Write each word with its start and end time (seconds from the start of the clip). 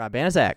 Rob 0.00 0.14
Banizak. 0.14 0.54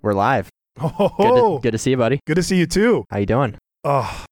We're 0.00 0.14
live. 0.14 0.48
Oh, 0.80 1.10
Good 1.18 1.34
to, 1.34 1.58
good 1.62 1.70
to 1.72 1.78
see 1.78 1.90
you, 1.90 1.98
buddy. 1.98 2.20
good 2.26 2.36
to 2.36 2.42
see 2.42 2.56
you 2.56 2.64
too. 2.66 3.04
How 3.10 3.18
you 3.18 3.26
doing? 3.26 3.58
Oh, 3.84 4.24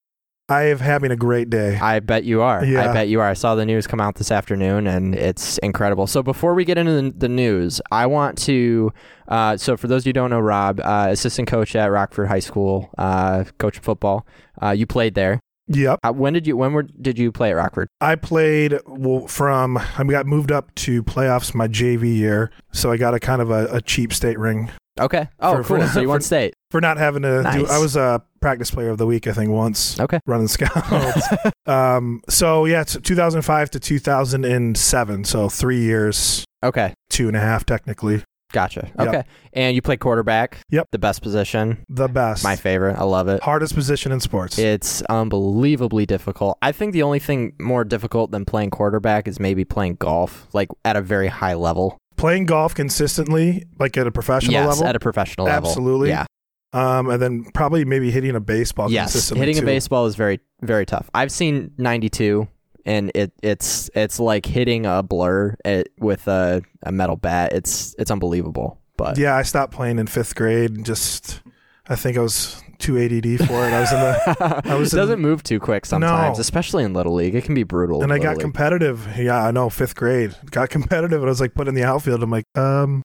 I 0.48 0.62
am 0.68 0.78
having 0.78 1.10
a 1.10 1.16
great 1.16 1.50
day. 1.50 1.76
I 1.78 2.00
bet 2.00 2.24
you 2.24 2.40
are. 2.40 2.60
I 2.60 2.90
bet 2.90 3.08
you 3.08 3.20
are. 3.20 3.28
I 3.28 3.34
saw 3.34 3.54
the 3.54 3.66
news 3.66 3.86
come 3.86 4.00
out 4.00 4.14
this 4.14 4.30
afternoon, 4.30 4.86
and 4.86 5.14
it's 5.14 5.58
incredible. 5.58 6.06
So 6.06 6.22
before 6.22 6.54
we 6.54 6.64
get 6.64 6.78
into 6.78 6.90
the, 7.02 7.10
the 7.14 7.28
news, 7.28 7.82
I 7.92 8.06
want 8.06 8.38
to. 8.38 8.90
Uh, 9.28 9.58
so 9.58 9.76
for 9.76 9.88
those 9.88 10.04
of 10.04 10.06
you 10.06 10.10
who 10.10 10.14
don't 10.14 10.30
know, 10.30 10.40
Rob, 10.40 10.80
uh, 10.82 11.08
assistant 11.10 11.46
coach 11.46 11.76
at 11.76 11.88
Rockford 11.88 12.28
High 12.28 12.38
School, 12.38 12.88
uh, 12.96 13.44
coach 13.58 13.76
of 13.76 13.84
football. 13.84 14.26
Uh, 14.62 14.70
you 14.70 14.86
played 14.86 15.14
there. 15.14 15.38
Yep. 15.70 16.00
Uh, 16.02 16.12
when 16.12 16.32
did 16.32 16.46
you? 16.46 16.56
When 16.56 16.72
were, 16.72 16.82
did 16.82 17.18
you 17.18 17.32
play 17.32 17.50
at 17.50 17.56
Rockford? 17.56 17.88
I 18.00 18.16
played 18.16 18.78
well, 18.86 19.26
from, 19.26 19.78
I 19.78 20.04
got 20.04 20.26
moved 20.26 20.52
up 20.52 20.74
to 20.76 21.02
playoffs 21.02 21.54
my 21.54 21.68
JV 21.68 22.16
year. 22.16 22.50
So 22.72 22.90
I 22.90 22.96
got 22.96 23.14
a 23.14 23.20
kind 23.20 23.40
of 23.40 23.50
a, 23.50 23.66
a 23.66 23.80
cheap 23.80 24.12
state 24.12 24.38
ring 24.38 24.70
Okay. 24.98 25.28
Oh, 25.38 25.56
For- 25.56 25.62
for- 25.62 25.78
cool. 25.78 25.88
so 25.88 26.00
you 26.00 26.08
won 26.10 26.20
state. 26.20 26.54
for 26.70 26.80
not 26.80 26.98
having 26.98 27.22
to 27.22 27.38
do, 27.38 27.62
Nice. 27.62 27.70
I 27.70 27.78
was 27.78 27.96
a 27.96 28.22
practice 28.40 28.70
player 28.70 28.90
of 28.90 28.98
the 28.98 29.06
week, 29.06 29.26
I 29.26 29.32
think, 29.32 29.50
once 29.50 29.98
Okay. 29.98 30.20
running 30.26 30.48
scouts. 30.48 31.26
um, 31.66 32.20
so 32.28 32.64
yeah, 32.66 32.82
it's 32.82 32.98
2005 33.00 33.70
to 33.70 33.80
2007. 33.80 35.24
So 35.24 35.48
three 35.48 35.80
years, 35.80 36.44
okay. 36.62 36.94
two 37.08 37.28
and 37.28 37.36
a 37.36 37.40
half 37.40 37.64
technically. 37.64 38.22
Gotcha. 38.52 38.90
Yep. 38.98 39.08
Okay. 39.08 39.22
And 39.52 39.74
you 39.74 39.82
play 39.82 39.96
quarterback. 39.96 40.58
Yep. 40.70 40.88
The 40.92 40.98
best 40.98 41.22
position. 41.22 41.84
The 41.88 42.08
best. 42.08 42.44
My 42.44 42.56
favorite. 42.56 42.96
I 42.96 43.04
love 43.04 43.28
it. 43.28 43.42
Hardest 43.42 43.74
position 43.74 44.12
in 44.12 44.20
sports. 44.20 44.58
It's 44.58 45.02
unbelievably 45.02 46.06
difficult. 46.06 46.58
I 46.62 46.72
think 46.72 46.92
the 46.92 47.02
only 47.02 47.18
thing 47.18 47.52
more 47.60 47.84
difficult 47.84 48.30
than 48.30 48.44
playing 48.44 48.70
quarterback 48.70 49.28
is 49.28 49.38
maybe 49.38 49.64
playing 49.64 49.96
golf, 49.96 50.48
like 50.52 50.68
at 50.84 50.96
a 50.96 51.02
very 51.02 51.28
high 51.28 51.54
level. 51.54 51.98
Playing 52.16 52.46
golf 52.46 52.74
consistently, 52.74 53.64
like 53.78 53.96
at 53.96 54.06
a 54.06 54.12
professional 54.12 54.52
yes, 54.52 54.68
level. 54.68 54.86
at 54.86 54.96
a 54.96 55.00
professional 55.00 55.46
level. 55.46 55.68
Absolutely. 55.68 56.10
Yeah. 56.10 56.26
um, 56.72 57.08
and 57.08 57.20
then 57.20 57.44
probably 57.54 57.84
maybe 57.84 58.10
hitting 58.10 58.36
a 58.36 58.40
baseball 58.40 58.90
yes. 58.90 59.12
consistently. 59.12 59.46
Hitting 59.46 59.62
a 59.62 59.66
baseball 59.66 60.06
is 60.06 60.16
very 60.16 60.40
very 60.60 60.84
tough. 60.84 61.08
I've 61.14 61.32
seen 61.32 61.72
92 61.78 62.46
and 62.86 63.10
it 63.14 63.32
it's 63.42 63.90
it's 63.94 64.18
like 64.20 64.46
hitting 64.46 64.86
a 64.86 65.02
blur 65.02 65.56
it, 65.64 65.92
with 65.98 66.26
a, 66.28 66.62
a 66.82 66.92
metal 66.92 67.16
bat. 67.16 67.52
It's 67.52 67.94
it's 67.98 68.10
unbelievable. 68.10 68.78
But 68.96 69.16
Yeah, 69.18 69.34
I 69.36 69.42
stopped 69.42 69.72
playing 69.72 69.98
in 69.98 70.06
fifth 70.06 70.34
grade. 70.34 70.72
and 70.72 70.84
Just, 70.84 71.40
I 71.88 71.96
think 71.96 72.18
I 72.18 72.20
was 72.20 72.62
too 72.78 72.98
ADD 72.98 73.38
for 73.46 73.66
it. 73.66 73.72
I 73.72 73.80
was 73.80 73.92
in 73.92 73.98
the, 73.98 74.62
I 74.66 74.74
was 74.74 74.92
it 74.92 74.96
doesn't 75.02 75.20
move 75.20 75.42
too 75.42 75.58
quick 75.58 75.86
sometimes, 75.86 76.36
No. 76.36 76.40
especially 76.40 76.84
in 76.84 76.92
little 76.92 77.14
league. 77.14 77.34
It 77.34 77.44
can 77.44 77.54
be 77.54 77.62
brutal. 77.62 78.02
and 78.02 78.12
I 78.12 78.18
got 78.18 78.32
League. 78.36 78.40
competitive. 78.42 79.08
Yeah, 79.16 79.42
I 79.42 79.50
know. 79.52 79.70
Fifth 79.70 79.94
grade 79.96 80.34
got 80.50 80.68
competitive, 80.68 81.20
and 81.20 81.28
I 81.28 81.30
was 81.30 81.40
like 81.40 81.54
put 81.54 81.66
in 81.68 81.74
the 81.74 81.82
outfield. 81.84 82.22
I'm 82.22 82.30
like, 82.30 82.44
um, 82.56 83.02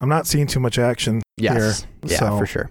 I'm 0.00 0.08
not 0.08 0.26
seeing 0.28 0.46
too 0.46 0.60
much 0.60 0.78
action 0.78 1.20
Yes. 1.36 1.80
here. 1.80 1.90
Yeah, 2.12 2.18
so- 2.18 2.38
for 2.38 2.46
sure. 2.46 2.70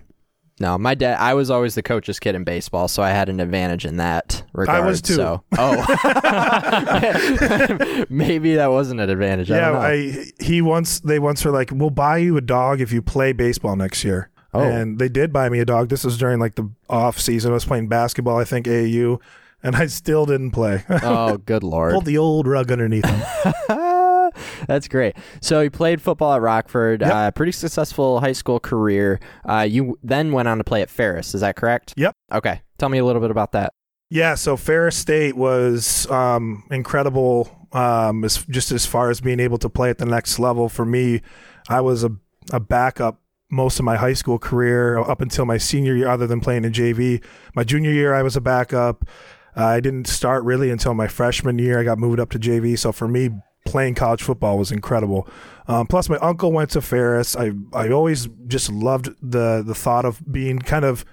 No, 0.59 0.77
my 0.77 0.93
dad. 0.93 1.17
I 1.19 1.33
was 1.33 1.49
always 1.49 1.73
the 1.75 1.81
coach's 1.81 2.19
kid 2.19 2.35
in 2.35 2.43
baseball, 2.43 2.87
so 2.87 3.01
I 3.01 3.09
had 3.09 3.27
an 3.27 3.39
advantage 3.39 3.85
in 3.85 3.97
that 3.97 4.43
regard. 4.53 4.83
I 4.83 4.85
was 4.85 5.01
too. 5.01 5.15
So, 5.15 5.43
oh, 5.57 5.75
maybe 8.09 8.55
that 8.55 8.67
wasn't 8.71 8.99
an 9.01 9.09
advantage. 9.09 9.49
I 9.51 9.55
Yeah, 9.57 9.69
don't 9.71 9.73
know. 9.81 9.87
I 9.87 10.25
he 10.43 10.61
once 10.61 10.99
they 10.99 11.19
once 11.19 11.43
were 11.43 11.51
like, 11.51 11.71
we'll 11.73 11.89
buy 11.89 12.17
you 12.17 12.37
a 12.37 12.41
dog 12.41 12.81
if 12.81 12.91
you 12.91 13.01
play 13.01 13.33
baseball 13.33 13.75
next 13.75 14.03
year. 14.03 14.29
Oh. 14.53 14.61
And 14.61 14.99
they 14.99 15.09
did 15.09 15.33
buy 15.33 15.49
me 15.49 15.59
a 15.59 15.65
dog. 15.65 15.89
This 15.89 16.03
was 16.03 16.17
during 16.17 16.39
like 16.39 16.55
the 16.55 16.69
off 16.89 17.19
season. 17.19 17.51
I 17.51 17.55
was 17.55 17.65
playing 17.65 17.87
basketball, 17.87 18.37
I 18.37 18.43
think 18.43 18.67
AAU, 18.67 19.19
and 19.63 19.75
I 19.75 19.87
still 19.87 20.27
didn't 20.27 20.51
play. 20.51 20.83
oh, 20.89 21.37
good 21.37 21.63
lord. 21.63 21.93
Pulled 21.93 22.05
the 22.05 22.19
old 22.19 22.45
rug 22.47 22.71
underneath 22.71 23.05
him. 23.05 23.21
That's 24.67 24.87
great. 24.87 25.15
So 25.41 25.61
you 25.61 25.71
played 25.71 26.01
football 26.01 26.33
at 26.33 26.41
Rockford. 26.41 27.01
Yep. 27.01 27.13
Uh, 27.13 27.31
pretty 27.31 27.51
successful 27.51 28.19
high 28.19 28.33
school 28.33 28.59
career. 28.59 29.19
Uh, 29.47 29.67
you 29.69 29.97
then 30.03 30.31
went 30.31 30.47
on 30.47 30.57
to 30.57 30.63
play 30.63 30.81
at 30.81 30.89
Ferris. 30.89 31.33
Is 31.33 31.41
that 31.41 31.55
correct? 31.55 31.93
Yep. 31.97 32.15
Okay. 32.31 32.61
Tell 32.77 32.89
me 32.89 32.97
a 32.97 33.05
little 33.05 33.21
bit 33.21 33.31
about 33.31 33.51
that. 33.53 33.73
Yeah, 34.09 34.35
so 34.35 34.57
Ferris 34.57 34.95
State 34.95 35.35
was 35.35 36.09
um, 36.11 36.63
incredible. 36.69 37.67
Um, 37.71 38.23
as, 38.23 38.45
just 38.45 38.71
as 38.71 38.85
far 38.85 39.09
as 39.09 39.21
being 39.21 39.39
able 39.39 39.57
to 39.57 39.69
play 39.69 39.89
at 39.89 39.97
the 39.97 40.05
next 40.05 40.37
level 40.37 40.69
for 40.69 40.85
me, 40.85 41.21
I 41.67 41.81
was 41.81 42.03
a, 42.03 42.11
a 42.51 42.59
backup 42.59 43.19
most 43.53 43.79
of 43.79 43.85
my 43.85 43.95
high 43.95 44.13
school 44.13 44.39
career 44.39 44.97
up 44.97 45.21
until 45.21 45.45
my 45.45 45.57
senior 45.57 45.95
year, 45.95 46.09
other 46.09 46.27
than 46.27 46.41
playing 46.41 46.65
in 46.65 46.73
JV. 46.73 47.23
My 47.55 47.63
junior 47.63 47.91
year, 47.91 48.13
I 48.13 48.23
was 48.23 48.35
a 48.35 48.41
backup. 48.41 49.05
Uh, 49.55 49.65
I 49.65 49.79
didn't 49.79 50.07
start 50.07 50.43
really 50.43 50.71
until 50.71 50.93
my 50.93 51.07
freshman 51.07 51.59
year. 51.59 51.79
I 51.79 51.83
got 51.83 51.99
moved 51.99 52.19
up 52.19 52.31
to 52.31 52.39
JV. 52.39 52.77
So 52.77 52.91
for 52.91 53.07
me, 53.07 53.29
playing 53.65 53.95
college 53.95 54.21
football 54.21 54.57
was 54.57 54.71
incredible. 54.71 55.27
Um, 55.67 55.87
plus, 55.87 56.09
my 56.09 56.17
uncle 56.17 56.51
went 56.51 56.71
to 56.71 56.81
Ferris. 56.81 57.35
I 57.35 57.51
I 57.71 57.89
always 57.89 58.27
just 58.47 58.71
loved 58.71 59.09
the 59.21 59.63
the 59.65 59.75
thought 59.75 60.05
of 60.05 60.21
being 60.31 60.59
kind 60.59 60.85
of 60.85 61.05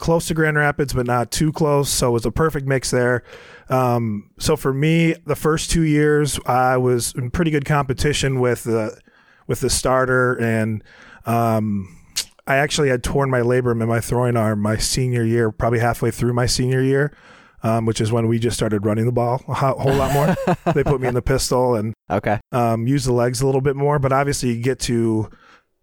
close 0.00 0.26
to 0.28 0.34
Grand 0.34 0.56
Rapids, 0.56 0.92
but 0.92 1.06
not 1.06 1.30
too 1.30 1.52
close. 1.52 1.90
So 1.90 2.08
it 2.08 2.12
was 2.12 2.26
a 2.26 2.32
perfect 2.32 2.66
mix 2.66 2.90
there. 2.90 3.22
Um, 3.68 4.30
so 4.38 4.56
for 4.56 4.72
me, 4.72 5.14
the 5.26 5.36
first 5.36 5.70
two 5.70 5.82
years, 5.82 6.40
I 6.46 6.78
was 6.78 7.14
in 7.14 7.30
pretty 7.30 7.50
good 7.50 7.64
competition 7.64 8.40
with 8.40 8.64
the 8.64 8.98
with 9.46 9.60
the 9.60 9.70
starter, 9.70 10.34
and 10.34 10.82
um, 11.26 11.96
I 12.46 12.56
actually 12.56 12.88
had 12.88 13.04
torn 13.04 13.30
my 13.30 13.40
labrum 13.40 13.82
in 13.82 13.88
my 13.88 14.00
throwing 14.00 14.36
arm 14.36 14.60
my 14.60 14.76
senior 14.76 15.24
year, 15.24 15.52
probably 15.52 15.78
halfway 15.78 16.10
through 16.10 16.32
my 16.32 16.46
senior 16.46 16.82
year. 16.82 17.12
Um, 17.62 17.84
which 17.84 18.00
is 18.00 18.10
when 18.10 18.26
we 18.26 18.38
just 18.38 18.56
started 18.56 18.86
running 18.86 19.04
the 19.04 19.12
ball 19.12 19.42
a 19.46 19.52
whole 19.52 19.92
lot 19.94 20.14
more. 20.14 20.34
they 20.72 20.82
put 20.82 20.98
me 21.00 21.08
in 21.08 21.14
the 21.14 21.20
pistol 21.20 21.74
and 21.74 21.92
Okay. 22.10 22.40
um, 22.52 22.86
use 22.86 23.04
the 23.04 23.12
legs 23.12 23.42
a 23.42 23.46
little 23.46 23.60
bit 23.60 23.76
more. 23.76 23.98
But 23.98 24.12
obviously, 24.14 24.52
you 24.54 24.62
get 24.62 24.78
to 24.80 25.28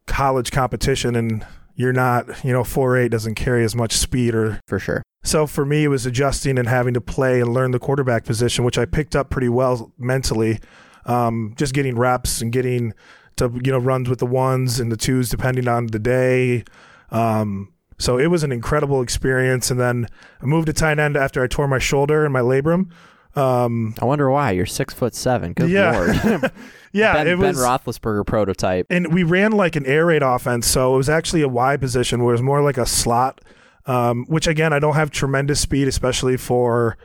college 0.07 0.49
competition 0.51 1.15
and 1.15 1.45
you're 1.75 1.93
not, 1.93 2.43
you 2.43 2.51
know, 2.51 2.63
4'8 2.63 3.11
doesn't 3.11 3.35
carry 3.35 3.63
as 3.63 3.75
much 3.75 3.93
speed 3.93 4.33
or. 4.33 4.59
For 4.67 4.79
sure. 4.79 5.03
So 5.23 5.45
for 5.45 5.65
me, 5.65 5.83
it 5.83 5.89
was 5.89 6.05
adjusting 6.07 6.57
and 6.57 6.67
having 6.67 6.93
to 6.95 7.01
play 7.01 7.41
and 7.41 7.53
learn 7.53 7.71
the 7.71 7.79
quarterback 7.79 8.23
position, 8.25 8.63
which 8.65 8.77
I 8.79 8.85
picked 8.85 9.15
up 9.15 9.29
pretty 9.29 9.49
well 9.49 9.91
mentally. 9.99 10.59
Um, 11.05 11.53
just 11.57 11.73
getting 11.75 11.95
reps 11.95 12.41
and 12.41 12.51
getting 12.51 12.93
to, 13.35 13.51
you 13.63 13.71
know, 13.71 13.77
runs 13.77 14.09
with 14.09 14.17
the 14.19 14.25
ones 14.25 14.79
and 14.79 14.91
the 14.91 14.97
twos 14.97 15.29
depending 15.29 15.67
on 15.67 15.87
the 15.87 15.99
day. 15.99 16.63
Um, 17.11 17.71
so 17.99 18.17
it 18.17 18.27
was 18.27 18.43
an 18.43 18.51
incredible 18.51 19.01
experience. 19.01 19.71
And 19.71 19.79
then 19.79 20.07
I 20.41 20.45
moved 20.45 20.67
to 20.67 20.73
tight 20.73 20.99
end 20.99 21.17
after 21.17 21.43
I 21.43 21.47
tore 21.47 21.67
my 21.67 21.79
shoulder 21.79 22.23
and 22.25 22.31
my 22.33 22.41
labrum. 22.41 22.91
Um, 23.35 23.93
I 24.01 24.05
wonder 24.05 24.29
why 24.31 24.51
you're 24.51 24.65
six 24.65 24.93
foot 24.93 25.13
seven. 25.13 25.53
Good 25.53 25.69
Yeah. 25.69 25.91
lord. 25.91 26.51
yeah, 26.91 27.13
ben, 27.13 27.27
it 27.27 27.37
was. 27.37 27.57
ben 27.57 27.65
Roethlisberger 27.65 28.25
prototype. 28.25 28.87
and 28.89 29.13
we 29.13 29.23
ran 29.23 29.51
like 29.51 29.75
an 29.75 29.85
air 29.85 30.05
raid 30.07 30.23
offense, 30.23 30.65
so 30.67 30.95
it 30.95 30.97
was 30.97 31.09
actually 31.09 31.43
a 31.43 31.47
Y 31.47 31.77
position 31.77 32.23
where 32.23 32.31
it 32.33 32.35
was 32.37 32.41
more 32.41 32.61
like 32.61 32.77
a 32.77 32.85
slot. 32.85 33.41
Um, 33.85 34.25
which 34.27 34.47
again, 34.47 34.73
I 34.73 34.79
don't 34.79 34.95
have 34.95 35.11
tremendous 35.11 35.61
speed, 35.61 35.87
especially 35.87 36.35
for 36.35 36.97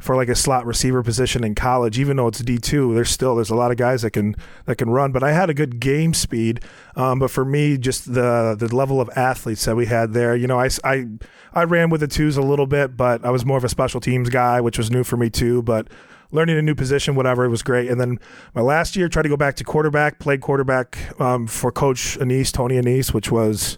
for 0.00 0.16
like 0.16 0.28
a 0.28 0.34
slot 0.34 0.66
receiver 0.66 1.02
position 1.02 1.44
in 1.44 1.54
college. 1.54 1.98
Even 1.98 2.16
though 2.16 2.26
it's 2.26 2.40
D 2.40 2.58
two, 2.58 2.94
there's 2.94 3.10
still 3.10 3.36
there's 3.36 3.50
a 3.50 3.54
lot 3.54 3.70
of 3.70 3.76
guys 3.76 4.02
that 4.02 4.10
can 4.10 4.34
that 4.64 4.76
can 4.76 4.90
run. 4.90 5.12
But 5.12 5.22
I 5.22 5.32
had 5.32 5.50
a 5.50 5.54
good 5.54 5.78
game 5.78 6.14
speed. 6.14 6.60
Um, 6.96 7.18
but 7.18 7.30
for 7.30 7.44
me, 7.44 7.78
just 7.78 8.12
the 8.12 8.56
the 8.58 8.74
level 8.74 9.00
of 9.00 9.08
athletes 9.14 9.64
that 9.66 9.76
we 9.76 9.86
had 9.86 10.12
there, 10.12 10.34
you 10.34 10.46
know, 10.46 10.58
I, 10.58 10.70
I 10.82 11.06
I 11.52 11.64
ran 11.64 11.90
with 11.90 12.00
the 12.00 12.08
twos 12.08 12.36
a 12.36 12.42
little 12.42 12.66
bit, 12.66 12.96
but 12.96 13.24
I 13.24 13.30
was 13.30 13.44
more 13.44 13.58
of 13.58 13.64
a 13.64 13.68
special 13.68 14.00
teams 14.00 14.30
guy, 14.30 14.60
which 14.60 14.78
was 14.78 14.90
new 14.90 15.04
for 15.04 15.16
me 15.16 15.30
too. 15.30 15.62
But 15.62 15.88
learning 16.32 16.56
a 16.56 16.62
new 16.62 16.74
position, 16.74 17.14
whatever, 17.14 17.44
it 17.44 17.48
was 17.48 17.62
great. 17.62 17.90
And 17.90 18.00
then 18.00 18.18
my 18.54 18.62
last 18.62 18.96
year, 18.96 19.08
tried 19.08 19.24
to 19.24 19.28
go 19.28 19.36
back 19.36 19.56
to 19.56 19.64
quarterback, 19.64 20.18
played 20.18 20.40
quarterback 20.40 21.20
um, 21.20 21.46
for 21.46 21.70
Coach 21.70 22.18
Annese, 22.18 22.52
Tony 22.52 22.76
Annese, 22.76 23.12
which 23.12 23.30
was 23.30 23.76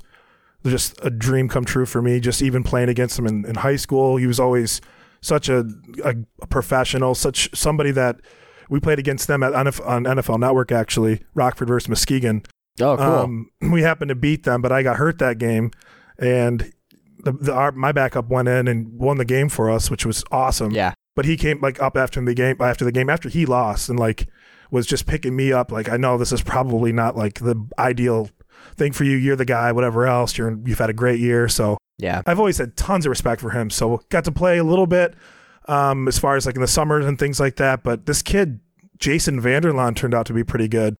just 0.64 0.94
a 1.02 1.10
dream 1.10 1.48
come 1.48 1.64
true 1.64 1.86
for 1.86 2.00
me. 2.00 2.20
Just 2.20 2.42
even 2.42 2.62
playing 2.62 2.88
against 2.88 3.18
him 3.18 3.26
in, 3.26 3.44
in 3.44 3.56
high 3.56 3.76
school, 3.76 4.18
he 4.18 4.26
was 4.26 4.38
always 4.38 4.80
such 5.22 5.48
a, 5.48 5.64
a, 6.04 6.14
a 6.42 6.46
professional, 6.46 7.14
such 7.14 7.48
somebody 7.56 7.90
that 7.92 8.20
we 8.68 8.80
played 8.80 8.98
against 8.98 9.28
them 9.28 9.42
at 9.42 9.54
on 9.54 10.04
NFL 10.04 10.40
Network 10.40 10.70
actually, 10.70 11.22
Rockford 11.34 11.68
versus 11.68 11.88
Muskegon. 11.88 12.42
Oh, 12.80 12.96
cool. 12.96 13.06
Um, 13.06 13.50
we 13.70 13.82
happened 13.82 14.10
to 14.10 14.14
beat 14.14 14.44
them, 14.44 14.62
but 14.62 14.72
I 14.72 14.82
got 14.82 14.96
hurt 14.96 15.19
that 15.19 15.38
game, 15.38 15.70
and 16.19 16.72
the, 17.22 17.32
the 17.32 17.52
our, 17.52 17.72
my 17.72 17.92
backup 17.92 18.28
went 18.28 18.48
in 18.48 18.69
and 18.69 18.98
won 18.98 19.19
the 19.19 19.24
game 19.24 19.48
for 19.48 19.70
us, 19.70 19.90
which 19.90 20.04
was 20.04 20.24
awesome 20.30 20.72
yeah. 20.72 20.94
but 21.14 21.25
he 21.25 21.36
came 21.36 21.60
like 21.60 21.80
up 21.80 21.96
after 21.96 22.22
the 22.25 22.34
game 22.34 22.56
after 22.60 22.84
the 22.84 22.92
game 22.92 23.08
after 23.08 23.28
he 23.28 23.46
lost 23.46 23.88
and 23.88 23.98
like 23.98 24.28
was 24.70 24.86
just 24.86 25.06
picking 25.06 25.36
me 25.36 25.52
up 25.52 25.70
like 25.70 25.88
I 25.88 25.96
know 25.96 26.18
this 26.18 26.32
is 26.32 26.42
probably 26.42 26.92
not 26.92 27.16
like 27.16 27.40
the 27.40 27.56
ideal 27.78 28.30
thing 28.75 28.92
for 28.92 29.04
you 29.04 29.16
you're 29.16 29.36
the 29.36 29.44
guy 29.44 29.72
whatever 29.72 30.06
else 30.06 30.36
you're 30.38 30.58
you've 30.64 30.78
had 30.78 30.90
a 30.90 30.94
great 30.94 31.20
year 31.20 31.48
so 31.48 31.76
Yeah. 32.02 32.20
I've 32.26 32.38
always 32.38 32.58
had 32.58 32.76
tons 32.76 33.06
of 33.06 33.10
respect 33.10 33.40
for 33.40 33.50
him 33.50 33.70
so 33.70 34.02
got 34.10 34.25
to 34.25 34.32
play 34.32 34.58
a 34.58 34.64
little 34.64 34.87
bit 34.87 35.14
um 35.69 36.08
as 36.08 36.19
far 36.19 36.37
as 36.37 36.44
like 36.44 36.56
in 36.56 36.60
the 36.60 36.66
summers 36.69 37.06
and 37.06 37.19
things 37.19 37.38
like 37.40 37.56
that 37.56 37.82
but 37.82 38.06
this 38.06 38.20
kid 38.22 38.60
Jason 38.99 39.40
Vander 39.40 39.72
Laan 39.72 39.94
turned 39.96 40.12
out 40.14 40.26
to 40.26 40.32
be 40.34 40.44
pretty 40.44 40.69
good 40.69 40.96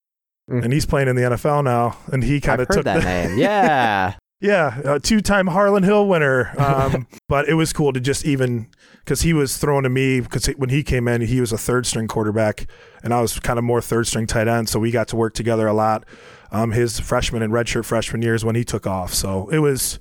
Mm. 0.51 0.65
and 0.65 0.73
he's 0.73 0.85
playing 0.87 1.07
in 1.09 1.15
the 1.15 1.23
NFL 1.23 1.63
now 1.63 1.97
and 2.13 2.25
he 2.25 2.41
kind 2.41 2.61
of 2.61 2.67
took 2.69 2.85
that 2.85 3.03
the, 3.03 3.29
name. 3.29 3.39
Yeah. 3.39 4.15
Yeah, 4.41 4.81
a 4.97 4.99
two-time 4.99 5.47
Harlon 5.47 5.85
Hill 5.85 6.09
winner. 6.09 6.53
Um, 6.61 7.07
but 7.29 7.49
it 7.49 7.55
was 7.55 7.73
cool 7.73 7.93
to 7.93 8.01
just 8.01 8.25
even 8.25 8.67
because 8.99 9.23
he 9.23 9.33
was 9.33 9.57
throwing 9.57 9.85
to 9.85 9.89
me 9.89 10.19
because 10.19 10.47
when 10.57 10.69
he 10.69 10.83
came 10.83 11.07
in, 11.07 11.21
he 11.21 11.41
was 11.41 11.53
a 11.53 11.57
third-string 11.59 12.09
quarterback, 12.09 12.67
and 13.05 13.15
I 13.15 13.21
was 13.21 13.39
kind 13.39 13.57
of 13.57 13.65
more 13.65 13.81
third-string 13.81 14.27
tight 14.27 14.49
end. 14.49 14.69
So 14.69 14.81
we 14.81 14.91
got 14.91 15.07
to 15.09 15.17
work 15.17 15.35
together 15.35 15.69
a 15.69 15.73
lot. 15.73 16.05
Um, 16.51 16.73
his 16.73 16.99
freshman 16.99 17.41
and 17.41 17.53
redshirt 17.53 17.85
freshman 17.85 18.21
years 18.21 18.45
when 18.45 18.57
he 18.57 18.65
took 18.65 18.85
off. 18.85 19.15
So 19.15 19.49
it 19.51 19.59
was 19.61 20.01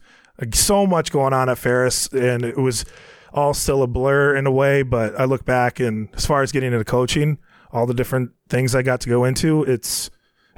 so 0.53 0.85
much 0.85 1.11
going 1.11 1.33
on 1.33 1.49
at 1.49 1.57
Ferris, 1.57 2.07
and 2.07 2.43
it 2.43 2.57
was 2.57 2.85
all 3.33 3.53
still 3.53 3.83
a 3.83 3.88
blur 3.88 4.35
in 4.35 4.45
a 4.45 4.51
way. 4.51 4.83
But 4.83 5.19
I 5.19 5.25
look 5.25 5.45
back, 5.45 5.79
and 5.79 6.09
as 6.15 6.25
far 6.25 6.41
as 6.41 6.51
getting 6.51 6.73
into 6.73 6.85
coaching, 6.85 7.38
all 7.71 7.85
the 7.85 7.93
different 7.93 8.31
things 8.49 8.75
I 8.75 8.81
got 8.81 9.01
to 9.01 9.09
go 9.09 9.23
into, 9.23 9.63
it's 9.63 10.09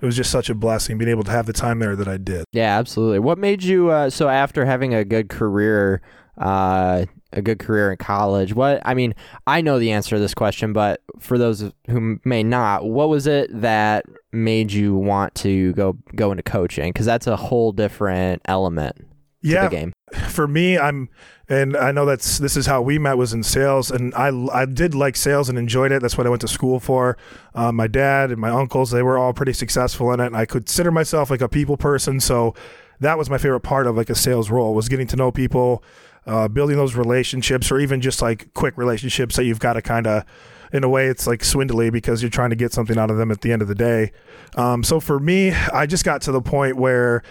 it 0.02 0.06
was 0.06 0.16
just 0.16 0.32
such 0.32 0.50
a 0.50 0.56
blessing 0.56 0.98
being 0.98 1.10
able 1.10 1.24
to 1.24 1.32
have 1.32 1.46
the 1.46 1.54
time 1.54 1.80
there 1.80 1.96
that 1.96 2.08
I 2.08 2.18
did. 2.18 2.46
Yeah, 2.52 2.78
absolutely. 2.78 3.20
What 3.20 3.38
made 3.38 3.64
you 3.64 3.90
uh, 3.90 4.10
so 4.10 4.28
after 4.28 4.66
having 4.66 4.94
a 4.94 5.06
good 5.06 5.30
career, 5.30 6.02
uh, 6.38 7.06
a 7.32 7.42
good 7.42 7.60
career 7.60 7.92
in 7.92 7.98
college? 7.98 8.54
What 8.54 8.82
I 8.86 8.96
mean, 8.96 9.14
I 9.48 9.62
know 9.62 9.80
the 9.80 9.92
answer 9.92 10.16
to 10.16 10.20
this 10.20 10.34
question, 10.34 10.74
but 10.74 11.02
for 11.20 11.38
those 11.38 11.72
who 11.90 12.20
may 12.26 12.44
not, 12.44 12.86
what 12.86 13.10
was 13.10 13.28
it 13.28 13.50
that 13.62 14.06
made 14.32 14.74
you 14.74 14.96
want 14.96 15.36
to 15.36 15.74
go 15.74 15.98
go 16.16 16.32
into 16.32 16.44
coaching? 16.44 16.92
Because 16.92 17.06
that's 17.06 17.28
a 17.28 17.36
whole 17.36 17.72
different 17.72 18.42
element. 18.46 18.98
Yeah, 19.44 19.68
the 19.68 19.76
game. 19.76 19.94
For 20.30 20.48
me, 20.48 20.78
I'm, 20.78 21.10
and 21.50 21.76
I 21.76 21.92
know 21.92 22.06
that's 22.06 22.40
this 22.40 22.58
is 22.58 22.66
how 22.66 22.82
we 22.82 22.98
met 22.98 23.18
was 23.18 23.34
in 23.34 23.44
sales, 23.44 23.92
and 23.92 24.14
I 24.16 24.30
I 24.52 24.66
did 24.66 24.96
like 24.96 25.16
sales 25.16 25.50
and 25.50 25.58
enjoyed 25.58 25.92
it. 25.92 26.02
That's 26.02 26.18
what 26.18 26.26
I 26.26 26.30
went 26.30 26.42
to 26.42 26.48
school 26.48 26.80
for. 26.80 27.18
Um, 27.54 27.76
my 27.76 27.88
dad 27.88 28.32
and 28.32 28.40
my 28.40 28.50
uncles, 28.50 28.92
they 28.92 29.04
were 29.04 29.18
all 29.18 29.34
pretty 29.34 29.54
successful 29.54 30.12
in 30.14 30.20
it, 30.20 30.28
and 30.28 30.38
I 30.38 30.46
consider 30.46 30.92
myself 30.92 31.30
like 31.30 31.42
a 31.42 31.50
people 31.50 31.78
person. 31.78 32.20
So 32.20 32.56
that 33.00 33.18
was 33.18 33.30
my 33.30 33.38
favorite 33.38 33.62
part 33.62 33.86
of 33.86 33.98
like 33.98 34.10
a 34.10 34.16
sales 34.16 34.50
role 34.50 34.74
was 34.74 34.88
getting 34.88 35.08
to 35.08 35.16
know 35.16 35.32
people 35.32 35.84
uh, 36.26 36.48
building 36.48 36.78
those 36.78 36.96
relationships, 36.96 37.72
or 37.72 37.80
even 37.80 38.02
just 38.02 38.22
like 38.22 38.54
quick 38.54 38.78
relationships 38.78 39.36
that 39.36 39.44
you've 39.44 39.60
got 39.60 39.74
to 39.74 39.82
kind 39.82 40.08
of, 40.08 40.24
in 40.72 40.84
a 40.84 40.90
way, 40.90 41.08
it's 41.08 41.28
like 41.28 41.44
swindly 41.44 41.90
because 41.90 42.24
you're 42.24 42.32
trying 42.32 42.50
to 42.50 42.56
get 42.56 42.72
something 42.72 42.98
out 42.98 43.12
of 43.12 43.18
them 43.18 43.30
at 43.30 43.42
the 43.42 43.52
end 43.52 43.62
of 43.62 43.68
the 43.68 43.76
day. 43.76 44.12
Um, 44.56 44.84
so 44.84 45.00
for 45.00 45.20
me, 45.20 45.52
I 45.52 45.86
just 45.86 46.06
got 46.06 46.22
to 46.24 46.32
the 46.32 46.42
point 46.42 46.78
where 46.78 47.24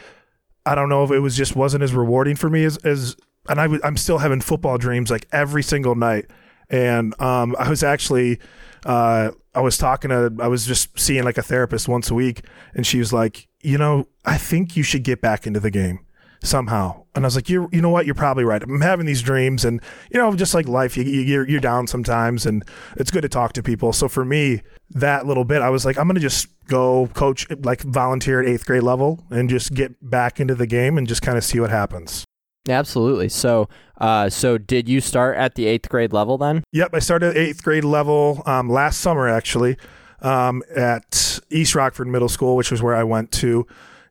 I 0.64 0.74
don't 0.74 0.88
know 0.88 1.04
if 1.04 1.10
it 1.10 1.20
was 1.20 1.36
just 1.36 1.56
wasn't 1.56 1.82
as 1.82 1.92
rewarding 1.92 2.36
for 2.36 2.48
me 2.48 2.64
as, 2.64 2.76
as 2.78 3.16
and 3.48 3.60
I 3.60 3.64
w- 3.64 3.80
I'm 3.82 3.96
still 3.96 4.18
having 4.18 4.40
football 4.40 4.78
dreams 4.78 5.10
like 5.10 5.26
every 5.32 5.62
single 5.62 5.94
night. 5.94 6.26
And 6.70 7.20
um, 7.20 7.54
I 7.58 7.68
was 7.68 7.82
actually, 7.82 8.38
uh, 8.86 9.32
I 9.54 9.60
was 9.60 9.76
talking 9.76 10.10
to, 10.10 10.32
I 10.40 10.48
was 10.48 10.66
just 10.66 10.98
seeing 10.98 11.24
like 11.24 11.36
a 11.36 11.42
therapist 11.42 11.88
once 11.88 12.10
a 12.10 12.14
week, 12.14 12.44
and 12.74 12.86
she 12.86 12.98
was 12.98 13.12
like, 13.12 13.48
you 13.60 13.76
know, 13.76 14.08
I 14.24 14.38
think 14.38 14.76
you 14.76 14.82
should 14.82 15.02
get 15.02 15.20
back 15.20 15.46
into 15.46 15.60
the 15.60 15.70
game 15.70 16.00
somehow. 16.42 17.04
And 17.14 17.24
I 17.24 17.26
was 17.26 17.36
like, 17.36 17.48
you 17.48 17.68
you 17.72 17.80
know 17.80 17.90
what? 17.90 18.06
You're 18.06 18.14
probably 18.14 18.44
right. 18.44 18.62
I'm 18.62 18.80
having 18.80 19.06
these 19.06 19.22
dreams, 19.22 19.64
and 19.64 19.80
you 20.10 20.18
know, 20.18 20.34
just 20.34 20.54
like 20.54 20.66
life, 20.66 20.96
you, 20.96 21.04
you're 21.04 21.48
you're 21.48 21.60
down 21.60 21.86
sometimes, 21.86 22.46
and 22.46 22.64
it's 22.96 23.10
good 23.10 23.22
to 23.22 23.28
talk 23.28 23.52
to 23.54 23.62
people. 23.62 23.92
So 23.92 24.08
for 24.08 24.24
me, 24.24 24.62
that 24.90 25.26
little 25.26 25.44
bit, 25.44 25.62
I 25.62 25.70
was 25.70 25.84
like, 25.84 25.98
I'm 25.98 26.06
gonna 26.06 26.20
just 26.20 26.48
go 26.66 27.08
coach, 27.08 27.46
like 27.62 27.82
volunteer 27.82 28.40
at 28.40 28.48
eighth 28.48 28.66
grade 28.66 28.82
level, 28.82 29.24
and 29.30 29.50
just 29.50 29.74
get 29.74 29.94
back 30.08 30.40
into 30.40 30.54
the 30.54 30.66
game 30.66 30.96
and 30.98 31.06
just 31.06 31.22
kind 31.22 31.36
of 31.36 31.44
see 31.44 31.60
what 31.60 31.70
happens. 31.70 32.24
Absolutely. 32.68 33.28
So, 33.28 33.68
uh, 34.00 34.30
so 34.30 34.56
did 34.56 34.88
you 34.88 35.00
start 35.00 35.36
at 35.36 35.56
the 35.56 35.66
eighth 35.66 35.88
grade 35.88 36.12
level 36.12 36.38
then? 36.38 36.62
Yep, 36.72 36.90
I 36.94 36.98
started 37.00 37.30
at 37.30 37.36
eighth 37.36 37.62
grade 37.62 37.84
level 37.84 38.42
um, 38.46 38.70
last 38.70 39.00
summer 39.00 39.28
actually 39.28 39.76
um, 40.20 40.62
at 40.74 41.40
East 41.50 41.74
Rockford 41.74 42.06
Middle 42.06 42.28
School, 42.28 42.56
which 42.56 42.70
was 42.70 42.80
where 42.80 42.94
I 42.94 43.02
went 43.02 43.32
to 43.32 43.66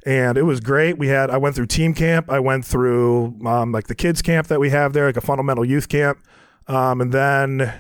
and 0.06 0.38
it 0.38 0.44
was 0.44 0.60
great. 0.60 0.98
We 0.98 1.08
had 1.08 1.30
I 1.30 1.38
went 1.38 1.56
through 1.56 1.68
team 1.68 1.94
camp, 1.94 2.30
I 2.30 2.40
went 2.40 2.66
through 2.66 3.38
um, 3.46 3.72
like 3.72 3.88
the 3.88 3.96
kids 3.96 4.22
camp 4.22 4.48
that 4.48 4.60
we 4.60 4.70
have 4.70 4.94
there, 4.94 5.06
like 5.06 5.18
a 5.18 5.22
fundamental 5.22 5.66
youth 5.66 5.90
camp, 5.90 6.20
um, 6.68 7.02
and 7.02 7.12
then 7.12 7.74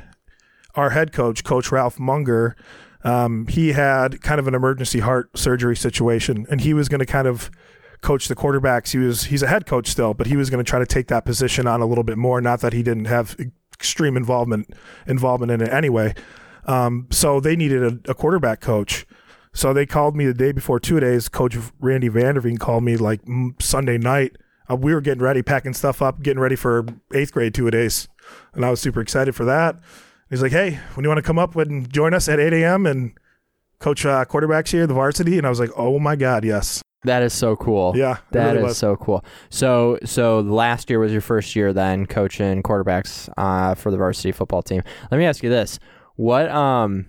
our 0.75 0.91
head 0.91 1.11
coach, 1.11 1.43
Coach 1.43 1.71
Ralph 1.71 1.99
Munger, 1.99 2.55
um, 3.03 3.47
he 3.47 3.73
had 3.73 4.21
kind 4.21 4.39
of 4.39 4.47
an 4.47 4.55
emergency 4.55 4.99
heart 4.99 5.37
surgery 5.37 5.75
situation, 5.75 6.45
and 6.49 6.61
he 6.61 6.73
was 6.73 6.87
going 6.87 6.99
to 6.99 7.05
kind 7.05 7.27
of 7.27 7.49
coach 8.01 8.27
the 8.27 8.35
quarterbacks. 8.35 8.91
He 8.91 8.97
was 8.97 9.25
he's 9.25 9.43
a 9.43 9.47
head 9.47 9.65
coach 9.65 9.87
still, 9.87 10.13
but 10.13 10.27
he 10.27 10.35
was 10.35 10.49
going 10.49 10.63
to 10.63 10.69
try 10.69 10.79
to 10.79 10.85
take 10.85 11.07
that 11.07 11.25
position 11.25 11.67
on 11.67 11.81
a 11.81 11.85
little 11.85 12.03
bit 12.03 12.17
more. 12.17 12.41
Not 12.41 12.61
that 12.61 12.73
he 12.73 12.83
didn't 12.83 13.05
have 13.05 13.35
extreme 13.73 14.17
involvement 14.17 14.73
involvement 15.07 15.51
in 15.51 15.61
it 15.61 15.73
anyway. 15.73 16.13
Um, 16.65 17.07
so 17.09 17.39
they 17.39 17.55
needed 17.55 17.83
a, 17.83 18.11
a 18.11 18.13
quarterback 18.13 18.61
coach. 18.61 19.05
So 19.53 19.73
they 19.73 19.85
called 19.85 20.15
me 20.15 20.25
the 20.25 20.33
day 20.33 20.51
before 20.51 20.79
two 20.79 20.99
days. 20.99 21.27
Coach 21.27 21.57
Randy 21.79 22.09
Vanderveen 22.09 22.59
called 22.59 22.83
me 22.83 22.97
like 22.97 23.21
Sunday 23.59 23.97
night. 23.97 24.37
Uh, 24.69 24.75
we 24.75 24.93
were 24.93 25.01
getting 25.01 25.21
ready, 25.21 25.41
packing 25.41 25.73
stuff 25.73 26.01
up, 26.01 26.21
getting 26.21 26.39
ready 26.39 26.55
for 26.55 26.85
eighth 27.13 27.33
grade 27.33 27.53
two 27.53 27.69
days, 27.69 28.07
and 28.53 28.63
I 28.63 28.69
was 28.69 28.79
super 28.79 29.01
excited 29.01 29.35
for 29.35 29.43
that. 29.45 29.77
He's 30.29 30.41
like, 30.41 30.53
"Hey, 30.53 30.79
when 30.93 31.03
you 31.03 31.09
want 31.09 31.17
to 31.17 31.23
come 31.23 31.37
up 31.39 31.55
and 31.57 31.91
join 31.91 32.13
us 32.13 32.29
at 32.29 32.39
8 32.39 32.53
a.m. 32.53 32.85
and 32.85 33.11
coach 33.79 34.05
uh, 34.05 34.23
quarterbacks 34.25 34.69
here, 34.69 34.87
the 34.87 34.93
varsity?" 34.93 35.37
And 35.37 35.45
I 35.45 35.49
was 35.49 35.59
like, 35.59 35.71
"Oh 35.75 35.99
my 35.99 36.15
god, 36.15 36.45
yes!" 36.45 36.81
That 37.03 37.23
is 37.23 37.33
so 37.33 37.55
cool. 37.55 37.93
Yeah, 37.97 38.17
that 38.31 38.45
really 38.45 38.59
is 38.59 38.63
was. 38.63 38.77
so 38.77 38.95
cool. 38.95 39.25
So, 39.49 39.97
so 40.05 40.39
last 40.39 40.89
year 40.89 40.99
was 40.99 41.11
your 41.11 41.21
first 41.21 41.55
year 41.55 41.73
then 41.73 42.05
coaching 42.05 42.61
quarterbacks 42.61 43.27
uh, 43.37 43.73
for 43.73 43.89
the 43.89 43.97
varsity 43.97 44.31
football 44.31 44.61
team. 44.61 44.83
Let 45.09 45.17
me 45.17 45.25
ask 45.25 45.43
you 45.43 45.49
this: 45.49 45.79
What 46.15 46.49
um 46.49 47.07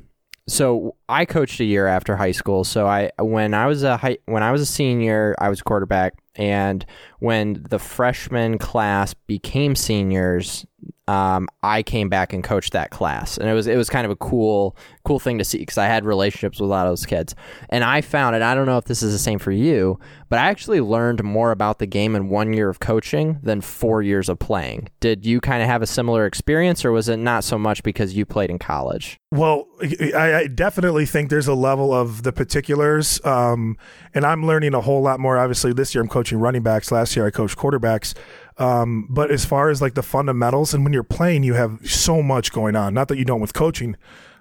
so 0.49 0.97
I 1.09 1.25
coached 1.25 1.61
a 1.61 1.65
year 1.65 1.87
after 1.87 2.17
high 2.17 2.33
school. 2.33 2.65
So 2.65 2.87
I 2.87 3.11
when 3.19 3.55
I 3.55 3.67
was 3.67 3.83
a 3.83 3.97
high, 3.97 4.19
when 4.27 4.43
I 4.43 4.53
was 4.53 4.61
a 4.61 4.67
senior, 4.67 5.35
I 5.39 5.49
was 5.49 5.61
a 5.61 5.65
quarterback, 5.65 6.15
and 6.35 6.85
when 7.21 7.65
the 7.69 7.79
freshman 7.79 8.59
class 8.59 9.15
became 9.15 9.77
seniors, 9.77 10.67
um, 11.12 11.47
I 11.62 11.82
came 11.82 12.09
back 12.09 12.32
and 12.32 12.43
coached 12.43 12.73
that 12.73 12.91
class, 12.91 13.37
and 13.37 13.47
it 13.47 13.53
was 13.53 13.67
it 13.67 13.76
was 13.76 13.91
kind 13.91 14.06
of 14.06 14.11
a 14.11 14.17
cool 14.17 14.75
cool 15.05 15.19
thing 15.19 15.37
to 15.37 15.44
see 15.44 15.59
because 15.59 15.76
I 15.76 15.85
had 15.85 16.06
relationships 16.06 16.59
with 16.59 16.69
a 16.69 16.70
lot 16.70 16.87
of 16.87 16.93
those 16.93 17.05
kids, 17.05 17.35
and 17.69 17.85
I 17.85 18.00
found 18.00 18.35
it. 18.35 18.41
I 18.41 18.55
don't 18.55 18.64
know 18.64 18.79
if 18.79 18.87
this 18.87 19.03
is 19.03 19.12
the 19.12 19.19
same 19.19 19.38
for 19.38 19.53
you, 19.53 20.00
but 20.31 20.38
I 20.38 20.47
actually 20.47 20.81
learned 20.81 21.23
more 21.23 21.50
about 21.50 21.81
the 21.81 21.87
game 21.87 22.17
in 22.17 22.31
one 22.31 22.55
year 22.55 22.70
of 22.70 22.81
coaching 22.81 23.41
than 23.43 23.61
four 23.61 24.00
years 24.00 24.31
of 24.31 24.38
playing. 24.38 24.88
Did 25.00 25.26
you 25.26 25.38
kind 25.38 25.62
of 25.62 25.69
have 25.69 25.82
a 25.82 25.87
similar 25.87 26.25
experience, 26.25 26.82
or 26.82 26.93
was 26.93 27.11
it 27.11 27.19
not 27.19 27.44
so 27.44 27.59
much 27.59 27.82
because 27.82 28.17
you 28.17 28.25
played 28.25 28.49
in 28.49 28.59
college? 28.59 29.20
Well, 29.31 29.67
I, 30.14 30.35
I 30.35 30.47
definitely 30.47 31.05
think 31.05 31.29
there's 31.29 31.47
a 31.47 31.55
level 31.55 31.93
of 31.93 32.23
the 32.23 32.32
particulars, 32.32 33.23
um, 33.26 33.76
and 34.14 34.25
I'm 34.25 34.47
learning 34.47 34.73
a 34.73 34.81
whole 34.81 35.03
lot 35.03 35.20
more. 35.20 35.37
Obviously, 35.37 35.75
this 35.75 35.94
year 35.94 36.00
I'm 36.00 36.09
coaching 36.09 36.38
running 36.38 36.62
backs. 36.62 36.91
Last 36.91 37.14
year 37.17 37.26
I 37.26 37.31
coached 37.31 37.59
quarterbacks. 37.59 38.14
Um, 38.58 39.06
but 39.08 39.31
as 39.31 39.44
far 39.44 39.70
as 39.70 39.81
like 39.81 39.94
the 39.94 40.02
fundamentals, 40.02 40.75
and 40.75 40.84
when 40.84 40.93
you're 40.93 41.02
playing, 41.02 41.43
you 41.43 41.54
have 41.54 41.81
so 41.88 42.22
much 42.22 42.52
going 42.52 42.76
on. 42.76 42.93
Not 42.94 43.08
that 43.08 43.19
you 43.19 43.25
don't 43.25 43.40
with 43.40 43.54
coaching, 43.54 43.96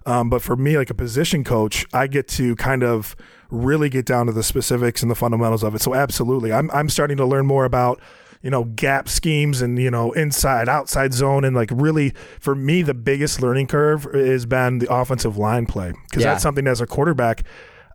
um, 0.05 0.29
but 0.29 0.41
for 0.41 0.55
me, 0.55 0.77
like 0.77 0.89
a 0.89 0.93
position 0.93 1.43
coach, 1.43 1.85
I 1.93 2.07
get 2.07 2.27
to 2.29 2.55
kind 2.57 2.83
of 2.83 3.15
really 3.49 3.89
get 3.89 4.05
down 4.05 4.25
to 4.27 4.31
the 4.31 4.43
specifics 4.43 5.01
and 5.01 5.09
the 5.11 5.15
fundamentals 5.15 5.63
of 5.63 5.75
it. 5.75 5.81
So 5.81 5.93
absolutely, 5.93 6.51
I'm 6.51 6.69
I'm 6.71 6.89
starting 6.89 7.17
to 7.17 7.25
learn 7.25 7.45
more 7.45 7.65
about 7.65 8.01
you 8.41 8.49
know 8.49 8.63
gap 8.63 9.07
schemes 9.07 9.61
and 9.61 9.77
you 9.77 9.91
know 9.91 10.11
inside 10.13 10.68
outside 10.68 11.13
zone 11.13 11.45
and 11.45 11.56
like 11.56 11.69
really 11.71 12.11
for 12.39 12.56
me 12.56 12.81
the 12.81 12.95
biggest 12.95 13.39
learning 13.39 13.68
curve 13.68 14.06
has 14.13 14.47
been 14.47 14.80
the 14.80 14.91
offensive 14.91 15.37
line 15.37 15.68
play 15.68 15.94
because 16.09 16.23
Yeah. 16.23 16.31
that's 16.31 16.41
something 16.41 16.65
as 16.65 16.81
a 16.81 16.87
quarterback 16.87 17.44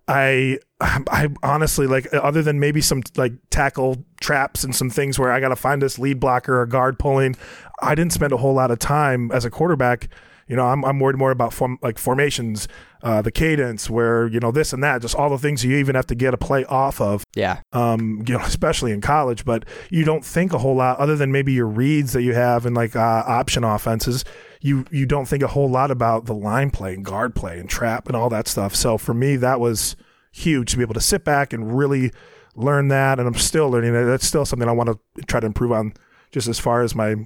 I 0.08 0.58
I 0.80 1.28
honestly 1.42 1.86
like 1.86 2.06
other 2.12 2.42
than 2.42 2.60
maybe 2.60 2.80
some 2.80 3.02
like 3.16 3.32
tackle 3.50 4.04
traps 4.20 4.64
and 4.64 4.75
some 4.75 4.90
things 4.90 5.18
where 5.18 5.32
I 5.32 5.40
got 5.40 5.48
to 5.48 5.56
find 5.56 5.82
this 5.82 5.98
lead 5.98 6.20
blocker 6.20 6.60
or 6.60 6.66
guard 6.66 6.98
pulling. 6.98 7.36
I 7.82 7.94
didn't 7.94 8.12
spend 8.12 8.32
a 8.32 8.36
whole 8.36 8.54
lot 8.54 8.70
of 8.70 8.78
time 8.78 9.30
as 9.32 9.44
a 9.44 9.50
quarterback. 9.50 10.08
You 10.49 10.57
know, 10.57 10.67
I'm 10.67 10.85
I'm 10.85 11.00
worried 11.00 11.17
more 11.17 11.31
about 11.31 11.53
form, 11.53 11.79
like 11.83 11.99
formations, 11.99 12.69
uh, 13.03 13.21
the 13.23 13.33
cadence, 13.33 13.91
where 13.91 14.26
you 14.29 14.38
know 14.38 14.50
this 14.53 14.73
and 14.73 14.83
that, 14.83 15.03
just 15.03 15.15
all 15.15 15.29
the 15.29 15.38
things 15.38 15.65
you 15.65 15.76
even 15.76 15.95
have 15.95 16.07
to 16.07 16.15
get 16.15 16.35
a 16.35 16.37
play 16.37 16.65
off 16.67 17.00
of. 17.00 17.25
Yeah, 17.35 17.61
Um, 17.73 18.23
you 18.26 18.35
know, 18.35 18.41
especially 18.45 18.93
in 18.93 19.00
college, 19.00 19.45
but 19.45 19.65
you 19.91 20.05
don't 20.05 20.25
think 20.25 20.53
a 20.53 20.59
whole 20.59 20.76
lot 20.76 20.99
other 20.99 21.17
than 21.17 21.33
maybe 21.33 21.53
your 21.53 21.67
reads 21.67 22.12
that 22.12 22.23
you 22.23 22.35
have 22.35 22.65
in 22.65 22.75
like 22.75 22.95
uh, 22.95 23.25
option 23.26 23.65
offenses. 23.65 24.25
You 24.61 24.85
you 24.91 25.05
don't 25.07 25.26
think 25.26 25.43
a 25.43 25.49
whole 25.49 25.69
lot 25.69 25.91
about 25.91 26.26
the 26.26 26.35
line 26.35 26.71
play 26.71 26.95
and 26.95 27.05
guard 27.05 27.35
play 27.35 27.59
and 27.59 27.69
trap 27.69 28.07
and 28.07 28.17
all 28.17 28.31
that 28.31 28.49
stuff. 28.49 28.75
So 28.75 28.99
for 28.99 29.15
me, 29.15 29.37
that 29.37 29.61
was 29.61 29.97
huge 30.33 30.71
to 30.71 30.76
be 30.76 30.83
able 30.83 30.95
to 30.95 31.00
sit 31.00 31.25
back 31.25 31.53
and 31.53 31.76
really 31.76 32.12
learn 32.55 32.88
that. 32.88 33.19
And 33.19 33.26
I'm 33.26 33.35
still 33.35 33.69
learning 33.71 33.93
that. 33.93 34.05
That's 34.05 34.26
still 34.26 34.45
something 34.45 34.69
I 34.69 34.73
want 34.73 34.91
to 34.91 35.23
try 35.25 35.41
to 35.41 35.47
improve 35.47 35.73
on, 35.73 35.95
just 36.31 36.49
as 36.49 36.59
far 36.59 36.83
as 36.83 36.95
my 36.95 37.17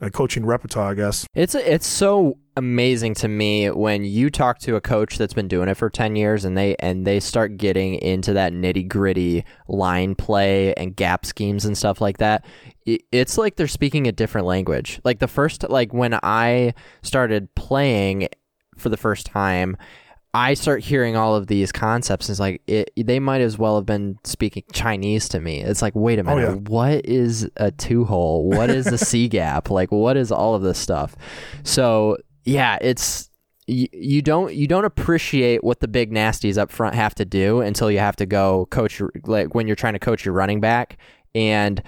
uh, 0.00 0.08
coaching 0.10 0.44
repertoire, 0.46 0.90
I 0.90 0.94
guess. 0.94 1.26
It's 1.34 1.54
it's 1.54 1.86
so 1.86 2.38
amazing 2.56 3.14
to 3.14 3.28
me 3.28 3.70
when 3.70 4.04
you 4.04 4.30
talk 4.30 4.58
to 4.58 4.74
a 4.76 4.80
coach 4.80 5.16
that's 5.16 5.34
been 5.34 5.46
doing 5.46 5.68
it 5.68 5.74
for 5.76 5.88
10 5.88 6.16
years 6.16 6.44
and 6.44 6.58
they 6.58 6.74
and 6.80 7.06
they 7.06 7.20
start 7.20 7.56
getting 7.56 7.94
into 7.94 8.32
that 8.32 8.52
nitty-gritty 8.52 9.44
line 9.68 10.14
play 10.16 10.74
and 10.74 10.96
gap 10.96 11.24
schemes 11.24 11.64
and 11.64 11.78
stuff 11.78 12.00
like 12.00 12.18
that. 12.18 12.44
It's 12.84 13.38
like 13.38 13.56
they're 13.56 13.68
speaking 13.68 14.06
a 14.06 14.12
different 14.12 14.46
language. 14.46 15.00
Like 15.04 15.18
the 15.18 15.28
first 15.28 15.68
like 15.68 15.92
when 15.92 16.18
I 16.22 16.74
started 17.02 17.54
playing 17.54 18.28
for 18.76 18.88
the 18.88 18.96
first 18.96 19.26
time, 19.26 19.76
I 20.38 20.54
start 20.54 20.82
hearing 20.84 21.16
all 21.16 21.34
of 21.34 21.46
these 21.48 21.72
concepts. 21.72 22.28
And 22.28 22.32
It's 22.34 22.40
like 22.40 22.62
it, 22.66 22.90
they 22.96 23.18
might 23.18 23.40
as 23.40 23.58
well 23.58 23.76
have 23.76 23.86
been 23.86 24.18
speaking 24.24 24.62
Chinese 24.72 25.28
to 25.30 25.40
me. 25.40 25.60
It's 25.60 25.82
like, 25.82 25.94
wait 25.96 26.18
a 26.18 26.22
Oh, 26.22 26.36
minute, 26.36 26.48
yeah. 26.50 26.54
what 26.70 27.04
is 27.06 27.48
a 27.56 27.70
two 27.70 28.04
hole? 28.04 28.48
What 28.48 28.70
is 28.70 28.86
a 28.86 28.98
C 29.10 29.28
gap? 29.28 29.70
Like, 29.70 29.90
what 29.90 30.16
is 30.16 30.30
all 30.30 30.54
of 30.54 30.62
this 30.62 30.78
stuff? 30.78 31.16
So 31.64 32.16
yeah, 32.44 32.78
it's 32.80 33.30
you, 33.66 33.88
you 33.92 34.22
don't 34.22 34.54
you 34.54 34.66
don't 34.66 34.84
appreciate 34.84 35.62
what 35.64 35.80
the 35.80 35.88
big 35.88 36.10
nasties 36.12 36.56
up 36.56 36.70
front 36.70 36.94
have 36.94 37.14
to 37.16 37.24
do 37.24 37.60
until 37.60 37.90
you 37.90 37.98
have 37.98 38.16
to 38.16 38.26
go 38.26 38.66
coach 38.70 39.02
like 39.24 39.54
when 39.54 39.66
you're 39.66 39.76
trying 39.76 39.92
to 39.94 39.98
coach 39.98 40.24
your 40.24 40.34
running 40.34 40.60
back 40.60 40.96
and 41.34 41.82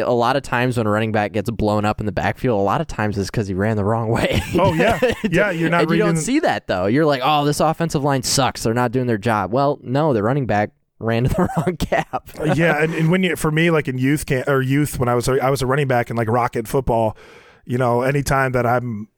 a 0.00 0.12
lot 0.12 0.36
of 0.36 0.42
times 0.42 0.76
when 0.76 0.86
a 0.86 0.90
running 0.90 1.12
back 1.12 1.32
gets 1.32 1.50
blown 1.50 1.84
up 1.84 2.00
in 2.00 2.06
the 2.06 2.12
backfield, 2.12 2.58
a 2.58 2.62
lot 2.62 2.80
of 2.80 2.86
times 2.86 3.18
it's 3.18 3.30
because 3.30 3.48
he 3.48 3.54
ran 3.54 3.76
the 3.76 3.84
wrong 3.84 4.08
way. 4.08 4.42
Oh, 4.54 4.72
yeah. 4.72 4.98
Yeah, 5.30 5.50
you're 5.50 5.70
not 5.70 5.88
you 5.88 5.96
don't 5.96 6.16
see 6.16 6.40
that 6.40 6.66
though. 6.66 6.86
You're 6.86 7.06
like, 7.06 7.22
oh, 7.24 7.44
this 7.44 7.60
offensive 7.60 8.02
line 8.02 8.22
sucks. 8.22 8.62
They're 8.62 8.74
not 8.74 8.92
doing 8.92 9.06
their 9.06 9.18
job. 9.18 9.52
Well, 9.52 9.78
no, 9.82 10.12
the 10.12 10.22
running 10.22 10.46
back 10.46 10.70
ran 10.98 11.24
to 11.24 11.28
the 11.34 11.48
wrong 11.56 11.76
gap. 11.76 12.30
Uh, 12.38 12.54
yeah, 12.54 12.82
and, 12.82 12.94
and 12.94 13.10
when 13.10 13.22
you 13.22 13.36
for 13.36 13.50
me 13.50 13.70
like 13.70 13.88
in 13.88 13.98
youth 13.98 14.26
camp 14.26 14.48
or 14.48 14.62
youth 14.62 14.98
when 14.98 15.08
I 15.08 15.14
was 15.14 15.28
a, 15.28 15.42
I 15.42 15.50
was 15.50 15.62
a 15.62 15.66
running 15.66 15.88
back 15.88 16.10
in 16.10 16.16
like 16.16 16.28
rocket 16.28 16.66
football, 16.68 17.16
you 17.64 17.78
know, 17.78 18.02
anytime 18.02 18.52
that 18.52 18.66
I'm 18.66 19.08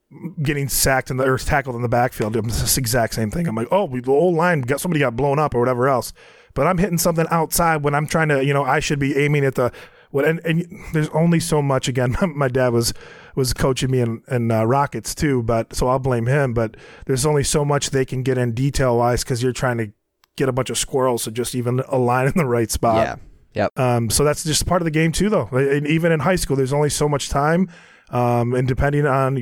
getting 0.42 0.68
sacked 0.68 1.10
in 1.10 1.16
the 1.16 1.24
or 1.24 1.38
tackled 1.38 1.76
in 1.76 1.82
the 1.82 1.88
backfield, 1.88 2.36
it's 2.36 2.60
this 2.60 2.78
exact 2.78 3.14
same 3.14 3.30
thing. 3.30 3.46
I'm 3.46 3.54
like, 3.54 3.68
oh, 3.70 3.86
the 3.88 4.10
old 4.10 4.34
line 4.34 4.62
got 4.62 4.80
somebody 4.80 5.00
got 5.00 5.16
blown 5.16 5.38
up 5.38 5.54
or 5.54 5.60
whatever 5.60 5.88
else, 5.88 6.12
but 6.54 6.66
I'm 6.66 6.78
hitting 6.78 6.98
something 6.98 7.26
outside 7.30 7.82
when 7.82 7.94
I'm 7.94 8.06
trying 8.06 8.28
to, 8.28 8.44
you 8.44 8.54
know, 8.54 8.64
I 8.64 8.80
should 8.80 8.98
be 8.98 9.16
aiming 9.16 9.44
at 9.44 9.54
the 9.54 9.72
what 10.14 10.24
and, 10.24 10.38
and 10.44 10.64
there's 10.92 11.08
only 11.08 11.40
so 11.40 11.60
much. 11.60 11.88
Again, 11.88 12.16
my 12.36 12.46
dad 12.46 12.68
was 12.68 12.94
was 13.34 13.52
coaching 13.52 13.90
me 13.90 13.98
in, 13.98 14.22
in 14.30 14.48
uh, 14.48 14.62
rockets 14.62 15.12
too, 15.12 15.42
but 15.42 15.74
so 15.74 15.88
I'll 15.88 15.98
blame 15.98 16.26
him. 16.26 16.54
But 16.54 16.76
there's 17.06 17.26
only 17.26 17.42
so 17.42 17.64
much 17.64 17.90
they 17.90 18.04
can 18.04 18.22
get 18.22 18.38
in 18.38 18.52
detail 18.52 18.96
wise 18.96 19.24
because 19.24 19.42
you're 19.42 19.52
trying 19.52 19.78
to 19.78 19.90
get 20.36 20.48
a 20.48 20.52
bunch 20.52 20.70
of 20.70 20.78
squirrels 20.78 21.24
to 21.24 21.32
just 21.32 21.56
even 21.56 21.80
align 21.88 22.28
in 22.28 22.34
the 22.36 22.46
right 22.46 22.70
spot. 22.70 23.04
yeah. 23.04 23.16
Yep. 23.54 23.76
Um, 23.76 24.08
so 24.08 24.22
that's 24.22 24.44
just 24.44 24.66
part 24.66 24.82
of 24.82 24.84
the 24.84 24.92
game 24.92 25.10
too, 25.10 25.28
though. 25.28 25.48
And 25.48 25.84
even 25.84 26.12
in 26.12 26.20
high 26.20 26.36
school, 26.36 26.56
there's 26.56 26.72
only 26.72 26.90
so 26.90 27.08
much 27.08 27.28
time, 27.28 27.68
um, 28.10 28.54
and 28.54 28.68
depending 28.68 29.06
on, 29.06 29.36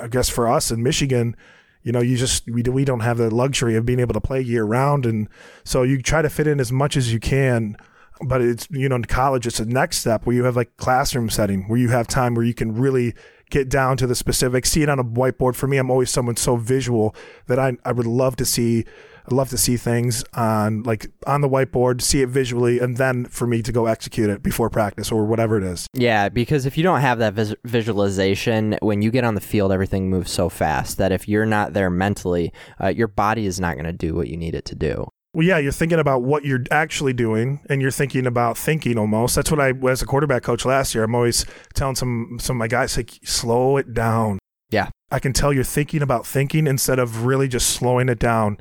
I 0.00 0.08
guess 0.08 0.30
for 0.30 0.48
us 0.48 0.70
in 0.70 0.82
Michigan, 0.82 1.36
you 1.82 1.92
know, 1.92 2.00
you 2.00 2.16
just 2.16 2.48
we 2.50 2.62
we 2.62 2.86
don't 2.86 3.00
have 3.00 3.18
the 3.18 3.28
luxury 3.30 3.76
of 3.76 3.84
being 3.84 4.00
able 4.00 4.14
to 4.14 4.22
play 4.22 4.40
year 4.40 4.64
round, 4.64 5.04
and 5.04 5.28
so 5.64 5.82
you 5.82 6.00
try 6.00 6.22
to 6.22 6.30
fit 6.30 6.46
in 6.46 6.60
as 6.60 6.72
much 6.72 6.96
as 6.96 7.12
you 7.12 7.20
can. 7.20 7.76
But 8.20 8.42
it's 8.42 8.68
you 8.70 8.88
know 8.88 8.96
in 8.96 9.04
college, 9.04 9.46
it's 9.46 9.58
the 9.58 9.66
next 9.66 9.98
step 9.98 10.26
where 10.26 10.36
you 10.36 10.44
have 10.44 10.56
like 10.56 10.76
classroom 10.76 11.28
setting 11.30 11.68
where 11.68 11.78
you 11.78 11.88
have 11.88 12.06
time 12.06 12.34
where 12.34 12.44
you 12.44 12.54
can 12.54 12.74
really 12.74 13.14
get 13.50 13.68
down 13.68 13.96
to 13.98 14.06
the 14.06 14.14
specifics, 14.14 14.70
see 14.70 14.82
it 14.82 14.88
on 14.88 14.98
a 14.98 15.04
whiteboard. 15.04 15.54
For 15.54 15.66
me, 15.66 15.78
I'm 15.78 15.90
always 15.90 16.10
someone 16.10 16.36
so 16.36 16.56
visual 16.56 17.14
that 17.46 17.58
I 17.58 17.76
I 17.84 17.92
would 17.92 18.06
love 18.06 18.36
to 18.36 18.44
see 18.44 18.84
I'd 19.26 19.32
love 19.32 19.48
to 19.50 19.58
see 19.58 19.78
things 19.78 20.22
on 20.34 20.82
like 20.82 21.06
on 21.26 21.40
the 21.40 21.48
whiteboard, 21.48 22.02
see 22.02 22.20
it 22.20 22.28
visually, 22.28 22.78
and 22.78 22.98
then 22.98 23.24
for 23.24 23.46
me 23.46 23.62
to 23.62 23.72
go 23.72 23.86
execute 23.86 24.28
it 24.28 24.42
before 24.42 24.68
practice 24.68 25.10
or 25.10 25.24
whatever 25.24 25.56
it 25.56 25.64
is. 25.64 25.86
Yeah, 25.94 26.28
because 26.28 26.66
if 26.66 26.76
you 26.76 26.82
don't 26.82 27.00
have 27.00 27.18
that 27.20 27.32
vis- 27.32 27.54
visualization, 27.64 28.76
when 28.82 29.00
you 29.00 29.10
get 29.10 29.24
on 29.24 29.34
the 29.34 29.40
field, 29.40 29.72
everything 29.72 30.10
moves 30.10 30.30
so 30.30 30.50
fast 30.50 30.98
that 30.98 31.10
if 31.10 31.26
you're 31.26 31.46
not 31.46 31.72
there 31.72 31.88
mentally, 31.88 32.52
uh, 32.82 32.88
your 32.88 33.08
body 33.08 33.46
is 33.46 33.58
not 33.58 33.74
going 33.74 33.86
to 33.86 33.92
do 33.92 34.14
what 34.14 34.28
you 34.28 34.36
need 34.36 34.54
it 34.54 34.66
to 34.66 34.74
do. 34.74 35.08
Well, 35.34 35.44
yeah, 35.44 35.58
you're 35.58 35.72
thinking 35.72 35.98
about 35.98 36.22
what 36.22 36.44
you're 36.44 36.62
actually 36.70 37.12
doing, 37.12 37.58
and 37.68 37.82
you're 37.82 37.90
thinking 37.90 38.24
about 38.24 38.56
thinking 38.56 38.96
almost. 38.96 39.34
That's 39.34 39.50
what 39.50 39.58
I, 39.58 39.72
as 39.90 40.00
a 40.00 40.06
quarterback 40.06 40.44
coach 40.44 40.64
last 40.64 40.94
year, 40.94 41.02
I'm 41.02 41.14
always 41.14 41.44
telling 41.74 41.96
some 41.96 42.38
some 42.40 42.56
of 42.56 42.58
my 42.60 42.68
guys 42.68 42.96
like, 42.96 43.18
slow 43.24 43.76
it 43.76 43.92
down. 43.92 44.38
Yeah. 44.70 44.90
I 45.10 45.18
can 45.18 45.32
tell 45.32 45.52
you're 45.52 45.64
thinking 45.64 46.02
about 46.02 46.24
thinking 46.24 46.68
instead 46.68 47.00
of 47.00 47.26
really 47.26 47.48
just 47.48 47.70
slowing 47.70 48.08
it 48.08 48.20
down. 48.20 48.58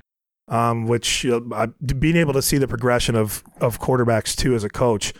Um, 0.49 0.87
which 0.87 1.23
you 1.23 1.39
know, 1.39 1.55
I, 1.55 1.67
being 1.93 2.17
able 2.17 2.33
to 2.33 2.41
see 2.41 2.57
the 2.57 2.67
progression 2.67 3.15
of 3.15 3.43
of 3.61 3.79
quarterbacks 3.79 4.35
too 4.35 4.55
as 4.55 4.63
a 4.63 4.69
coach, 4.69 5.13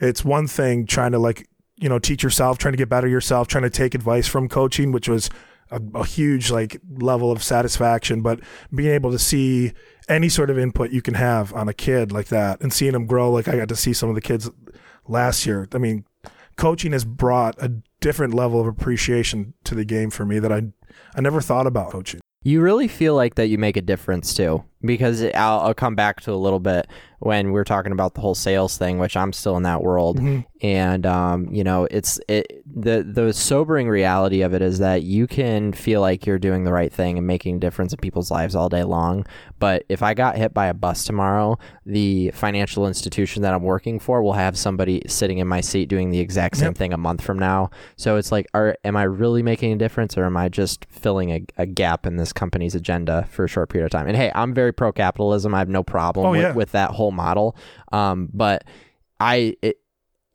it's 0.00 0.24
one 0.24 0.46
thing 0.46 0.86
trying 0.86 1.12
to 1.12 1.18
like 1.18 1.46
you 1.76 1.88
know 1.88 1.98
teach 1.98 2.22
yourself, 2.22 2.58
trying 2.58 2.72
to 2.72 2.78
get 2.78 2.88
better 2.88 3.08
yourself, 3.08 3.48
trying 3.48 3.64
to 3.64 3.70
take 3.70 3.94
advice 3.94 4.28
from 4.28 4.48
coaching, 4.48 4.92
which 4.92 5.08
was 5.08 5.28
a, 5.72 5.80
a 5.94 6.04
huge 6.04 6.50
like 6.50 6.80
level 6.98 7.32
of 7.32 7.42
satisfaction. 7.42 8.22
But 8.22 8.40
being 8.74 8.92
able 8.92 9.10
to 9.10 9.18
see 9.18 9.72
any 10.08 10.28
sort 10.28 10.50
of 10.50 10.58
input 10.58 10.90
you 10.90 11.02
can 11.02 11.14
have 11.14 11.52
on 11.54 11.68
a 11.68 11.74
kid 11.74 12.12
like 12.12 12.28
that 12.28 12.60
and 12.60 12.72
seeing 12.72 12.92
them 12.92 13.06
grow, 13.06 13.30
like 13.30 13.48
I 13.48 13.56
got 13.56 13.68
to 13.68 13.76
see 13.76 13.92
some 13.92 14.08
of 14.08 14.14
the 14.14 14.20
kids 14.20 14.50
last 15.08 15.46
year. 15.46 15.68
I 15.72 15.78
mean, 15.78 16.04
coaching 16.56 16.92
has 16.92 17.04
brought 17.04 17.56
a 17.62 17.80
different 18.00 18.34
level 18.34 18.60
of 18.60 18.66
appreciation 18.66 19.54
to 19.64 19.74
the 19.74 19.84
game 19.84 20.10
for 20.10 20.24
me 20.24 20.38
that 20.38 20.52
I 20.52 20.72
I 21.14 21.20
never 21.20 21.40
thought 21.40 21.66
about 21.66 21.90
coaching. 21.90 22.20
You 22.44 22.60
really 22.60 22.88
feel 22.88 23.14
like 23.14 23.36
that 23.36 23.46
you 23.48 23.58
make 23.58 23.76
a 23.76 23.82
difference 23.82 24.34
too, 24.34 24.64
because 24.84 25.22
I'll, 25.22 25.60
I'll 25.60 25.74
come 25.74 25.94
back 25.94 26.20
to 26.22 26.32
a 26.32 26.34
little 26.36 26.60
bit 26.60 26.86
when 27.20 27.52
we're 27.52 27.62
talking 27.62 27.92
about 27.92 28.14
the 28.14 28.20
whole 28.20 28.34
sales 28.34 28.76
thing, 28.76 28.98
which 28.98 29.16
I'm 29.16 29.32
still 29.32 29.56
in 29.56 29.62
that 29.62 29.80
world, 29.80 30.18
and 30.60 31.06
um, 31.06 31.46
you 31.54 31.62
know, 31.62 31.86
it's 31.90 32.18
it 32.28 32.62
the 32.66 33.04
the 33.08 33.32
sobering 33.32 33.88
reality 33.88 34.42
of 34.42 34.54
it 34.54 34.60
is 34.62 34.80
that 34.80 35.02
you 35.04 35.28
can 35.28 35.72
feel 35.72 36.00
like 36.00 36.26
you're 36.26 36.38
doing 36.40 36.64
the 36.64 36.72
right 36.72 36.92
thing 36.92 37.18
and 37.18 37.26
making 37.26 37.56
a 37.56 37.58
difference 37.60 37.92
in 37.92 37.98
people's 37.98 38.30
lives 38.32 38.56
all 38.56 38.68
day 38.68 38.82
long, 38.82 39.24
but 39.60 39.84
if 39.88 40.02
I 40.02 40.14
got 40.14 40.36
hit 40.36 40.52
by 40.52 40.66
a 40.66 40.74
bus 40.74 41.04
tomorrow, 41.04 41.58
the 41.86 42.32
financial 42.34 42.88
institution 42.88 43.42
that 43.42 43.54
I'm 43.54 43.62
working 43.62 44.00
for 44.00 44.20
will 44.20 44.32
have 44.32 44.58
somebody 44.58 45.02
sitting 45.06 45.38
in 45.38 45.46
my 45.46 45.60
seat 45.60 45.88
doing 45.88 46.10
the 46.10 46.18
exact 46.18 46.56
same 46.56 46.68
Yep. 46.70 46.76
thing 46.76 46.92
a 46.92 46.96
month 46.98 47.22
from 47.22 47.38
now. 47.38 47.70
So 47.96 48.16
it's 48.16 48.32
like, 48.32 48.46
are 48.54 48.76
am 48.84 48.96
I 48.96 49.04
really 49.04 49.44
making 49.44 49.72
a 49.72 49.76
difference, 49.76 50.18
or 50.18 50.24
am 50.24 50.36
I 50.36 50.48
just 50.48 50.86
filling 50.90 51.30
a, 51.30 51.44
a 51.56 51.66
gap 51.66 52.04
in 52.04 52.16
this 52.16 52.32
company's 52.32 52.74
agenda 52.74 53.28
for 53.30 53.44
a 53.44 53.48
short 53.48 53.68
period 53.68 53.84
of 53.84 53.90
time? 53.92 54.08
And 54.08 54.16
hey, 54.16 54.32
I'm 54.34 54.52
very 54.54 54.71
pro 54.76 54.92
capitalism. 54.92 55.54
I 55.54 55.58
have 55.58 55.68
no 55.68 55.82
problem 55.82 56.26
Oh, 56.26 56.30
with, 56.32 56.40
yeah. 56.40 56.52
with 56.52 56.72
that 56.72 56.90
whole 56.90 57.12
model. 57.12 57.56
Um, 57.92 58.28
but 58.32 58.64
I 59.20 59.54
it, 59.62 59.78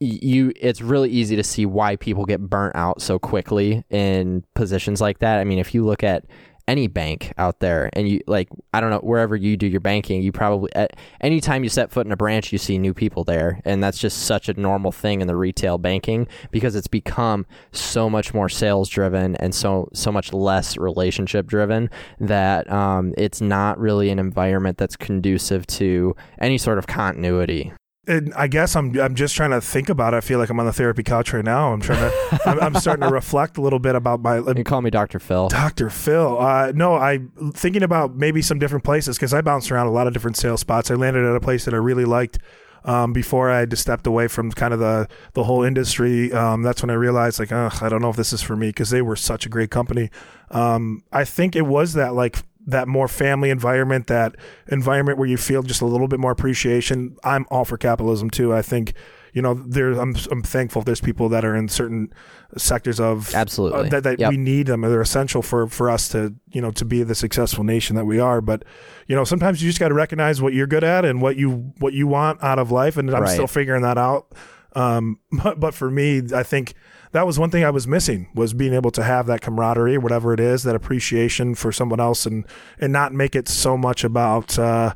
you 0.00 0.52
it's 0.56 0.80
really 0.80 1.10
easy 1.10 1.36
to 1.36 1.42
see 1.42 1.66
why 1.66 1.96
people 1.96 2.24
get 2.24 2.40
burnt 2.40 2.76
out 2.76 3.02
so 3.02 3.18
quickly 3.18 3.84
in 3.90 4.44
positions 4.54 5.00
like 5.00 5.18
that. 5.18 5.38
I 5.40 5.44
mean, 5.44 5.58
if 5.58 5.74
you 5.74 5.84
look 5.84 6.04
at 6.04 6.24
any 6.68 6.86
bank 6.86 7.32
out 7.38 7.60
there 7.60 7.88
and 7.94 8.08
you 8.08 8.20
like 8.26 8.48
I 8.74 8.80
don't 8.80 8.90
know 8.90 8.98
wherever 8.98 9.34
you 9.34 9.56
do 9.56 9.66
your 9.66 9.80
banking 9.80 10.22
you 10.22 10.30
probably 10.30 10.70
at 10.74 10.96
anytime 11.22 11.64
you 11.64 11.70
set 11.70 11.90
foot 11.90 12.06
in 12.06 12.12
a 12.12 12.16
branch 12.16 12.52
you 12.52 12.58
see 12.58 12.78
new 12.78 12.94
people 12.94 13.24
there. 13.24 13.60
And 13.64 13.82
that's 13.82 13.98
just 13.98 14.24
such 14.24 14.48
a 14.48 14.60
normal 14.60 14.92
thing 14.92 15.20
in 15.20 15.26
the 15.26 15.34
retail 15.34 15.78
banking 15.78 16.28
because 16.50 16.76
it's 16.76 16.86
become 16.86 17.46
so 17.72 18.10
much 18.10 18.34
more 18.34 18.50
sales 18.50 18.88
driven 18.90 19.34
and 19.36 19.54
so 19.54 19.88
so 19.94 20.12
much 20.12 20.32
less 20.32 20.76
relationship 20.76 21.46
driven 21.46 21.88
that 22.20 22.70
um, 22.70 23.14
it's 23.16 23.40
not 23.40 23.78
really 23.78 24.10
an 24.10 24.18
environment 24.18 24.76
that's 24.76 24.96
conducive 24.96 25.66
to 25.66 26.14
any 26.38 26.58
sort 26.58 26.78
of 26.78 26.86
continuity 26.86 27.72
And 28.08 28.32
I 28.34 28.48
guess 28.48 28.74
I'm 28.74 28.98
I'm 28.98 29.14
just 29.14 29.36
trying 29.36 29.50
to 29.50 29.60
think 29.60 29.88
about 29.88 30.14
it. 30.14 30.16
I 30.16 30.20
feel 30.20 30.38
like 30.38 30.48
I'm 30.48 30.58
on 30.58 30.66
the 30.66 30.72
therapy 30.72 31.02
couch 31.02 31.32
right 31.32 31.44
now. 31.44 31.72
I'm 31.72 31.80
trying 31.80 32.10
to 32.10 32.40
I'm, 32.46 32.60
I'm 32.60 32.74
starting 32.76 33.06
to 33.06 33.12
reflect 33.12 33.58
a 33.58 33.60
little 33.60 33.78
bit 33.78 33.94
about 33.94 34.20
my 34.20 34.38
you 34.38 34.54
can 34.54 34.64
call 34.64 34.82
me 34.82 34.90
Dr. 34.90 35.18
Phil 35.18 35.48
Dr. 35.48 35.90
Phil. 35.90 36.40
Uh, 36.40 36.72
no, 36.74 36.94
I 36.94 37.20
thinking 37.52 37.82
about 37.82 38.16
maybe 38.16 38.42
some 38.42 38.58
different 38.58 38.84
places 38.84 39.16
because 39.16 39.34
I 39.34 39.42
bounced 39.42 39.70
around 39.70 39.86
a 39.86 39.92
lot 39.92 40.06
of 40.06 40.12
different 40.14 40.36
sales 40.36 40.60
spots. 40.60 40.90
I 40.90 40.94
landed 40.94 41.24
at 41.24 41.36
a 41.36 41.40
place 41.40 41.66
that 41.66 41.74
I 41.74 41.78
really 41.78 42.06
liked 42.06 42.38
um, 42.84 43.12
before 43.12 43.50
I 43.50 43.66
just 43.66 43.82
stepped 43.82 44.06
away 44.06 44.28
from 44.28 44.50
kind 44.52 44.72
of 44.72 44.80
the 44.80 45.08
the 45.34 45.44
whole 45.44 45.62
industry. 45.62 46.32
Um, 46.32 46.62
that's 46.62 46.82
when 46.82 46.90
I 46.90 46.94
realized 46.94 47.38
like, 47.38 47.52
I 47.52 47.88
don't 47.88 48.00
know 48.00 48.10
if 48.10 48.16
this 48.16 48.32
is 48.32 48.42
for 48.42 48.56
me 48.56 48.68
because 48.68 48.90
they 48.90 49.02
were 49.02 49.16
such 49.16 49.46
a 49.46 49.48
great 49.48 49.70
company. 49.70 50.10
Um, 50.50 51.02
I 51.12 51.24
think 51.24 51.54
it 51.54 51.66
was 51.66 51.92
that 51.92 52.14
like 52.14 52.38
that 52.68 52.86
more 52.86 53.08
family 53.08 53.50
environment, 53.50 54.06
that 54.06 54.36
environment 54.68 55.18
where 55.18 55.28
you 55.28 55.36
feel 55.36 55.62
just 55.62 55.80
a 55.80 55.86
little 55.86 56.06
bit 56.08 56.20
more 56.20 56.30
appreciation. 56.30 57.16
I'm 57.24 57.46
all 57.50 57.64
for 57.64 57.76
capitalism 57.76 58.30
too. 58.30 58.54
I 58.54 58.62
think. 58.62 58.92
You 59.34 59.42
know, 59.42 59.54
there. 59.54 59.92
I'm. 59.92 60.16
I'm 60.32 60.42
thankful 60.42 60.82
there's 60.82 61.02
people 61.02 61.28
that 61.28 61.44
are 61.44 61.54
in 61.54 61.68
certain 61.68 62.12
sectors 62.56 62.98
of 62.98 63.32
Absolutely. 63.34 63.80
uh, 63.86 63.90
that, 63.90 64.02
that 64.04 64.18
Yep. 64.18 64.30
we 64.30 64.36
need 64.38 64.66
them. 64.66 64.80
They're 64.80 65.02
essential 65.02 65.42
for 65.42 65.66
for 65.68 65.90
us 65.90 66.08
to 66.08 66.34
you 66.50 66.62
know 66.62 66.70
to 66.72 66.84
be 66.84 67.02
the 67.02 67.14
successful 67.14 67.62
nation 67.62 67.94
that 67.96 68.06
we 68.06 68.18
are. 68.18 68.40
But 68.40 68.64
you 69.06 69.14
know, 69.14 69.24
sometimes 69.24 69.62
you 69.62 69.68
just 69.68 69.78
got 69.78 69.88
to 69.88 69.94
recognize 69.94 70.40
what 70.40 70.54
you're 70.54 70.66
good 70.66 70.82
at 70.82 71.04
and 71.04 71.20
what 71.20 71.36
you 71.36 71.72
what 71.78 71.92
you 71.92 72.06
want 72.06 72.42
out 72.42 72.58
of 72.58 72.72
life. 72.72 72.96
And 72.96 73.10
I'm 73.14 73.22
Right. 73.22 73.30
still 73.30 73.46
figuring 73.46 73.82
that 73.82 73.98
out. 73.98 74.32
Um, 74.78 75.20
but, 75.32 75.60
but 75.60 75.74
for 75.74 75.90
me, 75.90 76.22
I 76.34 76.42
think 76.42 76.74
that 77.12 77.26
was 77.26 77.38
one 77.38 77.50
thing 77.50 77.64
I 77.64 77.70
was 77.70 77.86
missing 77.86 78.28
was 78.34 78.52
being 78.54 78.74
able 78.74 78.90
to 78.92 79.02
have 79.02 79.26
that 79.26 79.40
camaraderie, 79.40 79.98
whatever 79.98 80.32
it 80.32 80.40
is, 80.40 80.62
that 80.62 80.74
appreciation 80.74 81.54
for 81.54 81.72
someone 81.72 82.00
else, 82.00 82.26
and 82.26 82.44
and 82.78 82.92
not 82.92 83.12
make 83.12 83.34
it 83.34 83.48
so 83.48 83.76
much 83.76 84.04
about. 84.04 84.58
Uh, 84.58 84.94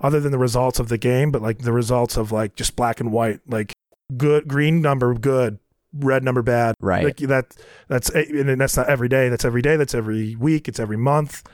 other 0.00 0.18
than 0.18 0.32
the 0.32 0.38
results 0.38 0.80
of 0.80 0.88
the 0.88 0.98
game, 0.98 1.30
but 1.30 1.40
like 1.40 1.58
the 1.58 1.72
results 1.72 2.16
of 2.16 2.32
like 2.32 2.56
just 2.56 2.74
black 2.74 2.98
and 2.98 3.12
white, 3.12 3.38
like 3.46 3.72
good 4.16 4.48
green 4.48 4.82
number 4.82 5.14
good, 5.14 5.60
red 5.92 6.24
number 6.24 6.42
bad. 6.42 6.74
Right. 6.80 7.04
Like 7.04 7.16
that 7.18 7.56
that's 7.86 8.10
and 8.10 8.60
that's 8.60 8.76
not 8.76 8.88
every 8.88 9.08
day. 9.08 9.28
That's 9.28 9.44
every 9.44 9.62
day. 9.62 9.76
That's 9.76 9.94
every 9.94 10.34
week. 10.36 10.66
It's 10.66 10.80
every 10.80 10.96
month. 10.96 11.44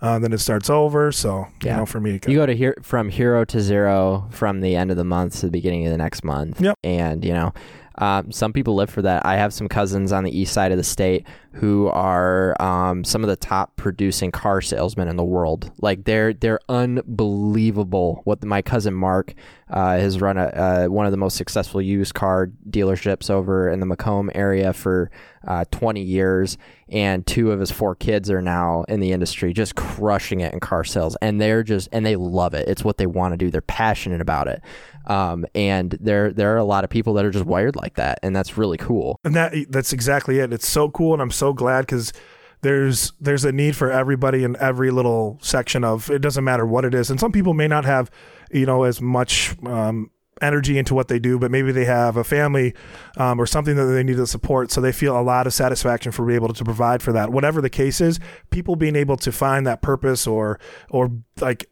Uh, 0.00 0.18
then 0.18 0.32
it 0.32 0.38
starts 0.38 0.70
over. 0.70 1.10
So 1.12 1.46
you 1.64 1.70
know, 1.70 1.86
for 1.86 2.00
me, 2.00 2.20
You 2.26 2.36
go 2.36 2.46
to 2.46 2.54
here 2.54 2.74
from 2.82 3.08
hero 3.08 3.44
to 3.46 3.60
zero 3.60 4.28
from 4.30 4.60
the 4.60 4.76
end 4.76 4.90
of 4.90 4.96
the 4.96 5.04
month 5.04 5.40
to 5.40 5.46
the 5.46 5.52
beginning 5.52 5.86
of 5.86 5.92
the 5.92 5.98
next 5.98 6.22
month. 6.24 6.60
Yep. 6.60 6.76
And 6.84 7.24
you 7.24 7.32
know, 7.32 7.52
Um, 8.00 8.30
some 8.30 8.52
people 8.52 8.76
live 8.76 8.90
for 8.90 9.02
that. 9.02 9.26
I 9.26 9.34
have 9.36 9.52
some 9.52 9.66
cousins 9.66 10.12
on 10.12 10.22
the 10.22 10.30
east 10.30 10.52
side 10.52 10.70
of 10.70 10.78
the 10.78 10.84
state 10.84 11.26
who 11.58 11.88
are 11.88 12.60
um, 12.62 13.02
some 13.02 13.24
of 13.24 13.28
the 13.28 13.34
top 13.34 13.74
producing 13.74 14.30
car 14.30 14.60
salesmen 14.60 15.08
in 15.08 15.16
the 15.16 15.24
world. 15.24 15.72
Like 15.80 16.04
they're 16.04 16.32
they're 16.32 16.60
unbelievable. 16.68 18.20
What 18.24 18.44
my 18.44 18.62
cousin 18.62 18.94
Mark 18.94 19.34
uh, 19.68 19.98
has 19.98 20.20
run 20.20 20.38
a, 20.38 20.44
uh, 20.44 20.86
one 20.86 21.06
of 21.06 21.10
the 21.10 21.18
most 21.18 21.36
successful 21.36 21.82
used 21.82 22.14
car 22.14 22.50
dealerships 22.70 23.28
over 23.28 23.68
in 23.68 23.80
the 23.80 23.86
Macomb 23.86 24.30
area 24.34 24.72
for 24.72 25.10
uh, 25.46 25.64
20 25.70 26.02
years, 26.02 26.58
and 26.88 27.26
two 27.26 27.50
of 27.52 27.60
his 27.60 27.70
four 27.70 27.94
kids 27.94 28.30
are 28.30 28.42
now 28.42 28.84
in 28.88 29.00
the 29.00 29.12
industry, 29.12 29.52
just 29.52 29.74
crushing 29.74 30.40
it 30.40 30.52
in 30.52 30.60
car 30.60 30.84
sales. 30.84 31.16
And 31.20 31.40
they're 31.40 31.62
just 31.62 31.88
and 31.90 32.06
they 32.06 32.16
love 32.16 32.54
it. 32.54 32.68
It's 32.68 32.84
what 32.84 32.98
they 32.98 33.06
want 33.06 33.32
to 33.32 33.36
do. 33.36 33.50
They're 33.50 33.60
passionate 33.60 34.20
about 34.20 34.46
it. 34.46 34.62
Um, 35.06 35.46
and 35.54 35.96
there 36.00 36.32
there 36.32 36.54
are 36.54 36.58
a 36.58 36.64
lot 36.64 36.84
of 36.84 36.90
people 36.90 37.14
that 37.14 37.24
are 37.24 37.30
just 37.30 37.46
wired 37.46 37.76
like 37.76 37.94
that, 37.94 38.20
and 38.22 38.36
that's 38.36 38.58
really 38.58 38.76
cool. 38.76 39.18
And 39.24 39.34
that 39.34 39.54
that's 39.70 39.92
exactly 39.92 40.38
it. 40.38 40.52
It's 40.52 40.68
so 40.68 40.90
cool, 40.90 41.14
and 41.14 41.22
I'm 41.22 41.30
so 41.30 41.47
glad 41.52 41.82
because 41.82 42.12
there's 42.60 43.12
there's 43.20 43.44
a 43.44 43.52
need 43.52 43.76
for 43.76 43.90
everybody 43.90 44.44
in 44.44 44.56
every 44.56 44.90
little 44.90 45.38
section 45.40 45.84
of 45.84 46.10
it 46.10 46.20
doesn't 46.20 46.44
matter 46.44 46.66
what 46.66 46.84
it 46.84 46.94
is. 46.94 47.10
And 47.10 47.20
some 47.20 47.32
people 47.32 47.54
may 47.54 47.68
not 47.68 47.84
have 47.84 48.10
you 48.50 48.66
know 48.66 48.84
as 48.84 49.00
much 49.00 49.54
um, 49.64 50.10
energy 50.40 50.78
into 50.78 50.94
what 50.94 51.08
they 51.08 51.18
do 51.18 51.36
but 51.38 51.50
maybe 51.50 51.72
they 51.72 51.84
have 51.84 52.16
a 52.16 52.22
family 52.22 52.72
um, 53.16 53.40
or 53.40 53.46
something 53.46 53.74
that 53.74 53.86
they 53.86 54.04
need 54.04 54.16
to 54.16 54.26
support 54.26 54.70
so 54.70 54.80
they 54.80 54.92
feel 54.92 55.18
a 55.18 55.22
lot 55.22 55.48
of 55.48 55.52
satisfaction 55.52 56.12
for 56.12 56.24
being 56.24 56.36
able 56.36 56.52
to 56.52 56.64
provide 56.64 57.02
for 57.02 57.12
that. 57.12 57.30
Whatever 57.30 57.60
the 57.60 57.70
case 57.70 58.00
is 58.00 58.18
people 58.50 58.76
being 58.76 58.96
able 58.96 59.16
to 59.18 59.32
find 59.32 59.66
that 59.66 59.82
purpose 59.82 60.26
or 60.26 60.58
or 60.90 61.10
like 61.40 61.68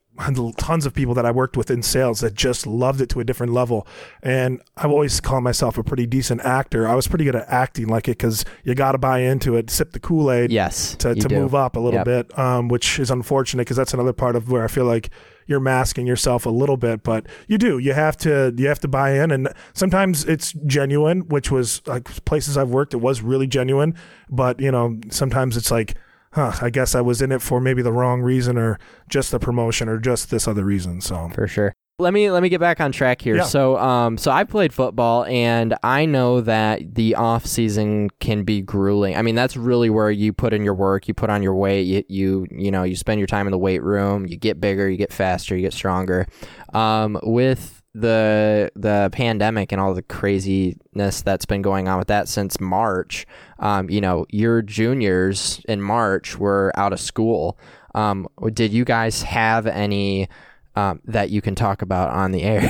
tons 0.57 0.87
of 0.87 0.95
people 0.95 1.15
that 1.15 1.27
I 1.27 1.31
worked 1.31 1.57
with 1.57 1.71
in 1.71 1.83
sales 1.83 2.21
that 2.21 2.35
just 2.35 2.67
loved 2.67 3.01
it 3.01 3.09
to 3.11 3.21
a 3.21 3.25
different 3.25 3.53
level. 3.53 3.87
And 4.23 4.61
I've 4.77 4.91
always 4.91 5.21
called 5.21 5.45
myself 5.45 5.79
a 5.79 5.85
pretty 5.85 6.07
decent 6.07 6.41
actor. 6.43 6.89
I 6.89 6.95
was 6.95 7.07
pretty 7.07 7.25
good 7.25 7.37
at 7.37 7.49
acting 7.49 7.89
like 7.89 8.09
it 8.09 8.19
because 8.19 8.45
you 8.65 8.75
got 8.75 8.93
to 8.93 8.99
buy 8.99 9.21
into 9.21 9.57
it, 9.57 9.71
sip 9.71 9.93
the 9.93 10.01
Kool 10.01 10.31
Aid, 10.31 10.51
yes, 10.51 10.95
to, 10.97 11.15
to 11.15 11.29
move 11.29 11.55
up 11.55 11.77
a 11.77 11.81
little 11.81 12.01
yep. 12.01 12.05
bit, 12.05 12.39
um, 12.39 12.69
which 12.69 12.99
is 12.99 13.11
unfortunate 13.11 13.63
because 13.63 13.77
that's 13.77 13.95
another 13.95 14.13
part 14.13 14.37
of 14.37 14.51
where 14.51 14.65
I 14.65 14.69
feel 14.69 14.85
like 14.85 15.11
you're 15.47 15.61
masking 15.61 16.07
yourself 16.07 16.45
a 16.47 16.51
little 16.51 16.77
bit. 16.77 17.03
But 17.03 17.27
you 17.47 17.59
do, 17.59 17.79
you 17.79 17.93
have 17.93 18.17
to, 18.19 18.53
you 18.57 18.69
have 18.69 18.81
to 18.81 18.89
buy 18.89 19.23
in, 19.23 19.31
and 19.31 19.49
sometimes 19.75 20.25
it's 20.25 20.53
genuine, 20.67 21.29
which 21.29 21.51
was 21.51 21.83
like 21.87 22.05
places 22.25 22.57
I've 22.57 22.71
worked, 22.71 22.95
it 22.95 22.99
was 22.99 23.23
really 23.23 23.47
genuine. 23.47 23.95
But 24.29 24.61
you 24.61 24.71
know, 24.71 24.99
sometimes 25.11 25.57
it's 25.57 25.71
like 25.71 25.95
huh, 26.37 26.53
I 26.61 26.69
guess 26.69 26.95
I 26.95 27.01
was 27.01 27.23
in 27.23 27.33
it 27.33 27.41
for 27.41 27.61
maybe 27.61 27.81
the 27.81 27.93
wrong 27.93 28.21
reason 28.21 28.59
or 28.59 28.79
just 29.09 29.31
the 29.31 29.39
promotion 29.41 29.89
or 29.89 29.99
just 29.99 30.31
this 30.31 30.47
other 30.47 30.65
reason. 30.65 31.01
So 31.01 31.31
for 31.35 31.49
sure. 31.49 31.73
Let 31.99 32.13
me 32.13 32.31
let 32.31 32.43
me 32.43 32.51
get 32.51 32.61
back 32.61 32.79
on 32.79 32.93
track 32.93 33.23
here. 33.23 33.37
Yeah. 33.37 33.45
So 33.45 33.79
um 33.79 34.19
so 34.19 34.31
I 34.31 34.45
played 34.45 34.75
football 34.75 35.25
and 35.25 35.75
I 35.83 36.05
know 36.05 36.43
that 36.43 36.95
the 36.95 37.15
off 37.15 37.47
season 37.47 38.11
can 38.21 38.45
be 38.45 38.61
grueling. 38.61 39.17
I 39.17 39.23
mean 39.23 39.35
that's 39.35 39.57
really 39.57 39.89
where 39.89 40.11
you 40.11 40.35
put 40.35 40.53
in 40.53 40.63
your 40.63 40.75
work, 40.75 41.09
you 41.09 41.15
put 41.15 41.31
on 41.31 41.43
your 41.43 41.55
weight, 41.55 41.87
you 41.87 42.05
you 42.07 42.47
you 42.51 42.71
know, 42.71 42.83
you 42.83 42.97
spend 42.97 43.19
your 43.19 43.27
time 43.27 43.47
in 43.47 43.51
the 43.51 43.59
weight 43.59 43.83
room, 43.83 44.27
you 44.27 44.37
get 44.37 44.61
bigger, 44.61 44.91
you 44.91 44.99
get 44.99 45.11
faster, 45.11 45.57
you 45.57 45.63
get 45.63 45.73
stronger. 45.73 46.27
Um 46.75 47.19
with 47.23 47.76
the 48.01 48.71
the 48.75 49.09
pandemic 49.13 49.73
and 49.73 49.81
all 49.81 49.95
the 49.95 50.03
craziness 50.03 51.23
that's 51.23 51.47
been 51.47 51.63
going 51.63 51.89
on 51.89 51.99
with 51.99 52.09
that 52.09 52.29
since 52.29 52.61
March, 52.61 53.27
um, 53.59 53.89
you 53.89 54.01
know, 54.01 54.27
your 54.29 54.61
juniors 54.61 55.63
in 55.67 55.81
March 55.81 56.39
were 56.39 56.73
out 56.77 56.93
of 56.93 57.01
school. 57.01 57.59
Um, 57.95 58.29
did 58.53 58.73
you 58.73 58.85
guys 58.85 59.23
have 59.23 59.67
any 59.67 60.29
um, 60.75 61.01
that 61.07 61.31
you 61.31 61.41
can 61.41 61.55
talk 61.55 61.81
about 61.81 62.11
on 62.11 62.33
the 62.33 62.43
air? 62.43 62.69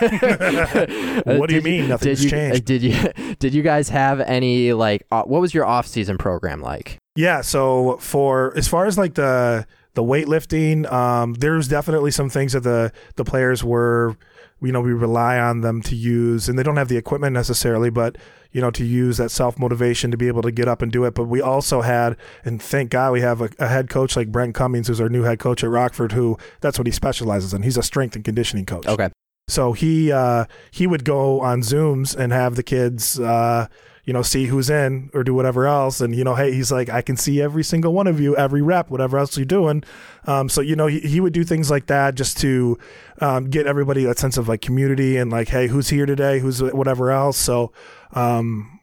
what 1.38 1.48
do 1.48 1.54
you 1.54 1.62
mean? 1.62 1.88
Nothing's 1.88 2.20
did 2.20 2.24
you, 2.24 2.30
changed. 2.30 2.64
Did 2.66 2.82
you 2.82 3.34
did 3.38 3.54
you 3.54 3.62
guys 3.62 3.88
have 3.88 4.20
any 4.20 4.74
like 4.74 5.06
uh, 5.10 5.22
what 5.22 5.40
was 5.40 5.54
your 5.54 5.64
off 5.64 5.86
season 5.86 6.18
program 6.18 6.60
like? 6.60 6.98
Yeah, 7.14 7.40
so 7.40 7.96
for 7.96 8.52
as 8.58 8.68
far 8.68 8.84
as 8.84 8.98
like 8.98 9.14
the 9.14 9.66
the 9.94 10.02
weightlifting, 10.02 10.90
um, 10.92 11.32
there's 11.32 11.66
definitely 11.66 12.10
some 12.10 12.28
things 12.28 12.52
that 12.52 12.62
the 12.62 12.92
the 13.16 13.24
players 13.24 13.64
were 13.64 14.18
you 14.60 14.72
know 14.72 14.80
we 14.80 14.92
rely 14.92 15.38
on 15.38 15.60
them 15.60 15.82
to 15.82 15.94
use 15.94 16.48
and 16.48 16.58
they 16.58 16.62
don't 16.62 16.76
have 16.76 16.88
the 16.88 16.96
equipment 16.96 17.34
necessarily 17.34 17.90
but 17.90 18.16
you 18.56 18.62
know 18.62 18.70
to 18.70 18.86
use 18.86 19.18
that 19.18 19.30
self 19.30 19.58
motivation 19.58 20.10
to 20.10 20.16
be 20.16 20.28
able 20.28 20.40
to 20.40 20.50
get 20.50 20.66
up 20.66 20.80
and 20.80 20.90
do 20.90 21.04
it. 21.04 21.14
But 21.14 21.24
we 21.24 21.42
also 21.42 21.82
had 21.82 22.16
and 22.42 22.60
thank 22.60 22.90
god 22.90 23.12
we 23.12 23.20
have 23.20 23.42
a, 23.42 23.50
a, 23.58 23.68
head 23.68 23.90
coach 23.90 24.16
like 24.16 24.32
brent 24.32 24.54
cummings 24.54 24.88
who's 24.88 25.00
our 25.00 25.10
new 25.10 25.24
head 25.24 25.38
coach 25.38 25.62
at 25.62 25.68
rockford 25.68 26.12
who 26.12 26.38
that's 26.62 26.78
what 26.78 26.86
he 26.86 26.90
specializes 26.90 27.52
in. 27.52 27.62
He's 27.62 27.76
a 27.76 27.82
strength 27.82 28.16
and 28.16 28.24
conditioning 28.24 28.64
coach. 28.64 28.86
Okay. 28.86 29.10
So 29.48 29.74
he 29.74 30.10
uh, 30.10 30.46
he 30.70 30.86
would 30.86 31.04
go 31.04 31.40
on 31.40 31.60
zooms 31.60 32.16
and 32.16 32.32
have 32.32 32.56
the 32.56 32.62
kids 32.62 33.20
uh, 33.20 33.68
you 34.06 34.12
know, 34.12 34.22
see 34.22 34.46
who's 34.46 34.70
in 34.70 35.10
or 35.12 35.24
do 35.24 35.34
whatever 35.34 35.66
else. 35.66 36.00
And, 36.00 36.14
you 36.14 36.22
know, 36.22 36.36
hey, 36.36 36.52
he's 36.52 36.70
like, 36.70 36.88
I 36.88 37.02
can 37.02 37.16
see 37.16 37.42
every 37.42 37.64
single 37.64 37.92
one 37.92 38.06
of 38.06 38.20
you, 38.20 38.36
every 38.36 38.62
rep, 38.62 38.88
whatever 38.88 39.18
else 39.18 39.36
you're 39.36 39.44
doing. 39.44 39.82
Um, 40.26 40.48
so, 40.48 40.60
you 40.60 40.76
know, 40.76 40.86
he, 40.86 41.00
he 41.00 41.20
would 41.20 41.32
do 41.32 41.42
things 41.42 41.70
like 41.70 41.86
that 41.86 42.14
just 42.14 42.38
to 42.38 42.78
um, 43.20 43.50
get 43.50 43.66
everybody 43.66 44.04
that 44.04 44.18
sense 44.18 44.38
of 44.38 44.48
like 44.48 44.62
community 44.62 45.16
and 45.16 45.30
like, 45.30 45.48
hey, 45.48 45.66
who's 45.66 45.88
here 45.88 46.06
today? 46.06 46.38
Who's 46.38 46.62
whatever 46.62 47.10
else. 47.10 47.36
So, 47.36 47.72
um, 48.12 48.80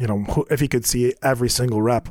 you 0.00 0.06
know, 0.06 0.46
if 0.50 0.60
he 0.60 0.68
could 0.68 0.86
see 0.86 1.14
every 1.20 1.48
single 1.48 1.82
rep, 1.82 2.08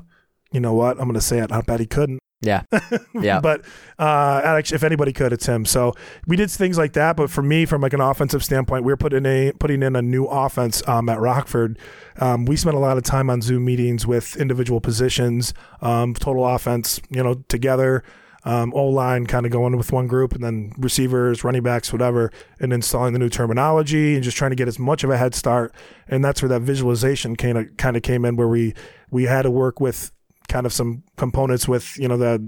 you 0.51 0.59
know 0.59 0.73
what? 0.73 0.97
I'm 0.99 1.05
going 1.05 1.13
to 1.13 1.21
say 1.21 1.39
it. 1.39 1.51
I 1.51 1.61
bet 1.61 1.79
he 1.79 1.85
couldn't. 1.85 2.19
Yeah. 2.43 2.63
Yeah. 3.13 3.39
but 3.39 3.61
uh, 3.99 4.41
Alex, 4.43 4.71
if 4.71 4.83
anybody 4.83 5.13
could, 5.13 5.31
it's 5.31 5.45
him. 5.45 5.65
So 5.65 5.93
we 6.27 6.35
did 6.35 6.49
things 6.51 6.77
like 6.77 6.93
that. 6.93 7.15
But 7.15 7.29
for 7.29 7.41
me, 7.41 7.65
from 7.65 7.81
like 7.81 7.93
an 7.93 8.01
offensive 8.01 8.43
standpoint, 8.43 8.83
we 8.83 8.91
are 8.91 8.97
putting 8.97 9.25
a 9.25 9.53
putting 9.59 9.81
in 9.83 9.95
a 9.95 10.01
new 10.01 10.25
offense 10.25 10.85
um, 10.87 11.07
at 11.09 11.19
Rockford. 11.19 11.77
Um, 12.19 12.45
we 12.45 12.55
spent 12.57 12.75
a 12.75 12.79
lot 12.79 12.97
of 12.97 13.03
time 13.03 13.29
on 13.29 13.41
Zoom 13.41 13.65
meetings 13.65 14.05
with 14.05 14.35
individual 14.35 14.81
positions, 14.81 15.53
um, 15.81 16.13
total 16.15 16.45
offense, 16.45 16.99
you 17.09 17.23
know, 17.23 17.35
together. 17.47 18.03
Um, 18.45 18.73
O 18.75 18.87
line 18.87 19.25
kind 19.25 19.45
of 19.45 19.53
going 19.53 19.77
with 19.77 19.93
one 19.93 20.07
group, 20.07 20.33
and 20.33 20.43
then 20.43 20.73
receivers, 20.77 21.45
running 21.45 21.63
backs, 21.63 21.93
whatever, 21.93 22.29
and 22.59 22.73
installing 22.73 23.13
the 23.13 23.19
new 23.19 23.29
terminology 23.29 24.15
and 24.15 24.23
just 24.23 24.35
trying 24.35 24.51
to 24.51 24.55
get 24.55 24.67
as 24.67 24.77
much 24.77 25.05
of 25.05 25.09
a 25.09 25.17
head 25.17 25.33
start. 25.33 25.73
And 26.09 26.25
that's 26.25 26.41
where 26.41 26.49
that 26.49 26.59
visualization 26.61 27.37
kind 27.37 27.57
of 27.57 27.77
kind 27.77 27.95
of 27.95 28.03
came 28.03 28.25
in, 28.25 28.35
where 28.35 28.49
we 28.49 28.73
we 29.09 29.23
had 29.25 29.43
to 29.43 29.51
work 29.51 29.79
with 29.79 30.11
kind 30.53 30.67
of 30.67 30.71
some 30.71 31.01
components 31.17 31.67
with 31.67 31.97
you 31.97 32.07
know 32.07 32.15
the 32.15 32.39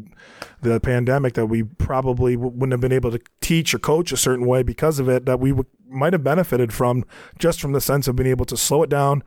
the 0.61 0.79
pandemic 0.79 1.33
that 1.33 1.47
we 1.47 1.63
probably 1.63 2.37
wouldn't 2.37 2.71
have 2.71 2.79
been 2.79 2.91
able 2.91 3.09
to 3.09 3.19
teach 3.41 3.73
or 3.73 3.79
coach 3.79 4.11
a 4.11 4.17
certain 4.17 4.45
way 4.45 4.61
because 4.61 4.99
of 4.99 5.09
it 5.09 5.25
that 5.25 5.39
we 5.39 5.49
w- 5.49 5.67
might 5.89 6.13
have 6.13 6.23
benefited 6.23 6.71
from 6.71 7.03
just 7.39 7.59
from 7.59 7.71
the 7.71 7.81
sense 7.81 8.07
of 8.07 8.15
being 8.15 8.29
able 8.29 8.45
to 8.45 8.55
slow 8.55 8.83
it 8.83 8.91
down 8.91 9.23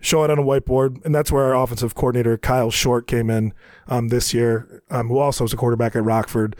show 0.00 0.22
it 0.22 0.30
on 0.30 0.38
a 0.38 0.42
whiteboard. 0.42 1.02
And 1.04 1.14
that's 1.14 1.32
where 1.32 1.44
our 1.44 1.62
offensive 1.62 1.94
coordinator 1.94 2.36
kyle 2.36 2.70
short 2.70 3.06
came 3.06 3.30
in 3.30 3.54
um, 3.88 4.08
this 4.08 4.34
year 4.34 4.82
um, 4.90 5.08
who 5.08 5.18
also 5.18 5.44
was 5.44 5.52
a 5.52 5.56
quarterback 5.56 5.96
at 5.96 6.04
rockford 6.04 6.56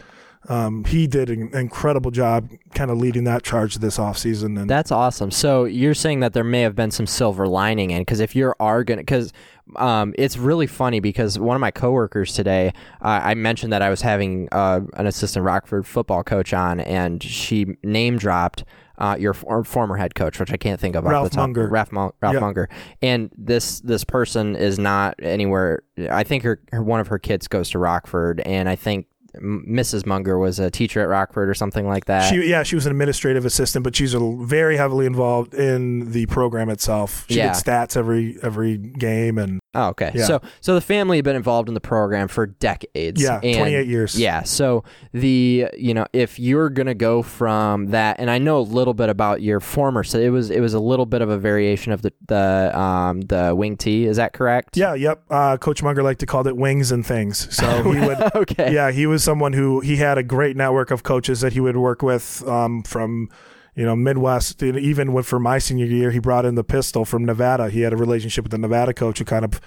um, 0.48 0.84
he 0.84 1.06
did 1.06 1.30
an 1.30 1.54
incredible 1.54 2.10
job 2.10 2.50
kind 2.74 2.90
of 2.90 2.98
leading 2.98 3.24
that 3.24 3.42
charge 3.42 3.76
this 3.76 3.98
offseason. 3.98 4.60
And 4.60 4.68
That's 4.68 4.92
awesome. 4.92 5.30
So 5.30 5.64
you're 5.64 5.94
saying 5.94 6.20
that 6.20 6.32
there 6.32 6.44
may 6.44 6.60
have 6.62 6.74
been 6.74 6.90
some 6.90 7.06
silver 7.06 7.46
lining 7.46 7.90
in 7.90 8.02
because 8.02 8.20
if 8.20 8.36
you're 8.36 8.54
are 8.60 8.84
going 8.84 8.98
to, 8.98 9.02
because 9.02 9.32
um, 9.76 10.14
it's 10.18 10.36
really 10.36 10.66
funny 10.66 11.00
because 11.00 11.38
one 11.38 11.56
of 11.56 11.60
my 11.60 11.70
coworkers 11.70 12.34
today, 12.34 12.72
uh, 13.00 13.20
I 13.24 13.34
mentioned 13.34 13.72
that 13.72 13.82
I 13.82 13.88
was 13.88 14.02
having 14.02 14.48
uh, 14.52 14.80
an 14.94 15.06
assistant 15.06 15.44
Rockford 15.44 15.86
football 15.86 16.22
coach 16.22 16.52
on, 16.52 16.80
and 16.80 17.22
she 17.22 17.76
name 17.82 18.18
dropped 18.18 18.64
uh, 18.98 19.16
your 19.18 19.32
for- 19.32 19.64
former 19.64 19.96
head 19.96 20.14
coach, 20.14 20.38
which 20.38 20.52
I 20.52 20.56
can't 20.56 20.78
think 20.78 20.94
of 20.94 21.04
Ralph 21.04 21.24
off 21.24 21.30
the 21.30 21.36
top. 21.36 21.42
Munger. 21.44 21.68
Ralph, 21.68 21.92
Mo- 21.92 22.14
Ralph 22.20 22.40
Munger. 22.40 22.68
And 23.02 23.30
this 23.36 23.80
this 23.80 24.04
person 24.04 24.54
is 24.56 24.78
not 24.78 25.14
anywhere. 25.20 25.82
I 26.10 26.22
think 26.22 26.44
her, 26.44 26.60
her 26.70 26.82
one 26.82 27.00
of 27.00 27.08
her 27.08 27.18
kids 27.18 27.48
goes 27.48 27.70
to 27.70 27.78
Rockford, 27.78 28.40
and 28.40 28.68
I 28.68 28.76
think 28.76 29.06
Mrs. 29.40 30.06
Munger 30.06 30.38
was 30.38 30.58
a 30.58 30.70
teacher 30.70 31.00
at 31.00 31.08
Rockford 31.08 31.48
or 31.48 31.54
something 31.54 31.86
like 31.86 32.06
that. 32.06 32.30
She, 32.32 32.48
yeah, 32.48 32.62
she 32.62 32.74
was 32.74 32.86
an 32.86 32.92
administrative 32.92 33.44
assistant, 33.44 33.84
but 33.84 33.96
she's 33.96 34.14
very 34.14 34.76
heavily 34.76 35.06
involved 35.06 35.54
in 35.54 36.12
the 36.12 36.26
program 36.26 36.68
itself. 36.70 37.26
She 37.28 37.36
yeah. 37.36 37.52
did 37.52 37.64
stats 37.64 37.96
every 37.96 38.38
every 38.42 38.76
game 38.76 39.38
and 39.38 39.60
Oh, 39.74 39.88
okay. 39.88 40.12
Yeah. 40.14 40.24
So 40.24 40.40
so 40.60 40.74
the 40.74 40.80
family 40.80 41.18
had 41.18 41.24
been 41.24 41.36
involved 41.36 41.68
in 41.68 41.74
the 41.74 41.80
program 41.80 42.28
for 42.28 42.46
decades. 42.46 43.22
Yeah, 43.22 43.40
and, 43.42 43.56
28 43.56 43.86
years. 43.86 44.18
Yeah. 44.18 44.42
So 44.42 44.84
the 45.12 45.68
you 45.76 45.94
know, 45.94 46.06
if 46.12 46.38
you're 46.38 46.70
going 46.70 46.86
to 46.86 46.94
go 46.94 47.22
from 47.22 47.86
that 47.86 48.20
and 48.20 48.30
I 48.30 48.38
know 48.38 48.58
a 48.58 48.60
little 48.60 48.94
bit 48.94 49.08
about 49.08 49.42
your 49.42 49.60
former 49.60 50.04
so 50.04 50.18
it 50.18 50.30
was 50.30 50.50
it 50.50 50.60
was 50.60 50.74
a 50.74 50.80
little 50.80 51.06
bit 51.06 51.22
of 51.22 51.28
a 51.28 51.38
variation 51.38 51.92
of 51.92 52.02
the 52.02 52.12
the 52.26 52.78
um 52.78 53.22
the 53.22 53.54
wing 53.54 53.76
T, 53.76 54.06
is 54.06 54.16
that 54.16 54.32
correct? 54.32 54.76
Yeah, 54.76 54.94
yep. 54.94 55.22
Uh, 55.30 55.56
Coach 55.56 55.82
Munger 55.82 56.02
liked 56.02 56.20
to 56.20 56.26
call 56.26 56.46
it 56.46 56.56
wings 56.56 56.92
and 56.92 57.04
things. 57.04 57.54
So 57.54 57.82
he 57.92 58.00
would 58.06 58.18
Okay. 58.34 58.72
Yeah, 58.72 58.90
he 58.90 59.06
was 59.06 59.22
someone 59.24 59.52
who 59.52 59.80
he 59.80 59.96
had 59.96 60.18
a 60.18 60.22
great 60.22 60.56
network 60.56 60.90
of 60.90 61.02
coaches 61.02 61.40
that 61.40 61.52
he 61.52 61.60
would 61.60 61.76
work 61.76 62.02
with 62.02 62.46
um, 62.46 62.82
from 62.82 63.28
you 63.74 63.84
know, 63.84 63.96
Midwest, 63.96 64.62
even 64.62 65.22
for 65.22 65.40
my 65.40 65.58
senior 65.58 65.86
year, 65.86 66.10
he 66.10 66.18
brought 66.18 66.44
in 66.44 66.54
the 66.54 66.64
pistol 66.64 67.04
from 67.04 67.24
Nevada. 67.24 67.70
He 67.70 67.80
had 67.80 67.92
a 67.92 67.96
relationship 67.96 68.44
with 68.44 68.52
the 68.52 68.58
Nevada 68.58 68.94
coach 68.94 69.18
who 69.18 69.24
kind 69.24 69.44
of, 69.44 69.60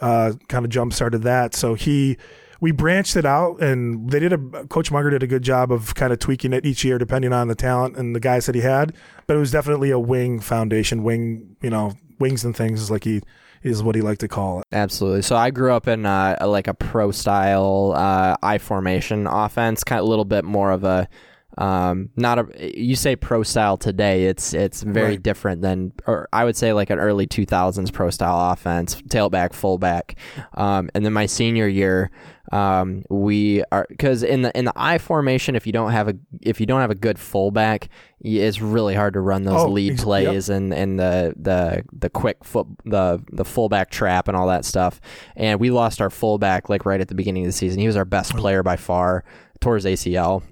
uh, 0.00 0.32
kind 0.48 0.64
of 0.64 0.70
jump 0.70 0.92
started 0.92 1.22
that. 1.22 1.54
So 1.54 1.74
he, 1.74 2.18
we 2.60 2.70
branched 2.70 3.16
it 3.16 3.24
out 3.24 3.62
and 3.62 4.10
they 4.10 4.18
did 4.18 4.32
a, 4.32 4.38
Coach 4.66 4.90
Munger 4.90 5.10
did 5.10 5.22
a 5.22 5.26
good 5.26 5.42
job 5.42 5.72
of 5.72 5.94
kind 5.94 6.12
of 6.12 6.18
tweaking 6.18 6.52
it 6.52 6.64
each 6.66 6.84
year 6.84 6.98
depending 6.98 7.32
on 7.32 7.48
the 7.48 7.54
talent 7.54 7.96
and 7.96 8.14
the 8.14 8.20
guys 8.20 8.46
that 8.46 8.54
he 8.54 8.60
had. 8.60 8.94
But 9.26 9.36
it 9.36 9.40
was 9.40 9.50
definitely 9.50 9.90
a 9.90 9.98
wing 9.98 10.40
foundation, 10.40 11.02
wing, 11.02 11.56
you 11.62 11.70
know, 11.70 11.92
wings 12.18 12.44
and 12.44 12.56
things, 12.56 12.80
is 12.80 12.90
like 12.90 13.04
he 13.04 13.22
is 13.62 13.82
what 13.82 13.94
he 13.94 14.00
liked 14.00 14.20
to 14.20 14.28
call 14.28 14.60
it. 14.60 14.64
Absolutely. 14.72 15.22
So 15.22 15.36
I 15.36 15.50
grew 15.50 15.72
up 15.72 15.88
in 15.88 16.06
uh, 16.06 16.36
like 16.46 16.68
a 16.68 16.74
pro 16.74 17.10
style 17.10 17.92
uh, 17.96 18.36
I 18.42 18.58
formation 18.58 19.26
offense, 19.26 19.84
kind 19.84 19.98
of 19.98 20.06
a 20.06 20.08
little 20.08 20.24
bit 20.24 20.44
more 20.44 20.70
of 20.70 20.84
a 20.84 21.08
um, 21.58 22.10
not 22.16 22.38
a 22.38 22.78
you 22.78 22.96
say 22.96 23.16
pro 23.16 23.42
style 23.42 23.76
today. 23.76 24.26
It's 24.26 24.52
it's 24.54 24.82
very 24.82 25.10
Right. 25.12 25.22
different 25.22 25.62
than, 25.62 25.92
or 26.06 26.28
I 26.32 26.44
would 26.44 26.56
say 26.56 26.72
like 26.72 26.90
an 26.90 26.98
early 26.98 27.26
two 27.26 27.46
thousands 27.46 27.90
pro 27.90 28.10
style 28.10 28.52
offense, 28.52 29.00
tailback, 29.02 29.52
fullback, 29.54 30.16
um, 30.54 30.90
and 30.94 31.04
then 31.04 31.12
my 31.14 31.24
senior 31.26 31.66
year, 31.66 32.10
um, 32.52 33.04
we 33.08 33.62
are 33.72 33.86
because 33.88 34.22
in 34.22 34.42
the 34.42 34.56
in 34.58 34.66
the 34.66 34.72
I 34.76 34.98
formation, 34.98 35.56
if 35.56 35.66
you 35.66 35.72
don't 35.72 35.92
have 35.92 36.08
a 36.08 36.14
if 36.42 36.60
you 36.60 36.66
don't 36.66 36.80
have 36.82 36.90
a 36.90 36.94
good 36.94 37.18
fullback, 37.18 37.88
it's 38.20 38.60
really 38.60 38.94
hard 38.94 39.14
to 39.14 39.20
run 39.20 39.44
those 39.44 39.62
Oh, 39.62 39.68
lead 39.68 39.92
ex- 39.92 40.00
yep. 40.00 40.04
plays 40.04 40.48
and 40.50 40.74
and 40.74 40.98
the 40.98 41.32
the 41.40 41.84
the 41.92 42.10
quick 42.10 42.44
foot 42.44 42.66
the 42.84 43.22
the 43.32 43.44
fullback 43.46 43.90
trap 43.90 44.28
and 44.28 44.36
all 44.36 44.48
that 44.48 44.64
stuff. 44.66 45.00
And 45.36 45.58
we 45.58 45.70
lost 45.70 46.02
our 46.02 46.10
fullback 46.10 46.68
like 46.68 46.84
right 46.84 47.00
at 47.00 47.08
the 47.08 47.14
beginning 47.14 47.44
of 47.44 47.48
the 47.48 47.52
season. 47.52 47.80
He 47.80 47.86
was 47.86 47.96
our 47.96 48.04
best 48.04 48.34
Oh. 48.34 48.38
player 48.38 48.62
by 48.62 48.76
far 48.76 49.24
towards 49.60 49.86
ACL. 49.86 50.42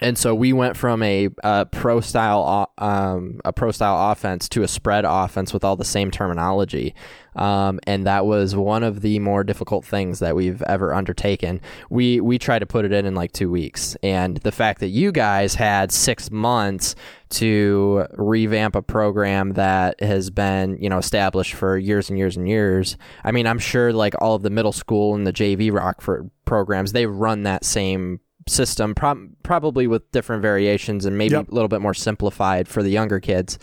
And 0.00 0.16
so 0.16 0.34
we 0.34 0.52
went 0.52 0.76
from 0.76 1.02
a, 1.02 1.28
uh 1.44 1.66
pro 1.66 2.00
style 2.00 2.72
um, 2.78 3.40
a 3.44 3.52
pro 3.52 3.72
style 3.72 4.10
offense 4.10 4.48
to 4.50 4.62
a 4.62 4.68
spread 4.68 5.04
offense 5.06 5.52
with 5.52 5.64
all 5.64 5.76
the 5.76 5.84
same 5.84 6.10
terminology, 6.10 6.94
um, 7.36 7.78
and 7.86 8.06
that 8.06 8.24
was 8.26 8.56
one 8.56 8.82
of 8.82 9.02
the 9.02 9.18
more 9.18 9.44
difficult 9.44 9.84
things 9.84 10.18
that 10.20 10.34
we've 10.34 10.62
ever 10.62 10.94
undertaken. 10.94 11.60
We 11.90 12.20
we 12.20 12.38
tried 12.38 12.60
to 12.60 12.66
put 12.66 12.84
it 12.84 12.92
in 12.92 13.04
in 13.04 13.14
like 13.14 13.32
two 13.32 13.50
weeks, 13.50 13.96
and 14.02 14.38
the 14.38 14.52
fact 14.52 14.80
that 14.80 14.88
you 14.88 15.12
guys 15.12 15.54
had 15.54 15.92
six 15.92 16.30
months 16.30 16.94
to 17.30 18.06
revamp 18.12 18.74
a 18.74 18.82
program 18.82 19.52
that 19.52 20.00
has 20.00 20.30
been 20.30 20.78
you 20.80 20.88
know 20.88 20.98
established 20.98 21.54
for 21.54 21.76
years 21.76 22.08
and 22.08 22.18
years 22.18 22.36
and 22.36 22.48
years. 22.48 22.96
I 23.24 23.30
mean, 23.30 23.46
I'm 23.46 23.58
sure 23.58 23.92
like 23.92 24.14
all 24.20 24.34
of 24.34 24.42
the 24.42 24.50
middle 24.50 24.72
school 24.72 25.14
and 25.14 25.26
the 25.26 25.32
JV 25.32 25.70
Rockford 25.70 26.30
programs 26.44 26.92
they 26.92 27.06
run 27.06 27.44
that 27.44 27.64
same 27.64 28.20
system, 28.48 28.94
prob- 28.94 29.28
probably 29.42 29.86
with 29.86 30.10
different 30.12 30.42
variations 30.42 31.04
and 31.06 31.16
maybe 31.18 31.32
Yep. 31.34 31.48
a 31.50 31.54
little 31.54 31.68
bit 31.68 31.80
more 31.80 31.94
simplified 31.94 32.68
for 32.68 32.82
the 32.82 32.90
younger 32.90 33.20
kids. 33.20 33.58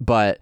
But 0.00 0.38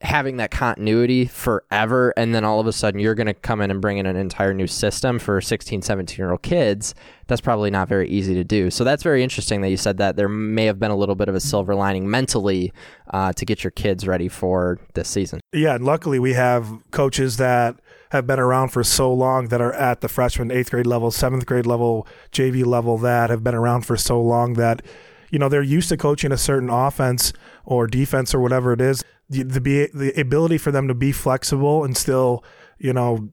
having 0.00 0.36
that 0.38 0.50
continuity 0.50 1.26
forever, 1.26 2.12
and 2.16 2.34
then 2.34 2.44
all 2.44 2.58
of 2.58 2.66
a 2.66 2.72
sudden 2.72 2.98
you're 2.98 3.14
going 3.14 3.28
to 3.28 3.34
come 3.34 3.60
in 3.60 3.70
and 3.70 3.80
bring 3.80 3.98
in 3.98 4.06
an 4.06 4.16
entire 4.16 4.52
new 4.52 4.66
system 4.66 5.18
for 5.20 5.40
16, 5.40 5.80
17 5.82 6.16
year 6.18 6.32
old 6.32 6.42
kids, 6.42 6.94
that's 7.28 7.40
probably 7.40 7.70
not 7.70 7.88
very 7.88 8.08
easy 8.08 8.34
to 8.34 8.42
do. 8.42 8.68
So 8.70 8.82
that's 8.82 9.04
very 9.04 9.22
interesting 9.22 9.60
that 9.60 9.70
you 9.70 9.76
said 9.76 9.98
that 9.98 10.16
there 10.16 10.28
may 10.28 10.64
have 10.66 10.80
been 10.80 10.90
a 10.90 10.96
little 10.96 11.14
bit 11.14 11.28
of 11.28 11.36
a 11.36 11.40
silver 11.40 11.74
lining 11.76 12.10
mentally 12.10 12.72
uh, 13.12 13.32
to 13.34 13.44
get 13.44 13.62
your 13.62 13.70
kids 13.70 14.06
ready 14.06 14.26
for 14.28 14.80
this 14.94 15.08
season. 15.08 15.40
Yeah, 15.52 15.76
and 15.76 15.84
luckily 15.84 16.18
we 16.18 16.32
have 16.32 16.68
coaches 16.90 17.36
that 17.36 17.76
have 18.12 18.26
been 18.26 18.38
around 18.38 18.68
for 18.68 18.84
so 18.84 19.10
long 19.10 19.48
that 19.48 19.62
are 19.62 19.72
at 19.72 20.02
the 20.02 20.08
freshman, 20.08 20.50
eighth 20.50 20.70
grade 20.70 20.86
level, 20.86 21.10
seventh 21.10 21.46
grade 21.46 21.64
level, 21.64 22.06
JV 22.30 22.64
level 22.64 22.98
that 22.98 23.30
have 23.30 23.42
been 23.42 23.54
around 23.54 23.86
for 23.86 23.96
so 23.96 24.20
long 24.20 24.52
that 24.54 24.82
you 25.30 25.38
know 25.38 25.48
they're 25.48 25.62
used 25.62 25.88
to 25.88 25.96
coaching 25.96 26.30
a 26.30 26.36
certain 26.36 26.68
offense 26.68 27.32
or 27.64 27.86
defense 27.86 28.34
or 28.34 28.40
whatever 28.40 28.74
it 28.74 28.82
is. 28.82 29.02
The, 29.30 29.44
the 29.44 29.90
the 29.94 30.20
ability 30.20 30.58
for 30.58 30.70
them 30.70 30.88
to 30.88 30.94
be 30.94 31.10
flexible 31.10 31.84
and 31.84 31.96
still 31.96 32.44
you 32.78 32.92
know 32.92 33.30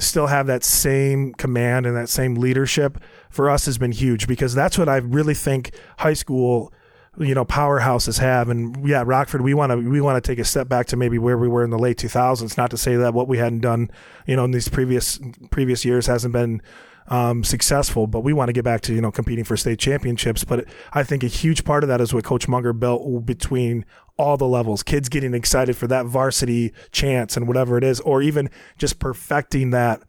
still 0.00 0.26
have 0.26 0.48
that 0.48 0.64
same 0.64 1.32
command 1.34 1.86
and 1.86 1.96
that 1.96 2.08
same 2.08 2.34
leadership 2.34 2.98
for 3.30 3.48
us 3.48 3.66
has 3.66 3.78
been 3.78 3.92
huge 3.92 4.26
because 4.26 4.56
that's 4.56 4.76
what 4.76 4.88
I 4.88 4.96
really 4.96 5.34
think 5.34 5.70
high 5.98 6.14
school 6.14 6.72
you 7.18 7.34
know 7.34 7.44
powerhouses 7.44 8.18
have. 8.18 8.48
And 8.48 8.86
yeah 8.86 9.02
Rockford 9.06 9.42
we 9.42 9.54
want 9.54 9.72
to 9.72 9.76
we 9.76 10.00
want 10.00 10.22
to 10.22 10.26
take 10.26 10.38
a 10.38 10.44
step 10.44 10.68
back 10.68 10.86
to 10.88 10.96
maybe 10.96 11.18
where 11.18 11.38
we 11.38 11.48
were 11.48 11.64
in 11.64 11.70
the 11.70 11.78
late 11.78 11.98
2000s 11.98 12.56
not 12.56 12.70
to 12.70 12.76
say 12.76 12.96
that 12.96 13.14
what 13.14 13.28
we 13.28 13.38
hadn't 13.38 13.60
done 13.60 13.90
you 14.26 14.36
know 14.36 14.44
in 14.44 14.50
these 14.50 14.68
previous 14.68 15.18
previous 15.50 15.84
years 15.84 16.06
hasn't 16.06 16.32
been 16.32 16.60
um, 17.08 17.44
successful 17.44 18.06
but 18.06 18.20
we 18.20 18.32
want 18.32 18.48
to 18.48 18.52
get 18.52 18.64
back 18.64 18.80
to 18.82 18.94
you 18.94 19.00
know 19.00 19.10
competing 19.12 19.44
for 19.44 19.56
state 19.56 19.78
championships. 19.78 20.44
But 20.44 20.66
I 20.92 21.02
think 21.02 21.22
a 21.22 21.28
huge 21.28 21.64
part 21.64 21.84
of 21.84 21.88
that 21.88 22.00
is 22.00 22.12
what 22.12 22.24
coach 22.24 22.48
Munger 22.48 22.72
built 22.72 23.24
between 23.24 23.84
all 24.18 24.36
the 24.36 24.46
levels 24.46 24.82
kids 24.82 25.08
getting 25.08 25.34
excited 25.34 25.76
for 25.76 25.86
that 25.86 26.06
varsity 26.06 26.72
chance 26.90 27.36
and 27.36 27.46
whatever 27.46 27.76
it 27.76 27.84
is 27.84 28.00
or 28.00 28.22
even 28.22 28.50
just 28.78 28.98
perfecting 28.98 29.70
that 29.70 30.02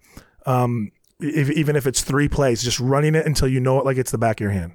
um, 0.46 0.92
if, 1.20 1.50
even 1.52 1.76
if 1.76 1.86
it's 1.86 2.02
three 2.02 2.30
plays 2.30 2.64
just 2.64 2.80
running 2.80 3.16
it 3.16 3.26
until 3.26 3.48
you 3.48 3.60
know 3.60 3.80
it 3.80 3.86
like 3.86 3.98
it's 3.98 4.12
the 4.12 4.18
back 4.18 4.40
of 4.40 4.44
your 4.44 4.52
hand 4.52 4.74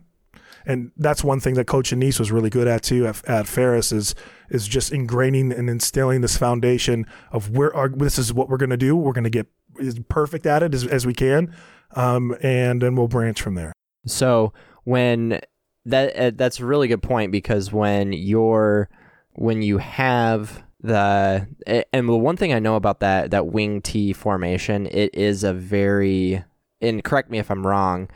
and 0.67 0.93
that's 0.97 1.25
one 1.25 1.41
thing 1.41 1.55
that 1.55 1.67
Coach 1.67 1.91
Annese 1.91 2.19
was 2.19 2.31
really 2.31 2.51
good 2.51 2.69
at 2.69 2.83
too 2.83 3.07
at, 3.07 3.25
at 3.29 3.47
Ferris 3.47 3.93
is 3.93 4.15
is 4.51 4.69
just 4.69 4.93
ingraining 4.93 5.57
and 5.57 5.71
instilling 5.71 6.21
this 6.21 6.37
foundation 6.37 7.07
of 7.31 7.51
where 7.51 7.75
our, 7.75 7.89
this 7.89 8.19
is 8.19 8.33
what 8.33 8.49
we're 8.49 8.59
going 8.59 8.71
to 8.71 8.77
do. 8.77 8.95
We're 8.97 9.13
going 9.13 9.25
to 9.25 9.31
get 9.31 9.47
as 9.81 9.99
perfect 10.09 10.47
at 10.47 10.63
it 10.63 10.75
as, 10.75 10.87
as 10.87 11.07
we 11.07 11.15
can, 11.15 11.55
um, 11.93 12.37
and 12.43 12.83
then 12.83 12.95
we'll 12.95 13.09
branch 13.09 13.41
from 13.41 13.55
there. 13.55 13.73
So 14.07 14.53
when 14.85 15.41
that 15.87 16.17
uh, 16.17 16.31
that's 16.35 16.61
a 16.61 16.67
really 16.67 16.89
good 16.89 17.03
point 17.03 17.33
because 17.33 17.73
when 17.73 18.13
you're 18.13 18.89
when 19.35 19.63
you 19.63 19.79
have 19.79 20.63
the 20.81 21.47
and 21.93 22.09
the 22.09 22.17
one 22.17 22.37
thing 22.37 22.53
I 22.53 22.59
know 22.59 22.77
about 22.77 23.01
that 23.01 23.31
that 23.31 23.47
wing 23.47 23.81
T 23.83 24.13
formation, 24.13 24.87
it 24.87 25.15
is 25.15 25.45
a 25.45 25.53
very 25.53 26.45
and 26.81 27.03
correct 27.03 27.31
me 27.31 27.39
if 27.39 27.51
I'm 27.51 27.67
wrong. 27.67 28.09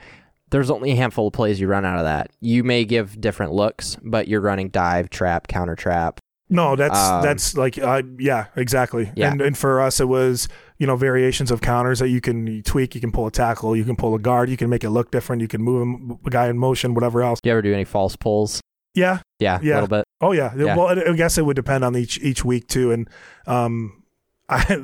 There's 0.50 0.70
only 0.70 0.92
a 0.92 0.96
handful 0.96 1.26
of 1.26 1.32
plays 1.32 1.58
you 1.60 1.66
run 1.66 1.84
out 1.84 1.98
of 1.98 2.04
that. 2.04 2.30
You 2.40 2.62
may 2.62 2.84
give 2.84 3.20
different 3.20 3.52
looks, 3.52 3.96
but 4.02 4.28
you're 4.28 4.40
running 4.40 4.68
dive, 4.68 5.10
trap, 5.10 5.48
counter 5.48 5.74
trap. 5.74 6.20
No, 6.48 6.76
that's 6.76 6.96
Um, 6.98 7.22
that's 7.22 7.56
like 7.56 7.76
uh, 7.76 8.02
yeah, 8.20 8.46
exactly. 8.54 9.10
Yeah. 9.16 9.32
And 9.32 9.40
and 9.40 9.58
for 9.58 9.80
us, 9.80 9.98
it 9.98 10.04
was 10.06 10.46
you 10.78 10.86
know 10.86 10.94
variations 10.94 11.50
of 11.50 11.60
counters 11.60 11.98
that 11.98 12.08
you 12.10 12.20
can 12.20 12.62
tweak. 12.62 12.94
You 12.94 13.00
can 13.00 13.10
pull 13.10 13.26
a 13.26 13.32
tackle, 13.32 13.74
you 13.74 13.84
can 13.84 13.96
pull 13.96 14.14
a 14.14 14.20
guard, 14.20 14.48
you 14.48 14.56
can 14.56 14.70
make 14.70 14.84
it 14.84 14.90
look 14.90 15.10
different. 15.10 15.42
You 15.42 15.48
can 15.48 15.60
move 15.62 16.16
a 16.24 16.30
guy 16.30 16.46
in 16.48 16.56
motion, 16.56 16.94
whatever 16.94 17.22
else. 17.22 17.40
Do 17.40 17.48
you 17.48 17.52
ever 17.52 17.62
do 17.62 17.74
any 17.74 17.84
false 17.84 18.14
pulls? 18.14 18.60
Yeah, 18.94 19.18
Yeah, 19.40 19.58
yeah. 19.60 19.72
a 19.72 19.82
little 19.82 19.88
bit. 19.88 20.04
Oh 20.20 20.30
yeah. 20.30 20.54
Yeah. 20.56 20.76
Well, 20.76 20.86
I 20.86 21.10
I 21.10 21.16
guess 21.16 21.36
it 21.36 21.44
would 21.44 21.56
depend 21.56 21.82
on 21.84 21.96
each 21.96 22.18
each 22.20 22.44
week 22.44 22.68
too, 22.68 22.92
and 22.92 23.10
um, 23.48 24.04
I 24.48 24.78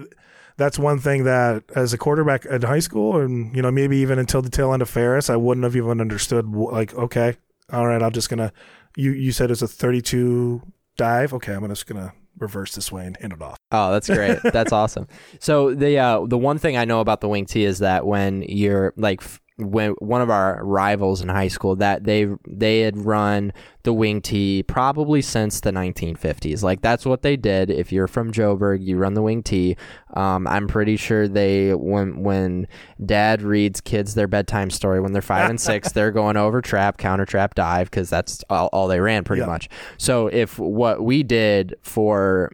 that's 0.57 0.79
one 0.79 0.99
thing 0.99 1.25
that 1.25 1.65
as 1.75 1.93
a 1.93 1.99
quarterback 1.99 2.47
at 2.51 2.65
high 2.65 2.79
school, 2.81 3.21
and 3.21 3.55
you 3.55 3.63
know 3.63 3.71
maybe 3.71 3.97
even 3.99 4.19
until 4.19 4.43
the 4.43 4.51
tail 4.51 4.73
end 4.73 4.83
of 4.83 4.91
Ferris, 4.91 5.31
I 5.31 5.37
wouldn't 5.37 5.65
have 5.65 5.77
even 5.77 6.01
understood. 6.01 6.47
Like, 6.49 6.95
okay, 6.95 7.37
all 7.73 7.87
right, 7.87 8.03
I'm 8.03 8.13
just 8.13 8.29
gonna. 8.29 8.53
You 8.97 9.13
you 9.13 9.33
said 9.33 9.51
it's 9.51 9.63
a 9.63 9.69
32 9.69 10.63
dive. 10.97 11.33
Okay, 11.35 11.55
I'm 11.55 11.67
just 11.69 11.87
gonna 11.87 12.13
reverse 12.39 12.75
this 12.75 12.91
way 12.91 13.07
and 13.07 13.17
hand 13.19 13.33
it 13.33 13.43
off. 13.43 13.57
Oh, 13.71 13.93
that's 13.93 14.09
great. 14.09 14.39
that's 14.53 14.73
awesome. 14.73 15.07
So 15.39 15.75
the 15.75 15.99
uh, 15.99 16.27
the 16.27 16.39
one 16.39 16.59
thing 16.59 16.77
I 16.77 16.85
know 16.85 17.01
about 17.01 17.21
the 17.21 17.29
wing 17.29 17.47
T 17.47 17.65
is 17.65 17.79
that 17.81 18.07
when 18.07 18.43
you're 18.43 18.93
like 18.97 19.23
f- 19.23 19.41
when 19.59 19.93
one 19.99 20.23
of 20.23 20.31
our 20.31 20.65
rivals 20.65 21.21
in 21.21 21.29
high 21.29 21.49
school 21.49 21.77
that 21.77 22.05
they 22.05 22.27
they 22.49 22.81
had 22.81 22.97
run 22.97 23.53
the 23.83 23.93
wing 23.93 24.21
T 24.23 24.63
probably 24.63 25.21
since 25.21 25.61
the 25.61 25.71
1950s. 25.73 26.63
Like 26.63 26.81
that's 26.81 27.05
what 27.05 27.23
they 27.23 27.37
did. 27.37 27.71
If 27.71 27.93
you're 27.93 28.07
from 28.07 28.33
Joburg, 28.33 28.83
you 28.83 28.97
run 28.97 29.15
the 29.15 29.23
wing 29.23 29.43
T. 29.43 29.77
Um, 30.15 30.47
I'm 30.47 30.69
pretty 30.69 30.97
sure 30.97 31.29
they 31.29 31.75
when 31.75 32.23
when 32.23 32.67
Dad 33.05 33.43
reads 33.43 33.81
kids 33.81 34.15
their 34.15 34.29
bedtime 34.29 34.71
story 34.71 35.01
when 35.01 35.13
they're 35.13 35.21
five 35.23 35.51
and 35.51 35.61
six, 35.61 35.93
they're 35.93 36.13
going 36.13 36.37
over 36.37 36.61
trap, 36.63 36.97
counter 36.97 37.27
trap, 37.27 37.55
dive 37.55 37.91
because 37.91 38.09
that's 38.09 38.43
all, 38.49 38.69
all 38.73 38.89
they 38.89 39.01
ran 39.01 39.25
pretty 39.25 39.41
Yeah. 39.43 39.47
much. 39.47 39.69
So 39.99 40.29
if 40.29 40.59
what 40.59 41.03
we 41.03 41.23
did 41.23 41.75
for 41.83 42.53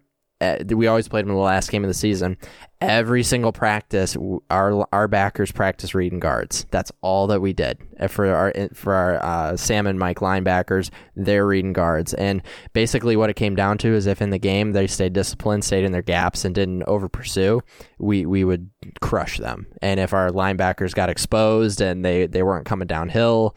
we 0.69 0.87
always 0.87 1.09
played 1.09 1.25
them 1.25 1.31
in 1.31 1.37
the 1.37 1.43
last 1.43 1.71
game 1.71 1.83
of 1.85 1.89
the 1.89 1.95
season. 1.95 2.37
Every 2.81 3.25
single 3.25 3.51
practice, 3.51 4.17
our 4.51 4.87
our 4.93 5.09
backers 5.09 5.51
practice 5.51 5.97
reading 5.97 6.21
guards. 6.21 6.65
That's 6.71 6.93
all 7.01 7.27
that 7.27 7.41
we 7.41 7.53
did 7.53 7.79
Uh, 7.99 8.07
for 8.07 8.27
our 8.27 8.53
for 8.73 8.95
our 8.95 9.25
uh, 9.25 9.57
Sam 9.57 9.89
and 9.89 9.99
Mike 9.99 10.21
linebackers. 10.21 10.91
They're 11.17 11.45
reading 11.45 11.73
guards, 11.73 12.15
and 12.15 12.41
basically 12.73 13.17
what 13.17 13.31
it 13.31 13.35
came 13.35 13.57
down 13.57 13.79
to 13.79 13.89
is 13.95 14.07
if 14.07 14.23
in 14.23 14.31
the 14.31 14.39
game 14.39 14.73
they 14.73 14.87
stayed 14.87 15.13
disciplined, 15.13 15.65
stayed 15.65 15.85
in 15.85 15.91
their 15.91 16.03
gaps, 16.03 16.45
and 16.45 16.55
didn't 16.55 16.85
over 16.85 17.09
pursue, 17.09 17.61
we 17.99 18.25
we 18.25 18.45
would 18.45 18.71
crush 19.01 19.39
them. 19.39 19.67
And 19.83 19.99
if 19.99 20.13
our 20.13 20.31
linebackers 20.31 20.95
got 20.95 21.11
exposed 21.11 21.81
and 21.81 22.05
they 22.05 22.29
they 22.29 22.45
weren't 22.45 22.65
coming 22.67 22.87
downhill, 22.87 23.57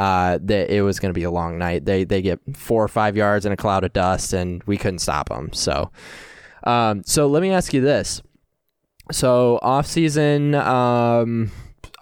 uh, 0.00 0.38
that 0.40 0.74
it 0.74 0.80
was 0.80 0.98
going 0.98 1.10
to 1.10 1.18
be 1.18 1.24
a 1.24 1.30
long 1.30 1.58
night. 1.58 1.84
They 1.84 2.04
they 2.04 2.22
get 2.22 2.40
four 2.56 2.82
or 2.82 2.88
five 2.88 3.18
yards 3.18 3.44
in 3.44 3.52
a 3.52 3.56
cloud 3.56 3.84
of 3.84 3.92
dust, 3.92 4.32
and 4.32 4.62
we 4.64 4.78
couldn't 4.78 5.00
stop 5.00 5.28
them. 5.28 5.52
So, 5.52 5.90
um, 6.64 7.02
so 7.04 7.26
let 7.26 7.42
me 7.42 7.50
ask 7.50 7.74
you 7.74 7.82
this: 7.82 8.22
so 9.12 9.58
off 9.60 9.86
season, 9.86 10.54
um, 10.54 11.50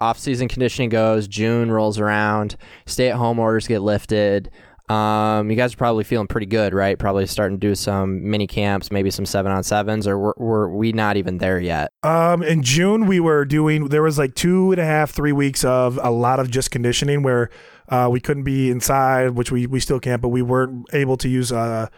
off 0.01 0.17
season 0.17 0.47
conditioning 0.47 0.91
goes. 0.91 1.27
June 1.27 1.73
rolls 1.73 1.99
around. 1.99 2.55
Stay 2.87 3.11
at 3.11 3.17
home 3.17 3.41
orders 3.41 3.67
get 3.67 3.83
lifted. 3.83 4.49
Um, 4.89 5.51
you 5.51 5.57
guys 5.57 5.75
are 5.75 5.77
probably 5.77 6.05
feeling 6.05 6.29
pretty 6.29 6.47
good, 6.47 6.75
right? 6.75 6.97
Probably 6.97 7.27
starting 7.27 7.59
to 7.59 7.67
do 7.67 7.75
some 7.75 8.31
mini 8.31 8.47
camps, 8.47 8.93
maybe 8.93 9.11
some 9.11 9.27
seven 9.27 9.51
on 9.51 9.65
sevens, 9.65 10.07
or 10.07 10.17
were, 10.17 10.35
were 10.39 10.71
we 10.71 10.93
not 10.93 11.17
even 11.17 11.39
there 11.39 11.59
yet? 11.59 11.93
Um, 12.05 12.43
in 12.45 12.63
June, 12.63 13.07
we 13.07 13.19
were 13.19 13.45
doing. 13.45 13.89
There 13.89 14.03
was 14.03 14.19
like 14.19 14.37
two 14.37 14.71
and 14.71 14.81
a 14.81 14.85
half, 14.85 15.11
three 15.11 15.33
weeks 15.33 15.65
of 15.65 15.99
a 16.01 16.11
lot 16.11 16.39
of 16.39 16.49
just 16.49 16.71
conditioning 16.71 17.25
where 17.25 17.51
uh, 17.89 18.09
we 18.11 18.21
couldn't 18.21 18.45
be 18.45 18.71
inside, 18.71 19.31
which 19.31 19.51
we 19.51 19.67
we 19.67 19.81
still 19.81 20.01
can't, 20.01 20.21
but 20.21 20.29
we 20.29 20.43
weren't 20.43 20.87
able 20.93 21.17
to 21.19 21.29
use. 21.29 21.53
Uh, 21.53 21.89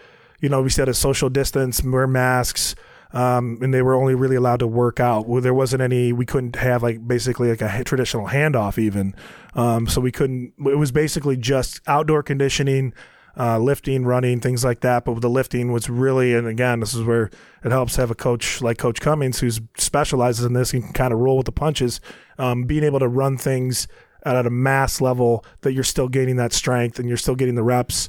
you 0.40 0.48
know, 0.48 0.62
we 0.62 0.70
said 0.70 0.88
a 0.88 0.94
social 0.94 1.29
distance, 1.29 1.83
wear 1.83 2.07
masks. 2.07 2.74
Um, 3.12 3.59
and 3.61 3.74
they 3.74 3.83
were 3.83 3.94
only 3.94 4.14
really 4.14 4.37
allowed 4.37 4.61
to 4.61 4.68
work 4.68 5.00
out. 5.00 5.26
Well, 5.26 5.42
there 5.42 5.53
wasn't 5.53 5.83
any. 5.83 6.12
We 6.12 6.24
couldn't 6.24 6.55
have 6.57 6.83
like 6.83 7.07
basically 7.07 7.50
like 7.50 7.61
a 7.61 7.83
traditional 7.83 8.29
handoff 8.29 8.79
even. 8.79 9.14
Um, 9.55 9.88
so 9.88 10.00
we 10.00 10.12
couldn't. 10.12 10.53
It 10.59 10.79
was 10.79 10.92
basically 10.92 11.37
just 11.37 11.81
outdoor 11.88 12.22
conditioning, 12.22 12.94
uh, 13.37 13.59
lifting, 13.59 14.05
running, 14.05 14.38
things 14.40 14.64
like 14.64 14.81
that. 14.83 15.05
But 15.05 15.20
the 15.22 15.29
lifting 15.29 15.72
was 15.72 15.90
really, 15.90 16.35
and 16.35 16.46
again, 16.46 16.79
this 16.79 16.94
is 16.94 17.03
where 17.03 17.31
it 17.64 17.72
helps 17.72 17.96
have 17.96 18.12
a 18.12 18.14
coach 18.14 18.62
like 18.62 18.79
Coach 18.79 19.00
Cummings 19.00 19.40
who 19.40 19.50
specializes 19.76 20.44
in 20.44 20.53
this 20.53 20.72
and 20.72 20.94
kind 20.94 21.12
of 21.12 21.18
roll 21.18 21.37
with 21.37 21.46
the 21.46 21.53
punches. 21.53 22.00
Um, 22.38 22.62
being 22.62 22.85
able 22.85 23.00
to 23.00 23.09
run 23.09 23.37
things 23.37 23.88
at 24.25 24.47
a 24.47 24.51
mass 24.51 25.01
level 25.01 25.45
that 25.63 25.73
you're 25.73 25.85
still 25.85 26.09
gaining 26.09 26.37
that 26.37 26.53
strength 26.53 26.99
and 26.99 27.09
you're 27.09 27.17
still 27.17 27.35
getting 27.35 27.55
the 27.55 27.63
reps 27.63 28.09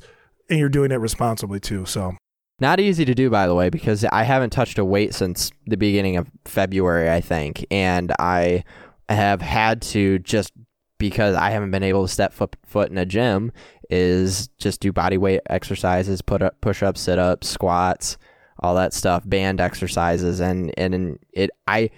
and 0.49 0.59
you're 0.59 0.69
doing 0.69 0.91
it 0.91 0.95
responsibly 0.95 1.59
too. 1.59 1.85
So 1.85 2.15
not 2.59 2.79
easy 2.79 3.05
to 3.05 3.15
do, 3.15 3.29
by 3.29 3.47
the 3.47 3.55
way, 3.55 3.69
because 3.69 4.05
I 4.05 4.23
haven't 4.23 4.51
touched 4.51 4.77
a 4.77 4.85
weight 4.85 5.15
since 5.15 5.51
the 5.65 5.77
beginning 5.77 6.17
of 6.17 6.29
February, 6.45 7.09
I 7.09 7.19
think, 7.19 7.65
and 7.71 8.13
I 8.19 8.63
have 9.09 9.41
had 9.41 9.81
to 9.81 10.19
just 10.19 10.53
because 10.99 11.35
I 11.35 11.49
haven't 11.49 11.71
been 11.71 11.81
able 11.81 12.05
to 12.05 12.13
step 12.13 12.33
foot, 12.33 12.55
foot 12.63 12.91
in 12.91 12.97
a 12.99 13.05
gym 13.05 13.51
is 13.89 14.47
just 14.59 14.79
do 14.79 14.93
body 14.93 15.17
weight 15.17 15.41
exercises, 15.49 16.21
put 16.21 16.43
up 16.43 16.61
push 16.61 16.83
ups, 16.83 17.01
sit 17.01 17.17
ups, 17.17 17.49
squats, 17.49 18.17
all 18.59 18.75
that 18.75 18.93
stuff, 18.93 19.23
band 19.25 19.59
exercises, 19.59 20.39
and 20.39 20.71
and 20.77 21.17
it 21.33 21.49
I 21.65 21.89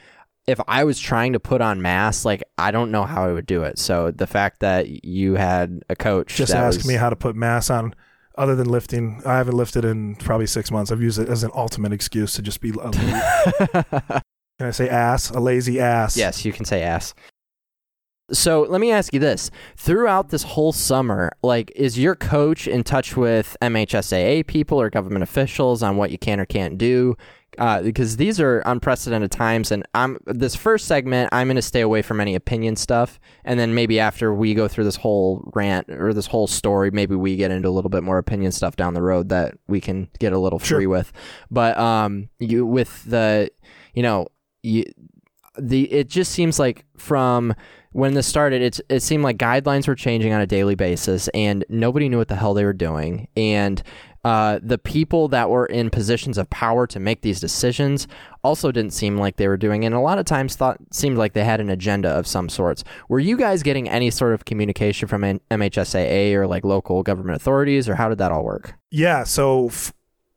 if 0.47 0.59
I 0.67 0.83
was 0.83 0.99
trying 0.99 1.33
to 1.33 1.39
put 1.39 1.61
on 1.61 1.81
mass, 1.81 2.25
like 2.25 2.43
I 2.57 2.71
don't 2.71 2.91
know 2.91 3.03
how 3.03 3.25
I 3.25 3.33
would 3.33 3.45
do 3.45 3.63
it. 3.63 3.79
So 3.79 4.11
the 4.11 4.27
fact 4.27 4.59
that 4.59 5.05
you 5.05 5.35
had 5.35 5.83
a 5.89 5.95
coach 5.95 6.35
just 6.35 6.53
ask 6.53 6.79
was, 6.79 6.87
me 6.87 6.95
how 6.95 7.09
to 7.09 7.15
put 7.15 7.35
mass 7.35 7.69
on 7.69 7.95
other 8.35 8.55
than 8.55 8.67
lifting, 8.67 9.21
I 9.25 9.37
haven't 9.37 9.55
lifted 9.55 9.85
in 9.85 10.15
probably 10.15 10.47
six 10.47 10.71
months. 10.71 10.91
I've 10.91 11.01
used 11.01 11.19
it 11.19 11.29
as 11.29 11.43
an 11.43 11.51
ultimate 11.53 11.93
excuse 11.93 12.33
to 12.33 12.41
just 12.41 12.61
be. 12.61 12.71
A, 12.71 12.91
can 14.59 14.67
I 14.67 14.71
say 14.71 14.89
ass? 14.89 15.29
A 15.29 15.39
lazy 15.39 15.79
ass. 15.79 16.17
Yes, 16.17 16.43
you 16.43 16.51
can 16.51 16.65
say 16.65 16.81
ass. 16.81 17.13
So 18.33 18.63
let 18.63 18.81
me 18.81 18.91
ask 18.91 19.13
you 19.13 19.19
this: 19.19 19.51
throughout 19.77 20.29
this 20.29 20.43
whole 20.43 20.73
summer, 20.73 21.31
like, 21.41 21.71
is 21.75 21.97
your 21.97 22.15
coach 22.15 22.67
in 22.67 22.83
touch 22.83 23.15
with 23.15 23.55
MHSAA 23.61 24.45
people 24.47 24.79
or 24.81 24.89
government 24.89 25.23
officials 25.23 25.83
on 25.83 25.97
what 25.97 26.11
you 26.11 26.17
can 26.17 26.39
or 26.39 26.45
can't 26.45 26.77
do? 26.77 27.15
uh, 27.57 27.81
because 27.81 28.17
these 28.17 28.39
are 28.39 28.61
unprecedented 28.65 29.31
times. 29.31 29.71
And 29.71 29.83
I'm 29.93 30.17
this 30.25 30.55
first 30.55 30.87
segment, 30.87 31.29
I'm 31.31 31.47
going 31.47 31.55
to 31.55 31.61
stay 31.61 31.81
away 31.81 32.01
from 32.01 32.19
any 32.19 32.35
opinion 32.35 32.75
stuff, 32.75 33.19
and 33.45 33.59
then 33.59 33.73
maybe 33.73 33.99
after 33.99 34.33
we 34.33 34.53
go 34.53 34.67
through 34.67 34.85
this 34.85 34.95
whole 34.95 35.49
rant 35.53 35.89
or 35.89 36.13
this 36.13 36.27
whole 36.27 36.47
story, 36.47 36.91
maybe 36.91 37.15
we 37.15 37.35
get 37.35 37.51
into 37.51 37.67
a 37.67 37.71
little 37.71 37.89
bit 37.89 38.03
more 38.03 38.17
opinion 38.17 38.51
stuff 38.51 38.75
down 38.75 38.93
the 38.93 39.01
road 39.01 39.29
that 39.29 39.55
we 39.67 39.79
can 39.81 40.09
get 40.19 40.33
a 40.33 40.39
little 40.39 40.59
free 40.59 40.67
Sure. 40.83 40.89
with. 40.89 41.11
But 41.51 41.77
um, 41.77 42.29
you 42.39 42.65
with 42.65 43.03
the, 43.05 43.51
you 43.93 44.03
know, 44.03 44.27
you, 44.63 44.85
the 45.57 45.83
it 45.91 46.09
just 46.09 46.31
seems 46.31 46.57
like 46.57 46.85
from 46.97 47.53
when 47.93 48.13
this 48.13 48.27
started, 48.27 48.61
it's 48.61 48.81
it 48.89 49.01
seemed 49.01 49.23
like 49.23 49.37
guidelines 49.37 49.87
were 49.87 49.95
changing 49.95 50.33
on 50.33 50.41
a 50.41 50.47
daily 50.47 50.75
basis, 50.75 51.29
and 51.29 51.63
nobody 51.69 52.09
knew 52.09 52.17
what 52.17 52.27
the 52.27 52.35
hell 52.35 52.53
they 52.53 52.65
were 52.65 52.73
doing, 52.73 53.27
and 53.37 53.81
uh, 54.23 54.59
the 54.63 54.77
people 54.77 55.27
that 55.27 55.49
were 55.49 55.65
in 55.65 55.89
positions 55.89 56.37
of 56.37 56.49
power 56.49 56.87
to 56.87 56.99
make 56.99 57.21
these 57.21 57.41
decisions 57.41 58.07
also 58.41 58.71
didn't 58.71 58.93
seem 58.93 59.17
like 59.17 59.35
they 59.35 59.47
were 59.47 59.57
doing, 59.57 59.85
and 59.85 59.93
a 59.93 59.99
lot 59.99 60.17
of 60.17 60.25
times 60.25 60.55
thought 60.55 60.77
seemed 60.91 61.17
like 61.17 61.33
they 61.33 61.43
had 61.43 61.59
an 61.59 61.69
agenda 61.69 62.09
of 62.09 62.25
some 62.25 62.49
sorts. 62.49 62.83
Were 63.09 63.19
you 63.19 63.37
guys 63.37 63.63
getting 63.63 63.89
any 63.89 64.09
sort 64.09 64.33
of 64.33 64.45
communication 64.45 65.07
from 65.07 65.21
MHSAA 65.23 66.33
or 66.33 66.47
like 66.47 66.63
local 66.63 67.03
government 67.03 67.35
authorities, 67.35 67.89
or 67.89 67.95
how 67.95 68.09
did 68.09 68.17
that 68.17 68.31
all 68.31 68.43
work? 68.43 68.75
Yeah, 68.91 69.23
so 69.23 69.67
f- 69.67 69.93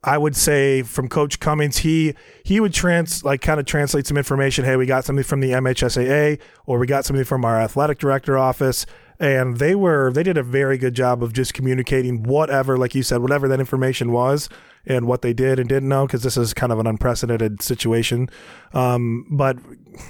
I 0.06 0.18
would 0.18 0.36
say 0.36 0.82
from 0.82 1.08
Coach 1.08 1.40
Cummings, 1.40 1.78
he 1.78 2.14
he 2.44 2.60
would 2.60 2.72
trans 2.72 3.24
like 3.24 3.42
kind 3.42 3.58
of 3.58 3.66
translate 3.66 4.06
some 4.06 4.16
information. 4.16 4.64
Hey, 4.64 4.76
we 4.76 4.86
got 4.86 5.04
something 5.04 5.24
from 5.24 5.40
the 5.40 5.50
MHSAA, 5.50 6.38
or 6.64 6.78
we 6.78 6.86
got 6.86 7.04
something 7.04 7.24
from 7.24 7.44
our 7.44 7.60
athletic 7.60 7.98
director 7.98 8.38
office, 8.38 8.86
and 9.18 9.58
they 9.58 9.74
were 9.74 10.12
they 10.12 10.22
did 10.22 10.38
a 10.38 10.44
very 10.44 10.78
good 10.78 10.94
job 10.94 11.24
of 11.24 11.32
just 11.32 11.54
communicating 11.54 12.22
whatever, 12.22 12.78
like 12.78 12.94
you 12.94 13.02
said, 13.02 13.20
whatever 13.20 13.48
that 13.48 13.58
information 13.58 14.12
was 14.12 14.48
and 14.86 15.08
what 15.08 15.22
they 15.22 15.32
did 15.32 15.58
and 15.58 15.68
didn't 15.68 15.88
know, 15.88 16.06
because 16.06 16.22
this 16.22 16.36
is 16.36 16.54
kind 16.54 16.70
of 16.70 16.78
an 16.78 16.86
unprecedented 16.86 17.60
situation. 17.60 18.30
Um, 18.72 19.26
but 19.28 19.58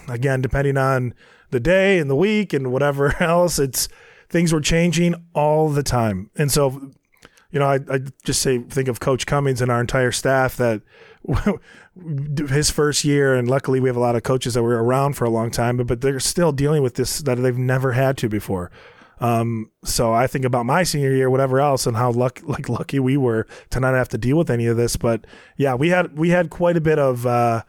again, 0.09 0.43
depending 0.43 0.77
on 0.77 1.15
the 1.53 1.61
day 1.61 1.99
and 1.99 2.11
the 2.11 2.17
week 2.17 2.53
and 2.53 2.71
whatever 2.71 3.17
else, 3.23 3.59
it's 3.59 3.89
things 4.29 4.53
were 4.53 4.61
changing 4.61 5.15
all 5.33 5.71
the 5.71 5.83
time, 5.83 6.29
and 6.37 6.53
so 6.53 6.93
you 7.57 7.61
know, 7.61 7.69
I, 7.69 7.79
I 7.91 8.01
just 8.23 8.43
say 8.43 8.59
think 8.59 8.87
of 8.87 9.01
Coach 9.01 9.25
Cummings 9.25 9.63
and 9.63 9.73
our 9.73 9.81
entire 9.81 10.13
staff 10.13 10.59
that 10.59 10.83
his 12.51 12.69
first 12.69 13.03
year, 13.03 13.35
and 13.35 13.49
luckily 13.49 13.81
we 13.81 13.89
have 13.89 13.97
a 13.97 14.01
lot 14.01 14.15
of 14.15 14.25
coaches 14.25 14.53
that 14.53 14.63
were 14.63 14.85
around 14.85 15.15
for 15.15 15.25
a 15.25 15.31
long 15.31 15.51
time, 15.51 15.79
but 15.79 15.87
but 15.87 16.03
they're 16.03 16.21
still 16.21 16.53
dealing 16.53 16.83
with 16.83 16.97
this 16.97 17.21
that 17.21 17.37
they've 17.37 17.57
never 17.57 17.93
had 17.93 18.19
to 18.19 18.29
before. 18.29 18.71
Um, 19.21 19.71
so 19.85 20.13
I 20.13 20.27
think 20.27 20.45
about 20.45 20.67
my 20.67 20.83
senior 20.83 21.15
year, 21.15 21.31
whatever 21.31 21.59
else, 21.59 21.87
and 21.87 21.97
how 21.97 22.11
luck 22.11 22.43
like 22.47 22.69
lucky 22.69 22.99
we 22.99 23.17
were 23.17 23.47
to 23.71 23.81
not 23.81 23.95
have 23.95 24.11
to 24.11 24.19
deal 24.19 24.37
with 24.37 24.51
any 24.51 24.67
of 24.67 24.77
this. 24.77 24.97
But 24.97 25.27
yeah, 25.57 25.75
we 25.77 25.89
had 25.89 26.19
we 26.19 26.29
had 26.29 26.51
quite 26.51 26.77
a 26.77 26.83
bit 26.83 26.99
of 26.99 27.27
uh, 27.27 27.63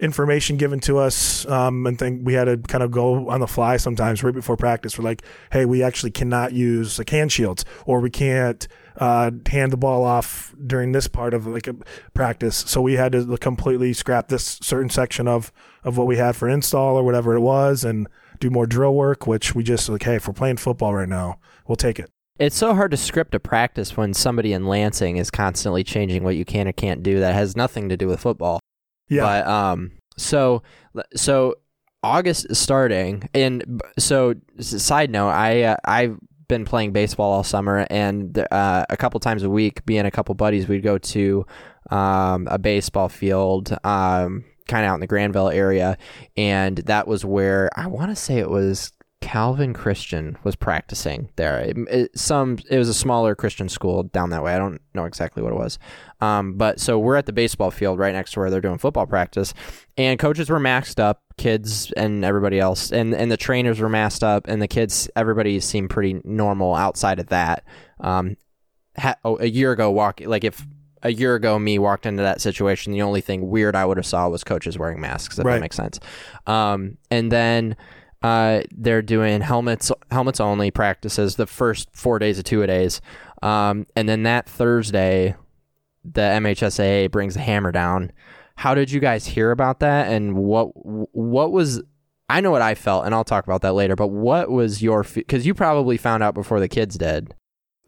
information 0.00 0.58
given 0.58 0.80
to 0.80 0.98
us, 0.98 1.46
um, 1.46 1.86
and 1.86 1.98
think 1.98 2.26
we 2.26 2.34
had 2.34 2.44
to 2.44 2.58
kind 2.58 2.84
of 2.84 2.90
go 2.90 3.30
on 3.30 3.40
the 3.40 3.46
fly 3.46 3.78
sometimes 3.78 4.22
right 4.22 4.34
before 4.34 4.58
practice. 4.58 4.98
We're 4.98 5.04
like, 5.06 5.22
hey, 5.50 5.64
we 5.64 5.82
actually 5.82 6.10
cannot 6.10 6.52
use 6.52 6.98
like 6.98 7.08
hand 7.08 7.32
shields, 7.32 7.64
or 7.86 8.00
we 8.00 8.10
can't 8.10 8.68
uh, 8.96 9.30
hand 9.46 9.72
the 9.72 9.76
ball 9.76 10.04
off 10.04 10.54
during 10.66 10.92
this 10.92 11.08
part 11.08 11.34
of 11.34 11.46
like 11.46 11.66
a 11.66 11.76
practice. 12.14 12.56
So 12.56 12.80
we 12.80 12.94
had 12.94 13.12
to 13.12 13.36
completely 13.38 13.92
scrap 13.92 14.28
this 14.28 14.58
certain 14.62 14.90
section 14.90 15.28
of 15.28 15.52
of 15.84 15.96
what 15.96 16.06
we 16.06 16.16
had 16.16 16.36
for 16.36 16.48
install 16.48 16.96
or 16.96 17.02
whatever 17.02 17.34
it 17.34 17.40
was, 17.40 17.84
and 17.84 18.08
do 18.38 18.50
more 18.50 18.66
drill 18.66 18.94
work. 18.94 19.26
Which 19.26 19.54
we 19.54 19.62
just 19.62 19.88
like, 19.88 20.02
hey, 20.02 20.16
if 20.16 20.28
we're 20.28 20.34
playing 20.34 20.58
football 20.58 20.94
right 20.94 21.08
now, 21.08 21.38
we'll 21.66 21.76
take 21.76 21.98
it. 21.98 22.10
It's 22.38 22.56
so 22.56 22.74
hard 22.74 22.90
to 22.92 22.96
script 22.96 23.34
a 23.34 23.40
practice 23.40 23.98
when 23.98 24.14
somebody 24.14 24.54
in 24.54 24.64
Lansing 24.66 25.18
is 25.18 25.30
constantly 25.30 25.84
changing 25.84 26.24
what 26.24 26.36
you 26.36 26.46
can 26.46 26.66
or 26.66 26.72
can't 26.72 27.02
do 27.02 27.20
that 27.20 27.34
has 27.34 27.54
nothing 27.54 27.90
to 27.90 27.98
do 27.98 28.08
with 28.08 28.20
football. 28.20 28.60
Yeah, 29.10 29.22
But 29.22 29.46
um, 29.46 29.92
so 30.16 30.62
so 31.14 31.56
August 32.02 32.46
is 32.48 32.58
starting, 32.58 33.28
and 33.34 33.82
so 33.98 34.34
side 34.58 35.10
note, 35.10 35.28
I 35.28 35.62
uh, 35.64 35.76
I've 35.84 36.18
been 36.50 36.66
playing 36.66 36.92
baseball 36.92 37.32
all 37.32 37.44
summer, 37.44 37.86
and 37.88 38.36
uh, 38.50 38.84
a 38.90 38.96
couple 38.98 39.18
times 39.20 39.42
a 39.42 39.48
week, 39.48 39.80
and 39.88 40.06
a 40.06 40.10
couple 40.10 40.34
buddies, 40.34 40.68
we'd 40.68 40.82
go 40.82 40.98
to 40.98 41.46
um, 41.90 42.46
a 42.50 42.58
baseball 42.58 43.08
field, 43.08 43.72
um, 43.84 44.44
kind 44.68 44.84
of 44.84 44.90
out 44.90 44.94
in 44.94 45.00
the 45.00 45.06
Grandville 45.06 45.48
area, 45.48 45.96
and 46.36 46.76
that 46.78 47.06
was 47.08 47.24
where 47.24 47.70
I 47.74 47.86
want 47.86 48.10
to 48.10 48.16
say 48.16 48.38
it 48.38 48.50
was. 48.50 48.92
Calvin 49.20 49.74
Christian 49.74 50.38
was 50.44 50.56
practicing 50.56 51.28
there. 51.36 51.58
It, 51.60 51.76
it- 51.90 52.18
some 52.18 52.58
it 52.70 52.78
was 52.78 52.88
a 52.88 52.94
smaller 52.94 53.34
Christian 53.34 53.68
school 53.68 54.04
down 54.04 54.30
that 54.30 54.42
way. 54.42 54.54
I 54.54 54.58
don't 54.58 54.80
know 54.94 55.04
exactly 55.04 55.42
what 55.42 55.52
it 55.52 55.56
was, 55.56 55.78
um, 56.20 56.54
but 56.54 56.80
so 56.80 56.98
we're 56.98 57.16
at 57.16 57.26
the 57.26 57.32
baseball 57.32 57.70
field 57.70 57.98
right 57.98 58.14
next 58.14 58.32
to 58.32 58.40
where 58.40 58.50
they're 58.50 58.60
doing 58.62 58.78
football 58.78 59.06
practice, 59.06 59.52
and 59.98 60.18
coaches 60.18 60.48
were 60.48 60.58
maxed 60.58 60.98
up, 60.98 61.22
kids 61.36 61.92
and 61.96 62.24
everybody 62.24 62.58
else, 62.58 62.90
and 62.92 63.14
and 63.14 63.30
the 63.30 63.36
trainers 63.36 63.78
were 63.78 63.88
masked 63.90 64.24
up, 64.24 64.46
and 64.48 64.62
the 64.62 64.68
kids, 64.68 65.08
everybody 65.14 65.60
seemed 65.60 65.90
pretty 65.90 66.20
normal 66.24 66.74
outside 66.74 67.18
of 67.18 67.26
that. 67.26 67.62
Um, 68.00 68.36
ha- 68.96 69.16
oh, 69.24 69.38
a 69.38 69.46
year 69.46 69.72
ago, 69.72 69.90
walk 69.90 70.20
like 70.24 70.44
if 70.44 70.66
a 71.02 71.12
year 71.12 71.34
ago 71.34 71.58
me 71.58 71.78
walked 71.78 72.06
into 72.06 72.22
that 72.22 72.40
situation, 72.40 72.92
the 72.92 73.02
only 73.02 73.20
thing 73.20 73.48
weird 73.50 73.76
I 73.76 73.84
would 73.84 73.96
have 73.98 74.06
saw 74.06 74.28
was 74.28 74.44
coaches 74.44 74.78
wearing 74.78 75.00
masks. 75.00 75.38
If 75.38 75.44
Right. 75.44 75.54
that 75.54 75.60
makes 75.60 75.76
sense. 75.76 76.00
Um, 76.46 76.96
and 77.10 77.30
then. 77.30 77.76
Uh, 78.22 78.62
they're 78.76 79.02
doing 79.02 79.40
helmets 79.40 79.90
helmets 80.10 80.40
only 80.40 80.70
practices 80.70 81.36
the 81.36 81.46
first 81.46 81.88
four 81.92 82.18
days 82.18 82.38
of 82.38 82.44
two 82.44 82.62
a 82.62 82.66
days, 82.66 83.00
um, 83.42 83.86
and 83.96 84.08
then 84.08 84.24
that 84.24 84.46
Thursday, 84.46 85.34
the 86.04 86.20
MHSAA 86.20 87.10
brings 87.10 87.34
the 87.34 87.40
hammer 87.40 87.72
down. 87.72 88.12
How 88.56 88.74
did 88.74 88.90
you 88.90 89.00
guys 89.00 89.24
hear 89.24 89.50
about 89.52 89.80
that, 89.80 90.12
and 90.12 90.36
what 90.36 90.66
what 90.74 91.50
was? 91.50 91.82
I 92.28 92.42
know 92.42 92.50
what 92.50 92.62
I 92.62 92.74
felt, 92.74 93.06
and 93.06 93.14
I'll 93.14 93.24
talk 93.24 93.44
about 93.44 93.62
that 93.62 93.72
later. 93.72 93.96
But 93.96 94.08
what 94.08 94.50
was 94.50 94.82
your? 94.82 95.02
Because 95.02 95.46
you 95.46 95.54
probably 95.54 95.96
found 95.96 96.22
out 96.22 96.34
before 96.34 96.60
the 96.60 96.68
kids 96.68 96.98
did. 96.98 97.34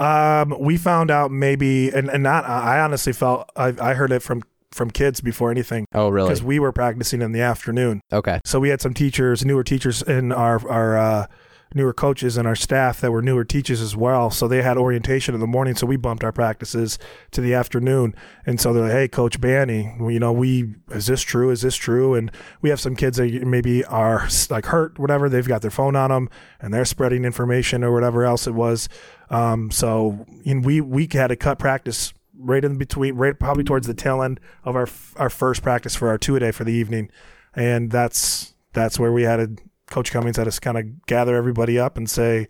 Um, 0.01 0.57
we 0.59 0.79
found 0.79 1.11
out 1.11 1.31
maybe, 1.31 1.91
and, 1.91 2.09
and 2.09 2.23
not. 2.23 2.47
I 2.47 2.81
honestly 2.81 3.13
felt 3.13 3.51
I, 3.55 3.75
I 3.79 3.95
heard 3.95 4.11
it 4.11 4.21
from 4.21 4.43
from 4.73 4.91
kids 4.91 5.21
before 5.21 5.51
anything 5.51 5.87
Oh, 5.95 6.09
really? 6.09 6.29
because 6.29 6.43
we 6.43 6.59
were 6.59 6.73
practicing 6.73 7.23
in 7.23 7.33
the 7.33 7.41
afternoon. 7.41 8.01
Okay. 8.13 8.41
So 8.45 8.59
we 8.61 8.69
had 8.71 8.81
some 8.81 8.95
teachers, 8.95 9.45
newer 9.45 9.65
teachers 9.65 10.03
in 10.03 10.33
our 10.33 10.67
our 10.69 10.97
uh, 10.97 11.27
newer 11.75 11.95
coaches 11.95 12.37
and 12.37 12.47
our 12.47 12.55
staff 12.55 13.01
that 13.01 13.11
were 13.11 13.23
newer 13.23 13.45
teachers 13.45 13.81
as 13.81 13.97
well. 13.97 14.31
So 14.31 14.47
they 14.47 14.61
had 14.61 14.77
orientation 14.77 15.35
in 15.35 15.41
the 15.41 15.47
morning. 15.47 15.75
So 15.75 15.87
we 15.87 15.97
bumped 15.97 16.23
our 16.23 16.31
practices 16.33 16.99
to 17.31 17.41
the 17.41 17.55
afternoon. 17.55 18.15
And 18.45 18.61
so 18.61 18.73
they're 18.75 18.83
like, 18.83 18.93
"Hey, 18.93 19.09
Coach 19.09 19.41
Banny, 19.41 19.99
you 20.13 20.21
know, 20.21 20.33
we 20.33 20.75
is 20.91 21.07
this 21.07 21.23
true? 21.23 21.51
Is 21.51 21.63
this 21.63 21.77
true?" 21.77 22.15
And 22.15 22.31
we 22.61 22.69
have 22.69 22.79
some 22.81 22.95
kids 22.95 23.17
that 23.17 23.31
maybe 23.47 23.85
are 23.87 24.29
like 24.51 24.67
hurt, 24.67 24.99
whatever. 24.99 25.29
They've 25.31 25.49
got 25.49 25.63
their 25.63 25.71
phone 25.71 25.97
on 25.97 26.11
them 26.11 26.29
and 26.61 26.75
they're 26.75 26.85
spreading 26.85 27.25
information 27.25 27.83
or 27.85 27.93
whatever 27.93 28.25
else 28.25 28.47
it 28.47 28.55
was. 28.55 28.89
Um, 29.31 29.71
so 29.71 30.27
know, 30.55 30.61
we 30.61 30.81
we 30.83 31.09
had 31.11 31.29
to 31.29 31.37
cut 31.37 31.59
practice 31.59 32.13
right 32.39 32.65
in 32.65 32.79
between, 32.79 33.15
right 33.15 33.39
probably 33.39 33.65
towards 33.65 33.87
the 33.87 33.95
tail 33.95 34.23
end 34.23 34.41
of 34.65 34.77
our 34.77 34.89
our 35.17 35.31
first 35.31 35.63
practice 35.63 35.95
for 35.95 36.09
our 36.09 36.19
two 36.19 36.37
a 36.37 36.41
day 36.41 36.51
for 36.51 36.65
the 36.65 36.73
evening, 36.73 37.11
and 37.55 37.91
that's 37.91 38.55
that's 38.73 38.99
where 38.99 39.13
we 39.13 39.23
had 39.23 39.41
a 39.41 39.49
Coach 39.89 40.11
Cummings 40.11 40.39
had 40.39 40.49
us 40.49 40.59
kind 40.59 40.79
of 40.79 41.07
gather 41.07 41.37
everybody 41.37 41.79
up 41.79 41.97
and 41.97 42.09
say, 42.09 42.49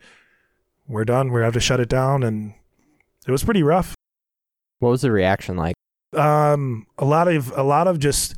"We're 0.87 1.05
done. 1.05 1.33
We 1.33 1.41
have 1.43 1.55
to 1.55 1.61
shut 1.61 1.81
it 1.81 1.89
down," 1.89 2.23
and 2.23 2.55
it 3.27 3.33
was 3.33 3.45
pretty 3.45 3.63
rough. 3.63 3.95
What 4.79 4.91
was 4.91 5.03
the 5.03 5.11
reaction 5.11 5.57
like? 5.57 5.75
Um, 6.17 6.87
a 6.99 7.05
lot 7.05 7.29
of 7.29 7.53
a 7.57 7.63
lot 7.63 7.89
of 7.89 7.99
just 7.99 8.37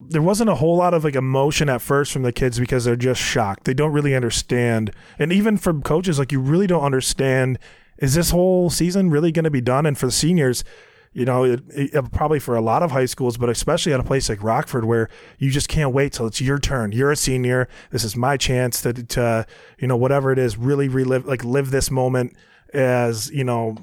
there 0.00 0.22
wasn't 0.22 0.48
a 0.48 0.54
whole 0.54 0.76
lot 0.76 0.94
of 0.94 1.04
like 1.04 1.14
emotion 1.14 1.68
at 1.68 1.82
first 1.82 2.12
from 2.12 2.22
the 2.22 2.32
kids 2.32 2.58
because 2.58 2.84
they're 2.84 2.96
just 2.96 3.20
shocked. 3.20 3.64
They 3.64 3.74
don't 3.74 3.92
really 3.92 4.14
understand. 4.14 4.92
And 5.18 5.32
even 5.32 5.56
from 5.56 5.82
coaches, 5.82 6.18
like 6.18 6.32
you 6.32 6.40
really 6.40 6.66
don't 6.66 6.82
understand 6.82 7.58
is 8.00 8.14
this 8.14 8.30
whole 8.30 8.70
season 8.70 9.10
really 9.10 9.30
going 9.30 9.44
to 9.44 9.50
be 9.50 9.60
done? 9.60 9.86
And 9.86 9.96
for 9.96 10.06
the 10.06 10.12
seniors, 10.12 10.64
you 11.12 11.24
know, 11.24 11.44
it, 11.44 11.62
it, 11.70 12.12
probably 12.12 12.38
for 12.38 12.56
a 12.56 12.60
lot 12.60 12.82
of 12.82 12.92
high 12.92 13.04
schools, 13.04 13.36
but 13.36 13.48
especially 13.48 13.92
at 13.92 14.00
a 14.00 14.04
place 14.04 14.28
like 14.28 14.42
Rockford 14.42 14.84
where 14.84 15.08
you 15.38 15.50
just 15.50 15.68
can't 15.68 15.92
wait 15.92 16.12
till 16.12 16.26
it's 16.26 16.40
your 16.40 16.58
turn. 16.58 16.92
You're 16.92 17.10
a 17.10 17.16
senior. 17.16 17.68
This 17.90 18.04
is 18.04 18.16
my 18.16 18.36
chance 18.36 18.80
to, 18.82 18.92
to 18.92 19.46
you 19.78 19.88
know, 19.88 19.96
whatever 19.96 20.32
it 20.32 20.38
is, 20.38 20.56
really 20.56 20.88
relive, 20.88 21.26
like 21.26 21.44
live 21.44 21.70
this 21.70 21.90
moment 21.90 22.36
as 22.72 23.30
you 23.32 23.42
know 23.42 23.76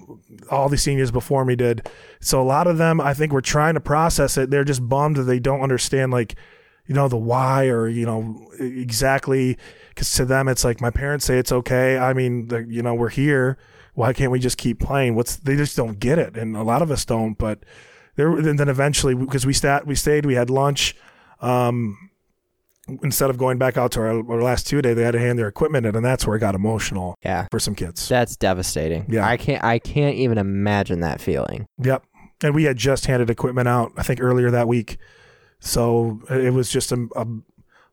all 0.49 0.69
the 0.69 0.77
seniors 0.77 1.12
before 1.12 1.43
me 1.43 1.58
did 1.58 1.89
so 2.21 2.41
a 2.41 2.43
lot 2.43 2.67
of 2.67 2.77
them 2.77 3.01
i 3.01 3.13
think 3.13 3.34
were 3.34 3.41
trying 3.41 3.73
to 3.73 3.82
process 3.82 4.38
it 4.38 4.49
they're 4.49 4.63
just 4.63 4.88
bummed 4.88 5.17
that 5.17 5.23
they 5.23 5.39
don't 5.39 5.60
understand 5.60 6.10
like 6.10 6.36
you 6.86 6.95
know 6.95 7.10
the 7.10 7.17
why 7.17 7.67
or 7.67 7.89
you 7.89 8.06
know 8.06 8.49
exactly 8.60 9.58
because 9.89 10.10
to 10.13 10.23
them 10.23 10.47
it's 10.47 10.63
like 10.63 10.80
my 10.80 10.89
parents 10.89 11.25
say 11.25 11.38
it's 11.38 11.51
okay 11.51 11.97
i 11.97 12.13
mean 12.13 12.49
you 12.69 12.82
know 12.82 12.93
we're 12.93 13.10
here 13.10 13.58
why 13.97 14.13
can't 14.13 14.31
we 14.31 14.39
just 14.39 14.60
keep 14.60 14.79
playing 14.79 15.15
what's 15.15 15.38
they 15.38 15.55
just 15.55 15.75
don't 15.75 15.99
get 15.99 16.19
it 16.19 16.38
and 16.38 16.55
a 16.55 16.62
lot 16.62 16.83
of 16.83 16.91
us 16.91 17.03
don't 17.03 17.36
but 17.38 17.60
there 18.15 18.29
and 18.29 18.60
then 18.60 18.69
eventually 18.69 19.15
because 19.15 19.43
we 19.43 19.53
sat 19.53 19.88
we 19.88 19.95
stayed 19.95 20.23
we 20.23 20.36
had 20.36 20.51
lunch 20.51 20.95
um 21.41 21.97
instead 23.01 23.29
of 23.29 23.38
going 23.38 23.57
back 23.57 23.75
out 23.75 23.91
to 23.91 23.99
our, 23.99 24.31
our, 24.31 24.41
last 24.41 24.67
two 24.67 24.81
day, 24.81 24.93
they 24.93 25.03
had 25.03 25.12
to 25.12 25.19
hand 25.19 25.38
their 25.38 25.47
equipment 25.49 25.86
in, 25.86 25.93
and 25.93 26.05
that's 26.05 26.25
where 26.25 26.38
it 26.38 26.39
got 26.39 26.55
emotional. 26.55 27.15
Yeah, 27.21 27.47
for 27.51 27.60
some 27.60 27.75
kids, 27.75 28.07
that's 28.07 28.38
devastating. 28.38 29.05
Yeah, 29.10 29.27
I 29.27 29.36
can't 29.36 29.62
I 29.63 29.79
can't 29.79 30.15
even 30.15 30.38
imagine 30.38 31.01
that 31.01 31.19
feeling. 31.19 31.67
Yep, 31.79 32.05
and 32.43 32.55
we 32.55 32.63
had 32.63 32.77
just 32.77 33.05
handed 33.05 33.29
equipment 33.29 33.67
out, 33.67 33.91
I 33.97 34.03
think 34.03 34.21
earlier 34.21 34.51
that 34.51 34.69
week, 34.69 34.97
so 35.60 36.21
it 36.29 36.53
was 36.53 36.69
just 36.69 36.91
a, 36.91 37.07
a, 37.15 37.27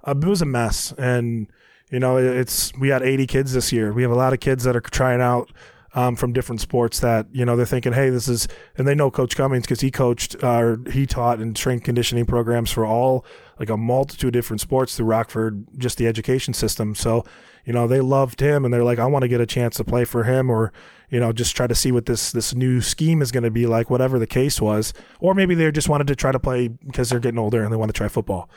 a 0.04 0.16
it 0.16 0.24
was 0.24 0.42
a 0.42 0.46
mess, 0.46 0.92
and 0.96 1.48
you 1.90 1.98
know 1.98 2.16
it's 2.16 2.72
we 2.78 2.88
had 2.88 3.02
80 3.02 3.26
kids 3.26 3.52
this 3.52 3.72
year. 3.72 3.92
We 3.92 4.02
have 4.02 4.12
a 4.12 4.16
lot 4.16 4.32
of 4.32 4.38
kids 4.40 4.62
that 4.62 4.76
are 4.76 4.80
trying 4.80 5.20
out 5.20 5.50
um, 5.94 6.16
from 6.16 6.33
different 6.33 6.61
sports 6.61 7.00
that 7.00 7.26
you 7.33 7.44
know 7.44 7.57
they're 7.57 7.64
thinking, 7.64 7.92
hey, 7.92 8.11
this 8.11 8.28
is, 8.28 8.48
and 8.76 8.87
they 8.87 8.94
know 8.94 9.11
Coach 9.11 9.37
Cummings 9.37 9.62
because 9.62 9.80
he 9.80 9.90
coached 9.90 10.37
uh, 10.42 10.59
or 10.59 10.80
he 10.90 11.07
taught 11.07 11.40
in 11.40 11.54
strength 11.54 11.85
conditioning 11.85 12.26
programs 12.26 12.70
for 12.70 12.85
all 12.85 13.24
like 13.61 13.70
a 13.70 13.76
multitude 13.76 14.28
of 14.28 14.33
different 14.33 14.61
sports 14.61 14.96
through 14.96 15.07
Rockford, 15.07 15.64
just 15.78 15.96
the 15.96 16.09
education 16.09 16.52
system. 16.52 16.94
So 16.94 17.24
you 17.64 17.72
know 17.72 17.87
they 17.87 18.00
loved 18.00 18.40
him 18.40 18.64
and 18.64 18.74
they're 18.74 18.85
like, 18.85 18.98
I 18.98 19.07
want 19.07 19.22
to 19.22 19.28
get 19.28 19.40
a 19.40 19.46
chance 19.46 19.76
to 19.76 19.85
play 19.85 20.04
for 20.04 20.24
him 20.24 20.50
or 20.50 20.72
you 21.11 21.20
know 21.20 21.33
just 21.33 21.54
try 21.54 21.68
to 21.68 21.74
see 21.76 21.92
what 21.92 22.07
this 22.07 22.33
this 22.33 22.54
new 22.54 22.80
scheme 22.80 23.22
is 23.22 23.30
going 23.30 23.44
to 23.44 23.50
be 23.50 23.66
like, 23.66 23.88
whatever 23.88 24.18
the 24.18 24.26
case 24.26 24.61
was, 24.61 24.92
or 25.20 25.33
maybe 25.33 25.54
they 25.54 25.70
just 25.70 25.88
wanted 25.88 26.09
to 26.09 26.16
try 26.16 26.33
to 26.33 26.40
play 26.40 26.68
because 26.68 27.09
they're 27.09 27.20
getting 27.20 27.38
older 27.38 27.62
and 27.62 27.72
they 27.72 27.76
want 27.76 27.88
to 27.88 27.96
try 27.96 28.09
football. 28.09 28.50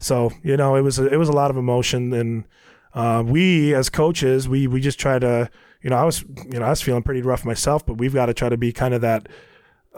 So 0.00 0.32
you 0.42 0.56
know 0.56 0.74
it 0.74 0.82
was 0.82 0.98
a, 0.98 1.06
it 1.06 1.18
was 1.18 1.28
a 1.28 1.34
lot 1.34 1.50
of 1.50 1.56
emotion 1.56 2.12
and. 2.12 2.44
Uh, 2.92 3.22
we 3.24 3.72
as 3.72 3.88
coaches, 3.88 4.48
we 4.48 4.66
we 4.66 4.80
just 4.80 4.98
try 4.98 5.16
to 5.16 5.48
you 5.82 5.90
know, 5.90 5.96
I 5.96 6.04
was, 6.04 6.22
you 6.22 6.58
know, 6.58 6.66
I 6.66 6.70
was 6.70 6.82
feeling 6.82 7.02
pretty 7.02 7.22
rough 7.22 7.44
myself, 7.44 7.84
but 7.84 7.94
we've 7.94 8.14
got 8.14 8.26
to 8.26 8.34
try 8.34 8.48
to 8.48 8.56
be 8.56 8.72
kind 8.72 8.94
of 8.94 9.00
that, 9.00 9.28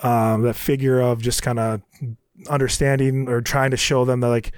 um, 0.02 0.42
that 0.42 0.54
figure 0.54 1.00
of 1.00 1.20
just 1.20 1.42
kind 1.42 1.58
of 1.58 1.82
understanding 2.48 3.28
or 3.28 3.40
trying 3.40 3.70
to 3.70 3.76
show 3.76 4.04
them 4.04 4.20
that 4.20 4.28
like, 4.28 4.52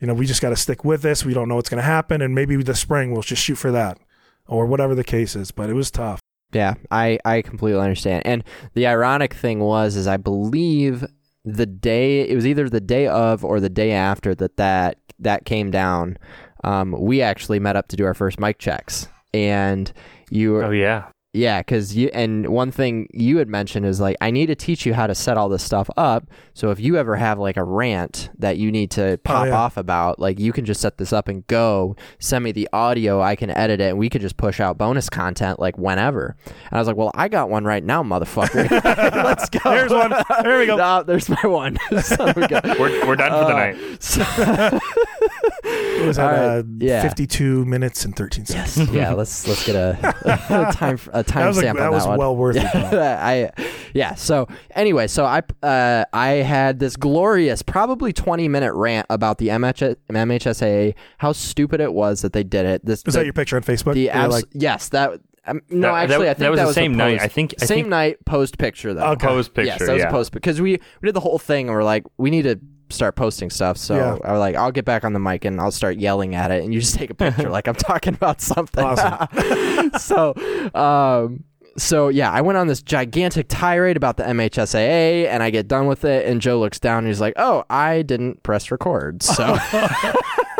you 0.00 0.06
know, 0.06 0.14
we 0.14 0.26
just 0.26 0.42
got 0.42 0.50
to 0.50 0.56
stick 0.56 0.84
with 0.84 1.02
this. 1.02 1.24
We 1.24 1.34
don't 1.34 1.48
know 1.48 1.54
what's 1.54 1.68
going 1.68 1.78
to 1.78 1.82
happen. 1.82 2.20
And 2.20 2.34
maybe 2.34 2.56
the 2.56 2.74
spring 2.74 3.12
we'll 3.12 3.22
just 3.22 3.42
shoot 3.42 3.56
for 3.56 3.72
that 3.72 3.98
or 4.46 4.66
whatever 4.66 4.94
the 4.94 5.04
case 5.04 5.36
is, 5.36 5.50
but 5.50 5.70
it 5.70 5.74
was 5.74 5.90
tough. 5.90 6.20
Yeah, 6.52 6.74
I, 6.90 7.18
I 7.24 7.42
completely 7.42 7.80
understand. 7.80 8.22
And 8.26 8.44
the 8.74 8.86
ironic 8.86 9.34
thing 9.34 9.60
was, 9.60 9.96
is 9.96 10.06
I 10.06 10.18
believe 10.18 11.04
the 11.44 11.66
day, 11.66 12.28
it 12.28 12.34
was 12.34 12.46
either 12.46 12.68
the 12.68 12.80
day 12.80 13.06
of 13.06 13.44
or 13.44 13.58
the 13.58 13.68
day 13.68 13.92
after 13.92 14.34
that 14.36 14.56
that, 14.56 14.98
that 15.18 15.46
came 15.46 15.70
down. 15.70 16.18
Um, 16.62 16.94
we 16.98 17.22
actually 17.22 17.58
met 17.58 17.76
up 17.76 17.88
to 17.88 17.96
do 17.96 18.04
our 18.04 18.14
first 18.14 18.38
mic 18.38 18.58
checks 18.58 19.08
and 19.32 19.92
you 20.30 20.62
oh 20.62 20.70
yeah 20.70 21.08
yeah, 21.34 21.58
because 21.60 21.96
you 21.96 22.10
and 22.14 22.46
one 22.46 22.70
thing 22.70 23.08
you 23.12 23.38
had 23.38 23.48
mentioned 23.48 23.84
is 23.84 24.00
like 24.00 24.16
I 24.20 24.30
need 24.30 24.46
to 24.46 24.54
teach 24.54 24.86
you 24.86 24.94
how 24.94 25.08
to 25.08 25.16
set 25.16 25.36
all 25.36 25.48
this 25.48 25.64
stuff 25.64 25.90
up. 25.96 26.28
So 26.54 26.70
if 26.70 26.78
you 26.78 26.96
ever 26.96 27.16
have 27.16 27.40
like 27.40 27.56
a 27.56 27.64
rant 27.64 28.30
that 28.38 28.56
you 28.56 28.70
need 28.70 28.92
to 28.92 29.14
oh, 29.14 29.16
pop 29.16 29.42
oh, 29.42 29.46
yeah. 29.46 29.56
off 29.56 29.76
about, 29.76 30.20
like 30.20 30.38
you 30.38 30.52
can 30.52 30.64
just 30.64 30.80
set 30.80 30.96
this 30.96 31.12
up 31.12 31.26
and 31.26 31.44
go. 31.48 31.96
Send 32.20 32.44
me 32.44 32.52
the 32.52 32.68
audio, 32.72 33.20
I 33.20 33.34
can 33.34 33.50
edit 33.50 33.80
it, 33.80 33.88
and 33.90 33.98
we 33.98 34.08
could 34.08 34.20
just 34.20 34.36
push 34.36 34.60
out 34.60 34.78
bonus 34.78 35.10
content 35.10 35.58
like 35.58 35.76
whenever. 35.76 36.36
And 36.46 36.54
I 36.70 36.78
was 36.78 36.86
like, 36.86 36.96
well, 36.96 37.10
I 37.16 37.26
got 37.26 37.50
one 37.50 37.64
right 37.64 37.82
now, 37.82 38.04
motherfucker. 38.04 38.70
Let's 39.24 39.50
go. 39.50 39.58
There's 39.64 39.90
one. 39.90 40.14
There 40.44 40.60
we 40.60 40.66
go. 40.66 40.76
No, 40.84 41.02
there's 41.02 41.28
my 41.28 41.42
one. 41.44 41.78
so 42.02 42.32
we 42.36 42.46
we're, 42.78 43.06
we're 43.06 43.16
done 43.16 43.32
for 43.32 43.48
the 43.48 43.54
uh, 43.54 43.72
night. 43.72 44.02
So 44.02 44.80
it 45.64 46.06
was 46.06 46.18
at 46.18 46.30
right. 46.30 46.58
uh, 46.58 46.62
yeah. 46.78 47.02
52 47.02 47.64
minutes 47.64 48.04
and 48.04 48.14
13 48.14 48.46
seconds. 48.46 48.76
Yes. 48.76 48.90
yeah. 48.90 49.12
Let's 49.14 49.46
let's 49.46 49.64
get 49.64 49.76
a, 49.76 49.96
a 50.50 50.72
time 50.72 50.98
a 51.12 51.22
time 51.22 51.46
that 51.46 51.54
stamp 51.54 51.78
that 51.78 51.84
that 51.84 51.92
was 51.92 52.06
one. 52.06 52.18
well 52.18 52.36
worth 52.36 52.56
it. 52.56 52.64
I 52.74 53.50
yeah. 53.92 54.14
So 54.14 54.48
anyway, 54.74 55.06
so 55.06 55.24
I 55.24 55.42
uh, 55.62 56.04
I 56.12 56.28
had 56.28 56.78
this 56.78 56.96
glorious, 56.96 57.62
probably 57.62 58.12
20 58.12 58.48
minute 58.48 58.74
rant 58.74 59.06
about 59.08 59.38
the 59.38 59.48
MH, 59.48 59.96
MHSAA, 60.10 60.94
how 61.18 61.32
stupid 61.32 61.80
it 61.80 61.92
was 61.92 62.22
that 62.22 62.32
they 62.32 62.44
did 62.44 62.66
it. 62.66 62.84
This 62.84 62.98
is 63.00 63.04
the, 63.04 63.12
that 63.12 63.24
your 63.24 63.32
picture 63.32 63.56
on 63.56 63.62
Facebook? 63.62 63.94
The 63.94 64.10
abs- 64.10 64.34
like, 64.34 64.44
yes, 64.52 64.88
that 64.90 65.20
um, 65.46 65.60
no, 65.68 65.92
that, 65.92 66.10
actually, 66.10 66.26
that, 66.26 66.30
I 66.30 66.34
think 66.34 66.38
that 66.38 66.50
was 66.50 66.60
that 66.60 66.66
the 66.68 66.72
same 66.72 66.94
night. 66.96 67.20
I 67.20 67.28
think 67.28 67.54
I 67.60 67.66
same 67.66 67.76
think, 67.76 67.88
night 67.88 68.24
post 68.24 68.58
picture 68.58 68.94
though. 68.94 69.12
Okay. 69.12 69.26
Post 69.26 69.54
picture. 69.54 69.66
Yes, 69.66 69.78
that 69.80 69.92
was 69.92 70.02
yeah. 70.02 70.10
post 70.10 70.32
because 70.32 70.60
we 70.60 70.72
we 71.00 71.06
did 71.06 71.14
the 71.14 71.20
whole 71.20 71.38
thing 71.38 71.68
and 71.68 71.76
we're 71.76 71.84
like, 71.84 72.04
we 72.16 72.30
need 72.30 72.42
to 72.42 72.58
start 72.90 73.16
posting 73.16 73.50
stuff. 73.50 73.76
So 73.76 73.96
yeah. 73.96 74.18
I 74.24 74.32
was 74.32 74.40
like, 74.40 74.56
I'll 74.56 74.72
get 74.72 74.84
back 74.84 75.04
on 75.04 75.12
the 75.12 75.18
mic 75.18 75.44
and 75.44 75.60
I'll 75.60 75.70
start 75.70 75.96
yelling 75.98 76.34
at 76.34 76.50
it, 76.50 76.64
and 76.64 76.72
you 76.72 76.80
just 76.80 76.94
take 76.94 77.10
a 77.10 77.14
picture 77.14 77.50
like 77.50 77.68
I'm 77.68 77.74
talking 77.74 78.14
about 78.14 78.40
something. 78.40 78.84
Awesome. 78.84 79.90
so, 79.98 80.34
um, 80.74 81.44
so 81.76 82.08
yeah, 82.08 82.30
I 82.30 82.40
went 82.40 82.58
on 82.58 82.66
this 82.66 82.82
gigantic 82.82 83.46
tirade 83.48 83.96
about 83.96 84.16
the 84.16 84.24
MHSAA, 84.24 85.26
and 85.26 85.42
I 85.42 85.50
get 85.50 85.68
done 85.68 85.86
with 85.86 86.04
it, 86.04 86.26
and 86.26 86.40
Joe 86.40 86.58
looks 86.58 86.78
down 86.78 86.98
and 86.98 87.06
he's 87.08 87.20
like, 87.20 87.34
"Oh, 87.36 87.64
I 87.68 88.02
didn't 88.02 88.42
press 88.42 88.70
record." 88.70 89.22
So. 89.22 89.56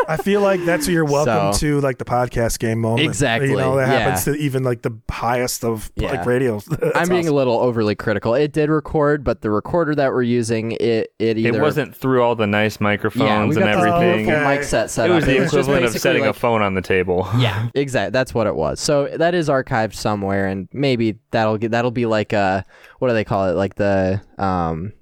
I 0.08 0.16
feel 0.16 0.40
like 0.40 0.64
that's 0.64 0.88
your 0.88 1.04
welcome 1.04 1.52
so, 1.52 1.58
to 1.60 1.80
like 1.80 1.98
the 1.98 2.04
podcast 2.04 2.58
game 2.58 2.80
moment. 2.80 3.06
Exactly. 3.06 3.50
You 3.50 3.56
know, 3.56 3.76
that 3.76 3.88
yeah. 3.88 3.98
happens 3.98 4.24
to 4.24 4.34
even 4.34 4.62
like 4.62 4.82
the 4.82 4.96
highest 5.10 5.64
of 5.64 5.90
yeah. 5.96 6.12
like 6.12 6.26
radios. 6.26 6.68
I'm 6.94 7.08
being 7.08 7.22
awesome. 7.22 7.32
a 7.32 7.36
little 7.36 7.58
overly 7.58 7.94
critical. 7.94 8.34
It 8.34 8.52
did 8.52 8.70
record, 8.70 9.24
but 9.24 9.42
the 9.42 9.50
recorder 9.50 9.94
that 9.94 10.12
we're 10.12 10.22
using, 10.22 10.72
it 10.72 11.12
it 11.18 11.38
either 11.38 11.58
it 11.58 11.60
wasn't 11.60 11.94
through 11.94 12.22
all 12.22 12.34
the 12.34 12.46
nice 12.46 12.80
microphones 12.80 13.56
yeah, 13.56 13.62
and 13.62 13.70
everything. 13.70 14.26
The 14.26 14.40
mic 14.40 14.64
set 14.64 14.90
set 14.90 15.10
it 15.10 15.14
was 15.14 15.24
up. 15.24 15.28
the 15.28 15.36
it 15.36 15.46
equivalent 15.46 15.82
was 15.82 15.94
of 15.94 16.00
setting 16.00 16.22
like, 16.22 16.30
a 16.30 16.38
phone 16.38 16.62
on 16.62 16.74
the 16.74 16.82
table. 16.82 17.28
Yeah, 17.44 17.68
exactly. 17.74 18.12
That's 18.12 18.32
what 18.32 18.46
it 18.46 18.54
was. 18.54 18.80
So 18.80 19.08
that 19.16 19.34
is 19.34 19.48
archived 19.48 19.94
somewhere, 19.94 20.46
and 20.46 20.66
maybe 20.72 21.18
that'll 21.30 21.58
get 21.58 21.72
that'll 21.72 21.90
be 21.90 22.06
like 22.06 22.32
a 22.32 22.64
what 23.00 23.08
do 23.08 23.14
they 23.14 23.24
call 23.24 23.48
it? 23.48 23.52
Like 23.52 23.74
the 23.74 24.22
um 24.38 24.92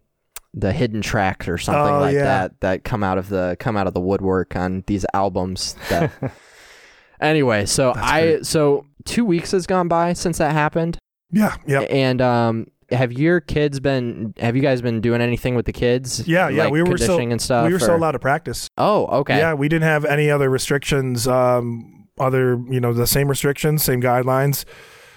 the 0.55 0.73
hidden 0.73 1.01
tracks 1.01 1.49
or 1.49 1.57
something 1.57 1.95
oh, 1.95 2.01
like 2.01 2.15
yeah. 2.15 2.25
that 2.25 2.61
that 2.61 2.85
come 2.85 3.03
out 3.03 3.19
of 3.19 3.29
the 3.29 3.57
come 3.59 3.77
out 3.77 3.87
of 3.87 3.95
the 3.95 4.01
woodwork 4.01 4.55
on 4.55 4.85
these 4.87 5.07
albums 5.15 5.75
that 5.89 6.13
anyway 7.21 7.65
so 7.65 7.93
That's 7.95 8.07
i 8.07 8.21
great. 8.21 8.47
so 8.47 8.87
two 9.05 9.25
weeks 9.25 9.53
has 9.53 9.67
gone 9.67 9.89
by 9.89 10.13
since 10.13 10.39
that 10.39 10.53
happened 10.53 10.99
yeah 11.31 11.57
yeah 11.67 11.81
and 11.81 12.21
um 12.21 12.67
have 12.91 13.13
your 13.13 13.41
kids 13.41 13.81
been 13.81 14.35
have 14.39 14.55
you 14.55 14.61
guys 14.61 14.83
been 14.83 15.01
doing 15.01 15.23
anything 15.23 15.55
with 15.55 15.65
the 15.65 15.73
kids 15.73 16.27
yeah 16.29 16.51
yeah 16.51 16.65
like 16.65 16.73
we 16.73 16.83
were 16.83 16.99
still 16.99 17.19
and 17.19 17.41
stuff 17.41 17.67
we 17.67 17.73
were 17.73 17.77
or? 17.77 17.81
still 17.81 17.97
allowed 17.97 18.13
to 18.13 18.19
practice 18.19 18.69
oh 18.77 19.07
okay 19.07 19.39
yeah 19.39 19.55
we 19.55 19.69
didn't 19.69 19.85
have 19.85 20.05
any 20.05 20.31
other 20.31 20.51
restrictions 20.51 21.27
um 21.27 22.07
other 22.21 22.63
you 22.69 22.79
know 22.79 22.93
the 22.93 23.07
same 23.07 23.29
restrictions 23.29 23.83
same 23.83 24.03
guidelines 24.03 24.67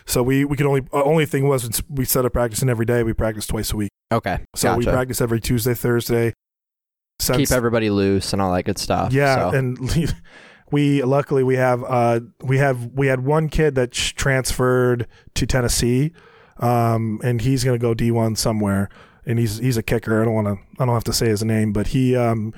so 0.06 0.21
we 0.21 0.45
we 0.45 0.56
could 0.56 0.67
only 0.67 0.84
only 0.91 1.26
thing 1.26 1.48
was 1.48 1.82
we 1.89 2.06
set 2.06 2.26
up 2.26 2.34
practicing 2.34 2.69
every 2.69 2.86
day. 2.86 3.04
We 3.04 3.13
practiced 3.13 3.50
twice 3.50 3.74
a 3.74 3.78
week. 3.78 3.91
Okay, 4.12 4.39
so 4.56 4.70
gotcha. 4.70 4.80
we 4.80 4.86
practice 4.86 5.22
every 5.22 5.39
Tuesday, 5.39 5.74
Thursday. 5.74 6.34
Since, 7.20 7.38
Keep 7.38 7.52
everybody 7.52 7.89
loose 7.89 8.34
and 8.34 8.41
all 8.41 8.54
that 8.54 8.63
good 8.63 8.78
stuff. 8.78 9.13
Yeah, 9.13 9.52
so. 9.52 9.58
and 9.58 9.78
we 10.72 11.02
luckily 11.02 11.44
we 11.44 11.56
have 11.56 11.84
uh 11.84 12.20
we 12.41 12.58
have 12.58 12.88
we 12.94 13.08
had 13.08 13.22
one 13.22 13.50
kid 13.50 13.76
that 13.76 13.91
transferred 13.91 15.08
to 15.36 15.46
Tennessee, 15.46 16.12
um, 16.58 17.20
and 17.24 17.41
he's 17.41 17.64
gonna 17.64 17.78
go 17.78 17.93
D 17.93 18.12
one 18.12 18.36
somewhere, 18.36 18.89
and 19.26 19.39
he's 19.39 19.58
he's 19.60 19.78
a 19.78 19.84
kicker. 19.84 20.22
I 20.22 20.26
don't 20.26 20.34
want 20.34 20.47
to 20.47 20.82
I 20.82 20.86
don't 20.86 20.93
have 20.93 21.03
to 21.06 21.14
say 21.14 21.28
his 21.28 21.43
name, 21.43 21.72
but 21.74 21.88
he 21.88 22.16
um 22.16 22.53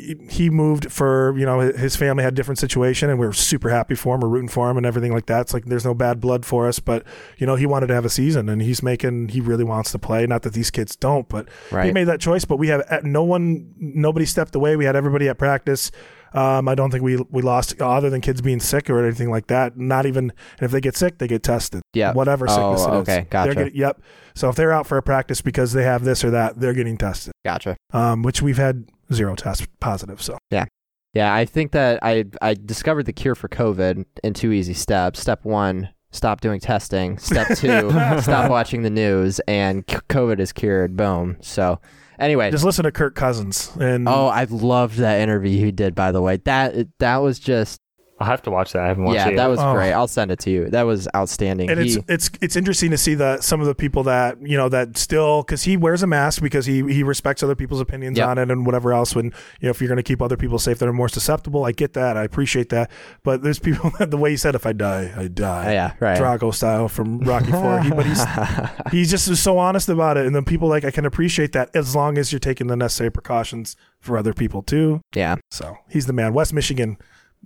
he 0.00 0.50
moved 0.50 0.90
for 0.90 1.36
you 1.38 1.46
know 1.46 1.60
his 1.60 1.94
family 1.94 2.24
had 2.24 2.32
a 2.32 2.36
different 2.36 2.58
situation 2.58 3.10
and 3.10 3.18
we 3.18 3.26
are 3.26 3.32
super 3.32 3.68
happy 3.68 3.94
for 3.94 4.14
him 4.14 4.20
we're 4.20 4.28
rooting 4.28 4.48
for 4.48 4.68
him 4.68 4.76
and 4.76 4.84
everything 4.84 5.12
like 5.12 5.26
that 5.26 5.42
it's 5.42 5.54
like 5.54 5.64
there's 5.66 5.84
no 5.84 5.94
bad 5.94 6.20
blood 6.20 6.44
for 6.44 6.66
us 6.66 6.78
but 6.80 7.04
you 7.38 7.46
know 7.46 7.54
he 7.54 7.64
wanted 7.64 7.86
to 7.86 7.94
have 7.94 8.04
a 8.04 8.10
season 8.10 8.48
and 8.48 8.62
he's 8.62 8.82
making 8.82 9.28
he 9.28 9.40
really 9.40 9.64
wants 9.64 9.92
to 9.92 9.98
play 9.98 10.26
not 10.26 10.42
that 10.42 10.52
these 10.52 10.70
kids 10.70 10.96
don't 10.96 11.28
but 11.28 11.48
right. 11.70 11.86
he 11.86 11.92
made 11.92 12.04
that 12.04 12.20
choice 12.20 12.44
but 12.44 12.56
we 12.56 12.68
have 12.68 12.82
uh, 12.90 13.00
no 13.04 13.22
one 13.22 13.72
nobody 13.78 14.26
stepped 14.26 14.54
away 14.54 14.76
we 14.76 14.84
had 14.84 14.96
everybody 14.96 15.28
at 15.28 15.38
practice 15.38 15.90
um, 16.34 16.68
I 16.68 16.74
don't 16.74 16.90
think 16.90 17.04
we 17.04 17.16
we 17.30 17.42
lost 17.42 17.80
other 17.80 18.10
than 18.10 18.20
kids 18.20 18.42
being 18.42 18.58
sick 18.58 18.90
or 18.90 19.04
anything 19.04 19.30
like 19.30 19.46
that. 19.46 19.78
Not 19.78 20.04
even 20.04 20.32
if 20.60 20.72
they 20.72 20.80
get 20.80 20.96
sick, 20.96 21.18
they 21.18 21.28
get 21.28 21.44
tested. 21.44 21.80
Yeah, 21.92 22.12
whatever 22.12 22.48
sickness 22.48 22.80
oh, 22.80 22.98
it 22.98 23.02
is. 23.02 23.08
Okay, 23.08 23.26
gotcha. 23.30 23.54
Getting, 23.54 23.76
yep. 23.76 24.02
So 24.34 24.48
if 24.48 24.56
they're 24.56 24.72
out 24.72 24.88
for 24.88 24.98
a 24.98 25.02
practice 25.02 25.40
because 25.40 25.72
they 25.72 25.84
have 25.84 26.02
this 26.02 26.24
or 26.24 26.32
that, 26.32 26.58
they're 26.58 26.74
getting 26.74 26.98
tested. 26.98 27.34
Gotcha. 27.44 27.76
Um, 27.92 28.24
which 28.24 28.42
we've 28.42 28.56
had 28.56 28.88
zero 29.12 29.34
test 29.34 29.66
positive. 29.80 30.22
So 30.22 30.38
yeah. 30.50 30.66
Yeah, 31.12 31.32
I 31.32 31.44
think 31.44 31.70
that 31.72 32.00
I 32.02 32.24
I 32.42 32.54
discovered 32.54 33.06
the 33.06 33.12
cure 33.12 33.36
for 33.36 33.48
COVID 33.48 34.04
in 34.24 34.34
two 34.34 34.50
easy 34.50 34.74
steps. 34.74 35.20
Step 35.20 35.44
one, 35.44 35.90
stop 36.10 36.40
doing 36.40 36.58
testing. 36.58 37.18
Step 37.18 37.56
two, 37.56 37.90
stop 38.20 38.50
watching 38.50 38.82
the 38.82 38.90
news, 38.90 39.38
and 39.46 39.86
COVID 39.86 40.40
is 40.40 40.52
cured. 40.52 40.96
Boom. 40.96 41.36
So 41.40 41.78
Anyway, 42.18 42.50
just 42.50 42.64
listen 42.64 42.84
to 42.84 42.92
Kirk 42.92 43.14
Cousins. 43.14 43.70
And 43.80 44.08
oh, 44.08 44.26
I 44.26 44.44
loved 44.44 44.98
that 44.98 45.20
interview 45.20 45.64
he 45.64 45.72
did. 45.72 45.94
By 45.94 46.12
the 46.12 46.22
way, 46.22 46.36
that 46.44 46.88
that 46.98 47.16
was 47.18 47.38
just 47.38 47.80
I'll 48.20 48.28
have 48.28 48.42
to 48.42 48.50
watch 48.50 48.72
that. 48.72 48.82
I 48.82 48.86
haven't 48.86 49.04
watched 49.04 49.16
yeah, 49.16 49.28
it. 49.28 49.30
Yeah, 49.32 49.36
that 49.38 49.46
was 49.48 49.58
oh. 49.58 49.72
great. 49.72 49.92
I'll 49.92 50.06
send 50.06 50.30
it 50.30 50.38
to 50.40 50.50
you. 50.50 50.70
That 50.70 50.82
was 50.82 51.08
outstanding. 51.16 51.68
And 51.68 51.80
he, 51.80 51.86
it's 51.86 51.98
it's 52.08 52.30
it's 52.40 52.56
interesting 52.56 52.92
to 52.92 52.98
see 52.98 53.14
that 53.16 53.42
some 53.42 53.60
of 53.60 53.66
the 53.66 53.74
people 53.74 54.04
that 54.04 54.40
you 54.40 54.56
know 54.56 54.68
that 54.68 54.96
still 54.96 55.42
because 55.42 55.64
he 55.64 55.76
wears 55.76 56.02
a 56.04 56.06
mask 56.06 56.40
because 56.40 56.64
he 56.64 56.82
he 56.92 57.02
respects 57.02 57.42
other 57.42 57.56
people's 57.56 57.80
opinions 57.80 58.16
yep. 58.16 58.28
on 58.28 58.38
it 58.38 58.50
and 58.50 58.66
whatever 58.66 58.92
else. 58.92 59.16
When 59.16 59.26
you 59.26 59.32
know 59.62 59.70
if 59.70 59.80
you're 59.80 59.88
going 59.88 59.96
to 59.96 60.04
keep 60.04 60.22
other 60.22 60.36
people 60.36 60.60
safe 60.60 60.78
that 60.78 60.88
are 60.88 60.92
more 60.92 61.08
susceptible, 61.08 61.64
I 61.64 61.72
get 61.72 61.94
that. 61.94 62.16
I 62.16 62.22
appreciate 62.22 62.68
that. 62.68 62.90
But 63.24 63.42
there's 63.42 63.58
people 63.58 63.90
that 63.98 64.10
the 64.12 64.16
way 64.16 64.30
he 64.30 64.36
said, 64.36 64.54
"If 64.54 64.64
I 64.64 64.72
die, 64.72 65.12
I 65.16 65.26
die." 65.26 65.72
yeah, 65.72 65.94
right. 65.98 66.16
Drago 66.16 66.54
style 66.54 66.88
from 66.88 67.18
Rocky 67.18 67.50
Four. 67.50 67.80
he, 67.80 67.90
but 67.90 68.06
he's 68.06 68.24
he's 68.92 69.10
just 69.10 69.42
so 69.42 69.58
honest 69.58 69.88
about 69.88 70.16
it, 70.16 70.24
and 70.24 70.36
then 70.36 70.44
people 70.44 70.68
like 70.68 70.84
I 70.84 70.92
can 70.92 71.04
appreciate 71.04 71.50
that 71.52 71.74
as 71.74 71.96
long 71.96 72.16
as 72.16 72.32
you're 72.32 72.38
taking 72.38 72.68
the 72.68 72.76
necessary 72.76 73.10
precautions 73.10 73.74
for 73.98 74.16
other 74.16 74.32
people 74.32 74.62
too. 74.62 75.00
Yeah. 75.16 75.36
So 75.50 75.78
he's 75.88 76.06
the 76.06 76.12
man. 76.12 76.32
West 76.32 76.52
Michigan. 76.52 76.96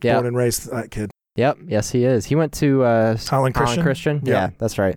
Yep. 0.02 0.14
Born 0.16 0.26
and 0.26 0.36
raised 0.36 0.70
that 0.70 0.90
kid. 0.90 1.10
Yep. 1.36 1.58
Yes, 1.66 1.90
he 1.90 2.04
is. 2.04 2.26
He 2.26 2.34
went 2.34 2.52
to 2.54 2.82
uh, 2.82 3.16
Holland 3.16 3.54
Christian. 3.54 3.82
Christian. 3.82 4.20
Yeah. 4.24 4.32
yeah, 4.32 4.50
that's 4.58 4.78
right. 4.78 4.96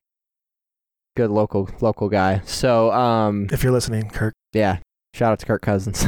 Good 1.16 1.30
local 1.30 1.70
local 1.82 2.10
guy. 2.10 2.42
So, 2.46 2.92
um, 2.92 3.48
if 3.52 3.64
you're 3.64 3.74
listening, 3.74 4.10
Kirk. 4.10 4.34
Yeah. 4.54 4.78
Shout 5.14 5.34
out 5.34 5.40
to 5.40 5.46
Kirk 5.46 5.62
Cousins. 5.62 6.04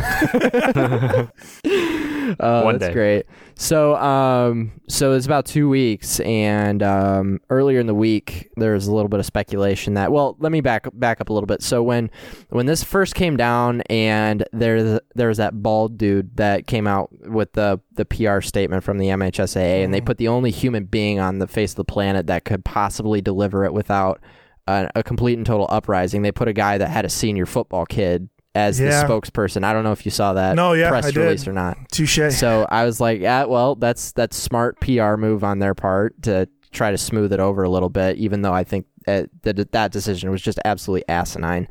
Oh, 2.40 2.66
One 2.66 2.78
that's 2.78 2.90
day. 2.90 2.94
great. 2.94 3.26
So, 3.56 3.96
um, 3.98 4.72
so 4.88 5.14
it's 5.14 5.26
about 5.26 5.46
two 5.46 5.70
weeks, 5.70 6.20
and 6.22 6.82
um, 6.82 7.40
earlier 7.50 7.80
in 7.80 7.88
the 7.88 7.94
week, 7.94 8.50
there 8.58 8.74
was 8.74 8.88
a 8.88 8.94
little 8.94 9.10
bit 9.10 9.20
of 9.20 9.26
speculation 9.26 9.94
that. 9.96 10.12
Well, 10.12 10.36
let 10.40 10.52
me 10.52 10.62
back 10.62 10.88
back 10.94 11.22
up 11.22 11.30
a 11.30 11.34
little 11.34 11.48
bit. 11.48 11.62
So 11.62 11.84
when 11.84 12.10
when 12.50 12.66
this 12.66 12.84
first 12.84 13.16
came 13.16 13.38
down, 13.38 13.82
and 13.90 14.44
there 14.52 15.00
there 15.16 15.28
was 15.28 15.38
that 15.38 15.62
bald 15.62 15.98
dude 15.98 16.36
that 16.38 16.68
came 16.68 16.88
out 16.88 17.10
with 17.28 17.54
the 17.54 17.80
the 17.94 18.06
PR 18.06 18.42
statement 18.42 18.84
from 18.84 18.98
the 18.98 19.08
MHSAA, 19.08 19.56
mm. 19.56 19.84
and 19.84 19.94
they 19.94 20.00
mm-hmm. 20.00 20.06
put 20.06 20.18
the 20.18 20.28
only 20.28 20.52
human 20.52 20.86
being 20.86 21.20
on 21.20 21.40
the 21.40 21.48
face 21.48 21.72
of 21.72 21.78
the 21.78 21.86
planet 21.86 22.28
that 22.28 22.46
could 22.46 22.66
possibly 22.66 23.22
deliver 23.22 23.66
it 23.66 23.74
without. 23.74 24.22
A, 24.66 24.90
a 24.96 25.04
complete 25.04 25.38
and 25.38 25.46
total 25.46 25.68
uprising. 25.70 26.22
They 26.22 26.32
put 26.32 26.48
a 26.48 26.54
guy 26.54 26.78
that 26.78 26.88
had 26.88 27.04
a 27.04 27.10
senior 27.10 27.46
football 27.46 27.86
kid 27.86 28.30
as 28.56 28.80
yeah. 28.80 29.06
the 29.06 29.08
spokesperson. 29.08 29.64
I 29.64 29.74
don't 29.74 29.84
know 29.84 29.92
if 29.92 30.06
you 30.06 30.12
saw 30.12 30.34
that 30.34 30.56
no, 30.56 30.74
yeah, 30.74 30.90
press 30.90 31.06
I 31.06 31.10
release 31.10 31.42
did. 31.42 31.50
or 31.50 31.54
not. 31.54 31.78
Touche. 31.92 32.32
So 32.32 32.68
I 32.70 32.86
was 32.86 33.00
like, 33.00 33.20
yeah, 33.20 33.46
well, 33.46 33.76
that's 33.76 34.12
that's 34.12 34.38
smart 34.38 34.80
PR 34.80 35.16
move 35.16 35.44
on 35.44 35.60
their 35.60 35.74
part 35.74 36.22
to 36.24 36.48
try 36.72 36.92
to 36.92 36.98
smooth 36.98 37.32
it 37.34 37.40
over 37.40 37.64
a 37.64 37.70
little 37.70 37.90
bit, 37.90 38.18
even 38.18 38.42
though 38.42 38.54
I 38.54 38.64
think 38.64 38.86
that 39.06 39.30
that 39.44 39.92
decision 39.92 40.32
was 40.32 40.42
just 40.42 40.60
absolutely 40.66 41.08
asinine. 41.08 41.68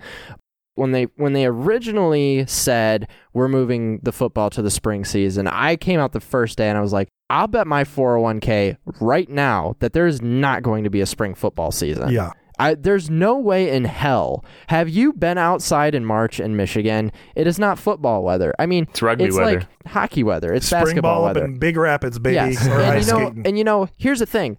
When 0.75 0.93
they 0.93 1.05
when 1.17 1.35
they 1.35 1.45
originally 1.45 2.47
said 2.47 3.09
we're 3.35 3.49
moving 3.49 4.01
the 4.03 4.13
football 4.13 4.49
to 4.51 4.63
the 4.63 4.71
spring 4.71 5.05
season, 5.05 5.47
I 5.47 5.77
came 5.77 6.01
out 6.01 6.13
the 6.13 6.21
first 6.21 6.57
day 6.57 6.69
and 6.69 6.79
I 6.79 6.81
was 6.81 6.95
like, 6.95 7.09
I'll 7.29 7.47
bet 7.47 7.67
my 7.67 7.85
401k 7.85 8.79
right 9.01 9.29
now 9.29 9.77
that 9.81 9.93
there 9.93 10.07
is 10.07 10.23
not 10.23 10.63
going 10.63 10.85
to 10.85 10.91
be 10.91 11.03
a 11.03 11.07
spring 11.07 11.35
football 11.35 11.73
season. 11.73 12.11
Yeah. 12.11 12.33
I, 12.63 12.75
there's 12.75 13.11
no 13.11 13.39
way 13.39 13.71
in 13.75 13.85
hell. 13.85 14.45
Have 14.69 14.89
you 14.89 15.13
been 15.13 15.37
outside 15.37 15.95
in 15.95 16.05
March 16.05 16.39
in 16.39 16.57
Michigan? 16.57 17.11
It 17.35 17.47
is 17.47 17.59
not 17.59 17.79
football 17.79 18.23
weather. 18.23 18.55
I 18.59 18.67
mean, 18.67 18.87
it's 18.89 19.03
rugby 19.03 19.25
it's 19.25 19.37
weather. 19.37 19.61
like 19.61 19.87
hockey 19.89 20.23
weather. 20.23 20.53
It's 20.53 20.67
Spring 20.67 20.85
basketball 20.85 21.17
ball 21.17 21.25
weather. 21.25 21.41
up 21.43 21.49
in 21.49 21.59
Big 21.59 21.77
Rapids, 21.77 22.19
baby. 22.19 22.35
Yes. 22.35 22.67
and 22.67 23.05
you 23.05 23.13
know, 23.13 23.27
skating. 23.27 23.47
and 23.47 23.59
you 23.59 23.65
know, 23.65 23.89
here's 23.97 24.21
the 24.21 24.27
thing: 24.27 24.57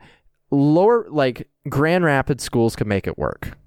lower 0.52 1.08
like 1.10 1.48
Grand 1.70 2.04
Rapids 2.04 2.44
schools 2.44 2.76
can 2.76 2.88
make 2.88 3.08
it 3.08 3.18
work. 3.18 3.58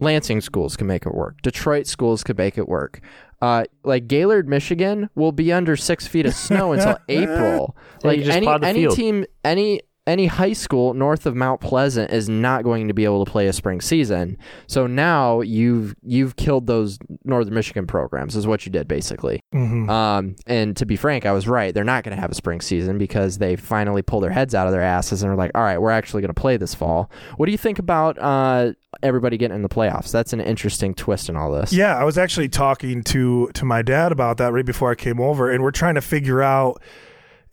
Lansing 0.00 0.40
schools 0.42 0.76
can 0.76 0.86
make 0.86 1.06
it 1.06 1.14
work. 1.14 1.40
Detroit 1.42 1.86
schools 1.86 2.22
can 2.22 2.36
make 2.36 2.58
it 2.58 2.68
work. 2.68 3.00
Uh, 3.40 3.64
like 3.84 4.06
Gaylord, 4.08 4.48
Michigan, 4.48 5.10
will 5.14 5.32
be 5.32 5.52
under 5.52 5.76
six 5.76 6.06
feet 6.06 6.26
of 6.26 6.34
snow 6.34 6.72
until 6.72 6.98
April. 7.08 7.76
Like 8.02 8.20
any 8.20 8.46
any 8.46 8.80
field. 8.80 8.96
team, 8.96 9.24
any 9.44 9.82
any 10.06 10.26
high 10.26 10.52
school 10.52 10.94
north 10.94 11.26
of 11.26 11.34
Mount 11.34 11.60
Pleasant 11.60 12.12
is 12.12 12.28
not 12.28 12.62
going 12.62 12.88
to 12.88 12.94
be 12.94 13.04
able 13.04 13.24
to 13.24 13.30
play 13.30 13.48
a 13.48 13.52
spring 13.52 13.80
season. 13.80 14.38
So 14.66 14.86
now 14.86 15.40
you've 15.40 15.96
you've 16.02 16.36
killed 16.36 16.66
those 16.66 16.98
Northern 17.24 17.54
Michigan 17.54 17.86
programs 17.86 18.36
is 18.36 18.46
what 18.46 18.64
you 18.64 18.72
did 18.72 18.86
basically. 18.86 19.42
Mm-hmm. 19.54 19.90
Um, 19.90 20.36
and 20.46 20.76
to 20.76 20.86
be 20.86 20.96
frank, 20.96 21.26
I 21.26 21.32
was 21.32 21.48
right. 21.48 21.74
They're 21.74 21.84
not 21.84 22.04
going 22.04 22.14
to 22.14 22.20
have 22.20 22.30
a 22.30 22.34
spring 22.34 22.60
season 22.60 22.98
because 22.98 23.38
they 23.38 23.56
finally 23.56 24.02
pull 24.02 24.20
their 24.20 24.30
heads 24.30 24.54
out 24.54 24.66
of 24.66 24.72
their 24.72 24.82
asses 24.82 25.22
and 25.22 25.32
are 25.32 25.36
like, 25.36 25.50
all 25.54 25.62
right, 25.62 25.78
we're 25.78 25.90
actually 25.90 26.22
going 26.22 26.34
to 26.34 26.40
play 26.40 26.56
this 26.56 26.74
fall. 26.74 27.10
What 27.36 27.46
do 27.46 27.52
you 27.52 27.58
think 27.58 27.78
about 27.78 28.18
uh, 28.18 28.72
everybody 29.02 29.36
getting 29.36 29.56
in 29.56 29.62
the 29.62 29.68
playoffs? 29.68 30.12
That's 30.12 30.32
an 30.32 30.40
interesting 30.40 30.94
twist 30.94 31.28
in 31.28 31.36
all 31.36 31.52
this. 31.52 31.72
Yeah, 31.72 31.96
I 31.96 32.04
was 32.04 32.16
actually 32.16 32.48
talking 32.48 33.02
to 33.04 33.48
to 33.54 33.64
my 33.64 33.82
dad 33.82 34.12
about 34.12 34.36
that 34.38 34.52
right 34.52 34.64
before 34.64 34.90
I 34.90 34.94
came 34.94 35.20
over, 35.20 35.50
and 35.50 35.62
we're 35.62 35.72
trying 35.72 35.96
to 35.96 36.00
figure 36.00 36.42
out 36.42 36.80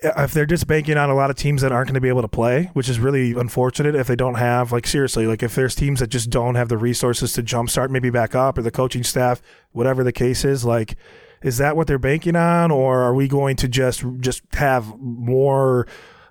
if 0.03 0.33
they're 0.33 0.45
just 0.45 0.67
banking 0.67 0.97
on 0.97 1.09
a 1.09 1.15
lot 1.15 1.29
of 1.29 1.35
teams 1.35 1.61
that 1.61 1.71
aren't 1.71 1.87
going 1.87 1.95
to 1.95 2.01
be 2.01 2.09
able 2.09 2.21
to 2.21 2.27
play, 2.27 2.69
which 2.73 2.89
is 2.89 2.99
really 2.99 3.31
unfortunate 3.31 3.95
if 3.95 4.07
they 4.07 4.15
don't 4.15 4.35
have 4.35 4.71
like 4.71 4.85
seriously 4.85 5.27
like 5.27 5.41
if 5.41 5.55
there's 5.55 5.75
teams 5.75 5.99
that 5.99 6.07
just 6.07 6.29
don't 6.29 6.55
have 6.55 6.69
the 6.69 6.77
resources 6.77 7.33
to 7.33 7.43
jumpstart 7.43 7.89
maybe 7.89 8.09
back 8.09 8.35
up 8.35 8.57
or 8.57 8.61
the 8.61 8.71
coaching 8.71 9.03
staff, 9.03 9.41
whatever 9.71 10.03
the 10.03 10.11
case 10.11 10.43
is, 10.43 10.65
like 10.65 10.95
is 11.41 11.57
that 11.57 11.75
what 11.75 11.87
they're 11.87 11.99
banking 11.99 12.35
on, 12.35 12.71
or 12.71 13.01
are 13.01 13.13
we 13.13 13.27
going 13.27 13.55
to 13.57 13.67
just 13.67 14.03
just 14.19 14.41
have 14.53 14.97
more 14.99 15.87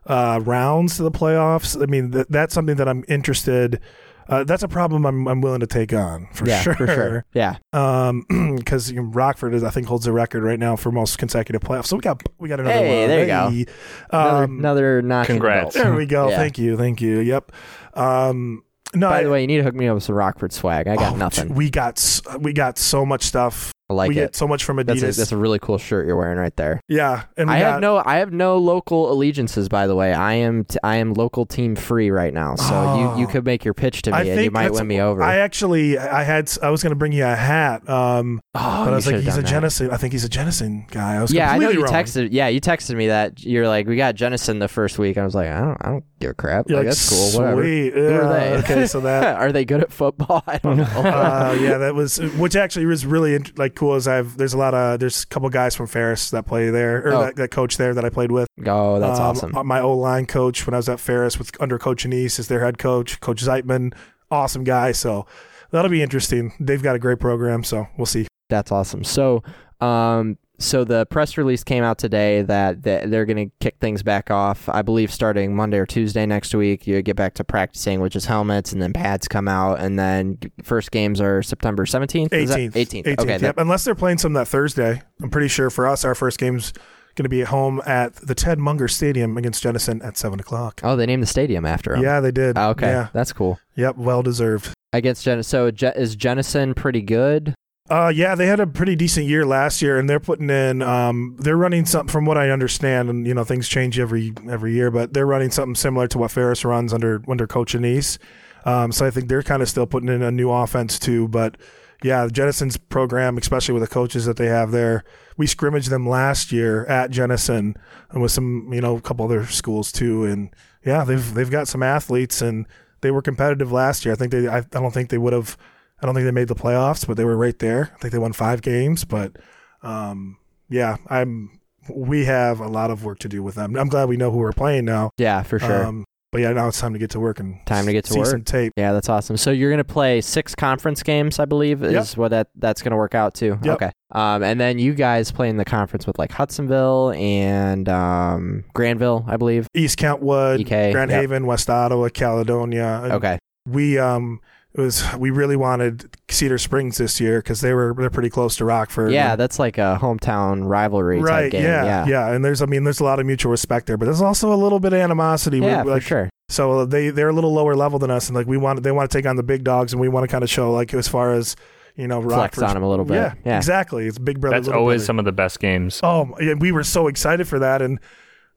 uh, 0.06 0.40
rounds 0.42 0.96
to 0.96 1.02
the 1.02 1.10
playoffs? 1.10 1.80
I 1.80 1.86
mean, 1.86 2.12
th- 2.12 2.26
that's 2.30 2.54
something 2.54 2.76
that 2.76 2.88
I'm 2.88 3.04
interested 3.08 3.80
uh, 4.28 4.44
that's 4.44 4.62
a 4.62 4.68
problem 4.68 5.06
I'm, 5.06 5.26
I'm 5.26 5.40
willing 5.40 5.60
to 5.60 5.66
take 5.66 5.92
on 5.92 6.28
for 6.32 6.46
yeah, 6.46 6.60
sure. 6.60 6.74
For 6.74 6.86
sure. 6.86 7.24
Yeah. 7.34 7.56
Um, 7.72 8.24
because 8.56 8.90
you 8.90 8.96
know, 8.96 9.08
Rockford 9.08 9.54
is 9.54 9.64
I 9.64 9.70
think 9.70 9.86
holds 9.86 10.04
the 10.04 10.12
record 10.12 10.42
right 10.42 10.58
now 10.58 10.76
for 10.76 10.92
most 10.92 11.18
consecutive 11.18 11.62
playoffs. 11.62 11.86
So 11.86 11.96
we 11.96 12.02
got 12.02 12.22
we 12.38 12.48
got 12.48 12.60
another. 12.60 12.74
Hey, 12.74 13.00
one. 13.00 13.08
there 13.08 13.50
hey. 13.50 13.56
you 13.56 13.64
go. 13.64 14.16
Um, 14.16 14.58
another, 14.58 14.98
another 14.98 15.02
notch. 15.02 15.26
Congrats. 15.26 15.74
There 15.74 15.94
we 15.94 16.06
go. 16.06 16.28
yeah. 16.30 16.36
Thank 16.36 16.58
you. 16.58 16.76
Thank 16.76 17.00
you. 17.00 17.20
Yep. 17.20 17.52
Um, 17.94 18.64
no. 18.94 19.08
By 19.08 19.20
I, 19.20 19.22
the 19.24 19.30
way, 19.30 19.40
you 19.40 19.46
need 19.46 19.58
to 19.58 19.62
hook 19.62 19.74
me 19.74 19.88
up 19.88 19.94
with 19.94 20.04
some 20.04 20.14
Rockford 20.14 20.52
swag. 20.52 20.88
I 20.88 20.96
got 20.96 21.14
oh, 21.14 21.16
nothing. 21.16 21.54
We 21.54 21.70
got 21.70 22.20
we 22.38 22.52
got 22.52 22.78
so 22.78 23.06
much 23.06 23.22
stuff 23.22 23.71
I 23.90 23.94
like 23.94 24.08
we 24.08 24.18
it. 24.18 24.20
get 24.20 24.36
so 24.36 24.48
much 24.48 24.64
from 24.64 24.78
Adidas. 24.78 25.00
That's 25.00 25.16
a, 25.16 25.20
that's 25.20 25.32
a, 25.32 25.36
really 25.36 25.58
cool 25.58 25.76
shirt 25.76 26.06
you're 26.06 26.16
wearing 26.16 26.38
right 26.38 26.54
there. 26.56 26.80
Yeah, 26.88 27.24
and 27.36 27.50
I 27.50 27.60
got, 27.60 27.72
have 27.72 27.80
no 27.80 28.02
I 28.04 28.16
have 28.16 28.32
no 28.32 28.56
local 28.56 29.12
allegiances. 29.12 29.68
By 29.68 29.86
the 29.86 29.94
way, 29.94 30.14
I 30.14 30.34
am 30.34 30.64
t- 30.64 30.78
I 30.82 30.96
am 30.96 31.14
local 31.14 31.46
team 31.46 31.76
free 31.76 32.10
right 32.10 32.32
now. 32.32 32.54
So 32.54 32.72
oh, 32.72 32.96
you, 32.96 33.20
you 33.20 33.26
oh. 33.26 33.30
could 33.30 33.44
make 33.44 33.64
your 33.64 33.74
pitch 33.74 34.02
to 34.02 34.12
me 34.12 34.30
and 34.30 34.44
you 34.44 34.50
might 34.50 34.72
win 34.72 34.86
me 34.86 35.00
over. 35.00 35.22
I 35.22 35.38
actually 35.38 35.98
I 35.98 36.22
had 36.22 36.50
I 36.62 36.70
was 36.70 36.82
going 36.82 36.92
to 36.92 36.96
bring 36.96 37.12
you 37.12 37.24
a 37.24 37.34
hat. 37.34 37.88
Um, 37.88 38.40
oh, 38.54 38.84
but 38.84 38.92
I 38.92 38.96
was 38.96 39.06
like 39.06 39.16
he's 39.16 39.36
a 39.36 39.42
that. 39.42 39.48
Jenison. 39.48 39.90
I 39.90 39.96
think 39.96 40.12
he's 40.12 40.24
a 40.24 40.30
Jenison 40.30 40.86
guy. 40.90 41.16
I 41.16 41.22
was 41.22 41.32
yeah 41.32 41.50
I 41.50 41.58
know 41.58 41.70
you 41.70 41.82
wrong. 41.82 41.92
texted 41.92 42.28
yeah 42.30 42.48
you 42.48 42.60
texted 42.60 42.96
me 42.96 43.08
that 43.08 43.42
you're 43.42 43.68
like 43.68 43.86
we 43.86 43.96
got 43.96 44.14
Jenison 44.14 44.58
the 44.58 44.68
first 44.68 44.98
week. 44.98 45.18
I 45.18 45.24
was 45.24 45.34
like 45.34 45.48
I 45.48 45.60
don't 45.60 45.76
I 45.80 45.88
don't 45.88 46.04
give 46.22 46.30
a 46.30 46.34
crap. 46.34 46.68
Like, 46.68 46.78
like, 46.78 46.86
that's 46.86 47.08
cool. 47.08 47.28
Sweet. 47.28 47.94
Whatever. 47.94 48.10
Who 48.10 48.20
are 48.20 48.32
they? 48.32 48.56
okay, 48.58 48.86
so 48.86 49.00
that 49.00 49.36
are 49.40 49.52
they 49.52 49.64
good 49.64 49.80
at 49.80 49.92
football? 49.92 50.42
I 50.46 50.58
don't 50.58 50.78
know. 50.78 50.84
uh, 50.84 51.56
yeah, 51.60 51.78
that 51.78 51.94
was 51.94 52.18
which 52.18 52.56
actually 52.56 52.86
was 52.86 53.04
really 53.04 53.38
like 53.56 53.74
cool. 53.74 53.94
As 53.94 54.08
I've 54.08 54.36
there's 54.36 54.54
a 54.54 54.58
lot 54.58 54.74
of 54.74 55.00
there's 55.00 55.24
a 55.24 55.26
couple 55.26 55.48
guys 55.50 55.74
from 55.74 55.86
Ferris 55.86 56.30
that 56.30 56.46
play 56.46 56.70
there 56.70 57.06
or 57.06 57.12
oh. 57.12 57.20
that, 57.24 57.36
that, 57.36 57.50
coach 57.50 57.76
there 57.76 57.94
that 57.94 58.04
I 58.04 58.08
played 58.08 58.32
with. 58.32 58.48
Oh, 58.66 58.98
that's 58.98 59.18
um, 59.18 59.26
awesome. 59.26 59.66
My 59.66 59.80
old 59.80 59.98
line 59.98 60.26
coach 60.26 60.66
when 60.66 60.74
I 60.74 60.78
was 60.78 60.88
at 60.88 61.00
Ferris 61.00 61.38
with 61.38 61.50
under 61.60 61.78
Coach 61.78 62.04
Annese 62.04 62.38
is 62.38 62.48
their 62.48 62.64
head 62.64 62.78
coach. 62.78 63.20
Coach 63.20 63.42
Zeitman, 63.42 63.94
awesome 64.30 64.64
guy. 64.64 64.92
So 64.92 65.26
that'll 65.70 65.90
be 65.90 66.02
interesting. 66.02 66.52
They've 66.60 66.82
got 66.82 66.96
a 66.96 66.98
great 66.98 67.20
program, 67.20 67.64
so 67.64 67.88
we'll 67.96 68.06
see. 68.06 68.26
That's 68.48 68.70
awesome. 68.70 69.04
So, 69.04 69.42
um, 69.80 70.38
so 70.62 70.84
the 70.84 71.06
press 71.06 71.36
release 71.36 71.64
came 71.64 71.82
out 71.82 71.98
today 71.98 72.42
that, 72.42 72.82
that 72.84 73.10
they're 73.10 73.26
going 73.26 73.48
to 73.48 73.54
kick 73.60 73.76
things 73.80 74.02
back 74.02 74.30
off. 74.30 74.68
I 74.68 74.82
believe 74.82 75.12
starting 75.12 75.54
Monday 75.54 75.78
or 75.78 75.86
Tuesday 75.86 76.24
next 76.26 76.54
week, 76.54 76.86
you 76.86 77.02
get 77.02 77.16
back 77.16 77.34
to 77.34 77.44
practicing, 77.44 78.00
which 78.00 78.16
is 78.16 78.26
helmets, 78.26 78.72
and 78.72 78.80
then 78.80 78.92
pads 78.92 79.28
come 79.28 79.48
out, 79.48 79.80
and 79.80 79.98
then 79.98 80.38
first 80.62 80.90
games 80.90 81.20
are 81.20 81.42
September 81.42 81.86
seventeenth, 81.86 82.32
eighteenth, 82.32 82.76
eighteenth. 82.76 83.06
Okay, 83.06 83.32
yep. 83.32 83.40
that, 83.40 83.54
unless 83.58 83.84
they're 83.84 83.94
playing 83.94 84.18
some 84.18 84.32
that 84.34 84.48
Thursday. 84.48 85.02
I'm 85.22 85.30
pretty 85.30 85.48
sure 85.48 85.70
for 85.70 85.86
us, 85.86 86.04
our 86.04 86.14
first 86.14 86.38
game's 86.38 86.72
going 87.14 87.24
to 87.24 87.28
be 87.28 87.42
at 87.42 87.48
home 87.48 87.82
at 87.84 88.14
the 88.16 88.34
Ted 88.34 88.58
Munger 88.58 88.88
Stadium 88.88 89.36
against 89.36 89.62
Jenison 89.62 90.00
at 90.02 90.16
seven 90.16 90.40
o'clock. 90.40 90.80
Oh, 90.82 90.96
they 90.96 91.06
named 91.06 91.22
the 91.22 91.26
stadium 91.26 91.66
after 91.66 91.94
him. 91.94 92.02
Yeah, 92.02 92.20
they 92.20 92.30
did. 92.30 92.56
Oh, 92.56 92.70
okay, 92.70 92.86
yeah. 92.86 93.08
that's 93.12 93.32
cool. 93.32 93.58
Yep, 93.76 93.96
well 93.96 94.22
deserved. 94.22 94.72
Against 94.94 95.24
Jenison, 95.24 95.72
so 95.72 95.90
is 95.96 96.16
Jenison 96.16 96.74
pretty 96.74 97.02
good? 97.02 97.54
Uh, 97.92 98.08
yeah, 98.08 98.34
they 98.34 98.46
had 98.46 98.58
a 98.58 98.66
pretty 98.66 98.96
decent 98.96 99.26
year 99.26 99.44
last 99.44 99.82
year, 99.82 99.98
and 99.98 100.08
they're 100.08 100.18
putting 100.18 100.48
in. 100.48 100.80
Um, 100.80 101.36
they're 101.38 101.58
running 101.58 101.84
something 101.84 102.10
from 102.10 102.24
what 102.24 102.38
I 102.38 102.48
understand, 102.48 103.10
and 103.10 103.26
you 103.26 103.34
know 103.34 103.44
things 103.44 103.68
change 103.68 103.98
every 103.98 104.32
every 104.48 104.72
year, 104.72 104.90
but 104.90 105.12
they're 105.12 105.26
running 105.26 105.50
something 105.50 105.74
similar 105.74 106.08
to 106.08 106.16
what 106.16 106.30
Ferris 106.30 106.64
runs 106.64 106.94
under 106.94 107.22
under 107.28 107.46
Coach 107.46 107.74
Annese. 107.74 108.16
Um, 108.64 108.92
so 108.92 109.04
I 109.04 109.10
think 109.10 109.28
they're 109.28 109.42
kind 109.42 109.60
of 109.60 109.68
still 109.68 109.84
putting 109.86 110.08
in 110.08 110.22
a 110.22 110.30
new 110.30 110.50
offense 110.50 110.98
too. 110.98 111.28
But 111.28 111.58
yeah, 112.02 112.28
Jenison's 112.28 112.78
program, 112.78 113.36
especially 113.36 113.74
with 113.74 113.82
the 113.82 113.94
coaches 113.94 114.24
that 114.24 114.38
they 114.38 114.46
have 114.46 114.70
there, 114.70 115.04
we 115.36 115.46
scrimmaged 115.46 115.90
them 115.90 116.08
last 116.08 116.50
year 116.50 116.86
at 116.86 117.10
Jenison 117.10 117.76
and 118.08 118.22
with 118.22 118.32
some 118.32 118.72
you 118.72 118.80
know 118.80 118.96
a 118.96 119.02
couple 119.02 119.26
other 119.26 119.44
schools 119.44 119.92
too, 119.92 120.24
and 120.24 120.48
yeah, 120.82 121.04
they've 121.04 121.34
they've 121.34 121.50
got 121.50 121.68
some 121.68 121.82
athletes 121.82 122.40
and 122.40 122.66
they 123.02 123.10
were 123.10 123.20
competitive 123.20 123.70
last 123.70 124.06
year. 124.06 124.14
I 124.14 124.16
think 124.16 124.32
they 124.32 124.48
I, 124.48 124.60
I 124.60 124.62
don't 124.62 124.94
think 124.94 125.10
they 125.10 125.18
would 125.18 125.34
have 125.34 125.58
I 126.02 126.06
don't 126.06 126.14
think 126.14 126.24
they 126.24 126.32
made 126.32 126.48
the 126.48 126.56
playoffs, 126.56 127.06
but 127.06 127.16
they 127.16 127.24
were 127.24 127.36
right 127.36 127.58
there. 127.58 127.92
I 127.94 127.98
think 127.98 128.12
they 128.12 128.18
won 128.18 128.32
five 128.32 128.60
games, 128.60 129.04
but 129.04 129.36
um, 129.82 130.36
yeah, 130.68 130.96
I'm. 131.08 131.60
We 131.88 132.26
have 132.26 132.60
a 132.60 132.68
lot 132.68 132.92
of 132.92 133.04
work 133.04 133.18
to 133.20 133.28
do 133.28 133.42
with 133.42 133.56
them. 133.56 133.76
I'm 133.76 133.88
glad 133.88 134.08
we 134.08 134.16
know 134.16 134.30
who 134.30 134.38
we're 134.38 134.52
playing 134.52 134.84
now. 134.84 135.10
Yeah, 135.18 135.42
for 135.42 135.58
sure. 135.58 135.84
Um, 135.84 136.04
but 136.32 136.40
yeah, 136.40 136.52
now 136.52 136.68
it's 136.68 136.80
time 136.80 136.92
to 136.92 136.98
get 136.98 137.10
to 137.10 137.20
work 137.20 137.40
and 137.40 137.64
time 137.66 137.86
to 137.86 137.92
get 137.92 138.04
to 138.06 138.12
see 138.14 138.18
work. 138.18 138.28
some 138.28 138.42
tape. 138.42 138.72
Yeah, 138.76 138.92
that's 138.92 139.08
awesome. 139.08 139.36
So 139.36 139.50
you're 139.50 139.70
gonna 139.70 139.84
play 139.84 140.20
six 140.20 140.54
conference 140.54 141.02
games, 141.02 141.38
I 141.38 141.44
believe, 141.44 141.82
is 141.82 141.92
yep. 141.92 142.16
what 142.16 142.30
that 142.30 142.48
that's 142.56 142.82
gonna 142.82 142.96
work 142.96 143.14
out 143.14 143.34
to. 143.34 143.58
Yep. 143.62 143.74
Okay. 143.74 143.92
Um, 144.12 144.42
and 144.42 144.60
then 144.60 144.78
you 144.78 144.94
guys 144.94 145.30
play 145.30 145.48
in 145.48 145.56
the 145.56 145.64
conference 145.64 146.06
with 146.06 146.18
like 146.18 146.32
Hudsonville 146.32 147.12
and 147.12 147.88
um, 147.88 148.64
Grandville, 148.74 149.24
I 149.28 149.36
believe. 149.36 149.66
East 149.74 149.98
Kentwood, 149.98 150.60
EK, 150.60 150.92
Grand 150.92 151.10
yep. 151.10 151.20
Haven, 151.20 151.46
West 151.46 151.68
Ottawa, 151.68 152.08
Caledonia. 152.08 153.02
Okay. 153.12 153.38
We 153.66 153.98
um 153.98 154.40
it 154.74 154.80
was 154.80 155.04
we 155.18 155.30
really 155.30 155.56
wanted 155.56 156.16
Cedar 156.30 156.56
Springs 156.56 156.96
this 156.96 157.20
year 157.20 157.40
because 157.40 157.60
they 157.60 157.74
were 157.74 157.94
they're 157.96 158.08
pretty 158.08 158.30
close 158.30 158.56
to 158.56 158.64
Rockford. 158.64 159.12
Yeah, 159.12 159.36
that's 159.36 159.58
like 159.58 159.76
a 159.76 159.98
hometown 160.00 160.66
rivalry 160.66 161.20
right, 161.20 161.52
game. 161.52 161.62
Yeah, 161.62 161.84
yeah, 161.84 162.06
yeah, 162.06 162.34
and 162.34 162.42
there's 162.42 162.62
I 162.62 162.66
mean 162.66 162.84
there's 162.84 163.00
a 163.00 163.04
lot 163.04 163.20
of 163.20 163.26
mutual 163.26 163.50
respect 163.50 163.86
there, 163.86 163.98
but 163.98 164.06
there's 164.06 164.22
also 164.22 164.52
a 164.52 164.56
little 164.56 164.80
bit 164.80 164.94
of 164.94 165.00
animosity. 165.00 165.58
Yeah, 165.58 165.82
like, 165.82 166.02
for 166.02 166.08
sure. 166.08 166.30
So 166.48 166.86
they 166.86 167.10
they're 167.10 167.28
a 167.28 167.34
little 167.34 167.52
lower 167.52 167.76
level 167.76 167.98
than 167.98 168.10
us, 168.10 168.28
and 168.28 168.36
like 168.36 168.46
we 168.46 168.56
want 168.56 168.82
they 168.82 168.92
want 168.92 169.10
to 169.10 169.18
take 169.18 169.26
on 169.26 169.36
the 169.36 169.42
big 169.42 169.62
dogs, 169.62 169.92
and 169.92 170.00
we 170.00 170.08
want 170.08 170.24
to 170.24 170.28
kind 170.28 170.42
of 170.42 170.48
show 170.48 170.72
like 170.72 170.94
as 170.94 171.06
far 171.06 171.34
as 171.34 171.54
you 171.96 172.08
know 172.08 172.22
flex 172.22 172.58
on 172.58 172.72
them 172.72 172.82
a 172.82 172.88
little 172.88 173.04
bit. 173.04 173.16
Yeah, 173.16 173.34
yeah. 173.44 173.56
exactly. 173.58 174.06
It's 174.06 174.18
big 174.18 174.40
brother. 174.40 174.56
That's 174.56 174.68
always 174.68 175.00
brother. 175.00 175.06
some 175.06 175.18
of 175.18 175.26
the 175.26 175.32
best 175.32 175.60
games. 175.60 176.00
Oh, 176.02 176.34
yeah, 176.40 176.54
we 176.54 176.72
were 176.72 176.84
so 176.84 177.08
excited 177.08 177.46
for 177.46 177.58
that, 177.58 177.82
and 177.82 178.00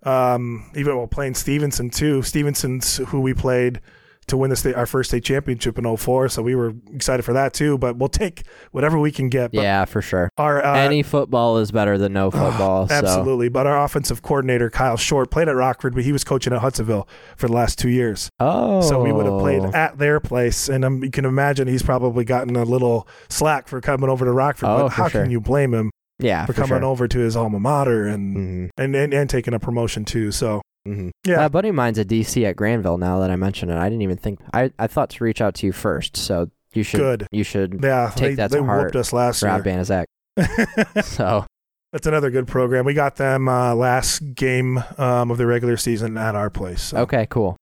um, 0.04 0.72
even 0.76 0.96
while 0.96 1.08
playing 1.08 1.36
Stevenson 1.36 1.90
too. 1.90 2.22
Stevenson's 2.22 2.98
who 2.98 3.20
we 3.20 3.34
played 3.34 3.82
to 4.28 4.38
win 4.38 4.50
the 4.50 4.56
state, 4.56 4.76
our 4.76 4.86
first 4.86 5.10
state 5.12 5.24
championship 5.24 5.78
in 5.78 5.98
04. 5.98 6.30
So 6.30 6.42
we 6.42 6.56
were 6.56 6.74
excited 6.94 7.24
for 7.24 7.34
that 7.34 7.54
too. 7.54 7.78
But 7.78 7.98
we'll 7.98 8.10
take 8.10 8.44
whatever 8.72 8.98
we 9.00 9.12
can 9.12 9.30
get. 9.30 9.52
But 9.52 9.62
yeah, 9.64 9.86
for 9.86 10.02
sure. 10.02 10.30
Our 10.38 10.64
uh, 10.66 10.76
any 10.78 11.04
football 11.04 11.58
is 11.58 11.72
better 11.72 11.98
than 11.98 12.14
no 12.14 12.32
football. 12.32 12.88
so. 12.88 12.96
absolutely. 12.96 13.50
But 13.50 13.68
our 13.68 13.84
offensive 13.84 14.22
coordinator 14.22 14.70
Kyle 14.70 14.98
Short 14.98 15.30
played 15.32 15.48
at 15.48 15.56
Rockford, 15.56 15.94
but 15.96 16.04
he 16.04 16.12
was 16.12 16.24
coaching 16.24 16.54
at 16.54 16.60
Hudsonville 16.62 17.08
for 17.38 17.48
the 17.48 17.54
last 17.54 17.78
two 17.78 17.90
years. 17.90 18.30
Oh, 18.40 18.82
So 18.82 19.02
we 19.04 19.12
would 19.12 19.26
have 19.26 19.40
played 19.40 19.64
at 19.76 19.98
their 19.98 20.20
place, 20.20 20.70
and 20.70 20.84
um, 20.86 21.04
you 21.04 21.12
can 21.12 21.26
imagine 21.26 21.68
he's 21.68 21.84
probably 21.84 22.24
gotten 22.26 22.56
a 22.56 22.64
little 22.64 23.08
slack 23.30 23.68
for 23.68 23.80
coming 23.82 24.10
over 24.10 24.26
to 24.26 24.32
Rockford. 24.32 24.70
Oh, 24.70 24.78
but 24.84 24.90
how 24.90 25.08
sure. 25.08 25.22
can 25.24 25.32
you 25.32 25.40
blame 25.42 25.74
him 25.74 25.92
yeah 26.18 26.46
for, 26.46 26.54
for 26.54 26.62
coming 26.62 26.80
sure. 26.82 26.86
over 26.86 27.08
to 27.10 27.20
his 27.20 27.36
alma 27.36 27.60
mater 27.60 28.08
and, 28.08 28.38
Mhm. 28.38 28.70
and, 28.78 28.96
and 28.96 29.14
and 29.14 29.30
taking 29.30 29.54
a 29.54 29.60
promotion 29.60 30.06
too? 30.06 30.32
So 30.32 30.62
Mhm. 30.88 31.12
yeah, 31.26 31.46
A 31.46 31.50
buddy 31.50 31.70
of 31.70 31.76
mine's 31.76 31.98
a 31.98 32.06
DC 32.06 32.46
at 32.46 32.56
Grandville. 32.56 32.98
Now 32.98 33.20
that 33.20 33.32
I 33.32 33.36
mention 33.36 33.70
it, 33.70 33.78
I 33.78 33.90
didn't 33.90 34.04
even 34.04 34.18
think. 34.18 34.40
I, 34.54 34.72
I 34.78 34.88
thought 34.88 35.10
to 35.12 35.24
reach 35.24 35.42
out 35.42 35.56
to 35.56 35.66
you 35.66 35.72
first. 35.74 36.16
So 36.16 36.50
you 36.74 36.84
should. 36.84 37.00
Good. 37.00 37.28
You 37.32 37.44
should. 37.44 37.80
yeah, 37.82 38.12
take 38.16 38.32
they, 38.32 38.36
that 38.36 38.52
to 38.52 38.58
they 38.60 38.64
heart, 38.64 38.84
whooped 38.86 38.96
us 38.96 39.12
last 39.14 39.42
Rob 39.42 39.66
year. 39.66 39.76
Banizak. 39.76 40.06
So 41.04 41.46
That's 41.94 42.06
another 42.08 42.30
good 42.30 42.48
program. 42.48 42.86
We 42.86 42.94
got 42.94 43.16
them 43.16 43.48
uh, 43.48 43.74
last 43.74 44.36
game 44.36 44.84
um, 44.98 45.32
of 45.32 45.38
the 45.38 45.46
regular 45.48 45.78
season 45.78 46.18
at 46.18 46.36
our 46.36 46.50
place. 46.50 46.82
So 46.82 46.98
okay, 47.00 47.26
cool. 47.30 47.56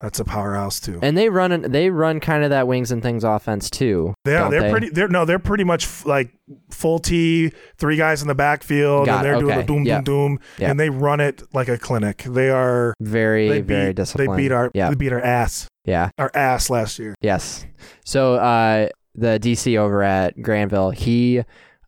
That's 0.00 0.20
a 0.20 0.24
powerhouse 0.24 0.78
too. 0.78 0.98
And 1.02 1.16
they 1.16 1.30
run. 1.30 1.62
They 1.62 1.88
run 1.88 2.20
kind 2.20 2.44
of 2.44 2.50
that 2.50 2.68
wings 2.68 2.90
and 2.92 3.02
things 3.02 3.24
offense 3.24 3.70
too. 3.70 4.12
Yeah, 4.26 4.40
don't 4.40 4.50
they're 4.50 4.60
they? 4.62 4.70
pretty. 4.70 4.88
They're 4.90 5.08
no, 5.08 5.24
they're 5.24 5.38
pretty 5.38 5.64
much 5.64 5.84
f- 5.84 6.04
like 6.04 6.34
full 6.70 6.98
T, 6.98 7.50
three 7.78 7.96
guys 7.96 8.20
in 8.20 8.28
the 8.28 8.34
backfield, 8.34 9.06
Got 9.06 9.16
and 9.16 9.24
they're 9.24 9.40
doing 9.40 9.52
okay, 9.52 9.60
the 9.62 9.66
doom, 9.66 9.84
yep. 9.86 10.04
doom, 10.04 10.36
doom, 10.36 10.40
Yep. 10.58 10.70
and 10.70 10.78
they 10.80 10.90
run 10.90 11.20
it 11.20 11.42
like 11.54 11.68
a 11.68 11.78
clinic. 11.78 12.24
They 12.28 12.50
are 12.50 12.92
very 13.00 13.48
they 13.48 13.60
very 13.62 13.86
beat, 13.88 13.96
disciplined. 13.96 14.32
They 14.34 14.36
beat 14.42 14.52
our 14.52 14.70
yeah 14.74 14.90
they 14.90 14.96
beat 14.96 15.12
our 15.12 15.20
ass, 15.22 15.66
yeah 15.86 16.10
our 16.18 16.30
ass 16.34 16.68
last 16.68 16.98
year. 16.98 17.14
yes. 17.22 17.64
So 18.04 18.34
uh, 18.34 18.88
the 19.14 19.38
DC 19.40 19.78
over 19.78 20.02
at 20.02 20.42
Grandville, 20.42 20.90
he 20.90 21.42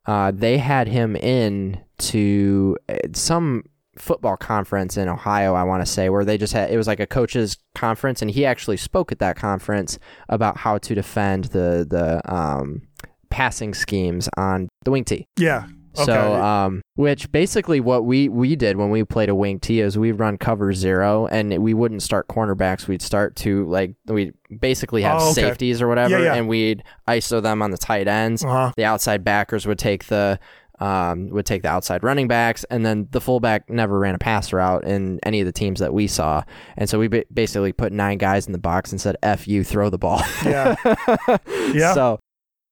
uh, 0.07 0.33
they 0.35 0.57
had 0.57 0.89
him 0.89 1.15
in 1.15 1.79
to 1.99 2.75
uh, 2.89 2.95
some 3.13 3.65
football 4.01 4.37
conference 4.37 4.97
in 4.97 5.09
Ohio, 5.09 5.55
I 5.55 5.63
want 5.65 5.85
to 5.85 5.91
say, 5.91 6.09
where 6.09 6.25
they 6.25 6.39
just 6.39 6.53
had 6.53 6.71
it 6.71 6.77
was 6.77 6.87
like 6.87 7.01
a 7.01 7.07
coaches 7.07 7.57
conference, 7.75 8.23
and 8.23 8.31
he 8.31 8.45
actually 8.47 8.77
spoke 8.77 9.13
at 9.13 9.19
that 9.21 9.37
conference 9.37 9.99
about 10.29 10.57
how 10.59 10.79
to 10.79 10.95
defend 10.95 11.45
the 11.47 11.87
the 11.89 12.21
um, 12.33 12.83
passing 13.31 13.75
schemes 13.75 14.29
on 14.37 14.69
the 14.85 14.91
wing 14.91 15.05
tee. 15.05 15.27
Yeah. 15.39 15.67
Okay. 15.97 16.05
So, 16.13 16.35
um, 16.37 16.81
which 16.95 17.33
basically 17.33 17.81
what 17.81 18.05
we 18.05 18.29
we 18.29 18.55
did 18.55 18.77
when 18.77 18.91
we 18.91 19.03
played 19.03 19.29
a 19.29 19.35
wing 19.35 19.59
tee 19.59 19.81
is 19.81 19.99
we 19.99 20.13
run 20.13 20.39
cover 20.39 20.73
zero, 20.73 21.27
and 21.27 21.59
we 21.61 21.75
wouldn't 21.75 22.03
start 22.05 22.29
cornerbacks. 22.29 22.87
We'd 22.87 23.03
start 23.03 23.35
to 23.37 23.67
like 23.69 23.95
we 24.07 24.33
basically 24.61 25.03
have 25.03 25.21
Oh, 25.21 25.31
okay. 25.33 25.41
safeties 25.43 25.83
or 25.83 25.89
whatever, 25.89 26.17
Yeah, 26.19 26.25
yeah. 26.27 26.35
and 26.35 26.47
we'd 26.47 26.85
ISO 27.09 27.43
them 27.43 27.63
on 27.63 27.73
the 27.73 27.79
tight 27.79 28.07
ends. 28.07 28.45
uh-huh. 28.45 28.73
The 28.77 28.85
outside 28.85 29.25
backers 29.25 29.67
would 29.67 29.79
take 29.79 30.05
the 30.05 30.39
um, 30.81 31.29
would 31.31 31.47
take 31.47 31.63
the 31.63 31.69
outside 31.69 32.03
running 32.03 32.29
backs, 32.29 32.65
and 32.71 32.85
then 32.87 33.09
the 33.11 33.21
fullback 33.21 33.69
never 33.69 33.99
ran 33.99 34.15
a 34.15 34.19
pass 34.19 34.53
route 34.53 34.85
in 34.85 35.19
any 35.23 35.41
of 35.41 35.47
the 35.47 35.53
teams 35.53 35.81
that 35.81 35.93
we 35.93 36.07
saw. 36.07 36.43
And 36.77 36.89
so 36.89 36.99
we 36.99 37.09
ba- 37.09 37.25
basically 37.33 37.73
put 37.73 37.93
nine 37.93 38.19
guys 38.19 38.47
in 38.47 38.53
the 38.53 38.59
box 38.59 38.93
and 38.93 39.01
said, 39.01 39.17
"F 39.23 39.49
you, 39.49 39.65
throw 39.65 39.91
the 39.91 39.99
ball." 39.99 40.23
Yeah. 40.45 40.77
Yeah. 41.75 41.95
So 41.95 42.19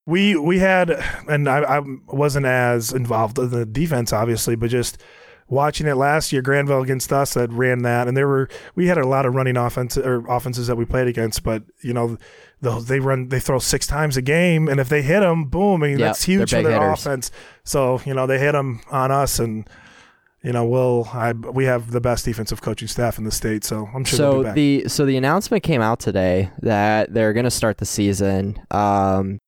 We 0.07 0.37
we 0.37 0.59
had, 0.61 0.91
and 1.29 1.49
I, 1.49 1.79
I 1.79 1.83
wasn't 2.07 2.47
as 2.47 2.93
involved 2.93 3.39
in 3.39 3.51
the 3.51 3.67
defense, 3.67 4.13
obviously, 4.13 4.55
but 4.57 4.71
just 4.71 5.03
watching 5.49 5.87
it 5.87 5.95
last 5.97 6.33
year, 6.33 6.43
Grandville 6.43 6.83
against 6.83 7.13
us 7.13 7.35
that 7.35 7.51
ran 7.51 7.83
that, 7.83 8.09
and 8.09 8.17
there 8.17 8.29
were 8.29 8.49
we 8.75 8.87
had 8.87 8.99
a 8.99 9.07
lot 9.07 9.27
of 9.27 9.35
running 9.35 9.57
offense 9.57 9.99
or 9.99 10.25
offenses 10.29 10.67
that 10.69 10.77
we 10.77 10.85
played 10.85 11.09
against, 11.09 11.43
but 11.43 11.65
you 11.83 11.93
know, 11.93 12.17
they 12.61 13.01
run 13.01 13.29
they 13.29 13.41
throw 13.41 13.59
six 13.59 13.87
times 13.87 14.17
a 14.17 14.23
game, 14.23 14.69
and 14.69 14.81
if 14.81 14.89
they 14.89 15.03
hit 15.03 15.21
them, 15.21 15.45
boom, 15.45 15.83
I 15.83 15.89
mean 15.89 15.99
Yep, 15.99 16.07
that's 16.09 16.23
huge 16.25 16.51
for 16.51 16.63
their 16.63 16.73
hitters. 16.81 17.01
offense. 17.07 17.31
So 17.65 18.01
you 18.07 18.15
know 18.15 18.27
they 18.27 18.39
hit 18.39 18.53
them 18.53 18.81
on 18.91 19.11
us, 19.13 19.39
and 19.39 19.69
you 20.43 20.53
know 20.53 20.65
we'll 20.67 21.09
I 21.13 21.33
we 21.33 21.65
have 21.65 21.91
the 21.91 22.01
best 22.01 22.25
defensive 22.25 22.63
coaching 22.63 22.89
staff 22.89 23.19
in 23.19 23.25
the 23.25 23.31
state, 23.31 23.65
so 23.65 23.89
I'm 23.95 24.05
sure 24.05 24.17
so 24.17 24.39
be 24.39 24.45
back. 24.45 24.55
the 24.55 24.85
so 24.89 25.05
the 25.07 25.17
announcement 25.17 25.63
came 25.63 25.81
out 25.83 26.01
today 26.01 26.51
that 26.63 27.13
they're 27.13 27.33
going 27.33 27.45
to 27.45 27.51
start 27.51 27.79
the 27.79 27.87
season. 27.87 28.61
Um, 28.71 29.39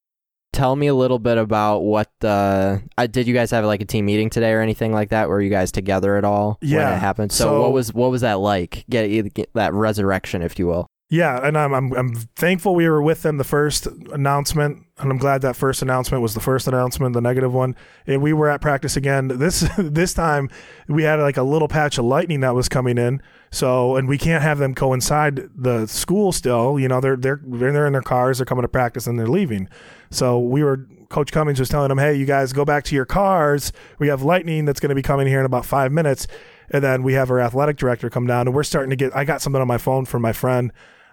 tell 0.53 0.77
me 0.77 0.87
a 0.87 0.95
little 0.95 1.19
bit 1.19 1.39
about 1.39 1.81
what 1.81 2.11
the 2.21 2.83
uh, 2.97 3.07
did 3.07 3.27
you 3.27 3.35
guys 3.35 3.51
have 3.53 3.65
like 3.65 3.81
a 3.83 3.85
team 3.85 4.07
meeting 4.07 4.29
today 4.31 4.53
or 4.53 4.61
anything 4.61 4.93
like 4.93 5.11
that? 5.11 5.29
Were 5.29 5.41
you 5.41 5.51
guys 5.51 5.71
together 5.73 6.17
at 6.17 6.25
all 6.25 6.59
when 6.61 6.73
it 6.73 6.99
happened? 6.99 7.33
So, 7.33 7.45
So- 7.45 7.63
what 7.63 7.73
was 7.73 7.93
what 7.95 8.11
was 8.11 8.21
that 8.23 8.35
like? 8.41 8.85
Get, 8.91 9.35
get 9.35 9.51
that 9.55 9.73
resurrection, 9.73 10.43
if 10.43 10.59
you 10.59 10.67
will. 10.67 10.87
Yeah, 11.11 11.41
and 11.43 11.57
I'm, 11.57 11.73
I'm 11.73 11.93
I'm 11.95 12.15
thankful 12.37 12.75
we 12.75 12.87
were 12.87 13.01
with 13.01 13.23
them 13.23 13.39
the 13.39 13.45
first 13.45 13.87
announcement, 14.13 14.85
and 14.99 15.11
I'm 15.11 15.17
glad 15.17 15.41
that 15.41 15.57
first 15.57 15.81
announcement 15.81 16.23
was 16.23 16.35
the 16.35 16.41
first 16.41 16.69
announcement, 16.69 17.15
the 17.15 17.23
negative 17.23 17.55
one. 17.55 17.77
And 18.07 18.21
we 18.21 18.35
were 18.35 18.51
at 18.51 18.61
practice 18.61 18.95
again. 18.95 19.29
This 19.29 19.67
this 19.79 20.13
time 20.13 20.51
we 20.87 21.05
had 21.05 21.19
like 21.19 21.39
a 21.39 21.43
little 21.43 21.67
patch 21.69 21.97
of 21.97 22.05
lightning 22.05 22.41
that 22.41 22.55
was 22.55 22.69
coming 22.69 22.99
in. 22.99 23.23
So 23.51 23.97
and 23.97 24.07
we 24.07 24.19
can't 24.19 24.43
have 24.43 24.59
them 24.59 24.75
coincide 24.75 25.49
the 25.57 25.87
school 25.87 26.31
still. 26.31 26.79
You 26.79 26.89
know 26.89 27.01
they're 27.01 27.17
they're 27.17 27.41
they're 27.43 27.87
in 27.87 27.95
their 27.95 28.03
cars, 28.03 28.37
they're 28.37 28.45
coming 28.45 28.63
to 28.63 28.69
practice, 28.69 29.07
and 29.07 29.19
they're 29.19 29.27
leaving. 29.27 29.67
So 30.11 30.39
we 30.39 30.63
were 30.63 30.87
Coach 31.09 31.33
Cummings 31.33 31.59
was 31.59 31.71
telling 31.71 31.89
them, 31.89 31.97
hey, 31.97 32.15
you 32.15 32.27
guys 32.27 32.53
go 32.53 32.67
back 32.67 32.85
to 32.85 32.95
your 32.95 33.07
cars. 33.07 33.73
We 33.99 34.09
have 34.09 34.23
lightning 34.23 34.67
that's 34.67 34.79
going 34.79 34.91
to 34.91 34.95
be 34.95 35.01
coming 35.01 35.27
here 35.27 35.41
in 35.41 35.47
about 35.47 35.65
five 35.65 35.91
minutes. 35.91 36.27
And 36.71 36.85
then 36.85 37.03
we 37.03 37.15
have 37.15 37.31
our 37.31 37.41
athletic 37.41 37.79
director 37.79 38.11
come 38.11 38.27
down, 38.27 38.47
and 38.47 38.55
we're 38.55 38.63
starting 38.63 38.91
to 38.91 38.97
get. 38.97 39.17
I 39.17 39.25
got 39.25 39.41
something 39.41 39.61
on 39.63 39.67
my 39.67 39.79
phone 39.79 40.05
from 40.05 40.21
my 40.21 40.33
friend, 40.33 40.71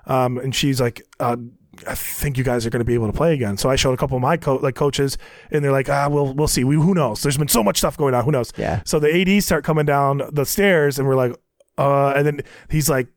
um, 0.08 0.38
and 0.38 0.53
she's 0.56 0.80
like, 0.82 1.01
uh, 1.20 1.38
I 1.88 1.95
think 1.95 2.38
you 2.38 2.43
guys 2.45 2.66
are 2.66 2.70
going 2.70 2.80
to 2.80 2.86
be 2.86 2.93
able 2.93 3.08
to 3.08 3.14
play 3.14 3.34
again. 3.34 3.58
So 3.58 3.70
I 3.70 3.76
showed 3.76 3.93
a 3.93 3.97
couple 3.97 4.16
of 4.16 4.22
my 4.22 4.38
co- 4.38 4.56
like 4.58 4.76
coaches, 4.76 5.18
and 5.51 5.64
they're 5.64 5.72
like, 5.74 5.89
ah, 5.89 6.08
we'll 6.10 6.34
we'll 6.34 6.47
see. 6.47 6.64
We 6.64 6.76
who 6.76 6.93
knows? 6.93 7.22
There's 7.22 7.38
been 7.38 7.47
so 7.49 7.64
much 7.64 7.78
stuff 7.78 7.97
going 7.97 8.14
on. 8.14 8.24
Who 8.24 8.32
knows? 8.32 8.51
Yeah. 8.58 8.82
So 8.86 8.99
the 8.99 9.14
ADs 9.14 9.45
start 9.45 9.64
coming 9.66 9.86
down 9.86 10.22
the 10.32 10.45
stairs, 10.45 10.97
and 10.99 11.08
we're 11.08 11.16
like, 11.18 11.34
uh, 11.78 12.14
and 12.16 12.26
then 12.26 12.41
he's 12.70 12.89
like, 12.89 13.08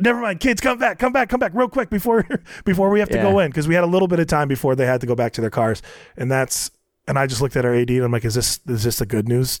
never 0.00 0.20
mind, 0.20 0.40
kids, 0.40 0.60
come 0.60 0.78
back, 0.78 0.98
come 0.98 1.12
back, 1.12 1.28
come 1.28 1.38
back, 1.38 1.52
real 1.54 1.68
quick 1.68 1.88
before 1.88 2.26
before 2.64 2.90
we 2.90 2.98
have 2.98 3.08
to 3.10 3.16
Yeah. 3.16 3.22
go 3.30 3.38
in 3.38 3.50
because 3.50 3.68
we 3.68 3.74
had 3.76 3.84
a 3.84 3.88
little 3.88 4.08
bit 4.08 4.18
of 4.18 4.26
time 4.26 4.48
before 4.48 4.74
they 4.74 4.86
had 4.86 5.00
to 5.02 5.06
go 5.06 5.14
back 5.14 5.32
to 5.34 5.40
their 5.40 5.50
cars, 5.50 5.80
and 6.16 6.30
that's 6.30 6.70
and 7.06 7.16
I 7.18 7.26
just 7.28 7.40
looked 7.40 7.54
at 7.56 7.64
our 7.64 7.74
AD 7.74 7.90
and 7.90 8.02
I'm 8.04 8.10
like, 8.12 8.24
is 8.24 8.34
this 8.34 8.58
is 8.66 8.82
this 8.82 9.00
a 9.00 9.06
good 9.06 9.28
news 9.28 9.60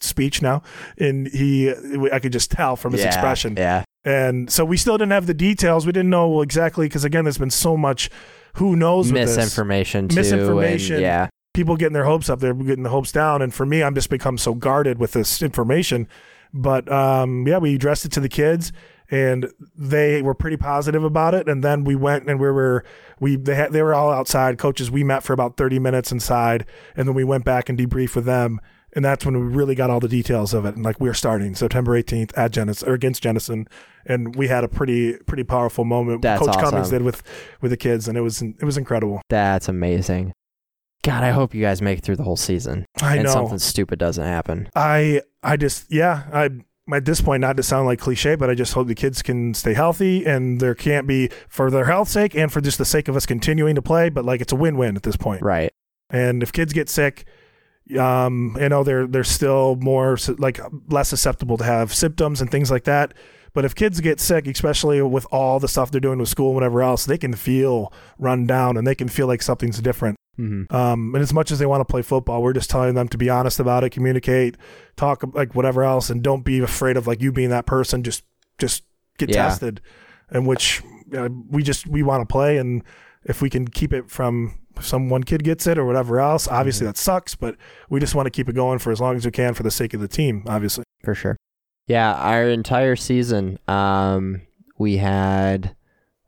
speech 0.00 0.40
now? 0.40 0.62
And 0.98 1.26
he, 1.28 1.70
I 2.12 2.18
could 2.18 2.32
just 2.32 2.50
tell 2.50 2.76
from 2.76 2.92
his 2.92 3.02
yeah, 3.02 3.08
expression, 3.08 3.56
Yeah. 3.58 3.84
And 4.04 4.50
so 4.50 4.64
we 4.64 4.76
still 4.76 4.96
didn't 4.96 5.12
have 5.12 5.26
the 5.26 5.34
details. 5.34 5.86
We 5.86 5.92
didn't 5.92 6.10
know 6.10 6.42
exactly 6.42 6.86
because 6.86 7.04
again, 7.04 7.24
there's 7.24 7.38
been 7.38 7.50
so 7.50 7.76
much. 7.76 8.10
Who 8.54 8.74
knows? 8.74 9.12
with 9.12 9.22
this. 9.22 9.36
Misinformation 9.36 10.08
too. 10.08 10.16
Misinformation. 10.16 10.96
And, 10.96 11.02
yeah. 11.02 11.28
People 11.52 11.76
getting 11.76 11.94
their 11.94 12.04
hopes 12.04 12.30
up, 12.30 12.38
they're 12.38 12.54
getting 12.54 12.84
the 12.84 12.90
hopes 12.90 13.10
down, 13.10 13.42
and 13.42 13.52
for 13.52 13.66
me, 13.66 13.82
I'm 13.82 13.94
just 13.94 14.08
become 14.08 14.38
so 14.38 14.54
guarded 14.54 14.98
with 14.98 15.12
this 15.12 15.42
information. 15.42 16.06
But 16.52 16.90
um, 16.90 17.46
yeah, 17.46 17.58
we 17.58 17.74
addressed 17.74 18.04
it 18.04 18.12
to 18.12 18.20
the 18.20 18.28
kids, 18.28 18.72
and 19.10 19.50
they 19.76 20.22
were 20.22 20.34
pretty 20.34 20.56
positive 20.56 21.02
about 21.04 21.34
it. 21.34 21.48
And 21.48 21.62
then 21.62 21.84
we 21.84 21.96
went 21.96 22.28
and 22.28 22.40
we 22.40 22.50
were 22.50 22.84
we 23.18 23.36
they 23.36 23.54
had, 23.54 23.72
they 23.72 23.82
were 23.82 23.94
all 23.94 24.10
outside. 24.10 24.58
Coaches, 24.58 24.90
we 24.90 25.04
met 25.04 25.22
for 25.22 25.32
about 25.32 25.56
30 25.56 25.78
minutes 25.78 26.12
inside, 26.12 26.66
and 26.96 27.08
then 27.08 27.14
we 27.14 27.24
went 27.24 27.44
back 27.44 27.68
and 27.68 27.78
debriefed 27.78 28.14
with 28.14 28.24
them. 28.24 28.60
And 28.94 29.04
that's 29.04 29.24
when 29.24 29.38
we 29.38 29.46
really 29.46 29.74
got 29.74 29.90
all 29.90 30.00
the 30.00 30.08
details 30.08 30.52
of 30.52 30.64
it. 30.64 30.74
And 30.74 30.84
like 30.84 31.00
we 31.00 31.08
were 31.08 31.14
starting 31.14 31.54
September 31.54 32.00
18th 32.00 32.36
at 32.36 32.50
Genesis 32.50 32.82
or 32.82 32.94
against 32.94 33.22
Jenison, 33.22 33.68
and 34.04 34.34
we 34.34 34.48
had 34.48 34.64
a 34.64 34.68
pretty 34.68 35.16
pretty 35.26 35.44
powerful 35.44 35.84
moment. 35.84 36.22
That's 36.22 36.44
Coach 36.44 36.58
Cummings 36.58 36.90
did 36.90 37.02
with 37.02 37.22
with 37.60 37.70
the 37.70 37.76
kids, 37.76 38.08
and 38.08 38.18
it 38.18 38.22
was 38.22 38.42
it 38.42 38.64
was 38.64 38.76
incredible. 38.76 39.22
That's 39.28 39.68
amazing. 39.68 40.32
God, 41.02 41.24
I 41.24 41.30
hope 41.30 41.54
you 41.54 41.62
guys 41.62 41.80
make 41.80 41.98
it 41.98 42.04
through 42.04 42.16
the 42.16 42.24
whole 42.24 42.36
season 42.36 42.84
I 43.00 43.16
and 43.16 43.24
know. 43.24 43.32
something 43.32 43.58
stupid 43.58 43.98
doesn't 43.98 44.24
happen. 44.24 44.68
I 44.74 45.22
I 45.42 45.56
just 45.56 45.90
yeah 45.90 46.24
I 46.32 46.50
at 46.92 47.04
this 47.04 47.20
point 47.20 47.40
not 47.40 47.56
to 47.56 47.62
sound 47.62 47.86
like 47.86 48.00
cliche, 48.00 48.34
but 48.34 48.50
I 48.50 48.54
just 48.54 48.74
hope 48.74 48.88
the 48.88 48.94
kids 48.94 49.22
can 49.22 49.54
stay 49.54 49.74
healthy 49.74 50.26
and 50.26 50.60
there 50.60 50.74
can't 50.74 51.06
be 51.06 51.30
for 51.48 51.70
their 51.70 51.86
health 51.86 52.08
sake 52.08 52.34
and 52.34 52.52
for 52.52 52.60
just 52.60 52.78
the 52.78 52.84
sake 52.84 53.08
of 53.08 53.16
us 53.16 53.26
continuing 53.26 53.74
to 53.76 53.82
play. 53.82 54.08
But 54.08 54.24
like 54.24 54.40
it's 54.40 54.52
a 54.52 54.56
win 54.56 54.76
win 54.76 54.96
at 54.96 55.02
this 55.02 55.16
point. 55.16 55.42
Right. 55.42 55.72
And 56.10 56.42
if 56.42 56.52
kids 56.52 56.72
get 56.72 56.88
sick, 56.88 57.24
um, 57.98 58.56
you 58.60 58.68
know 58.68 58.82
they're 58.84 59.06
they're 59.06 59.24
still 59.24 59.76
more 59.76 60.16
like 60.38 60.60
less 60.88 61.08
susceptible 61.08 61.56
to 61.58 61.64
have 61.64 61.92
symptoms 61.94 62.40
and 62.40 62.50
things 62.50 62.70
like 62.70 62.84
that. 62.84 63.14
But 63.52 63.64
if 63.64 63.74
kids 63.74 64.00
get 64.00 64.20
sick, 64.20 64.46
especially 64.46 65.02
with 65.02 65.26
all 65.32 65.58
the 65.58 65.66
stuff 65.66 65.90
they're 65.90 66.00
doing 66.00 66.20
with 66.20 66.28
school 66.28 66.48
and 66.48 66.54
whatever 66.54 66.82
else, 66.82 67.04
they 67.04 67.18
can 67.18 67.34
feel 67.34 67.92
run 68.18 68.46
down 68.46 68.76
and 68.76 68.86
they 68.86 68.94
can 68.94 69.08
feel 69.08 69.26
like 69.26 69.42
something's 69.42 69.80
different. 69.80 70.16
Mm-hmm. 70.38 70.74
Um, 70.74 71.14
and 71.14 71.22
as 71.22 71.34
much 71.34 71.50
as 71.50 71.58
they 71.58 71.66
want 71.66 71.80
to 71.80 71.84
play 71.84 72.02
football, 72.02 72.42
we're 72.42 72.52
just 72.52 72.70
telling 72.70 72.94
them 72.94 73.08
to 73.08 73.18
be 73.18 73.28
honest 73.28 73.58
about 73.58 73.82
it, 73.82 73.90
communicate, 73.90 74.56
talk 74.96 75.24
like 75.34 75.56
whatever 75.56 75.82
else, 75.82 76.10
and 76.10 76.22
don't 76.22 76.44
be 76.44 76.60
afraid 76.60 76.96
of 76.96 77.06
like 77.08 77.20
you 77.20 77.32
being 77.32 77.50
that 77.50 77.66
person. 77.66 78.04
Just 78.04 78.22
just 78.58 78.84
get 79.18 79.30
Yeah. 79.30 79.48
tested, 79.48 79.80
and 80.30 80.46
which 80.46 80.82
uh, 81.16 81.28
we 81.50 81.64
just 81.64 81.88
we 81.88 82.04
want 82.04 82.26
to 82.26 82.32
play, 82.32 82.56
and 82.56 82.84
if 83.24 83.42
we 83.42 83.50
can 83.50 83.66
keep 83.66 83.92
it 83.92 84.08
from 84.08 84.59
if 84.80 84.86
some 84.86 85.08
one 85.08 85.22
kid 85.22 85.44
gets 85.44 85.66
it 85.66 85.78
or 85.78 85.84
whatever 85.84 86.18
else, 86.18 86.48
obviously 86.48 86.86
that 86.86 86.96
sucks, 86.96 87.34
but 87.34 87.56
we 87.88 88.00
just 88.00 88.14
want 88.14 88.26
to 88.26 88.30
keep 88.30 88.48
it 88.48 88.54
going 88.54 88.78
for 88.78 88.90
as 88.90 89.00
long 89.00 89.14
as 89.16 89.24
we 89.24 89.30
can 89.30 89.54
for 89.54 89.62
the 89.62 89.70
sake 89.70 89.94
of 89.94 90.00
the 90.00 90.08
team, 90.08 90.42
obviously. 90.46 90.84
For 91.04 91.14
sure. 91.14 91.36
Yeah, 91.86 92.14
our 92.14 92.48
entire 92.48 92.96
season, 92.96 93.58
um, 93.68 94.42
we 94.78 94.96
had 94.96 95.76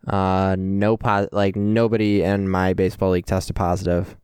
uh 0.08 0.56
no 0.58 0.96
po- 0.96 1.28
like 1.30 1.54
nobody 1.54 2.22
in 2.22 2.48
my 2.48 2.72
baseball 2.72 3.10
league 3.10 3.24
tested 3.24 3.54
positive. 3.54 4.16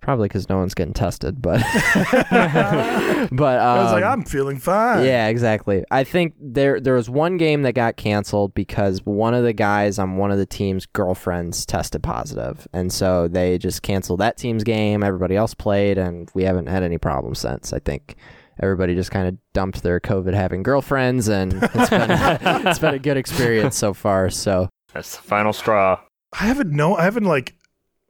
Probably 0.00 0.28
because 0.28 0.48
no 0.48 0.58
one's 0.58 0.74
getting 0.74 0.94
tested, 0.94 1.42
but 1.42 1.60
but 2.30 3.60
um, 3.60 3.78
I 3.78 3.82
was 3.82 3.92
like, 3.92 4.04
I'm 4.04 4.24
feeling 4.24 4.58
fine. 4.58 5.04
Yeah, 5.04 5.28
exactly. 5.28 5.84
I 5.90 6.04
think 6.04 6.34
there 6.40 6.80
there 6.80 6.94
was 6.94 7.10
one 7.10 7.36
game 7.36 7.62
that 7.62 7.74
got 7.74 7.96
canceled 7.96 8.54
because 8.54 9.04
one 9.04 9.34
of 9.34 9.44
the 9.44 9.52
guys 9.52 9.98
on 9.98 10.16
one 10.16 10.30
of 10.30 10.38
the 10.38 10.46
team's 10.46 10.86
girlfriends 10.86 11.66
tested 11.66 12.02
positive, 12.02 12.66
and 12.72 12.92
so 12.92 13.28
they 13.28 13.58
just 13.58 13.82
canceled 13.82 14.20
that 14.20 14.36
team's 14.36 14.64
game. 14.64 15.02
Everybody 15.02 15.36
else 15.36 15.54
played, 15.54 15.98
and 15.98 16.30
we 16.34 16.44
haven't 16.44 16.66
had 16.66 16.82
any 16.82 16.98
problems 16.98 17.38
since. 17.38 17.72
I 17.72 17.78
think 17.78 18.16
everybody 18.62 18.94
just 18.94 19.10
kind 19.10 19.26
of 19.28 19.36
dumped 19.52 19.82
their 19.82 20.00
COVID 20.00 20.34
having 20.34 20.62
girlfriends, 20.62 21.28
and 21.28 21.52
it's 21.54 21.90
been 21.90 22.10
it's 22.66 22.78
been 22.78 22.94
a 22.94 22.98
good 22.98 23.16
experience 23.16 23.76
so 23.76 23.92
far. 23.94 24.30
So 24.30 24.68
That's 24.94 25.16
the 25.16 25.22
final 25.22 25.52
straw. 25.52 26.00
I 26.32 26.44
haven't 26.44 26.70
know. 26.70 26.96
I 26.96 27.04
haven't 27.04 27.24
like. 27.24 27.54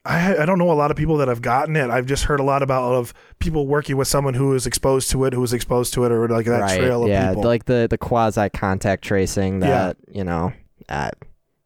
I 0.04 0.38
I 0.38 0.46
don't 0.46 0.58
know 0.58 0.70
a 0.70 0.74
lot 0.74 0.90
of 0.90 0.96
people 0.96 1.18
that 1.18 1.28
have 1.28 1.42
gotten 1.42 1.76
it. 1.76 1.90
I've 1.90 2.06
just 2.06 2.24
heard 2.24 2.40
a 2.40 2.42
lot 2.42 2.62
about 2.62 2.94
of 2.94 3.12
people 3.38 3.66
working 3.66 3.96
with 3.96 4.08
someone 4.08 4.34
who 4.34 4.48
was 4.48 4.66
exposed 4.66 5.10
to 5.10 5.24
it, 5.24 5.32
who 5.34 5.40
was 5.40 5.52
exposed 5.52 5.92
to 5.94 6.04
it, 6.04 6.12
or 6.12 6.26
like 6.28 6.46
that 6.46 6.60
right, 6.60 6.78
trail 6.78 7.02
of 7.02 7.08
people. 7.08 7.10
yeah, 7.10 7.28
people. 7.28 7.42
like 7.44 7.66
the 7.66 7.86
the 7.88 7.98
quasi 7.98 8.48
contact 8.50 9.04
tracing 9.04 9.60
that 9.60 9.96
you 10.10 10.24
know, 10.24 10.52
uh, 10.88 11.10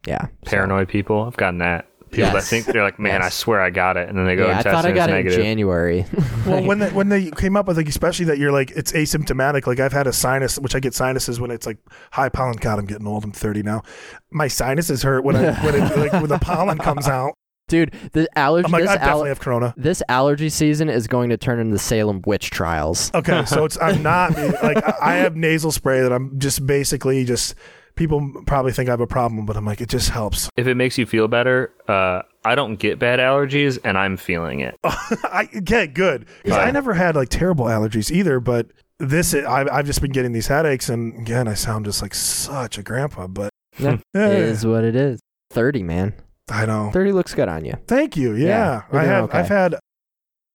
yeah, 0.06 0.26
so- 0.26 0.30
Paranoid 0.50 0.88
people. 0.88 1.22
I've 1.22 1.36
gotten 1.36 1.58
that. 1.58 1.86
People 2.10 2.30
that 2.30 2.44
think 2.44 2.66
they're 2.66 2.84
like, 2.84 3.00
man, 3.00 3.22
I 3.22 3.28
swear 3.28 3.60
I 3.60 3.70
got 3.70 3.96
it, 3.96 4.08
and 4.08 4.16
then 4.16 4.24
they 4.24 4.36
go 4.36 4.44
Yeah, 4.44 4.50
and 4.50 4.58
I 4.60 4.62
test 4.62 4.74
thought 4.74 4.84
I 4.84 4.92
got 4.92 5.10
it's 5.10 5.34
it 5.34 5.40
in. 5.40 5.44
January. 5.44 6.06
well, 6.46 6.62
when 6.62 6.78
they, 6.78 6.88
when 6.90 7.08
they 7.08 7.32
came 7.32 7.56
up 7.56 7.66
with 7.66 7.76
like, 7.76 7.88
especially 7.88 8.26
that 8.26 8.38
you're 8.38 8.52
like 8.52 8.70
it's 8.70 8.92
asymptomatic. 8.92 9.66
Like 9.66 9.80
I've 9.80 9.92
had 9.92 10.06
a 10.06 10.12
sinus, 10.12 10.56
which 10.60 10.76
I 10.76 10.80
get 10.80 10.94
sinuses 10.94 11.40
when 11.40 11.50
it's 11.50 11.66
like 11.66 11.78
high 12.12 12.28
pollen. 12.28 12.54
God, 12.54 12.78
I'm 12.78 12.86
getting 12.86 13.08
old. 13.08 13.24
I'm 13.24 13.32
30 13.32 13.64
now. 13.64 13.82
My 14.30 14.46
sinuses 14.46 15.02
hurt 15.02 15.24
when 15.24 15.34
I 15.34 15.54
when 15.64 15.74
it, 15.74 15.96
like 15.98 16.12
when 16.12 16.28
the 16.28 16.38
pollen 16.38 16.78
comes 16.78 17.08
out. 17.08 17.34
Dude, 17.68 17.94
the 18.12 18.28
allergy. 18.38 18.66
I'm 18.66 18.72
like, 18.72 18.82
this, 18.82 18.90
I 18.90 18.94
al- 18.94 18.98
definitely 18.98 19.28
have 19.30 19.40
corona. 19.40 19.74
this 19.76 20.02
allergy 20.08 20.50
season 20.50 20.88
is 20.90 21.06
going 21.06 21.30
to 21.30 21.36
turn 21.38 21.58
into 21.60 21.72
the 21.72 21.78
Salem 21.78 22.20
witch 22.26 22.50
trials. 22.50 23.10
Okay, 23.14 23.44
so 23.46 23.64
it's 23.64 23.78
I'm 23.80 24.02
not 24.02 24.36
like 24.62 24.76
I- 24.84 24.94
I 25.00 25.14
have 25.16 25.34
nasal 25.36 25.72
spray 25.72 26.02
that 26.02 26.12
I'm 26.12 26.38
just 26.38 26.66
basically 26.66 27.24
just. 27.24 27.54
People 27.96 28.42
probably 28.44 28.72
think 28.72 28.88
I 28.88 28.92
have 28.92 29.00
a 29.00 29.06
problem, 29.06 29.46
but 29.46 29.56
I'm 29.56 29.64
like, 29.64 29.80
it 29.80 29.88
just 29.88 30.10
helps. 30.10 30.50
If 30.56 30.66
it 30.66 30.74
makes 30.74 30.98
you 30.98 31.06
feel 31.06 31.28
better, 31.28 31.72
uh, 31.86 32.22
I 32.44 32.56
don't 32.56 32.74
get 32.74 32.98
bad 32.98 33.20
allergies, 33.20 33.78
and 33.84 33.96
I'm 33.96 34.16
feeling 34.16 34.58
it. 34.58 34.74
I 34.84 35.48
okay, 35.58 35.86
good 35.86 36.26
because 36.42 36.58
I 36.58 36.72
never 36.72 36.92
had 36.92 37.14
like 37.14 37.28
terrible 37.28 37.66
allergies 37.66 38.10
either, 38.10 38.40
but 38.40 38.66
this 38.98 39.32
I, 39.32 39.64
I've 39.70 39.86
just 39.86 40.00
been 40.02 40.10
getting 40.10 40.32
these 40.32 40.48
headaches, 40.48 40.88
and 40.88 41.16
again, 41.20 41.46
I 41.46 41.54
sound 41.54 41.84
just 41.84 42.02
like 42.02 42.14
such 42.16 42.78
a 42.78 42.82
grandpa, 42.82 43.28
but 43.28 43.50
Yeah. 43.78 43.98
eh, 44.12 44.26
It 44.28 44.38
is 44.40 44.66
what 44.66 44.82
it 44.82 44.96
is. 44.96 45.20
Thirty, 45.50 45.84
man. 45.84 46.14
I 46.50 46.66
know. 46.66 46.90
Thirty 46.92 47.12
looks 47.12 47.34
good 47.34 47.48
on 47.48 47.64
you. 47.64 47.74
Thank 47.86 48.16
you. 48.16 48.34
Yeah, 48.34 48.82
Yeah, 48.92 48.98
I 49.00 49.04
have 49.04 49.24
okay. 49.24 49.38
I've 49.38 49.48
had. 49.48 49.74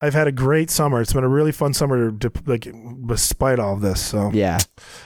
I've 0.02 0.14
had 0.14 0.28
a 0.28 0.32
great 0.32 0.70
summer. 0.70 1.02
It's 1.02 1.12
been 1.12 1.26
a 1.26 1.28
really 1.30 1.52
fun 1.52 1.74
summer, 1.74 2.10
to, 2.10 2.32
like 2.46 2.66
despite 3.06 3.60
all 3.60 3.74
of 3.74 3.82
this. 3.82 4.00
So 4.02 4.32
Yeah. 4.34 4.58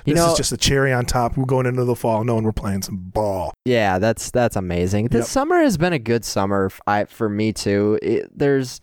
You 0.06 0.14
this 0.14 0.24
know, 0.24 0.32
is 0.34 0.38
just 0.38 0.52
a 0.52 0.58
cherry 0.58 0.94
on 0.94 1.08
top. 1.08 1.36
We're 1.36 1.46
going 1.46 1.66
into 1.66 1.84
the 1.84 1.96
fall 1.96 2.24
knowing 2.24 2.44
we're 2.44 2.52
playing 2.52 2.84
some 2.84 2.98
ball. 2.98 3.56
yeah, 3.66 3.98
that's 3.98 4.30
that's 4.30 4.56
amazing. 4.56 5.08
This 5.08 5.22
Yep. 5.22 5.28
summer 5.30 5.62
has 5.64 5.78
been 5.80 5.94
a 5.94 5.98
good 6.00 6.24
summer. 6.24 6.70
I 6.86 7.06
for 7.06 7.28
me 7.28 7.54
too. 7.54 7.98
It, 8.04 8.38
there's 8.38 8.82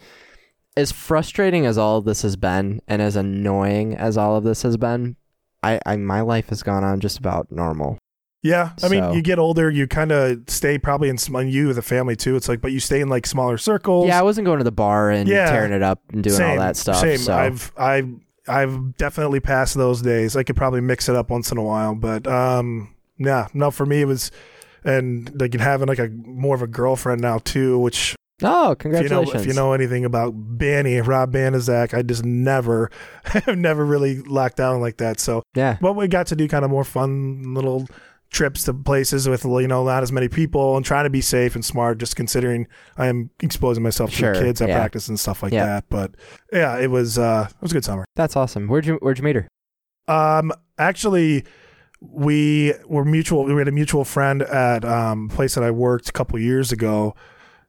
as 0.76 0.90
frustrating 0.90 1.64
as 1.64 1.78
all 1.78 1.98
of 1.98 2.04
this 2.06 2.22
has 2.22 2.34
been, 2.34 2.80
and 2.88 3.00
as 3.00 3.14
annoying 3.14 3.94
as 3.94 4.18
all 4.18 4.34
of 4.34 4.42
this 4.42 4.62
has 4.62 4.76
been. 4.76 5.14
I, 5.62 5.78
I 5.86 5.94
my 5.94 6.22
life 6.22 6.48
has 6.48 6.64
gone 6.64 6.82
on 6.82 6.98
just 6.98 7.18
about 7.18 7.52
normal. 7.52 7.98
Yeah, 8.42 8.70
I 8.82 8.88
mean, 8.88 9.12
you 9.12 9.20
get 9.20 9.38
older, 9.38 9.68
you 9.70 9.86
kind 9.86 10.12
of 10.12 10.40
stay 10.48 10.78
probably 10.78 11.10
in 11.10 11.18
you 11.48 11.68
with 11.68 11.76
a 11.76 11.82
family 11.82 12.16
too. 12.16 12.36
It's 12.36 12.48
like, 12.48 12.62
but 12.62 12.72
you 12.72 12.80
stay 12.80 13.00
in 13.00 13.08
like 13.10 13.26
smaller 13.26 13.58
circles. 13.58 14.06
Yeah, 14.06 14.18
I 14.18 14.22
wasn't 14.22 14.46
going 14.46 14.58
to 14.58 14.64
the 14.64 14.72
bar 14.72 15.10
and 15.10 15.28
Yeah. 15.28 15.50
tearing 15.50 15.72
it 15.72 15.82
up 15.82 16.00
and 16.10 16.24
doing 16.24 16.36
same, 16.36 16.50
all 16.52 16.56
that 16.56 16.76
stuff. 16.76 17.00
Same. 17.00 17.18
So 17.18 17.34
I've 17.34 17.70
I've 17.76 18.08
I've 18.48 18.96
definitely 18.96 19.40
passed 19.40 19.74
those 19.76 20.00
days. 20.00 20.36
I 20.36 20.42
could 20.42 20.56
probably 20.56 20.80
mix 20.80 21.08
it 21.08 21.16
up 21.16 21.28
once 21.28 21.52
in 21.52 21.58
a 21.58 21.62
while, 21.62 21.94
but 21.94 22.26
um, 22.26 22.94
yeah, 23.18 23.48
no, 23.52 23.70
for 23.70 23.84
me 23.84 24.00
it 24.02 24.06
was, 24.06 24.30
and 24.84 25.30
like 25.38 25.52
having 25.54 25.88
like 25.88 25.98
a 25.98 26.08
more 26.08 26.54
of 26.54 26.62
a 26.62 26.66
girlfriend 26.66 27.20
now 27.20 27.38
too, 27.38 27.78
which 27.78 28.16
oh, 28.42 28.70
if 28.72 28.84
you 28.84 28.90
know 28.90 28.96
congratulations! 28.98 29.42
if 29.42 29.46
you 29.46 29.52
know 29.52 29.74
anything 29.74 30.06
about 30.06 30.32
Banny 30.56 31.06
Rob 31.06 31.32
Banizak, 31.32 31.92
I 31.92 32.00
just 32.00 32.24
never, 32.24 32.90
I've 33.34 33.46
never 33.58 33.84
really 33.84 34.22
locked 34.22 34.56
down 34.56 34.80
like 34.80 34.96
that. 34.96 35.20
So, 35.20 35.42
yeah, 35.54 35.76
but 35.82 35.92
we 35.92 36.08
got 36.08 36.28
to 36.28 36.36
do 36.36 36.48
kind 36.48 36.64
of 36.64 36.70
more 36.70 36.84
fun 36.84 37.54
little 37.54 37.86
trips 38.30 38.62
to 38.64 38.72
places 38.72 39.28
with 39.28 39.44
you 39.44 39.66
know 39.66 39.84
not 39.84 40.02
as 40.02 40.12
many 40.12 40.28
people 40.28 40.76
and 40.76 40.86
trying 40.86 41.04
to 41.04 41.10
be 41.10 41.20
safe 41.20 41.54
and 41.56 41.64
smart 41.64 41.98
just 41.98 42.14
considering 42.14 42.66
i 42.96 43.06
am 43.06 43.28
exposing 43.40 43.82
myself 43.82 44.12
Sure, 44.12 44.32
to 44.32 44.40
kids 44.40 44.60
at 44.60 44.68
yeah. 44.68 44.76
practice 44.78 45.08
and 45.08 45.18
stuff 45.18 45.42
like 45.42 45.52
Yeah. 45.52 45.66
that 45.66 45.84
but 45.88 46.14
yeah 46.52 46.78
it 46.78 46.90
was 46.90 47.18
uh 47.18 47.48
it 47.50 47.60
was 47.62 47.72
a 47.72 47.74
good 47.74 47.84
summer 47.84 48.04
that's 48.14 48.36
awesome. 48.36 48.68
Where'd 48.68 48.86
you 48.86 48.98
Where'd 49.02 49.18
you 49.18 49.24
meet 49.24 49.36
her? 49.36 49.48
um 50.06 50.52
actually 50.78 51.44
we 52.00 52.72
were 52.86 53.04
mutual 53.04 53.44
we 53.44 53.54
had 53.54 53.68
a 53.68 53.72
mutual 53.72 54.04
friend 54.04 54.42
at 54.42 54.84
um 54.84 55.28
a 55.30 55.34
place 55.34 55.54
that 55.54 55.64
i 55.64 55.70
worked 55.70 56.08
a 56.08 56.12
couple 56.12 56.38
years 56.38 56.72
ago 56.72 57.14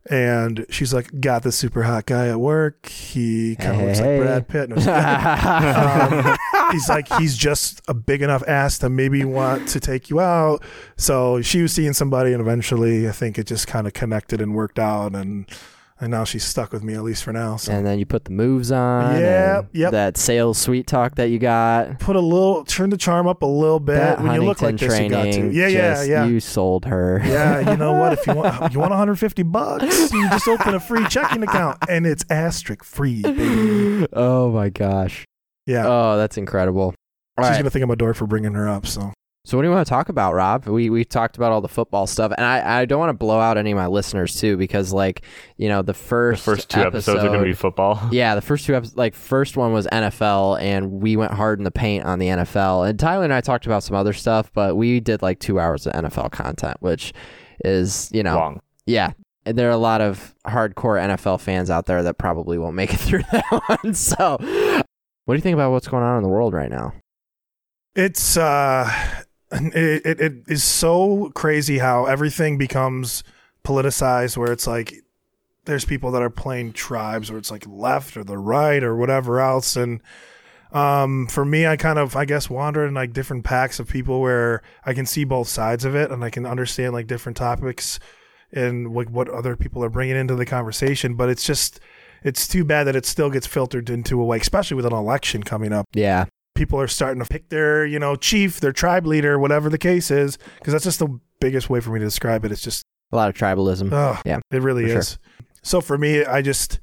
And 0.09 0.65
she's 0.69 0.93
like, 0.93 1.19
got 1.21 1.43
this 1.43 1.55
super 1.55 1.83
hot 1.83 2.07
guy 2.07 2.27
at 2.29 2.39
work. 2.39 2.87
He 2.87 3.55
kind 3.57 3.73
of 3.73 3.77
Hey, 3.81 3.85
looks 3.85 3.99
hey. 3.99 4.17
like 4.19 4.25
Brad 4.27 4.47
Pitt. 4.47 4.69
No, 4.69 4.75
um, 6.65 6.71
he's 6.71 6.89
like, 6.89 7.07
he's 7.19 7.37
just 7.37 7.81
a 7.87 7.93
big 7.93 8.21
enough 8.23 8.43
ass 8.47 8.79
to 8.79 8.89
maybe 8.89 9.23
want 9.23 9.67
to 9.69 9.79
take 9.79 10.09
you 10.09 10.19
out. 10.19 10.63
So 10.97 11.41
she 11.41 11.61
was 11.61 11.71
seeing 11.71 11.93
somebody, 11.93 12.33
and 12.33 12.41
eventually, 12.41 13.07
I 13.07 13.11
think 13.11 13.37
it 13.37 13.45
just 13.45 13.67
kind 13.67 13.85
of 13.85 13.93
connected 13.93 14.41
and 14.41 14.55
worked 14.55 14.79
out. 14.79 15.13
And 15.15 15.47
and 16.01 16.11
now 16.11 16.23
she's 16.23 16.43
stuck 16.43 16.73
with 16.73 16.83
me 16.83 16.93
at 16.95 17.03
least 17.03 17.23
for 17.23 17.31
now. 17.31 17.55
So 17.55 17.71
and 17.71 17.85
then 17.85 17.99
you 17.99 18.05
put 18.05 18.25
the 18.25 18.31
moves 18.31 18.71
on. 18.71 19.21
Yeah, 19.21 19.61
yep. 19.71 19.91
That 19.91 20.17
sales 20.17 20.57
sweet 20.57 20.87
talk 20.87 21.15
that 21.15 21.29
you 21.29 21.39
got. 21.39 21.99
put 21.99 22.15
a 22.15 22.19
little, 22.19 22.65
turn 22.65 22.89
the 22.89 22.97
charm 22.97 23.27
up 23.27 23.43
a 23.43 23.45
little 23.45 23.79
bit. 23.79 23.95
that 23.95 24.21
when 24.21 24.33
you 24.33 24.41
look 24.43 24.61
like 24.61 24.77
this, 24.77 24.99
you 24.99 25.09
got 25.09 25.31
to. 25.31 25.51
Yeah, 25.51 25.67
yeah, 25.67 25.93
just- 25.93 26.09
yeah. 26.09 26.25
You 26.25 26.39
sold 26.39 26.85
her. 26.85 27.21
Yeah, 27.23 27.71
you 27.71 27.77
know 27.77 27.93
what? 27.93 28.13
If 28.13 28.27
you 28.27 28.33
want, 28.33 28.73
you 28.73 28.79
want 28.79 28.89
150 28.91 29.43
bucks, 29.43 30.11
you 30.11 30.29
just 30.29 30.47
open 30.47 30.73
a 30.75 30.79
free 30.79 31.07
checking 31.07 31.43
account, 31.43 31.77
and 31.87 32.05
it's 32.05 32.25
asterisk 32.29 32.83
free, 32.83 33.21
baby. 33.21 34.07
oh 34.13 34.51
my 34.51 34.69
gosh. 34.69 35.25
Yeah, 35.67 35.85
Oh, 35.87 36.17
that's 36.17 36.37
incredible. 36.37 36.95
She's 37.39 37.47
right. 37.49 37.57
gonna 37.57 37.69
think 37.69 37.83
I'm 37.83 37.91
a 37.91 37.95
dork 37.95 38.15
for 38.17 38.27
bringing 38.27 38.53
her 38.55 38.67
up. 38.67 38.85
So 38.85 39.13
So 39.43 39.57
what 39.57 39.63
do 39.63 39.69
you 39.69 39.73
want 39.73 39.87
to 39.87 39.89
talk 39.89 40.09
about, 40.09 40.35
Rob? 40.35 40.67
We 40.67 40.91
we 40.91 41.03
talked 41.03 41.35
about 41.35 41.51
all 41.51 41.61
the 41.61 41.67
football 41.67 42.05
stuff, 42.05 42.31
and 42.37 42.45
I, 42.45 42.81
I 42.81 42.85
don't 42.85 42.99
want 42.99 43.09
to 43.09 43.15
blow 43.17 43.39
out 43.39 43.57
any 43.57 43.71
of 43.71 43.77
my 43.77 43.87
listeners 43.87 44.39
too, 44.39 44.55
because 44.55 44.93
like 44.93 45.23
you 45.57 45.67
know 45.67 45.81
the 45.81 45.93
The 45.93 45.97
first 45.97 46.43
first 46.43 46.69
two 46.69 46.81
episodes 46.81 47.23
are 47.23 47.27
going 47.27 47.39
to 47.39 47.45
be 47.45 47.53
football. 47.53 47.99
yeah 48.11 48.35
the 48.35 48.41
first 48.41 48.67
two 48.67 48.75
episodes 48.75 48.95
like 48.95 49.15
first 49.15 49.57
one 49.57 49.73
was 49.73 49.87
NFL, 49.87 50.61
and 50.61 50.91
we 50.91 51.15
went 51.17 51.33
hard 51.33 51.59
in 51.59 51.63
the 51.63 51.71
paint 51.71 52.05
on 52.05 52.19
the 52.19 52.27
NFL, 52.27 52.87
and 52.87 52.99
Tyler 52.99 53.23
and 53.23 53.33
I 53.33 53.41
talked 53.41 53.65
about 53.65 53.81
some 53.83 53.95
other 53.95 54.13
stuff, 54.13 54.51
but 54.53 54.77
we 54.77 54.99
did 54.99 55.23
like 55.23 55.39
two 55.39 55.59
hours 55.59 55.87
of 55.87 55.93
NFL 55.93 56.31
content, 56.31 56.77
which 56.79 57.11
is 57.65 58.11
you 58.13 58.21
know 58.21 58.35
Long. 58.35 58.61
yeah. 58.85 59.13
And 59.43 59.57
there 59.57 59.69
are 59.69 59.71
a 59.71 59.77
lot 59.77 60.01
of 60.01 60.35
hardcore 60.45 61.01
NFL 61.01 61.41
fans 61.41 61.71
out 61.71 61.87
there 61.87 62.03
that 62.03 62.19
probably 62.19 62.59
won't 62.59 62.75
make 62.75 62.93
it 62.93 62.97
through 62.99 63.23
that 63.31 63.43
one. 63.81 63.95
So, 63.95 64.37
what 64.39 65.33
do 65.33 65.35
you 65.35 65.41
think 65.41 65.55
about 65.55 65.71
what's 65.71 65.87
going 65.87 66.03
on 66.03 66.17
in 66.17 66.21
the 66.21 66.29
world 66.29 66.53
right 66.53 66.69
now? 66.69 66.93
it's 67.95 68.37
uh, 68.37 68.89
it, 69.51 70.05
it 70.05 70.21
it 70.21 70.33
is 70.47 70.63
so 70.63 71.31
crazy 71.35 71.79
how 71.79 72.05
everything 72.05 72.57
becomes 72.57 73.23
politicized. 73.63 74.37
Where 74.37 74.51
it's 74.51 74.67
like 74.67 74.93
there's 75.65 75.85
people 75.85 76.11
that 76.11 76.21
are 76.21 76.29
playing 76.29 76.73
tribes, 76.73 77.29
where 77.29 77.37
it's 77.37 77.51
like 77.51 77.65
left 77.67 78.17
or 78.17 78.23
the 78.23 78.37
right 78.37 78.83
or 78.83 78.95
whatever 78.95 79.39
else, 79.39 79.75
and 79.75 80.01
um 80.73 81.27
for 81.27 81.43
me 81.43 81.67
i 81.67 81.75
kind 81.75 81.99
of 81.99 82.15
i 82.15 82.23
guess 82.23 82.49
wander 82.49 82.85
in 82.85 82.93
like 82.93 83.11
different 83.11 83.43
packs 83.43 83.77
of 83.77 83.89
people 83.89 84.21
where 84.21 84.61
i 84.85 84.93
can 84.93 85.05
see 85.05 85.25
both 85.25 85.49
sides 85.49 85.83
of 85.83 85.95
it 85.95 86.09
and 86.09 86.23
i 86.23 86.29
can 86.29 86.45
understand 86.45 86.93
like 86.93 87.07
different 87.07 87.35
topics 87.35 87.99
and 88.53 88.93
like 88.93 89.09
what 89.09 89.29
other 89.29 89.55
people 89.55 89.83
are 89.83 89.89
bringing 89.89 90.15
into 90.15 90.35
the 90.35 90.45
conversation. 90.45 91.15
But 91.15 91.29
it's 91.29 91.45
just 91.45 91.79
it's 92.23 92.47
too 92.47 92.63
bad 92.63 92.85
that 92.85 92.95
it 92.95 93.05
still 93.05 93.29
gets 93.29 93.47
filtered 93.47 93.89
into 93.89 94.21
a 94.21 94.25
way 94.25 94.37
especially 94.37 94.75
with 94.75 94.85
an 94.85 94.93
election 94.93 95.43
coming 95.43 95.73
up. 95.73 95.85
Yeah, 95.93 96.25
people 96.55 96.79
are 96.79 96.87
starting 96.87 97.21
to 97.23 97.27
pick 97.29 97.49
their 97.49 97.85
you 97.85 97.97
know 97.99 98.15
chief 98.15 98.59
their 98.59 98.71
tribe 98.71 99.05
leader 99.07 99.39
whatever 99.39 99.69
the 99.69 99.77
case 99.77 100.11
is 100.11 100.37
because 100.59 100.73
that's 100.73 100.83
just 100.83 100.99
the 100.99 101.19
biggest 101.39 101.69
way 101.69 101.79
for 101.79 101.89
me 101.91 101.99
to 101.99 102.05
describe 102.05 102.45
it 102.45 102.51
it's 102.51 102.61
just 102.61 102.83
a 103.11 103.15
lot 103.15 103.27
of 103.29 103.35
tribalism. 103.35 103.91
Oh, 103.91 104.17
Yeah, 104.25 104.39
it 104.51 104.61
really 104.61 104.83
for 104.83 104.89
sure. 104.89 104.99
is. 104.99 105.19
So 105.63 105.81
for 105.81 105.97
me, 105.97 106.23
I 106.23 106.41
just 106.41 106.79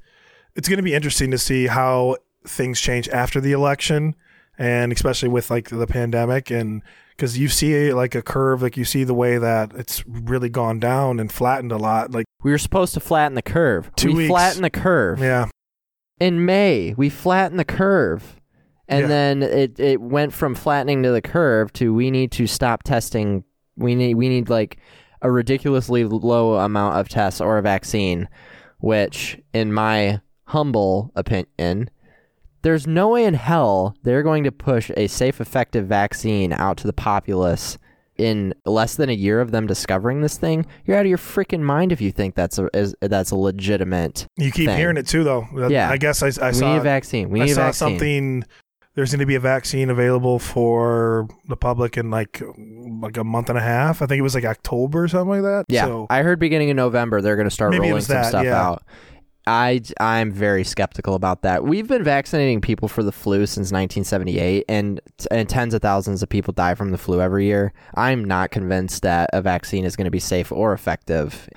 it's 0.54 0.68
going 0.68 0.76
to 0.76 0.82
be 0.82 0.92
interesting 0.94 1.30
to 1.30 1.38
see 1.38 1.68
how 1.68 2.16
things 2.46 2.80
change 2.80 3.08
after 3.08 3.40
the 3.40 3.52
election, 3.52 4.14
and 4.58 4.92
especially 4.92 5.30
with 5.30 5.50
like 5.50 5.70
the 5.70 5.86
pandemic, 5.86 6.50
and 6.50 6.82
because 7.16 7.38
you 7.38 7.48
see 7.48 7.92
like 7.94 8.14
a 8.14 8.20
curve, 8.22 8.60
like 8.60 8.76
you 8.76 8.84
see 8.84 9.04
the 9.04 9.14
way 9.14 9.38
that 9.38 9.72
it's 9.74 10.06
really 10.06 10.50
gone 10.50 10.78
down 10.78 11.18
and 11.18 11.32
flattened 11.32 11.72
a 11.72 11.78
lot. 11.78 12.10
Like 12.10 12.26
We 12.42 12.50
were 12.50 12.58
supposed 12.58 12.92
to 12.94 13.00
flatten 13.00 13.34
the 13.34 13.42
curve. 13.42 13.90
Two 13.96 14.08
we 14.08 14.14
weeks. 14.14 14.28
flattened 14.28 14.64
the 14.64 14.70
curve. 14.70 15.20
yeah, 15.20 15.48
In 16.20 16.44
May, 16.44 16.92
we 16.96 17.08
flatten 17.08 17.56
the 17.56 17.64
curve. 17.64 18.36
And 18.88 19.02
Yeah. 19.02 19.06
then 19.08 19.42
it, 19.42 19.78
it 19.78 20.00
went 20.00 20.32
from 20.32 20.54
flattening 20.54 21.02
to 21.02 21.10
the 21.12 21.20
curve 21.22 21.72
to 21.74 21.92
we 21.94 22.10
need 22.10 22.32
to 22.32 22.46
stop 22.46 22.82
testing. 22.82 23.44
We 23.76 23.94
need 23.94 24.14
we 24.14 24.28
need 24.28 24.48
like 24.48 24.78
a 25.22 25.30
ridiculously 25.30 26.04
low 26.04 26.54
amount 26.54 26.96
of 26.96 27.08
tests 27.08 27.40
or 27.40 27.58
a 27.58 27.62
vaccine, 27.62 28.28
which 28.78 29.38
in 29.52 29.72
my 29.72 30.20
humble 30.44 31.10
opinion, 31.16 31.90
there's 32.62 32.86
no 32.86 33.08
way 33.10 33.24
in 33.24 33.34
hell 33.34 33.94
they're 34.02 34.22
going 34.22 34.44
to 34.44 34.52
push 34.52 34.90
a 34.96 35.06
safe 35.06 35.40
effective 35.40 35.86
vaccine 35.86 36.52
out 36.52 36.76
to 36.78 36.86
the 36.86 36.92
populace 36.92 37.78
in 38.16 38.52
less 38.64 38.96
than 38.96 39.08
a 39.08 39.12
year 39.12 39.40
of 39.40 39.52
them 39.52 39.64
discovering 39.66 40.22
this 40.22 40.36
thing, 40.38 40.66
you're 40.84 40.96
out 40.96 41.02
of 41.06 41.08
your 41.08 41.16
freaking 41.18 41.60
mind 41.60 41.92
if 41.92 42.00
you 42.00 42.10
think 42.10 42.34
that's 42.34 42.58
a 42.58 42.68
is, 42.76 42.92
that's 43.00 43.30
a 43.30 43.36
legitimate. 43.36 44.26
you 44.36 44.50
keep 44.50 44.66
Thing. 44.66 44.76
hearing 44.76 44.96
it 44.96 45.06
too, 45.06 45.22
though. 45.22 45.46
Yeah. 45.68 45.88
I 45.88 45.98
guess 45.98 46.20
I, 46.22 46.26
I 46.44 46.48
we 46.50 46.54
saw 46.54 46.72
need 46.72 46.78
a 46.80 46.82
vaccine. 46.82 47.30
We 47.30 47.40
I 47.42 47.44
need 47.44 47.50
a 47.52 47.54
saw 47.54 47.60
vaccine. 47.66 47.88
something. 47.88 48.44
There's 48.98 49.12
going 49.12 49.20
to 49.20 49.26
be 49.26 49.36
a 49.36 49.40
vaccine 49.40 49.90
available 49.90 50.40
for 50.40 51.28
the 51.46 51.56
public 51.56 51.96
in 51.96 52.10
like 52.10 52.42
like 53.00 53.16
a 53.16 53.22
month 53.22 53.48
and 53.48 53.56
a 53.56 53.62
half. 53.62 54.02
I 54.02 54.06
think 54.06 54.18
it 54.18 54.22
was 54.22 54.34
like 54.34 54.44
October 54.44 55.04
or 55.04 55.08
something 55.08 55.40
like 55.40 55.42
that. 55.42 55.66
Yeah, 55.68 55.84
So, 55.84 56.08
I 56.10 56.22
heard 56.22 56.40
beginning 56.40 56.70
of 56.70 56.76
November 56.76 57.20
they're 57.20 57.36
going 57.36 57.46
to 57.46 57.54
start 57.54 57.78
rolling 57.78 58.00
some 58.00 58.16
that, 58.16 58.26
stuff 58.26 58.44
yeah. 58.44 58.60
out. 58.60 58.82
I 59.46 59.82
I'm 60.00 60.32
very 60.32 60.64
skeptical 60.64 61.14
about 61.14 61.42
that. 61.42 61.62
We've 61.62 61.86
been 61.86 62.02
vaccinating 62.02 62.60
people 62.60 62.88
for 62.88 63.04
the 63.04 63.12
flu 63.12 63.46
since 63.46 63.70
1978, 63.70 64.64
and 64.68 65.00
and 65.30 65.48
tens 65.48 65.74
of 65.74 65.80
thousands 65.80 66.20
of 66.24 66.28
people 66.28 66.52
die 66.52 66.74
from 66.74 66.90
the 66.90 66.98
flu 66.98 67.20
every 67.20 67.46
year. 67.46 67.72
I'm 67.94 68.24
not 68.24 68.50
convinced 68.50 69.02
that 69.02 69.30
a 69.32 69.40
vaccine 69.40 69.84
is 69.84 69.94
going 69.94 70.06
to 70.06 70.10
be 70.10 70.18
safe 70.18 70.50
or 70.50 70.72
effective. 70.72 71.48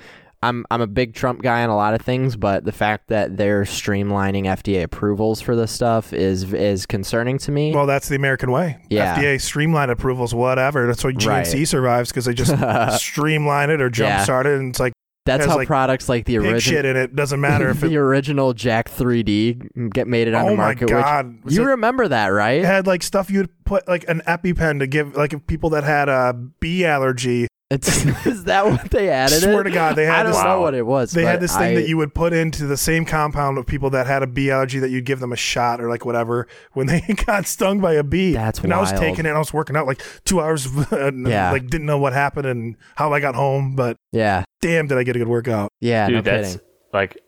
I'm 0.42 0.64
I'm 0.70 0.80
a 0.80 0.86
big 0.86 1.14
Trump 1.14 1.40
guy 1.42 1.62
on 1.62 1.70
a 1.70 1.76
lot 1.76 1.94
of 1.94 2.02
things, 2.02 2.36
but 2.36 2.64
the 2.64 2.72
fact 2.72 3.08
that 3.08 3.36
they're 3.36 3.62
streamlining 3.62 4.44
FDA 4.44 4.82
approvals 4.82 5.40
for 5.40 5.54
this 5.54 5.70
stuff 5.70 6.12
is 6.12 6.52
is 6.52 6.84
concerning 6.86 7.38
to 7.38 7.52
me. 7.52 7.72
Well, 7.72 7.86
that's 7.86 8.08
the 8.08 8.16
American 8.16 8.50
way. 8.50 8.78
Yeah. 8.90 9.16
FDA 9.16 9.40
streamline 9.40 9.90
approvals, 9.90 10.34
whatever. 10.34 10.86
That's 10.86 11.04
why 11.04 11.12
GNC 11.12 11.26
Right. 11.58 11.68
survives 11.68 12.10
because 12.10 12.24
they 12.24 12.34
just 12.34 12.52
streamline 13.00 13.70
it 13.70 13.80
or 13.80 13.90
Yeah. 13.94 14.18
jumpstart 14.24 14.46
it, 14.46 14.58
and 14.58 14.70
it's 14.70 14.80
like 14.80 14.92
That's 15.26 15.46
how 15.46 15.54
like, 15.56 15.68
products 15.68 16.08
like 16.08 16.24
the 16.24 16.38
original 16.38 16.58
shit 16.58 16.84
in 16.84 16.96
it. 16.96 17.14
Doesn't 17.14 17.40
matter 17.40 17.68
if 17.68 17.80
the 17.80 17.86
it. 17.92 17.96
original 17.96 18.52
Jack 18.52 18.90
3D 18.90 19.90
get 19.92 20.08
made 20.08 20.26
it 20.26 20.34
on 20.34 20.46
oh 20.46 20.50
the 20.50 20.56
my 20.56 20.64
market. 20.64 20.82
which- 20.86 20.90
god! 21.04 21.34
You 21.48 21.62
it- 21.62 21.66
remember 21.66 22.08
that, 22.08 22.28
right? 22.28 22.60
it 22.62 22.64
had 22.64 22.86
like 22.88 23.02
stuff 23.04 23.30
you'd 23.30 23.50
put 23.64 23.86
like 23.86 24.04
an 24.08 24.22
EpiPen 24.26 24.80
to 24.80 24.86
give 24.88 25.14
like 25.14 25.32
if 25.32 25.46
people 25.46 25.70
that 25.70 25.84
had 25.84 26.08
a 26.08 26.32
bee 26.60 26.84
allergy. 26.84 27.46
It's, 27.74 28.04
is 28.26 28.44
that 28.44 28.66
what 28.66 28.90
they 28.90 29.08
added? 29.08 29.40
swear 29.40 29.60
it? 29.60 29.64
to 29.64 29.70
God, 29.70 29.96
they 29.96 30.06
I 30.08 30.16
had 30.18 30.22
don't 30.24 30.32
this. 30.32 30.42
know 30.44 30.60
what 30.60 30.74
it 30.74 30.84
was. 30.86 31.12
They 31.12 31.24
had 31.24 31.40
this 31.40 31.56
thing 31.56 31.72
I- 31.72 31.80
that 31.80 31.88
you 31.88 31.96
would 31.96 32.14
put 32.14 32.32
into 32.32 32.66
the 32.66 32.76
same 32.76 33.04
compound 33.04 33.58
of 33.58 33.66
people 33.66 33.90
that 33.90 34.06
had 34.06 34.22
a 34.22 34.26
bee 34.26 34.50
allergy 34.50 34.78
that 34.80 34.90
you'd 34.90 35.04
give 35.04 35.20
them 35.20 35.32
a 35.32 35.36
shot 35.36 35.80
or 35.80 35.88
like 35.88 36.04
whatever 36.04 36.46
when 36.72 36.86
they 36.86 37.00
got 37.26 37.46
stung 37.46 37.80
by 37.80 37.94
a 37.94 38.02
bee. 38.02 38.32
That's 38.32 38.58
and 38.60 38.72
I 38.72 38.80
was 38.80 38.92
taking 38.92 39.24
it. 39.26 39.28
and 39.28 39.36
I 39.36 39.38
was 39.38 39.52
working 39.52 39.76
out 39.76 39.86
like 39.86 40.02
two 40.24 40.40
hours. 40.40 40.66
and, 40.90 41.26
Yeah. 41.26 41.50
like 41.52 41.66
didn't 41.68 41.86
know 41.86 41.98
what 41.98 42.12
happened 42.12 42.46
and 42.46 42.76
how 42.96 43.12
I 43.12 43.20
got 43.20 43.34
home, 43.34 43.74
but 43.76 43.96
Yeah, 44.12 44.44
damn, 44.60 44.86
did 44.86 44.98
I 44.98 45.02
get 45.02 45.16
a 45.16 45.18
good 45.18 45.28
workout? 45.28 45.70
yeah, 45.80 46.06
Dude, 46.06 46.16
no 46.16 46.20
that's 46.22 46.52
kidding. 46.52 46.66
like 46.92 47.18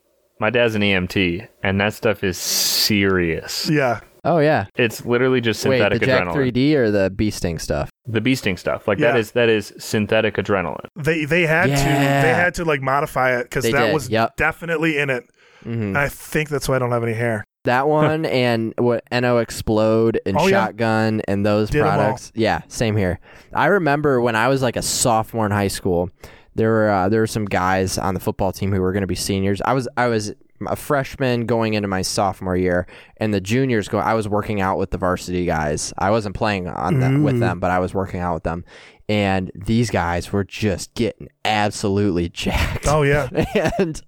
my 0.40 0.50
dad's 0.50 0.74
an 0.74 0.82
EMT, 0.82 1.46
and 1.62 1.80
that 1.80 1.94
stuff 1.94 2.24
is 2.24 2.36
serious. 2.36 3.68
Yeah, 3.70 4.00
Oh 4.24 4.38
yeah. 4.38 4.66
It's 4.76 5.04
literally 5.04 5.40
just 5.40 5.60
synthetic 5.60 6.00
Wait, 6.00 6.00
synthetic 6.00 6.00
the 6.00 6.06
Jack 6.06 6.52
adrenaline. 6.52 6.52
3D 6.52 6.74
or 6.76 6.90
the 6.90 7.10
bee 7.10 7.30
sting 7.30 7.58
stuff? 7.58 7.90
The 8.06 8.20
bee 8.20 8.34
sting 8.34 8.56
stuff, 8.56 8.88
like 8.88 8.98
Yeah. 8.98 9.12
that 9.12 9.18
is 9.20 9.30
that 9.32 9.48
is 9.48 9.72
synthetic 9.78 10.36
adrenaline. 10.36 10.86
they 10.96 11.24
they 11.24 11.46
had 11.46 11.66
to 11.66 11.70
Yeah. 11.72 12.22
they 12.22 12.28
had 12.34 12.54
to 12.54 12.64
like 12.64 12.80
modify 12.80 13.38
it 13.38 13.44
because 13.44 13.64
They 13.64 13.72
that 13.72 13.86
did, 13.86 13.94
was 13.94 14.08
yep. 14.08 14.36
definitely 14.36 14.98
in 14.98 15.10
it. 15.10 15.24
hmm 15.62 15.96
I 15.96 16.08
think 16.08 16.48
that's 16.48 16.68
why 16.68 16.76
I 16.76 16.78
don't 16.78 16.90
have 16.92 17.02
any 17.04 17.12
hair. 17.14 17.44
That 17.64 17.86
one 18.00 18.26
and 18.26 18.74
what 18.78 19.04
NO-Xplode 19.10 20.16
and 20.26 20.36
Oh, 20.38 20.46
yeah. 20.46 20.66
Shotgun 20.66 21.22
and 21.28 21.44
those 21.44 21.70
Did 21.70 21.80
'em 21.82 21.86
all. 21.88 21.92
products. 21.96 22.32
Yeah, 22.34 22.60
same 22.68 22.96
here. 22.96 23.20
I 23.52 23.66
remember 23.66 24.20
when 24.20 24.36
I 24.36 24.48
was 24.48 24.62
like 24.62 24.76
a 24.76 24.82
sophomore 24.82 25.46
in 25.46 25.52
high 25.52 25.68
school, 25.68 26.10
there 26.54 26.70
were 26.70 26.88
uh, 26.90 27.08
there 27.08 27.20
were 27.20 27.26
some 27.26 27.44
guys 27.46 27.98
on 27.98 28.14
the 28.14 28.20
football 28.20 28.52
team 28.52 28.72
who 28.72 28.80
were 28.80 28.92
going 28.92 29.00
to 29.02 29.06
be 29.06 29.14
seniors. 29.14 29.60
I 29.64 29.72
was 29.72 29.88
I 29.96 30.06
was 30.08 30.32
a 30.68 30.76
freshman 30.76 31.46
going 31.46 31.74
into 31.74 31.88
my 31.88 32.02
sophomore 32.02 32.56
year, 32.56 32.86
and 33.18 33.34
the 33.34 33.40
juniors 33.40 33.88
go. 33.88 33.98
I 33.98 34.14
was 34.14 34.28
working 34.28 34.60
out 34.60 34.78
with 34.78 34.90
the 34.90 34.98
varsity 34.98 35.44
guys. 35.46 35.92
I 35.98 36.10
wasn't 36.10 36.34
playing 36.36 36.68
on 36.68 37.00
them 37.00 37.22
with 37.22 37.38
them, 37.40 37.60
but 37.60 37.70
I 37.70 37.78
was 37.80 37.92
working 37.94 38.20
out 38.20 38.34
with 38.34 38.42
them. 38.44 38.64
And 39.08 39.50
these 39.54 39.90
guys 39.90 40.32
were 40.32 40.44
just 40.44 40.94
getting 40.94 41.28
absolutely 41.44 42.28
jacked 42.30 42.86
Oh 42.88 43.02
yeah, 43.02 43.28
and 43.78 44.00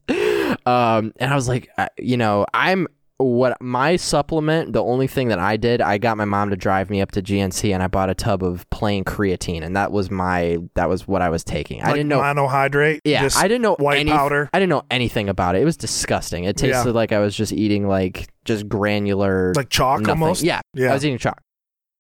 um 0.67 1.13
and 1.19 1.33
I 1.33 1.35
was 1.35 1.49
like 1.49 1.69
I- 1.77 1.91
you 1.99 2.17
know 2.17 2.47
I'm 2.55 2.87
what 3.19 3.57
my 3.63 3.97
supplement 3.97 4.75
the 4.75 4.83
only 4.85 5.07
thing 5.07 5.29
that 5.29 5.39
I 5.39 5.57
did 5.57 5.81
I 5.81 5.97
got 5.97 6.19
my 6.19 6.27
mom 6.27 6.51
to 6.51 6.57
drive 6.57 6.91
me 6.91 7.01
up 7.01 7.13
to 7.13 7.23
GNC 7.23 7.73
and 7.73 7.83
I 7.83 7.87
bought 7.87 8.11
a 8.11 8.15
tub 8.15 8.45
of 8.45 8.69
plain 8.69 9.05
creatine 9.05 9.63
and 9.63 9.75
that 9.75 9.91
was 9.91 10.11
my 10.11 10.59
that 10.75 10.89
was 10.91 11.09
what 11.09 11.23
I 11.23 11.31
was 11.31 11.43
taking 11.43 11.81
I 11.83 11.93
didn't 11.93 12.09
know 12.09 12.21
monohydrate. 12.21 13.01
yeah 13.07 13.27
I 13.35 13.49
didn't 13.49 13.63
know 13.63 13.77
white 13.77 14.01
any, 14.01 14.11
powder. 14.11 14.51
I 14.53 14.59
didn't 14.59 14.69
know 14.71 14.83
anything 14.91 15.31
about 15.31 15.55
it 15.57 15.63
it 15.63 15.65
was 15.65 15.79
disgusting 15.79 16.45
it 16.45 16.59
tasted 16.59 16.89
Yeah. 16.91 16.93
like 16.95 17.13
I 17.13 17.21
was 17.21 17.35
just 17.35 17.53
eating 17.55 17.89
like 17.89 18.29
just 18.45 18.69
granular 18.69 19.55
like 19.57 19.71
chalk 19.71 20.01
nothing. 20.03 20.23
almost. 20.23 20.43
yeah 20.43 20.61
yeah, 20.75 20.91
I 20.91 20.95
was 20.95 21.05
eating 21.07 21.17
chalk 21.19 21.41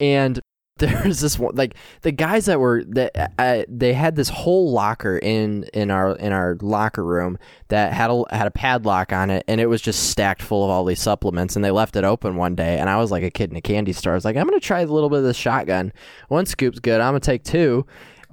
and 0.00 0.38
there 0.78 1.02
was 1.06 1.20
this 1.20 1.38
one 1.38 1.54
like 1.54 1.74
the 2.02 2.12
guys 2.12 2.44
that 2.44 2.60
were 2.60 2.84
that 2.84 3.32
uh, 3.38 3.62
they 3.66 3.94
had 3.94 4.14
this 4.14 4.28
whole 4.28 4.70
locker 4.72 5.16
in 5.16 5.64
in 5.72 5.90
our 5.90 6.14
in 6.16 6.32
our 6.34 6.58
locker 6.60 7.02
room 7.02 7.38
that 7.68 7.94
had 7.94 8.10
a 8.10 8.24
had 8.30 8.46
a 8.46 8.50
padlock 8.50 9.10
on 9.10 9.30
it 9.30 9.42
and 9.48 9.58
it 9.58 9.66
was 9.68 9.80
just 9.80 10.10
stacked 10.10 10.42
full 10.42 10.62
of 10.64 10.68
all 10.68 10.84
these 10.84 11.00
supplements 11.00 11.56
and 11.56 11.64
they 11.64 11.70
left 11.70 11.96
it 11.96 12.04
open 12.04 12.36
one 12.36 12.54
day 12.54 12.78
and 12.78 12.90
I 12.90 12.98
was 12.98 13.10
like 13.10 13.22
a 13.22 13.30
kid 13.30 13.50
in 13.50 13.56
a 13.56 13.62
candy 13.62 13.94
store. 13.94 14.12
I 14.12 14.16
was 14.16 14.26
like 14.26 14.36
I'm 14.36 14.46
gonna 14.46 14.60
try 14.60 14.80
a 14.80 14.86
little 14.86 15.08
bit 15.08 15.20
of 15.20 15.24
this 15.24 15.36
shotgun. 15.36 15.94
One 16.28 16.44
scoop's 16.44 16.78
good. 16.78 17.00
I'm 17.00 17.12
gonna 17.12 17.20
take 17.20 17.42
two 17.42 17.86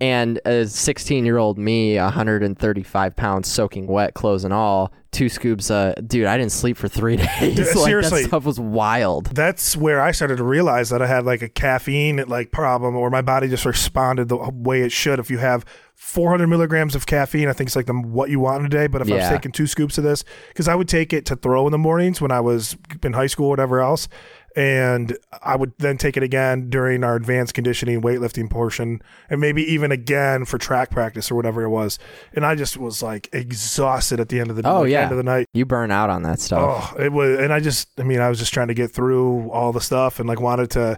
and 0.03 0.41
a 0.43 0.67
16 0.67 1.23
year 1.23 1.37
old 1.37 1.57
me 1.57 1.97
135 1.97 3.15
pounds 3.15 3.47
soaking 3.47 3.87
wet 3.87 4.13
clothes 4.13 4.43
and 4.43 4.53
all 4.53 4.91
two 5.11 5.29
scoops 5.29 5.71
uh 5.71 5.93
dude 6.05 6.25
I 6.25 6.37
didn't 6.37 6.51
sleep 6.51 6.75
for 6.75 6.89
three 6.89 7.15
days 7.39 7.55
Dude, 7.55 7.67
like 7.67 7.85
seriously. 7.85 8.23
that 8.23 8.27
stuff 8.27 8.43
was 8.43 8.59
wild 8.59 9.27
That's 9.27 9.77
where 9.77 10.01
I 10.01 10.11
started 10.11 10.37
to 10.37 10.43
realize 10.43 10.89
that 10.89 11.01
I 11.01 11.07
had 11.07 11.25
like 11.25 11.41
a 11.41 11.47
caffeine 11.47 12.17
like 12.27 12.51
problem, 12.51 12.97
or 12.97 13.09
my 13.09 13.21
body 13.21 13.47
just 13.47 13.65
responded 13.65 14.27
the 14.27 14.37
way 14.37 14.81
it 14.81 14.91
should. 14.91 15.19
If 15.19 15.31
you 15.31 15.37
have 15.37 15.65
400 15.95 16.47
milligrams 16.47 16.95
of 16.95 17.05
caffeine, 17.05 17.47
I 17.47 17.53
think 17.53 17.69
it's 17.69 17.75
like 17.75 17.85
the, 17.85 17.93
what 17.93 18.29
you 18.29 18.39
want 18.39 18.59
in 18.59 18.65
a 18.65 18.69
day. 18.69 18.87
But 18.87 19.01
if 19.01 19.11
I 19.11 19.15
was 19.15 19.29
taking 19.29 19.51
two 19.51 19.67
scoops 19.67 19.97
of 19.97 20.03
this, 20.03 20.23
because 20.49 20.67
I 20.67 20.75
would 20.75 20.89
take 20.89 21.13
it 21.13 21.25
to 21.27 21.35
throw 21.35 21.65
in 21.67 21.71
the 21.71 21.77
mornings 21.77 22.19
when 22.19 22.31
I 22.31 22.41
was 22.41 22.75
in 23.03 23.13
high 23.13 23.27
school, 23.27 23.49
whatever 23.49 23.79
else, 23.79 24.07
and 24.55 25.17
I 25.41 25.55
would 25.55 25.73
then 25.79 25.97
take 25.97 26.15
it 26.17 26.23
again 26.23 26.69
during 26.69 27.03
our 27.03 27.15
advanced 27.15 27.53
conditioning 27.53 28.01
weightlifting 28.01 28.49
portion, 28.49 29.01
and 29.29 29.41
maybe 29.41 29.63
even 29.63 29.91
again 29.91 30.45
for 30.45 30.57
track 30.57 30.89
practice 30.91 31.31
or 31.31 31.35
whatever 31.35 31.63
it 31.63 31.69
was. 31.69 31.97
And 32.33 32.45
I 32.45 32.55
just 32.55 32.77
was 32.77 33.01
like 33.01 33.29
exhausted 33.33 34.19
at 34.19 34.29
the 34.29 34.39
end 34.39 34.49
of 34.49 34.55
the 34.55 34.67
Oh, 34.67 34.81
like, 34.81 34.91
yeah. 34.91 35.01
end 35.03 35.11
of 35.11 35.17
the 35.17 35.23
night. 35.23 35.47
you 35.53 35.65
burn 35.65 35.89
out 35.91 36.09
on 36.09 36.23
that 36.23 36.39
stuff 36.39 36.93
Oh, 36.93 36.99
it 37.01 37.11
was, 37.11 37.39
and 37.39 37.51
I 37.51 37.59
just, 37.59 37.89
I 37.99 38.03
mean, 38.03 38.19
I 38.19 38.29
was 38.29 38.39
just 38.39 38.53
trying 38.53 38.67
to 38.67 38.73
get 38.73 38.91
through 38.91 39.49
all 39.49 39.71
the 39.71 39.81
stuff 39.81 40.19
and 40.19 40.27
like 40.29 40.39
wanted 40.39 40.69
to, 40.71 40.97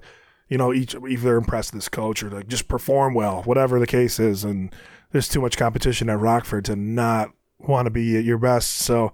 you 0.50 0.58
know, 0.58 0.74
each 0.74 0.96
either 1.10 1.38
impress 1.38 1.72
this 1.72 1.90
coach 1.90 2.22
or 2.24 2.30
like 2.30 2.48
just 2.48 2.68
perform 2.68 3.14
well, 3.14 3.42
whatever 3.44 3.80
the 3.80 3.88
case 3.88 4.20
is. 4.20 4.44
And 4.44 4.74
there's 5.12 5.28
too 5.30 5.42
much 5.42 5.58
competition 5.58 6.10
at 6.10 6.20
Rockford 6.20 6.66
to 6.66 6.76
not 6.76 7.32
want 7.58 7.86
to 7.86 7.90
be 7.90 8.18
at 8.18 8.24
your 8.26 8.38
best. 8.38 8.72
So, 8.72 9.14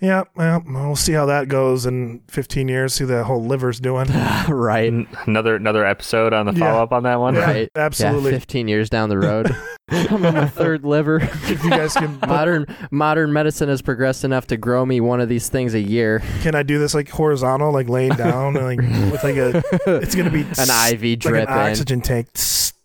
yeah, 0.00 0.24
well, 0.34 0.62
we'll 0.66 0.96
see 0.96 1.12
how 1.12 1.26
that 1.26 1.48
goes 1.48 1.86
in 1.86 2.22
15 2.28 2.68
years. 2.68 2.94
See 2.94 3.04
the 3.04 3.24
whole 3.24 3.44
liver's 3.44 3.80
doing. 3.80 4.08
right 4.48 4.92
Another 5.26 5.56
another 5.56 5.84
episode 5.84 6.32
on 6.32 6.46
the 6.46 6.52
follow 6.52 6.82
up 6.82 6.92
on 6.92 7.02
that 7.04 7.20
one. 7.20 7.34
Yeah, 7.34 7.40
right 7.44 7.70
absolutely. 7.76 8.32
yeah, 8.32 8.38
15 8.38 8.68
years 8.68 8.88
down 8.90 9.08
the 9.08 9.18
road 9.18 9.54
i'm 9.90 10.24
on 10.24 10.34
my 10.34 10.46
third 10.46 10.84
liver 10.84 11.16
If 11.50 11.64
you 11.64 11.70
guys 11.70 11.94
can, 11.94 12.18
modern 12.26 12.66
modern 12.90 13.32
medicine 13.32 13.68
has 13.68 13.82
progressed 13.82 14.24
enough 14.24 14.46
to 14.48 14.56
grow 14.56 14.86
me 14.86 15.00
one 15.00 15.20
of 15.20 15.28
these 15.28 15.48
things 15.48 15.74
a 15.74 15.80
year 15.80 16.22
can 16.42 16.54
I 16.54 16.62
do 16.62 16.78
this 16.78 16.94
like 16.94 17.08
horizontal, 17.08 17.72
like 17.72 17.88
laying 17.88 18.12
down, 18.12 18.56
and, 18.56 18.64
like 18.66 18.78
with 19.12 19.24
like 19.24 19.36
a, 19.36 19.62
it's 20.00 20.14
gonna 20.14 20.30
be 20.30 20.42
an 20.42 20.92
IV 20.92 21.02
like 21.02 21.18
drip 21.18 21.48
an 21.48 21.54
in. 21.54 21.70
oxygen 21.70 22.00
tank 22.00 22.28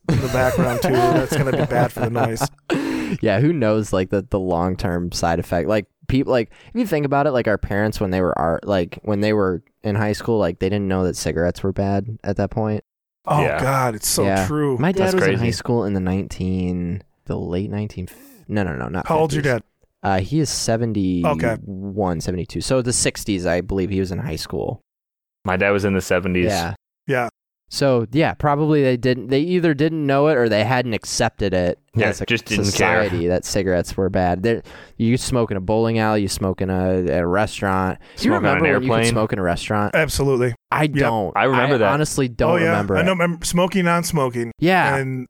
in 0.09 0.20
the 0.22 0.28
background 0.28 0.82
too. 0.82 0.89
That's 0.89 1.36
gonna 1.38 1.51
be 1.51 1.66
bad 1.66 1.91
for 1.91 2.01
the 2.01 2.09
noise. 2.09 2.47
yeah 3.22 3.39
who 3.39 3.53
knows 3.53 3.93
like 3.93 4.09
the, 4.09 4.26
the 4.30 4.39
long-term 4.39 5.11
side 5.11 5.39
effect 5.39 5.68
like 5.70 5.86
people 6.08 6.32
like 6.32 6.51
if 6.68 6.76
you 6.76 6.86
think 6.88 7.06
about 7.06 7.28
it 7.28 7.32
like 7.32 7.47
our 7.47 7.58
parents 7.58 7.99
when 7.99 8.12
they 8.12 8.22
were 8.22 8.38
our 8.38 8.60
like 8.64 8.99
when 9.03 9.22
they 9.22 9.34
were 9.34 9.64
in 9.84 9.95
high 9.95 10.14
school 10.14 10.38
like 10.39 10.60
they 10.60 10.70
didn't 10.70 10.88
know 10.88 11.03
that 11.03 11.16
cigarettes 11.16 11.64
were 11.64 11.74
bad 11.74 12.18
at 12.24 12.38
that 12.38 12.49
point 12.51 12.84
Oh 13.28 13.41
Yeah. 13.41 13.60
God, 13.60 13.95
it's 13.95 14.08
so 14.08 14.24
Yeah. 14.24 14.45
true. 14.45 14.78
my 14.78 14.91
dad 14.91 15.06
That's 15.06 15.16
was 15.16 15.28
in 15.28 15.36
high 15.39 15.49
school 15.51 15.84
in 15.86 15.93
the 15.93 15.99
19 15.99 17.01
the 17.26 17.36
late 17.38 17.72
19 17.72 18.08
no 18.47 18.64
no 18.64 18.76
no 18.76 18.88
not 18.88 19.08
How 19.08 19.18
old's 19.18 19.34
your 19.34 19.41
dad? 19.41 19.64
uh 20.03 20.20
he 20.20 20.39
is 20.39 20.49
71 20.49 21.26
Okay. 21.43 22.22
72 22.22 22.62
so 22.62 22.82
the 22.84 22.91
60s 22.91 23.47
i 23.47 23.62
believe 23.62 23.89
he 23.89 23.99
was 23.99 24.12
in 24.12 24.20
high 24.20 24.36
school 24.36 24.82
My 25.43 25.58
dad 25.58 25.72
was 25.72 25.86
in 25.86 25.93
the 25.93 25.99
70s. 26.01 26.43
Yeah. 26.45 26.74
Yeah. 27.08 27.30
So 27.70 28.05
yeah, 28.11 28.34
probably 28.36 28.84
they 28.84 28.95
didn't. 28.95 29.28
They 29.28 29.41
either 29.41 29.74
didn't 29.74 30.05
know 30.05 30.28
it 30.28 30.38
or 30.38 30.47
they 30.47 30.63
hadn't 30.63 30.93
accepted 30.93 31.53
it 31.53 31.80
Yeah, 31.95 32.07
as 32.09 32.22
a 32.22 32.26
just 32.26 32.45
didn't 32.45 32.66
care. 32.66 32.72
society 32.72 33.28
that 33.28 33.43
cigarettes 33.43 33.97
were 33.97 34.09
bad. 34.09 34.43
They're, 34.43 34.61
you 34.97 35.18
smoke 35.18 35.49
in 35.51 35.57
a 35.57 35.61
bowling 35.61 35.97
alley, 35.99 36.22
you 36.22 36.28
smoke 36.28 36.61
in 36.61 36.70
a, 36.70 37.05
a 37.20 37.26
restaurant. 37.28 37.99
Do 38.18 38.24
you 38.26 38.32
Smoke 38.32 38.38
on 38.38 38.45
an 38.45 38.55
remember 38.63 38.80
when 38.88 38.99
you 38.99 39.05
could 39.05 39.09
smoke 39.11 39.34
in 39.34 39.39
a 39.39 39.43
restaurant? 39.43 39.95
Absolutely. 39.95 40.53
I 40.72 40.88
don't. 40.88 41.36
I 41.36 41.45
remember 41.45 41.80
that. 41.80 41.91
Honestly, 41.91 42.28
don't 42.28 42.51
oh 42.51 42.55
yeah. 42.57 42.66
remember. 42.70 42.97
I 42.97 43.01
it. 43.01 43.03
know. 43.05 43.11
Remember 43.13 43.43
smoking, 43.45 43.86
non-smoking. 43.86 44.51
Yeah, 44.59 44.95
And 44.97 45.28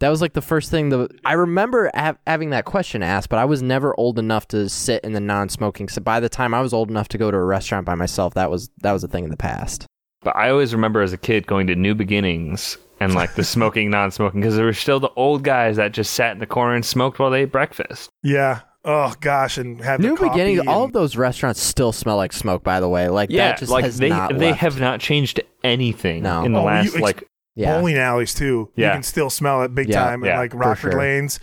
that 0.00 0.08
was 0.10 0.20
like 0.20 0.34
the 0.34 0.42
first 0.42 0.70
thing. 0.70 0.90
The 0.90 1.08
I 1.24 1.32
remember 1.32 1.90
ha- 1.94 2.16
having 2.26 2.50
that 2.50 2.66
question 2.66 3.02
asked, 3.02 3.28
but 3.30 3.38
I 3.38 3.44
was 3.46 3.62
never 3.62 3.98
old 3.98 4.18
enough 4.18 4.46
to 4.48 4.68
sit 4.68 5.02
in 5.04 5.12
the 5.12 5.20
non-smoking. 5.20 5.88
So 5.88 6.00
by 6.02 6.20
the 6.20 6.28
time 6.28 6.52
I 6.54 6.60
was 6.60 6.72
old 6.74 6.90
enough 6.90 7.08
to 7.08 7.18
go 7.18 7.30
to 7.30 7.36
a 7.36 7.44
restaurant 7.44 7.86
by 7.86 7.94
myself, 7.94 8.34
that 8.34 8.50
was 8.50 8.70
that 8.82 8.92
was 8.92 9.02
a 9.02 9.08
thing 9.08 9.24
in 9.24 9.30
the 9.30 9.36
past. 9.36 9.86
But 10.22 10.36
I 10.36 10.50
always 10.50 10.74
remember 10.74 11.00
as 11.02 11.12
a 11.12 11.18
kid 11.18 11.46
going 11.46 11.66
to 11.68 11.74
New 11.74 11.94
Beginnings 11.94 12.76
and 13.00 13.14
like 13.14 13.34
the 13.34 13.44
smoking, 13.44 13.88
non 13.96 14.10
smoking, 14.10 14.40
because 14.40 14.56
there 14.56 14.66
were 14.66 14.72
still 14.74 15.00
the 15.00 15.10
old 15.16 15.42
guys 15.44 15.76
that 15.76 15.92
just 15.92 16.12
sat 16.12 16.32
in 16.32 16.38
the 16.38 16.46
corner 16.46 16.74
and 16.74 16.84
smoked 16.84 17.18
while 17.18 17.30
they 17.30 17.42
ate 17.42 17.52
breakfast. 17.52 18.10
yeah. 18.22 18.60
Oh 18.82 19.12
gosh, 19.20 19.58
and 19.58 19.78
have 19.82 20.00
New 20.00 20.12
the 20.12 20.16
coffee 20.16 20.30
beginnings. 20.30 20.66
All 20.66 20.84
of 20.84 20.92
those 20.94 21.14
restaurants 21.14 21.60
still 21.60 21.92
smell 21.92 22.16
like 22.16 22.32
smoke. 22.32 22.64
By 22.64 22.80
the 22.80 22.88
way, 22.88 23.10
like 23.10 23.28
Yeah, 23.30 23.48
that 23.50 23.58
just 23.58 23.70
like 23.70 23.84
has 23.84 23.98
they 23.98 24.08
not 24.08 24.38
they 24.38 24.46
left. 24.52 24.60
have 24.60 24.80
not 24.80 25.00
changed 25.00 25.38
anything 25.62 26.22
No. 26.22 26.44
in 26.44 26.54
the 26.54 26.58
Oh, 26.60 26.62
you 26.62 26.66
last 26.68 26.86
ex- 26.94 27.00
like 27.02 27.28
yeah. 27.54 27.76
bowling 27.78 27.98
alleys 27.98 28.32
too. 28.32 28.70
Yeah. 28.76 28.86
You 28.86 28.92
can 28.94 29.02
still 29.02 29.28
smell 29.28 29.62
it 29.64 29.74
big 29.74 29.90
Yeah, 29.90 30.02
time 30.02 30.24
yeah, 30.24 30.32
in 30.32 30.36
like 30.38 30.52
for 30.52 30.56
Rockford 30.56 30.92
sure. 30.92 30.98
lanes. 31.02 31.40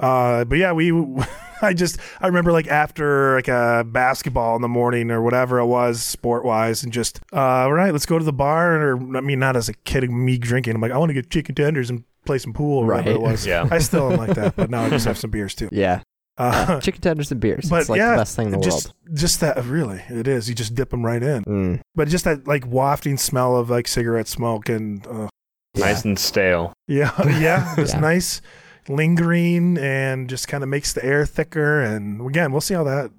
Uh, 0.00 0.44
but 0.44 0.58
yeah, 0.58 0.72
we. 0.72 0.92
I 1.62 1.74
just 1.74 1.98
I 2.22 2.26
remember 2.26 2.52
like 2.52 2.68
after 2.68 3.34
like 3.34 3.48
a 3.48 3.84
basketball 3.86 4.56
in 4.56 4.62
the 4.62 4.68
morning 4.68 5.10
or 5.10 5.20
whatever 5.20 5.58
it 5.58 5.66
was 5.66 6.00
sport 6.02 6.42
wise 6.42 6.82
and 6.82 6.90
just 6.90 7.20
uh, 7.34 7.38
all 7.38 7.72
right 7.74 7.92
let's 7.92 8.06
go 8.06 8.18
to 8.18 8.24
the 8.24 8.32
bar 8.32 8.80
or 8.80 8.96
I 9.14 9.20
mean 9.20 9.40
not 9.40 9.56
as 9.56 9.68
a 9.68 9.74
kid 9.74 10.10
me 10.10 10.38
drinking 10.38 10.74
I'm 10.74 10.80
like 10.80 10.90
I 10.90 10.96
want 10.96 11.10
to 11.10 11.12
get 11.12 11.28
chicken 11.28 11.54
tenders 11.54 11.90
and 11.90 12.02
play 12.24 12.38
some 12.38 12.54
pool 12.54 12.78
or 12.78 12.86
whatever 12.86 13.10
it 13.10 13.20
was 13.20 13.46
Yeah. 13.46 13.68
I 13.70 13.76
still 13.76 14.10
am 14.10 14.16
like 14.18 14.36
that 14.36 14.56
but 14.56 14.70
now 14.70 14.84
I 14.84 14.88
just 14.88 15.04
have 15.04 15.18
some 15.18 15.30
beers 15.30 15.54
too 15.54 15.68
Yeah. 15.72 16.00
uh, 16.38 16.80
Chicken 16.80 17.02
tenders 17.02 17.30
and 17.30 17.38
beers. 17.42 17.68
but 17.68 17.80
it's 17.82 17.90
like 17.90 17.98
yeah 17.98 18.12
the 18.12 18.16
best 18.22 18.36
thing 18.36 18.46
in 18.46 18.52
the 18.52 18.60
just 18.60 18.94
just 19.12 19.40
that 19.40 19.62
really 19.66 20.00
it 20.08 20.26
is 20.26 20.48
you 20.48 20.54
just 20.54 20.74
dip 20.74 20.88
them 20.88 21.04
right 21.04 21.22
in. 21.22 21.44
Mm. 21.44 21.80
but 21.94 22.08
just 22.08 22.24
that 22.24 22.48
like 22.48 22.66
wafting 22.66 23.18
smell 23.18 23.54
of 23.54 23.68
like 23.68 23.86
cigarette 23.86 24.28
smoke 24.28 24.70
and 24.70 25.06
uh, 25.06 25.28
nice 25.76 26.06
and 26.06 26.18
stale. 26.18 26.72
yeah 26.88 27.12
yeah 27.38 27.74
it's 27.76 27.92
Yeah. 27.92 28.00
nice 28.00 28.40
lingering 28.90 29.78
and 29.78 30.28
just 30.28 30.48
kind 30.48 30.62
of 30.62 30.68
makes 30.68 30.92
the 30.92 31.04
air 31.04 31.24
thicker 31.26 31.80
and 31.82 32.20
again 32.28 32.52
we'll 32.52 32.60
see 32.60 32.74
how 32.74 32.84
that 32.84 33.10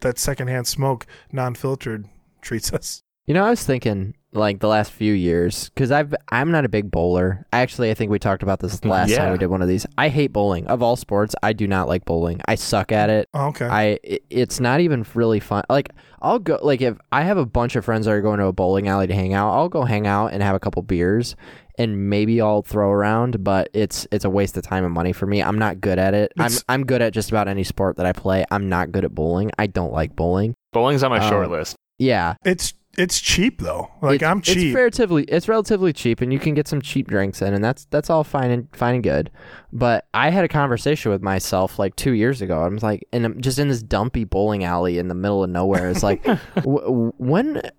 that 0.00 0.18
secondhand 0.18 0.66
smoke 0.66 1.06
non-filtered 1.32 2.06
treats 2.40 2.72
us 2.72 3.02
You 3.26 3.34
know, 3.34 3.44
I 3.44 3.50
was 3.50 3.62
thinking 3.62 4.14
like 4.32 4.60
the 4.60 4.66
last 4.68 4.90
few 4.92 5.12
years 5.12 5.68
because 5.70 5.90
I've 5.92 6.14
I'm 6.30 6.50
not 6.50 6.64
a 6.64 6.68
big 6.68 6.90
bowler. 6.90 7.46
Actually, 7.52 7.90
I 7.90 7.94
think 7.94 8.10
we 8.10 8.18
talked 8.18 8.42
about 8.42 8.60
this 8.60 8.78
mm, 8.80 8.88
last 8.90 9.14
time 9.14 9.30
we 9.32 9.38
did 9.38 9.48
one 9.50 9.60
of 9.62 9.68
these. 9.68 9.86
I 9.98 10.08
hate 10.08 10.32
bowling. 10.32 10.66
Of 10.68 10.82
all 10.82 10.96
sports, 10.96 11.34
I 11.42 11.52
do 11.52 11.66
not 11.68 11.86
like 11.86 12.04
bowling. 12.04 12.40
I 12.46 12.54
suck 12.56 12.90
at 12.92 13.10
it. 13.10 13.28
oh, 13.34 13.48
okay 13.48 13.66
I 13.66 13.82
it- 14.02 14.24
it's 14.30 14.58
not 14.58 14.80
even 14.80 15.04
really 15.14 15.38
fun. 15.40 15.62
Like 15.68 15.90
I'll 16.22 16.38
go 16.40 16.58
like 16.62 16.80
if 16.80 16.96
I 17.12 17.22
have 17.22 17.38
a 17.38 17.46
bunch 17.46 17.76
of 17.76 17.84
friends 17.84 18.06
that 18.06 18.12
are 18.12 18.20
going 18.22 18.38
to 18.40 18.46
a 18.46 18.52
bowling 18.52 18.88
alley 18.88 19.06
to 19.06 19.14
hang 19.14 19.34
out, 19.34 19.52
I'll 19.52 19.68
go 19.68 19.84
hang 19.84 20.06
out 20.06 20.28
and 20.32 20.42
have 20.42 20.56
a 20.56 20.60
couple 20.60 20.82
beers 20.82 21.36
and 21.80 22.10
maybe 22.10 22.40
I'll 22.40 22.62
throw 22.62 22.90
around, 22.90 23.42
but 23.42 23.68
it's 23.72 24.06
it's 24.12 24.24
a 24.24 24.30
waste 24.30 24.56
of 24.56 24.62
time 24.62 24.84
and 24.84 24.92
money 24.94 25.12
for 25.12 25.26
me. 25.26 25.42
I'm 25.42 25.58
not 25.58 25.80
good 25.80 25.98
at 25.98 26.14
it. 26.14 26.32
I'm 26.38 26.52
I'm 26.68 26.84
good 26.86 27.02
at 27.02 27.12
just 27.12 27.30
about 27.30 27.48
any 27.48 27.64
sport 27.64 27.96
that 27.96 28.06
I 28.06 28.12
play. 28.12 28.44
I'm 28.50 28.68
not 28.68 28.92
good 28.92 29.04
at 29.04 29.14
bowling. 29.14 29.50
I 29.58 29.66
don't 29.66 29.92
like 29.92 30.14
bowling. 30.14 30.54
Bowling's 30.72 31.02
on 31.02 31.10
my 31.10 31.18
Um, 31.18 31.28
short 31.30 31.50
list. 31.50 31.76
Yeah. 31.98 32.34
it's 32.44 32.74
it's 32.98 33.20
cheap 33.20 33.60
though 33.62 33.88
like 34.02 34.16
it's, 34.16 34.24
i'm 34.24 34.40
cheap 34.40 34.56
It's 34.58 34.74
relatively 34.74 35.22
it's 35.24 35.48
relatively 35.48 35.92
cheap, 35.92 36.20
and 36.20 36.32
you 36.32 36.40
can 36.40 36.54
get 36.54 36.66
some 36.66 36.82
cheap 36.82 37.06
drinks 37.06 37.40
in, 37.40 37.54
and 37.54 37.62
that's 37.64 37.84
that's 37.90 38.10
all 38.10 38.24
fine 38.24 38.50
and 38.50 38.68
fine 38.74 38.94
and 38.96 39.02
good. 39.04 39.30
But 39.72 40.08
I 40.12 40.30
had 40.30 40.44
a 40.44 40.48
conversation 40.48 41.12
with 41.12 41.22
myself 41.22 41.78
like 41.78 41.94
two 41.94 42.12
years 42.12 42.42
ago. 42.42 42.62
I'm 42.64 42.76
like, 42.78 43.06
and 43.12 43.24
I'm 43.24 43.40
just 43.40 43.60
in 43.60 43.68
this 43.68 43.80
dumpy 43.82 44.24
bowling 44.24 44.64
alley 44.64 44.98
in 44.98 45.06
the 45.06 45.14
middle 45.14 45.44
of 45.44 45.50
nowhere. 45.50 45.88
It's 45.88 46.02
like, 46.02 46.24
w- 46.56 47.12
when 47.16 47.54
w- 47.54 47.70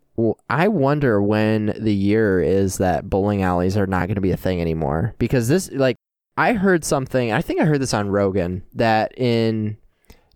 I 0.50 0.68
wonder 0.68 1.22
when 1.22 1.74
the 1.80 1.94
year 1.94 2.42
is 2.42 2.78
that 2.78 3.10
bowling 3.10 3.44
alleys 3.44 3.78
are 3.78 3.88
not 3.88 4.08
going 4.08 4.16
to 4.16 4.22
be 4.22 4.32
a 4.32 4.38
thing 4.38 4.62
anymore 4.62 5.16
because 5.20 5.48
this 5.48 5.70
like 5.72 5.96
I 6.38 6.54
heard 6.54 6.84
something. 6.86 7.32
I 7.32 7.42
think 7.42 7.60
I 7.62 7.66
heard 7.66 7.82
this 7.82 7.94
on 7.94 8.10
Rogan 8.10 8.64
that 8.76 9.18
in 9.18 9.78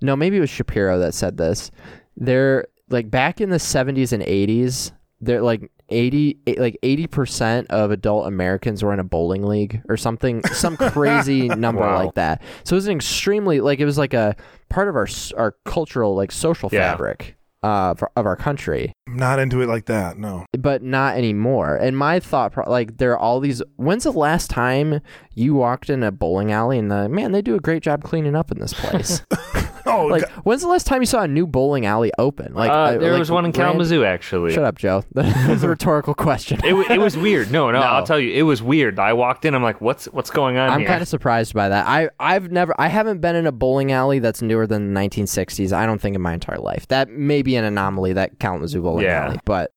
no 0.02 0.16
maybe 0.16 0.38
it 0.38 0.42
was 0.42 0.50
Shapiro 0.50 1.00
that 1.00 1.14
said 1.14 1.38
this. 1.38 1.72
They're 2.18 2.68
like 2.90 3.10
back 3.10 3.42
in 3.42 3.50
the 3.50 3.58
70s 3.58 4.12
and 4.14 4.22
80s 4.24 4.92
they're 5.22 5.42
like 5.42 5.72
80 5.90 6.38
eh, 6.46 6.56
like 6.58 6.78
80% 6.84 7.68
of 7.68 7.90
adult 7.92 8.28
Americans 8.28 8.84
were 8.84 8.94
in 8.94 9.00
a 9.00 9.04
bowling 9.04 9.44
league 9.44 9.82
or 9.88 9.98
something 9.98 10.44
some 10.48 10.76
crazy 10.78 11.48
number 11.50 11.82
Wow. 11.82 12.04
like 12.06 12.16
that. 12.16 12.42
So 12.64 12.74
it 12.76 12.78
was 12.78 12.88
an 12.88 12.96
extremely 12.98 13.60
like 13.62 13.80
it 13.80 13.86
was 13.86 13.98
like 13.98 14.14
a 14.14 14.36
part 14.70 14.88
of 14.90 14.96
our 14.96 15.08
our 15.38 15.56
cultural 15.66 16.16
like 16.16 16.32
social 16.32 16.70
Yeah. 16.72 16.92
fabric 16.92 17.35
uh 17.66 17.94
for, 17.96 18.12
of 18.16 18.26
our 18.26 18.36
country 18.36 18.92
I'm 19.08 19.18
not 19.18 19.40
into 19.40 19.62
it 19.62 19.68
like 19.68 19.86
that 19.86 20.18
no 20.18 20.46
but 20.66 20.82
not 20.82 21.16
anymore. 21.16 21.76
And 21.76 21.96
my 21.96 22.20
thought, 22.20 22.54
pro- 22.54 22.70
like, 22.70 22.98
there 22.98 23.12
are 23.12 23.20
all 23.20 23.40
these. 23.40 23.62
When's 23.76 24.04
the 24.04 24.12
last 24.12 24.50
time 24.50 25.00
you 25.34 25.54
walked 25.54 25.90
in 25.92 26.02
a 26.02 26.12
bowling 26.12 26.52
alley 26.52 26.80
and 26.80 26.90
the 26.90 27.08
man, 27.08 27.32
they 27.32 27.42
do 27.44 27.56
a 27.56 27.60
great 27.60 27.84
job 27.84 28.04
cleaning 28.04 28.36
up 28.36 28.52
in 28.52 28.60
this 28.60 28.74
place? 28.74 29.22
Oh, 29.96 30.06
like, 30.08 30.24
God. 30.24 30.32
when's 30.44 30.62
the 30.62 30.68
last 30.68 30.88
time 30.88 31.02
you 31.02 31.06
saw 31.06 31.22
a 31.22 31.28
new 31.28 31.46
bowling 31.46 31.86
alley 31.86 32.12
open? 32.18 32.54
Like, 32.54 32.72
uh, 32.72 32.98
there 32.98 33.12
like, 33.12 33.20
was 33.20 33.30
one 33.30 33.46
in 33.46 33.50
rand- 33.52 33.56
Kalamazoo 33.56 34.04
actually. 34.04 34.52
Shut 34.54 34.64
up, 34.64 34.78
Joe. 34.78 35.04
That's 35.14 35.64
a 35.64 35.70
rhetorical 35.70 36.14
question. 36.16 36.60
It, 36.64 36.74
it 36.92 37.00
was 37.00 37.16
weird. 37.16 37.52
No, 37.52 37.70
no, 37.72 37.80
No. 37.80 37.86
I'll 37.86 38.06
tell 38.06 38.20
you, 38.20 38.34
it 38.34 38.42
was 38.44 38.64
weird. 38.64 38.98
I 39.00 39.14
walked 39.14 39.46
in, 39.46 39.54
I'm 39.54 39.62
like, 39.64 39.82
what's 39.82 40.06
what's 40.06 40.30
going 40.32 40.58
on 40.58 40.70
I'm 40.70 40.86
kind 40.86 41.02
of 41.02 41.08
surprised 41.08 41.54
by 41.54 41.70
that. 41.70 41.86
I 41.88 42.10
I've 42.20 42.52
never 42.52 42.74
I 42.80 42.88
haven't 42.88 43.20
been 43.22 43.36
in 43.36 43.46
a 43.46 43.52
bowling 43.52 43.92
alley 43.92 44.20
that's 44.20 44.42
newer 44.42 44.66
than 44.66 44.94
the 44.94 45.00
1960s. 45.00 45.72
I 45.72 45.86
don't 45.86 46.02
think 46.02 46.16
in 46.16 46.22
my 46.22 46.34
entire 46.34 46.58
life. 46.58 46.88
That 46.88 47.10
may 47.10 47.42
be 47.42 47.56
an 47.56 47.64
anomaly 47.64 48.14
that 48.14 48.40
Kalamazoo 48.40 48.82
bowling 48.82 49.06
Yeah. 49.06 49.26
alley, 49.28 49.40
but 49.46 49.72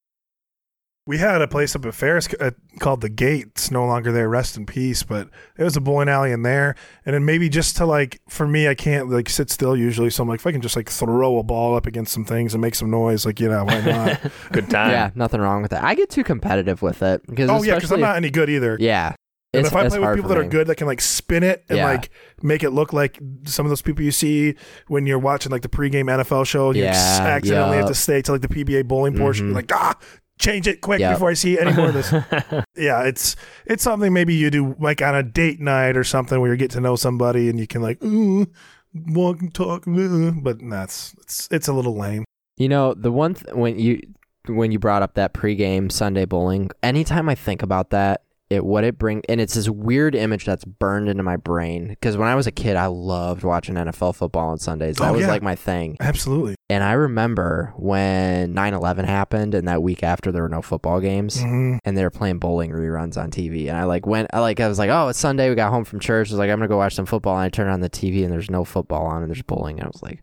We 1.09 1.17
had 1.17 1.41
a 1.41 1.49
place 1.49 1.75
up 1.75 1.87
at 1.87 1.95
Ferris 1.95 2.29
uh, 2.39 2.51
called 2.81 3.01
the 3.01 3.09
Gate. 3.09 3.47
It's 3.53 3.71
no 3.71 3.87
longer 3.87 4.13
there. 4.13 4.29
Rest 4.29 4.59
in 4.59 4.67
peace. 4.67 5.03
But 5.03 5.31
it 5.57 5.65
was 5.65 5.75
a 5.75 5.81
bowling 5.81 6.11
alley 6.11 6.33
in 6.33 6.43
there, 6.43 6.75
and 7.07 7.15
then 7.15 7.25
maybe 7.25 7.49
just 7.49 7.79
to 7.79 7.87
like 7.87 8.21
for 8.29 8.47
me, 8.47 8.69
I 8.69 8.75
can't 8.75 9.09
like 9.09 9.31
sit 9.31 9.49
still 9.49 9.75
usually. 9.75 10.11
So 10.11 10.23
I'm 10.23 10.29
like, 10.29 10.41
if 10.41 10.47
I 10.47 10.53
can 10.53 10.61
just 10.61 10.77
like 10.77 10.91
throw 10.91 11.39
a 11.39 11.43
ball 11.43 11.75
up 11.77 11.87
against 11.87 12.13
some 12.13 12.27
things 12.27 12.53
and 12.53 12.61
make 12.61 12.75
some 12.75 12.91
noise, 12.91 13.25
like 13.25 13.41
you 13.41 13.49
know, 13.49 13.65
why 13.65 13.81
not? 13.81 14.21
Good 14.53 14.69
time. 14.69 14.91
yeah, 14.91 15.11
nothing 15.15 15.41
wrong 15.41 15.63
with 15.63 15.71
that. 15.71 15.83
I 15.83 15.95
get 15.95 16.11
too 16.11 16.25
competitive 16.25 16.83
with 16.83 17.03
it 17.03 17.27
because 17.27 17.49
oh 17.49 17.63
yeah, 17.63 17.77
because 17.77 17.91
I'm 17.91 18.01
not 18.01 18.17
any 18.17 18.29
good 18.29 18.51
either. 18.51 18.77
yeah. 18.79 19.15
And 19.55 19.61
It's, 19.65 19.71
if 19.71 19.77
I 19.77 19.89
play 19.89 19.99
with 19.99 20.15
people 20.15 20.29
that 20.29 20.37
are 20.37 20.45
good 20.45 20.67
that 20.67 20.75
can 20.77 20.87
like 20.87 21.01
spin 21.01 21.43
it 21.43 21.65
and 21.71 21.79
Yeah. 21.79 21.87
like 21.87 22.11
make 22.43 22.63
it 22.63 22.69
look 22.69 22.93
like 22.93 23.19
some 23.45 23.65
of 23.65 23.71
those 23.71 23.81
people 23.81 24.05
you 24.05 24.11
see 24.11 24.57
when 24.89 25.07
you're 25.07 25.19
watching 25.19 25.51
like 25.51 25.63
the 25.63 25.71
pregame 25.71 26.05
NFL 26.05 26.45
show, 26.47 26.71
you 26.73 26.83
Yeah, 26.85 26.91
accidentally 27.23 27.79
have 27.79 27.87
to 27.87 27.95
stay 27.95 28.21
to 28.21 28.33
like 28.33 28.43
the 28.43 28.49
PBA 28.49 28.87
bowling 28.87 29.17
portion. 29.17 29.47
Mhm. 29.47 29.49
You're 29.49 29.55
like, 29.57 29.73
ah, 29.75 29.97
change 30.39 30.67
it 30.67 30.81
quick 30.81 31.01
Yup. 31.01 31.15
before 31.15 31.31
I 31.31 31.35
see 31.35 31.59
any 31.59 31.73
more 31.73 31.89
of 31.89 31.95
this. 31.95 32.13
yeah, 32.77 33.05
it's 33.05 33.37
it's 33.67 33.83
something 33.83 34.13
maybe 34.13 34.35
you 34.35 34.51
do 34.51 34.77
like 34.79 35.03
on 35.03 35.15
a 35.15 35.23
date 35.23 35.61
night 35.61 35.97
or 35.97 36.05
something 36.05 36.41
where 36.41 36.51
you 36.51 36.57
get 36.57 36.71
to 36.73 36.81
know 36.81 36.97
somebody 36.97 37.49
and 37.49 37.59
you 37.59 37.67
can 37.67 37.83
like, 37.83 38.03
ooh, 38.03 38.47
walk 38.95 39.41
and 39.41 39.53
talk, 39.55 39.85
but 39.87 40.59
that's 40.61 41.15
it's 41.21 41.49
it's 41.51 41.69
a 41.69 41.73
little 41.73 41.97
lame. 41.97 42.25
You 42.57 42.69
know, 42.69 42.95
the 42.95 43.13
one 43.13 43.35
th- 43.35 43.55
when 43.55 43.79
you 43.79 44.01
when 44.47 44.73
you 44.73 44.79
brought 44.79 45.03
up 45.03 45.15
that 45.15 45.35
pregame 45.35 45.93
Sunday 45.93 46.25
bowling, 46.25 46.71
anytime 46.83 47.29
I 47.29 47.35
think 47.35 47.63
about 47.63 47.91
that, 47.91 48.23
it 48.51 48.65
what 48.65 48.83
it 48.83 48.97
bring 48.99 49.23
and 49.29 49.41
it's 49.43 49.55
this 49.55 49.69
weird 49.69 50.15
image 50.15 50.47
that's 50.47 50.65
burned 50.65 51.09
into 51.09 51.23
my 51.23 51.37
brain 51.37 51.89
because 51.89 52.17
when 52.17 52.29
I 52.29 52.35
was 52.35 52.47
a 52.47 52.51
kid, 52.51 52.77
I 52.77 52.87
loved 52.87 53.45
watching 53.45 53.75
NFL 53.75 54.15
football 54.15 54.49
on 54.49 54.59
Sundays. 54.59 54.97
That 54.97 55.11
Oh, 55.11 55.13
was 55.13 55.23
yeah. 55.23 55.29
like 55.29 55.43
my 55.43 55.55
thing. 55.55 55.97
Absolutely. 56.01 56.55
And 56.71 56.83
I 56.83 56.93
remember 56.93 57.75
when 57.77 58.55
9/11 58.55 59.05
happened 59.05 59.55
and 59.55 59.69
that 59.69 59.83
week 59.83 60.03
after 60.03 60.33
there 60.33 60.43
were 60.43 60.49
no 60.49 60.63
football 60.63 61.01
games 61.01 61.41
hmm 61.41 61.77
and 61.85 61.97
they 61.97 62.03
were 62.03 62.11
playing 62.11 62.39
bowling 62.39 62.71
reruns 62.71 63.17
on 63.17 63.31
TV 63.31 63.69
and 63.69 63.77
I 63.77 63.85
like 63.85 64.07
went 64.07 64.29
I 64.33 64.41
like 64.41 64.61
I 64.61 64.69
was 64.69 64.79
like, 64.79 64.91
"Oh, 64.91 65.09
it's 65.09 65.19
Sunday. 65.19 65.49
We 65.51 65.55
got 65.55 65.71
home 65.71 65.85
from 65.85 66.01
church." 66.01 66.29
I 66.31 66.33
was 66.33 66.39
like, 66.39 66.51
"I'm 66.51 66.59
going 66.59 66.69
to 66.69 66.73
go 66.73 66.79
watch 66.79 66.95
some 66.95 67.07
football." 67.07 67.35
And 67.37 67.45
I 67.45 67.49
turned 67.51 67.71
on 67.71 67.81
the 67.81 67.91
TV 67.91 68.23
and 68.25 68.33
there's 68.33 68.51
no 68.51 68.65
football 68.65 69.07
on 69.07 69.23
and 69.23 69.31
there's 69.31 69.43
bowling 69.43 69.79
and 69.79 69.85
I 69.87 69.91
was 69.93 70.03
like, 70.03 70.23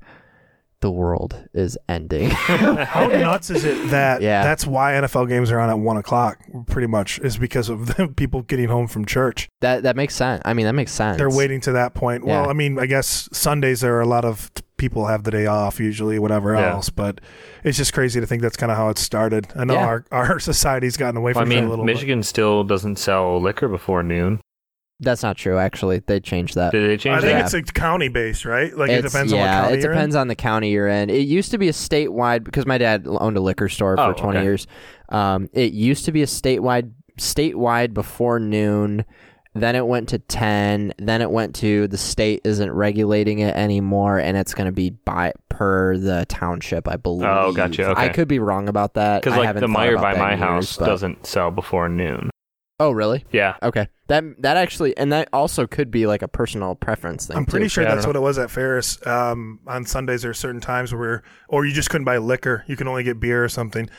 "The 0.85 0.91
world 0.91 1.47
is 1.53 1.77
ending." 1.89 2.29
How 2.29 3.07
nuts 3.07 3.49
is 3.49 3.65
it 3.65 3.89
that 3.89 4.21
Yeah. 4.21 4.43
that's 4.43 4.67
why 4.67 4.93
NFL 4.93 5.27
games 5.27 5.49
are 5.51 5.59
on 5.59 5.69
at 5.71 5.79
one 5.79 5.97
o'clock? 5.97 6.37
Pretty 6.67 6.87
much 6.87 7.17
is 7.19 7.37
because 7.37 7.69
of 7.69 7.87
the 7.97 8.07
people 8.07 8.43
getting 8.43 8.67
home 8.69 8.85
from 8.87 9.03
church. 9.05 9.49
That 9.61 9.81
that 9.83 9.95
makes 9.95 10.13
sense. 10.15 10.41
I 10.45 10.53
mean, 10.53 10.65
that 10.67 10.73
makes 10.73 10.91
sense. 10.91 11.17
They're 11.17 11.29
waiting 11.29 11.59
to 11.61 11.71
that 11.71 11.95
point. 11.95 12.23
Well, 12.25 12.49
I 12.49 12.53
mean, 12.53 12.77
I 12.77 12.85
guess 12.85 13.27
Sundays 13.31 13.81
there 13.81 13.95
are 13.95 14.01
a 14.01 14.07
lot 14.07 14.25
of 14.25 14.53
t- 14.53 14.61
people 14.77 15.05
have 15.07 15.23
the 15.23 15.31
day 15.31 15.45
off 15.47 15.79
usually, 15.79 16.19
whatever 16.19 16.53
Yeah. 16.53 16.73
else. 16.73 16.89
But 16.89 17.21
it's 17.63 17.77
just 17.77 17.93
crazy 17.93 18.19
to 18.19 18.27
think 18.27 18.41
that's 18.43 18.57
kind 18.57 18.71
of 18.71 18.77
how 18.77 18.89
it 18.89 18.97
started. 18.97 19.47
I 19.55 19.63
know 19.65 19.73
Yeah. 19.73 19.85
our 19.87 20.05
our 20.11 20.39
society's 20.51 20.97
gotten 20.97 21.17
away 21.17 21.33
Well, 21.33 21.41
I 21.41 21.45
from 21.45 21.51
it 21.51 21.57
a 21.57 21.61
mean, 21.61 21.69
little. 21.69 21.85
bit. 21.85 21.93
Michigan 21.93 22.21
still 22.23 22.63
doesn't 22.63 22.97
sell 22.97 23.41
liquor 23.41 23.67
before 23.67 24.03
noon. 24.03 24.39
That's 25.01 25.23
not 25.23 25.35
true. 25.35 25.57
Actually, 25.57 25.99
they 26.05 26.19
changed 26.21 26.55
that. 26.55 26.71
Did 26.71 26.89
they 26.89 26.95
change? 26.97 27.17
I 27.17 27.19
change 27.19 27.21
think 27.21 27.31
Yeah. 27.31 27.37
that? 27.39 27.45
it's 27.45 27.53
like 27.53 27.73
county 27.73 28.07
based, 28.07 28.45
right? 28.45 28.75
Like 28.75 28.89
it 28.89 28.99
It's- 28.99 29.11
depends 29.11 29.33
on 29.33 29.39
what 29.39 29.45
yeah, 29.45 29.61
county 29.63 29.73
it 29.77 29.81
you're 29.83 29.91
in. 29.91 29.97
depends 29.97 30.15
on 30.15 30.27
the 30.29 30.35
county 30.35 30.69
you're 30.71 30.87
in. 30.87 31.09
It 31.09 31.27
used 31.27 31.51
to 31.51 31.57
be 31.57 31.67
a 31.67 31.73
statewide 31.73 32.43
because 32.45 32.65
my 32.65 32.77
dad 32.77 33.05
owned 33.07 33.35
a 33.35 33.41
liquor 33.41 33.67
store 33.67 33.95
Oh, 33.99 34.13
for 34.13 34.17
20 34.17 34.37
okay. 34.37 34.45
years. 34.45 34.67
Um, 35.09 35.49
it 35.53 35.73
used 35.73 36.05
to 36.05 36.11
be 36.11 36.21
a 36.21 36.25
statewide 36.27 36.91
statewide 37.19 37.93
before 37.93 38.39
noon. 38.39 39.05
Then 39.53 39.75
it 39.77 39.87
went 39.87 40.09
to 40.09 40.19
10. 40.19 40.93
Then 40.97 41.21
it 41.21 41.31
went 41.31 41.55
to 41.55 41.87
the 41.87 41.97
state 41.97 42.41
isn't 42.43 42.71
regulating 42.71 43.39
it 43.39 43.55
anymore, 43.55 44.19
and 44.19 44.35
it's 44.35 44.53
going 44.53 44.65
to 44.65 44.73
be 44.73 44.89
by 44.89 45.31
per 45.47 45.97
the 45.97 46.25
township, 46.27 46.89
I 46.89 46.97
believe. 46.97 47.29
Oh, 47.29 47.53
gotcha, 47.53 47.89
okay. 47.91 48.01
I 48.01 48.09
could 48.09 48.27
be 48.27 48.39
wrong 48.39 48.67
about 48.67 48.95
that. 48.95 49.21
Because 49.21 49.37
like 49.37 49.47
haven't 49.47 49.61
the 49.61 49.67
thought 49.67 49.87
Meijer 49.87 50.01
by 50.01 50.17
my 50.17 50.33
in 50.33 50.39
years, 50.39 50.49
house 50.49 50.77
but- 50.77 50.85
doesn't 50.87 51.25
sell 51.25 51.51
before 51.51 51.87
noon. 51.87 52.29
Oh, 52.79 52.91
really? 52.91 53.23
Yeah. 53.31 53.55
Okay. 53.63 53.87
That 54.07 54.23
that 54.39 54.57
actually, 54.57 54.95
and 54.97 55.11
that 55.13 55.29
also 55.31 55.65
could 55.65 55.89
be 55.89 56.05
like 56.07 56.21
a 56.21 56.27
personal 56.27 56.75
preference 56.75 57.25
thing. 57.27 57.37
I'm 57.37 57.45
pretty 57.45 57.65
too. 57.65 57.69
sure 57.69 57.83
Yeah, 57.83 57.95
that's 57.95 58.05
what 58.07 58.15
it 58.15 58.21
was 58.21 58.37
at 58.37 58.51
Ferris. 58.51 59.05
Um, 59.07 59.59
on 59.65 59.85
Sundays, 59.85 60.21
there 60.23 60.31
are 60.31 60.35
certain 60.35 60.61
times 60.61 60.93
where, 60.93 61.23
or 61.47 61.65
you 61.65 61.73
just 61.73 61.89
couldn't 61.89 62.05
buy 62.05 62.17
liquor. 62.17 62.63
You 62.67 62.75
can 62.75 62.87
only 62.87 63.03
get 63.03 63.19
beer 63.19 63.43
or 63.43 63.49
something. 63.49 63.89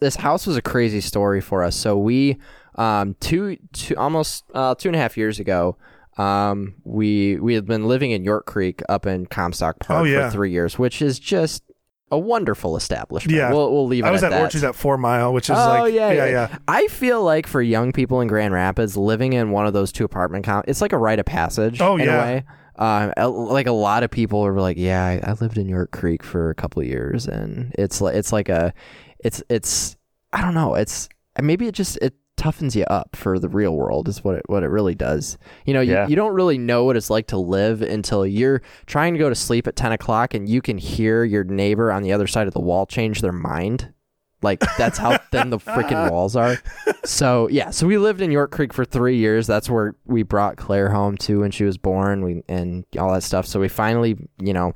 this 0.00 0.16
house 0.16 0.46
was 0.46 0.56
a 0.56 0.62
crazy 0.62 1.00
story 1.00 1.40
for 1.40 1.64
us. 1.64 1.74
So 1.74 1.96
we, 1.98 2.38
um, 2.76 3.16
two, 3.18 3.56
two 3.72 3.96
almost 3.96 4.44
uh, 4.54 4.74
two 4.76 4.88
and 4.90 4.94
a 4.96 4.98
half 4.98 5.16
years 5.16 5.40
ago, 5.40 5.76
um, 6.18 6.74
we 6.84 7.36
we 7.40 7.54
had 7.54 7.66
been 7.66 7.88
living 7.88 8.10
in 8.12 8.24
York 8.24 8.44
Creek 8.46 8.82
up 8.88 9.06
in 9.06 9.26
Comstock 9.26 9.80
Park 9.80 10.00
Oh, 10.00 10.04
yeah. 10.04 10.26
for 10.28 10.32
three 10.34 10.52
years, 10.52 10.78
which 10.78 11.00
is 11.02 11.18
just 11.18 11.62
a 12.10 12.18
wonderful 12.18 12.76
establishment. 12.76 13.36
Yeah. 13.36 13.52
we'll 13.52 13.72
we'll 13.72 13.86
leave 13.86 14.04
it 14.04 14.08
I 14.08 14.10
was 14.10 14.22
at, 14.22 14.32
at 14.32 14.36
that. 14.36 14.42
Orchards 14.42 14.64
at 14.64 14.74
Four 14.74 14.98
Mile, 14.98 15.32
which 15.32 15.50
is 15.50 15.56
oh 15.56 15.82
like, 15.82 15.94
yeah, 15.94 16.10
yeah, 16.10 16.24
yeah, 16.24 16.30
yeah. 16.30 16.58
I 16.66 16.86
feel 16.88 17.22
like 17.22 17.46
for 17.46 17.60
young 17.60 17.92
people 17.92 18.20
in 18.20 18.28
Grand 18.28 18.52
Rapids, 18.54 18.96
living 18.96 19.32
in 19.32 19.50
one 19.50 19.66
of 19.66 19.72
those 19.72 19.92
two 19.92 20.04
apartment 20.04 20.44
com- 20.44 20.64
it's 20.66 20.80
like 20.80 20.92
a 20.92 20.98
rite 20.98 21.18
of 21.18 21.26
passage. 21.26 21.80
Oh, 21.80 21.96
in 21.96 22.06
yeah. 22.06 22.14
a 22.14 22.20
way. 22.20 22.44
Um, 22.76 23.12
like 23.48 23.66
a 23.66 23.72
lot 23.72 24.04
of 24.04 24.10
people 24.10 24.46
are 24.46 24.58
like, 24.60 24.76
yeah, 24.78 25.04
I, 25.04 25.30
I 25.30 25.32
lived 25.32 25.58
in 25.58 25.68
York 25.68 25.90
Creek 25.90 26.22
for 26.22 26.50
a 26.50 26.54
couple 26.54 26.80
of 26.80 26.86
years, 26.86 27.26
and 27.26 27.74
it's 27.76 28.00
like 28.00 28.14
it's 28.14 28.32
like 28.32 28.48
a, 28.48 28.72
it's 29.18 29.42
it's 29.48 29.96
I 30.32 30.42
don't 30.42 30.54
know, 30.54 30.74
it's 30.74 31.08
maybe 31.42 31.66
it 31.66 31.74
just 31.74 31.96
it 31.98 32.14
toughens 32.38 32.74
you 32.74 32.84
up 32.84 33.14
for 33.16 33.38
the 33.38 33.48
real 33.48 33.74
world 33.76 34.08
is 34.08 34.24
what 34.24 34.36
it 34.36 34.42
what 34.46 34.62
it 34.62 34.68
really 34.68 34.94
does. 34.94 35.36
You 35.66 35.74
know, 35.74 35.80
you, 35.80 35.92
Yeah. 35.92 36.06
you 36.08 36.16
don't 36.16 36.32
really 36.32 36.56
know 36.56 36.84
what 36.84 36.96
it's 36.96 37.10
like 37.10 37.26
to 37.28 37.36
live 37.36 37.82
until 37.82 38.24
you're 38.26 38.62
trying 38.86 39.12
to 39.12 39.18
go 39.18 39.28
to 39.28 39.34
sleep 39.34 39.66
at 39.66 39.76
ten 39.76 39.92
o'clock 39.92 40.32
and 40.34 40.48
you 40.48 40.62
can 40.62 40.78
hear 40.78 41.24
your 41.24 41.44
neighbor 41.44 41.92
on 41.92 42.02
the 42.02 42.12
other 42.12 42.26
side 42.26 42.46
of 42.46 42.54
the 42.54 42.60
wall 42.60 42.86
change 42.86 43.20
their 43.20 43.32
mind. 43.32 43.92
Like 44.40 44.60
that's 44.78 44.98
how 44.98 45.18
thin 45.32 45.50
the 45.50 45.58
freaking 45.58 46.10
walls 46.12 46.36
are. 46.36 46.56
So 47.04 47.48
yeah, 47.48 47.70
so 47.70 47.86
we 47.88 47.98
lived 47.98 48.20
in 48.20 48.30
York 48.30 48.52
Creek 48.52 48.72
for 48.72 48.84
three 48.84 49.16
years. 49.16 49.46
That's 49.48 49.68
where 49.68 49.96
we 50.06 50.22
brought 50.22 50.56
Claire 50.56 50.90
home 50.90 51.16
to 51.18 51.40
when 51.40 51.50
she 51.50 51.64
was 51.64 51.76
born. 51.76 52.22
We 52.24 52.42
and 52.48 52.84
all 52.98 53.12
that 53.14 53.24
stuff. 53.24 53.46
So 53.46 53.58
we 53.58 53.66
finally, 53.68 54.16
you 54.40 54.52
know, 54.52 54.74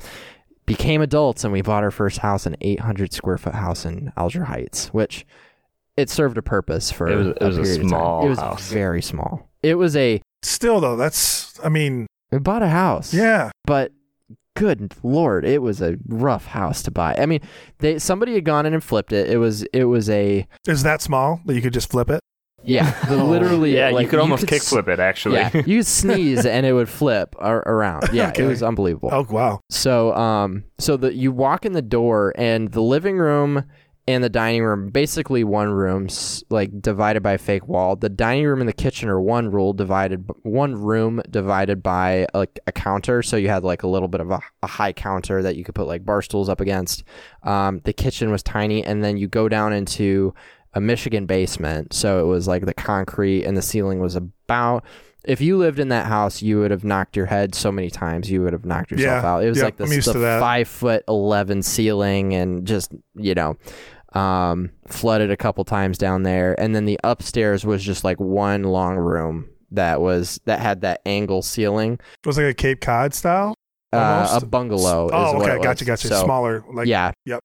became 0.67 1.01
adults 1.01 1.45
and 1.45 1.53
we 1.53 1.63
bought 1.63 1.85
our 1.85 1.91
first 1.93 2.19
house, 2.19 2.45
an 2.45 2.57
800 2.61 3.13
square 3.13 3.39
foot 3.39 3.55
house 3.55 3.85
in 3.85 4.13
Alger 4.17 4.45
Heights, 4.45 4.89
which 4.89 5.25
it 6.03 6.11
served 6.11 6.37
a 6.39 6.43
purpose 6.43 6.91
for. 6.93 7.09
It 7.09 7.17
was- 7.17 7.27
it 7.41 7.45
was 7.45 7.59
a 7.59 7.63
period 7.63 7.77
of 7.77 7.83
time. 7.83 7.89
small 7.89 8.27
It 8.27 8.29
was 8.29 8.39
house. 8.39 8.71
very 8.71 9.01
small. 9.03 9.49
It 9.63 9.77
was 9.77 9.97
a. 9.97 10.21
Still 10.43 10.81
though, 10.81 10.97
that's. 10.97 11.59
I 11.65 11.69
mean, 11.69 12.07
We 12.33 12.39
bought 12.39 12.63
a 12.63 12.69
house. 12.69 13.15
yeah. 13.15 13.51
but 13.65 13.93
good 14.55 14.93
lord 15.03 15.47
it 15.47 15.63
was 15.63 15.81
a 15.81 15.97
rough 16.09 16.45
house 16.45 16.83
to 16.83 16.91
buy 16.91 17.15
i 17.19 17.25
mean 17.25 17.41
they 17.79 17.99
somebody 17.99 18.35
had 18.35 18.45
gone 18.45 18.67
in 18.67 18.75
and 18.75 18.85
flipped 18.85 19.11
it 19.11 19.31
it 19.31 19.39
was 19.39 19.63
it 19.73 19.85
was 19.85 20.11
a 20.11 20.47
Is 20.67 20.83
that 20.83 21.01
small 21.01 21.41
that 21.47 21.55
you 21.55 21.63
could 21.63 21.73
just 21.73 21.91
flip 21.91 22.11
it? 22.11 22.21
yeah 22.63 22.95
literally 23.11 23.75
Yeah, 23.75 23.89
like, 23.93 24.03
you 24.05 24.09
could 24.11 24.19
almost 24.19 24.45
s- 24.45 24.51
kickflip 24.51 24.89
it 24.89 25.01
actually. 25.01 25.37
yeah 25.37 25.51
you 25.55 25.79
could 25.79 25.87
sneeze 25.87 26.45
and 26.45 26.67
it 26.67 26.75
would 26.75 26.91
flip 26.91 27.35
ar- 27.39 27.63
around 27.67 28.05
yeah 28.13 28.29
Okay. 28.29 28.45
it 28.45 28.47
was 28.47 28.63
unbelievable 28.63 29.09
Oh 29.11 29.27
wow. 29.31 29.61
so 29.71 30.13
um 30.15 30.65
so 30.79 30.99
the 30.99 31.15
you 31.15 31.33
walk 31.33 31.65
in 31.65 31.73
the 31.73 31.81
door 31.81 32.35
and 32.37 32.73
the 32.73 32.83
living 32.83 33.17
room 33.17 33.65
and 34.09 34.25
the 34.25 34.29
dining 34.29 34.65
room 34.65 34.91
basically 34.91 35.45
one 35.45 35.71
room 35.71 36.09
like 36.51 36.83
divided 36.83 37.23
by 37.23 37.33
a 37.33 37.39
fake 37.39 37.69
wall. 37.69 37.95
The 37.95 38.09
dining 38.09 38.47
room 38.47 38.61
and 38.61 38.69
the 38.69 38.73
kitchen 38.73 39.09
are 39.09 39.21
one 39.21 39.51
rule 39.51 39.73
divided 39.73 40.29
one 40.43 40.75
room 40.75 41.23
divided 41.31 41.83
by 41.83 42.27
like 42.35 42.59
a 42.67 42.73
counter. 42.73 43.23
So 43.23 43.37
you 43.37 43.49
had 43.49 43.63
like 43.63 43.85
a 43.85 43.89
little 43.89 44.09
bit 44.09 44.21
of 44.21 44.31
a, 44.31 44.41
a 44.63 44.67
high 44.67 44.93
counter 44.93 45.43
that 45.43 45.57
you 45.57 45.63
could 45.63 45.77
put 45.77 45.87
like 45.87 46.05
bar 46.05 46.21
stools 46.21 46.49
up 46.49 46.61
against. 46.61 47.05
Um 47.45 47.81
the 47.85 47.93
kitchen 47.93 48.31
was 48.31 48.43
tiny 48.43 48.85
and 48.85 49.05
then 49.05 49.17
you 49.17 49.29
go 49.29 49.49
down 49.49 49.73
into 49.73 50.35
a 50.75 50.81
michigan 50.81 51.27
basement. 51.27 51.93
So 51.93 52.21
it 52.21 52.27
was 52.27 52.49
like 52.49 52.67
the 52.67 52.75
concrete 52.75 53.45
and 53.45 53.57
the 53.57 53.63
ceiling 53.63 54.01
was 54.01 54.17
about 54.17 54.85
if 55.25 55.41
you 55.41 55.57
lived 55.57 55.79
in 55.79 55.89
that 55.89 56.07
house, 56.07 56.43
you 56.43 56.59
would 56.61 56.71
have 56.71 56.85
knocked 56.85 57.17
your 57.17 57.27
head 57.27 57.55
so 57.55 57.71
many 57.73 57.91
times. 57.91 58.31
You 58.31 58.43
would 58.43 58.53
have 58.53 58.65
knocked 58.65 58.91
yourself 58.91 59.23
Yeah. 59.23 59.29
out. 59.33 59.45
It 59.45 59.49
was 59.49 59.59
Yep, 59.59 59.65
like 59.65 59.77
this 59.77 60.05
the 60.07 60.39
five 60.41 60.69
foot 60.69 61.05
eleven 61.09 61.63
ceiling, 61.63 62.35
and 62.35 62.67
just 62.67 62.93
you 63.15 63.35
know, 63.35 63.57
um, 64.15 64.71
flooded 64.89 65.31
a 65.31 65.37
couple 65.37 65.65
times 65.65 65.99
down 65.99 66.23
there. 66.23 66.59
And 66.61 66.75
then 66.75 66.85
the 66.85 66.99
upstairs 67.05 67.65
was 67.65 67.83
just 67.83 68.05
like 68.05 68.19
one 68.21 68.63
long 68.65 68.97
room 68.97 69.47
that 69.71 70.01
was 70.01 70.41
that 70.45 70.61
had 70.61 70.83
that 70.83 71.01
angle 71.07 71.41
ceiling, 71.43 71.95
It 71.95 72.27
was 72.27 72.37
like 72.37 72.47
a 72.47 72.55
Cape 72.55 72.81
Cod 72.81 73.15
style. 73.15 73.55
uh, 73.93 74.39
a 74.43 74.45
bungalow. 74.47 75.09
Oh, 75.13 75.41
okay, 75.43 75.63
gotcha, 75.63 75.85
gotcha. 75.85 76.09
So, 76.09 76.25
Smaller, 76.25 76.65
like 76.75 76.87
yeah. 76.89 77.13
Yep. 77.27 77.41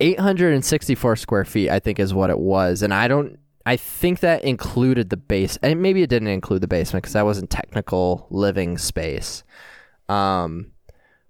864 0.00 1.16
square 1.16 1.44
feet, 1.44 1.70
I 1.70 1.78
think, 1.78 1.98
is 1.98 2.12
what 2.12 2.30
it 2.30 2.38
was. 2.38 2.82
And 2.82 2.92
I 2.92 3.08
don't, 3.08 3.38
I 3.66 3.76
think 3.76 4.20
that 4.20 4.44
included 4.44 5.10
the 5.10 5.16
base. 5.16 5.58
And 5.62 5.80
maybe 5.80 6.02
it 6.02 6.10
didn't 6.10 6.28
include 6.28 6.60
the 6.60 6.68
basement 6.68 7.02
because 7.02 7.14
that 7.14 7.24
wasn't 7.24 7.50
technical 7.50 8.26
living 8.30 8.76
space. 8.78 9.42
Um, 10.08 10.72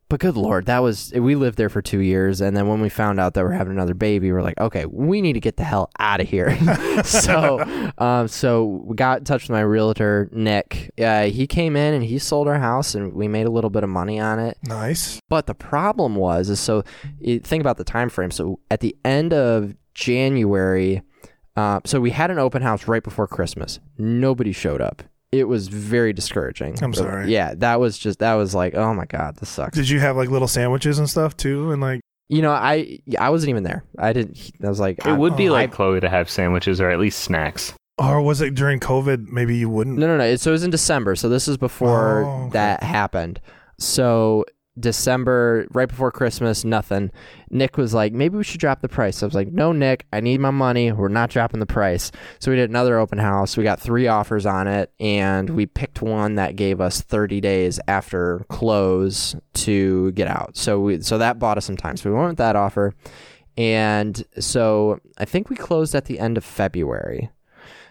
but 0.08 0.20
good 0.20 0.36
lord, 0.36 0.66
that 0.66 0.80
was 0.80 1.12
we 1.14 1.34
lived 1.34 1.56
there 1.56 1.70
for 1.70 1.80
two 1.80 2.00
years, 2.00 2.40
and 2.40 2.54
then 2.54 2.68
when 2.68 2.80
we 2.80 2.90
found 2.90 3.18
out 3.18 3.34
that 3.34 3.42
we're 3.42 3.52
having 3.52 3.72
another 3.72 3.94
baby, 3.94 4.30
we're 4.30 4.42
like, 4.42 4.60
okay, 4.60 4.84
we 4.84 5.22
need 5.22 5.32
to 5.32 5.40
get 5.40 5.56
the 5.56 5.64
hell 5.64 5.90
out 5.98 6.20
of 6.20 6.28
here. 6.28 6.56
so, 7.04 7.92
um, 7.98 8.28
so 8.28 8.64
we 8.84 8.94
got 8.94 9.18
in 9.18 9.24
touch 9.24 9.44
with 9.44 9.50
my 9.50 9.62
realtor 9.62 10.28
Nick. 10.30 10.92
Uh, 10.98 11.24
he 11.24 11.46
came 11.46 11.74
in 11.74 11.94
and 11.94 12.04
he 12.04 12.18
sold 12.18 12.48
our 12.48 12.58
house, 12.58 12.94
and 12.94 13.14
we 13.14 13.28
made 13.28 13.46
a 13.46 13.50
little 13.50 13.70
bit 13.70 13.82
of 13.82 13.88
money 13.88 14.20
on 14.20 14.38
it. 14.38 14.58
Nice. 14.62 15.20
But 15.30 15.46
the 15.46 15.54
problem 15.54 16.16
was, 16.16 16.50
is 16.50 16.60
so 16.60 16.84
think 17.42 17.60
about 17.60 17.78
the 17.78 17.84
time 17.84 18.10
frame. 18.10 18.30
So 18.30 18.60
at 18.70 18.80
the 18.80 18.94
end 19.04 19.32
of 19.32 19.74
January, 19.94 21.02
uh, 21.56 21.80
so 21.84 22.00
we 22.00 22.10
had 22.10 22.30
an 22.30 22.38
open 22.38 22.62
house 22.62 22.86
right 22.88 23.02
before 23.02 23.26
Christmas. 23.26 23.78
Nobody 23.98 24.52
showed 24.52 24.80
up. 24.80 25.02
It 25.32 25.48
was 25.48 25.68
very 25.68 26.12
discouraging. 26.12 26.78
I'm 26.82 26.94
sorry. 26.94 27.32
Yeah, 27.32 27.54
that 27.56 27.80
was 27.80 27.98
just 27.98 28.20
that 28.20 28.34
was 28.34 28.54
like, 28.54 28.74
oh 28.74 28.94
my 28.94 29.04
god, 29.06 29.36
this 29.36 29.48
sucks. 29.48 29.76
Did 29.76 29.88
you 29.88 29.98
have 30.00 30.16
like 30.16 30.28
little 30.30 30.46
sandwiches 30.48 30.98
and 30.98 31.10
stuff 31.10 31.36
too? 31.36 31.72
And 31.72 31.80
like, 31.82 32.00
You 32.28 32.40
know, 32.42 32.52
I 32.52 33.00
I 33.18 33.30
wasn't 33.30 33.50
even 33.50 33.64
there. 33.64 33.82
I 33.98 34.12
didn't. 34.12 34.38
I 34.64 34.68
was 34.68 34.78
like, 34.78 34.98
It 34.98 35.06
I, 35.08 35.12
would 35.12 35.36
be 35.36 35.48
oh, 35.48 35.52
like 35.52 35.70
I- 35.72 35.74
Chloe 35.74 36.00
to 36.00 36.08
have 36.08 36.30
sandwiches 36.30 36.80
or 36.80 36.88
at 36.90 37.00
least 37.00 37.18
snacks. 37.20 37.72
or 37.98 38.22
was 38.22 38.40
it 38.40 38.54
during 38.54 38.78
COVID? 38.78 39.26
Maybe 39.28 39.56
you 39.56 39.68
wouldn't. 39.68 39.98
No, 39.98 40.06
no, 40.06 40.16
no. 40.16 40.36
So 40.36 40.50
it 40.50 40.52
was 40.52 40.62
in 40.64 40.70
December. 40.70 41.16
So 41.16 41.28
this 41.28 41.48
is 41.48 41.56
before 41.56 42.24
Oh, 42.24 42.42
okay. 42.44 42.50
that 42.52 42.82
happened. 42.84 43.40
So 43.80 44.44
December, 44.78 45.66
right 45.72 45.88
before 45.88 46.10
Christmas, 46.10 46.64
nothing. 46.64 47.10
Nick 47.50 47.76
was 47.76 47.94
like, 47.94 48.12
maybe 48.12 48.36
we 48.36 48.44
should 48.44 48.60
drop 48.60 48.80
the 48.80 48.88
price. 48.88 49.22
I 49.22 49.26
was 49.26 49.34
like, 49.34 49.52
no, 49.52 49.72
Nick, 49.72 50.06
I 50.12 50.20
need 50.20 50.40
my 50.40 50.50
money. 50.50 50.90
We're 50.90 51.08
not 51.08 51.30
dropping 51.30 51.60
the 51.60 51.66
price. 51.66 52.10
So 52.40 52.50
we 52.50 52.56
did 52.56 52.70
another 52.70 52.98
open 52.98 53.18
house. 53.18 53.56
We 53.56 53.62
got 53.62 53.80
three 53.80 54.08
offers 54.08 54.46
on 54.46 54.66
it, 54.66 54.92
and 54.98 55.50
we 55.50 55.66
picked 55.66 56.02
one 56.02 56.34
that 56.34 56.56
gave 56.56 56.80
us 56.80 57.00
30 57.00 57.40
days 57.40 57.78
after 57.86 58.44
close 58.48 59.36
to 59.54 60.10
get 60.12 60.26
out. 60.26 60.56
So 60.56 60.80
we, 60.80 61.02
so 61.02 61.18
that 61.18 61.38
bought 61.38 61.58
us 61.58 61.66
some 61.66 61.76
time. 61.76 61.96
So 61.96 62.10
we 62.10 62.16
went 62.16 62.30
with 62.30 62.38
that 62.38 62.56
offer. 62.56 62.94
And 63.56 64.24
so 64.40 64.98
I 65.18 65.24
think 65.24 65.48
we 65.48 65.56
closed 65.56 65.94
at 65.94 66.06
the 66.06 66.18
end 66.18 66.36
of 66.36 66.44
February. 66.44 67.30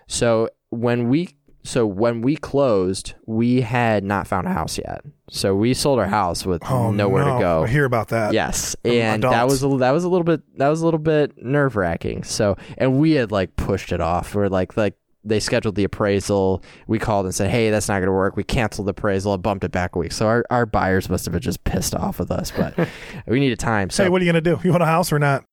So 0.08 0.50
when 0.70 1.08
we 1.08 1.30
so 1.64 1.86
when 1.86 2.22
we 2.22 2.36
closed, 2.36 3.14
we 3.26 3.62
had 3.62 4.04
not 4.04 4.28
found 4.28 4.48
a 4.48 4.52
house 4.52 4.78
yet. 4.78 5.02
So 5.30 5.56
we 5.56 5.74
sold 5.74 5.98
our 6.00 6.08
house 6.08 6.46
with 6.46 6.62
Oh, 6.70 6.92
nowhere 6.92 7.24
no. 7.26 7.34
to 7.36 7.40
go. 7.40 7.64
I 7.64 7.68
hear 7.68 7.86
about 7.86 8.10
that. 8.10 8.34
Yes, 8.34 8.76
and 8.84 9.24
that 9.24 9.48
was 9.48 9.64
a, 9.64 9.68
that 9.78 9.92
was 9.92 10.04
a 10.04 10.10
little 10.10 10.26
bit 10.26 10.42
that 10.58 10.68
was 10.68 10.82
a 10.82 10.86
little 10.86 11.00
bit 11.00 11.34
nerve 11.38 11.76
wracking. 11.76 12.24
So 12.24 12.58
and 12.78 13.00
we 13.00 13.12
had 13.14 13.32
like 13.32 13.56
pushed 13.56 13.92
it 13.92 14.02
off. 14.02 14.36
We're 14.36 14.48
like 14.50 14.76
like 14.78 14.96
they 15.26 15.40
scheduled 15.40 15.76
the 15.76 15.86
appraisal. 15.86 16.62
We 16.88 17.00
called 17.00 17.26
and 17.26 17.34
said, 17.34 17.50
"Hey, 17.50 17.70
that's 17.70 17.88
not 17.88 17.96
going 18.00 18.08
to 18.08 18.12
work." 18.12 18.36
We 18.36 18.44
canceled 18.44 18.88
the 18.88 18.92
appraisal 18.92 19.34
and 19.34 19.42
bumped 19.42 19.64
it 19.64 19.72
back 19.72 19.96
a 19.96 20.00
week. 20.00 20.12
So 20.12 20.28
our, 20.28 20.44
our 20.50 20.66
buyers 20.66 21.10
must 21.10 21.24
have 21.26 21.32
been 21.32 21.42
just 21.42 21.64
pissed 21.64 21.96
off 21.96 22.20
with 22.20 22.30
us, 22.30 22.52
but 22.52 22.78
we 23.28 23.40
needed 23.40 23.58
time. 23.58 23.90
So 23.90 24.04
hey, 24.04 24.10
what 24.10 24.22
are 24.22 24.26
you 24.26 24.32
gonna 24.32 24.42
do? 24.42 24.60
You 24.66 24.72
want 24.72 24.84
a 24.84 24.88
house 24.88 25.14
or 25.14 25.20
not? 25.20 25.46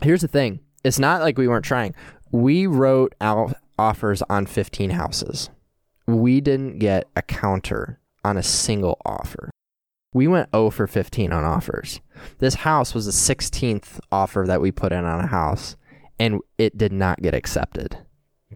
here's 0.00 0.22
the 0.22 0.28
thing: 0.28 0.60
it's 0.82 0.98
not 0.98 1.20
like 1.20 1.36
we 1.36 1.46
weren't 1.46 1.64
trying. 1.66 1.94
We 2.32 2.66
wrote 2.66 3.14
out 3.20 3.54
offers 3.78 4.22
on 4.30 4.46
15 4.46 4.90
houses. 4.90 5.50
We 6.08 6.40
didn't 6.40 6.78
get 6.78 7.06
a 7.14 7.20
counter 7.20 8.00
on 8.24 8.38
a 8.38 8.42
single 8.42 8.98
offer. 9.04 9.50
We 10.14 10.26
went 10.26 10.48
0 10.54 10.70
for 10.70 10.86
15 10.86 11.32
on 11.32 11.44
offers. 11.44 12.00
This 12.38 12.54
house 12.54 12.94
was 12.94 13.04
the 13.04 13.12
16th 13.12 14.00
offer 14.10 14.44
that 14.46 14.62
we 14.62 14.72
put 14.72 14.90
in 14.90 15.04
on 15.04 15.20
a 15.20 15.26
house, 15.26 15.76
and 16.18 16.40
it 16.56 16.78
did 16.78 16.94
not 16.94 17.20
get 17.20 17.34
accepted. 17.34 17.98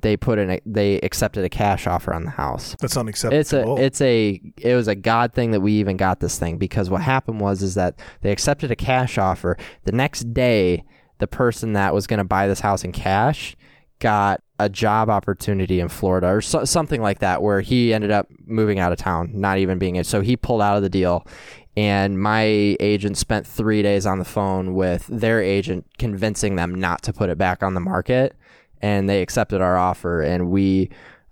They 0.00 0.16
put 0.16 0.38
in 0.38 0.50
a, 0.50 0.61
they 0.64 0.98
accepted 1.00 1.44
a 1.44 1.50
cash 1.50 1.86
offer 1.86 2.14
on 2.14 2.24
the 2.24 2.30
house. 2.30 2.74
That's 2.80 2.96
unacceptable. 2.96 3.38
It's 3.38 3.53
a 3.53 3.84
it's 3.84 4.00
a 4.00 4.40
it 4.57 4.74
was 4.74 4.88
a 4.88 4.94
god 4.94 5.34
thing 5.34 5.50
that 5.50 5.61
we 5.61 5.72
even 5.72 5.98
got 5.98 6.20
this 6.20 6.38
thing 6.38 6.57
because 6.57 6.88
what 6.88 7.03
happened 7.03 7.40
was 7.40 7.62
is 7.62 7.74
that 7.74 8.00
they 8.22 8.32
accepted 8.32 8.70
a 8.70 8.76
cash 8.76 9.18
offer. 9.18 9.59
The 9.84 9.92
next 9.92 10.32
day, 10.32 10.84
the 11.18 11.26
person 11.26 11.74
that 11.74 11.92
was 11.92 12.07
going 12.07 12.18
to 12.18 12.24
buy 12.24 12.48
this 12.48 12.61
house 12.61 12.82
in 12.82 12.92
cash 12.92 13.55
got 14.03 14.42
a 14.59 14.68
job 14.68 15.09
opportunity 15.09 15.78
in 15.78 15.88
Florida 15.88 16.26
or 16.26 16.40
so, 16.40 16.64
something 16.64 17.00
like 17.00 17.20
that 17.20 17.40
where 17.40 17.61
he 17.61 17.94
ended 17.94 18.11
up 18.11 18.28
moving 18.44 18.80
out 18.80 18.90
of 18.90 18.98
town, 18.98 19.30
not 19.32 19.59
even 19.59 19.78
being 19.78 19.94
it. 19.94 20.07
So 20.07 20.20
he 20.20 20.36
pulled 20.36 20.61
out 20.61 20.76
of 20.76 20.82
the 20.82 20.90
deal. 20.90 21.24
And 21.76 22.20
my 22.20 22.42
agent 22.80 23.16
spent 23.16 23.46
three 23.46 23.80
days 23.80 24.05
on 24.05 24.18
the 24.18 24.24
phone 24.24 24.74
with 24.74 25.07
their 25.07 25.40
agent, 25.40 25.86
convincing 25.98 26.57
them 26.57 26.74
not 26.74 27.03
to 27.05 27.12
put 27.12 27.30
it 27.30 27.38
back 27.38 27.62
on 27.62 27.74
the 27.74 27.80
market. 27.80 28.36
And 28.82 29.09
they 29.09 29.22
accepted 29.22 29.61
our 29.61 29.78
offer, 29.78 30.20
and 30.20 30.50
we 30.50 30.90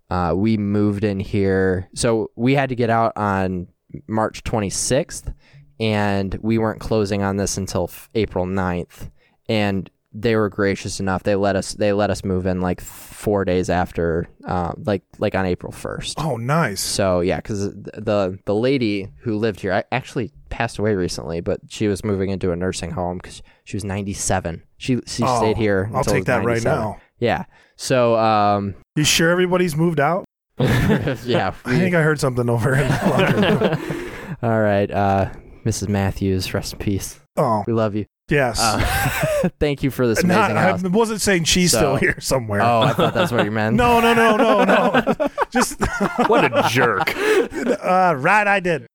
uh, 0.08 0.32
we 0.36 0.56
moved 0.56 1.02
in 1.02 1.18
here. 1.18 1.88
So 1.94 2.30
we 2.36 2.54
had 2.54 2.68
to 2.68 2.76
get 2.76 2.88
out 2.88 3.12
on 3.16 3.66
March 4.06 4.44
26th, 4.44 5.34
and 5.80 6.38
we 6.40 6.58
weren't 6.58 6.80
closing 6.80 7.22
on 7.22 7.36
this 7.36 7.56
until 7.56 7.90
April 8.14 8.46
9th. 8.46 9.10
And 9.48 9.90
they 10.12 10.34
were 10.36 10.48
gracious 10.48 10.98
enough. 11.00 11.22
They 11.22 11.36
let 11.36 11.54
us 11.56 11.74
they 11.74 11.92
let 11.92 12.10
us 12.10 12.24
move 12.24 12.46
in 12.46 12.60
like 12.60 12.80
four 12.80 13.44
days 13.44 13.70
after, 13.70 14.28
uh, 14.46 14.72
like 14.76 15.02
like 15.18 15.34
on 15.34 15.46
April 15.46 15.72
1st. 15.72 16.14
oh, 16.18 16.36
nice. 16.36 16.80
So 16.80 17.20
yeah, 17.20 17.36
because 17.36 17.70
the 17.74 18.38
the 18.44 18.54
lady 18.54 19.08
who 19.20 19.36
lived 19.36 19.60
here 19.60 19.72
I 19.72 19.84
actually 19.92 20.32
passed 20.48 20.78
away 20.78 20.94
recently, 20.94 21.40
but 21.40 21.60
she 21.68 21.86
was 21.86 22.02
moving 22.04 22.30
into 22.30 22.50
a 22.50 22.56
nursing 22.56 22.90
home 22.90 23.18
because 23.18 23.42
she 23.64 23.76
was 23.76 23.84
97. 23.84 24.62
She 24.78 25.00
she 25.06 25.22
Oh, 25.24 25.38
stayed 25.38 25.56
here. 25.56 25.90
I'll 25.94 26.02
take 26.04 26.24
that 26.24 26.44
right 26.44 26.62
now. 26.64 27.00
Yeah. 27.18 27.44
So 27.76 28.16
um, 28.18 28.74
You 28.96 29.04
sure 29.04 29.30
everybody's 29.30 29.76
moved 29.76 30.00
out? 30.00 30.24
yeah. 30.58 31.54
I 31.64 31.78
think 31.78 31.94
I 31.94 32.02
heard 32.02 32.18
something 32.20 32.48
over 32.50 32.74
in 32.74 32.88
the. 32.88 34.10
All 34.42 34.60
right, 34.60 34.90
uh, 34.90 35.30
Mrs. 35.66 35.88
Matthews, 35.88 36.52
rest 36.54 36.72
in 36.72 36.78
peace. 36.78 37.20
Oh, 37.36 37.62
We 37.66 37.72
love 37.74 37.94
you. 37.94 38.06
Yes. 38.30 38.58
Uh, 38.60 39.48
thank 39.60 39.82
you 39.82 39.90
for 39.90 40.06
this 40.06 40.22
Not, 40.24 40.50
amazing 40.50 40.86
I 40.86 40.96
wasn't 40.96 41.20
saying 41.20 41.44
she's 41.44 41.72
So- 41.72 41.78
still 41.78 41.96
here 41.96 42.20
somewhere. 42.20 42.62
Oh, 42.62 42.80
I 42.80 42.92
thought 42.92 43.14
that's 43.14 43.32
what 43.32 43.44
you 43.44 43.50
meant. 43.50 43.76
No, 43.80 44.00
no, 44.00 44.14
no, 44.14 44.36
no, 44.36 44.64
no. 44.64 45.28
Just 45.50 45.80
What 46.28 46.44
a 46.44 46.66
jerk. 46.70 47.12
uh, 47.16 48.14
right. 48.16 48.46
I 48.46 48.60
did. 48.60 48.86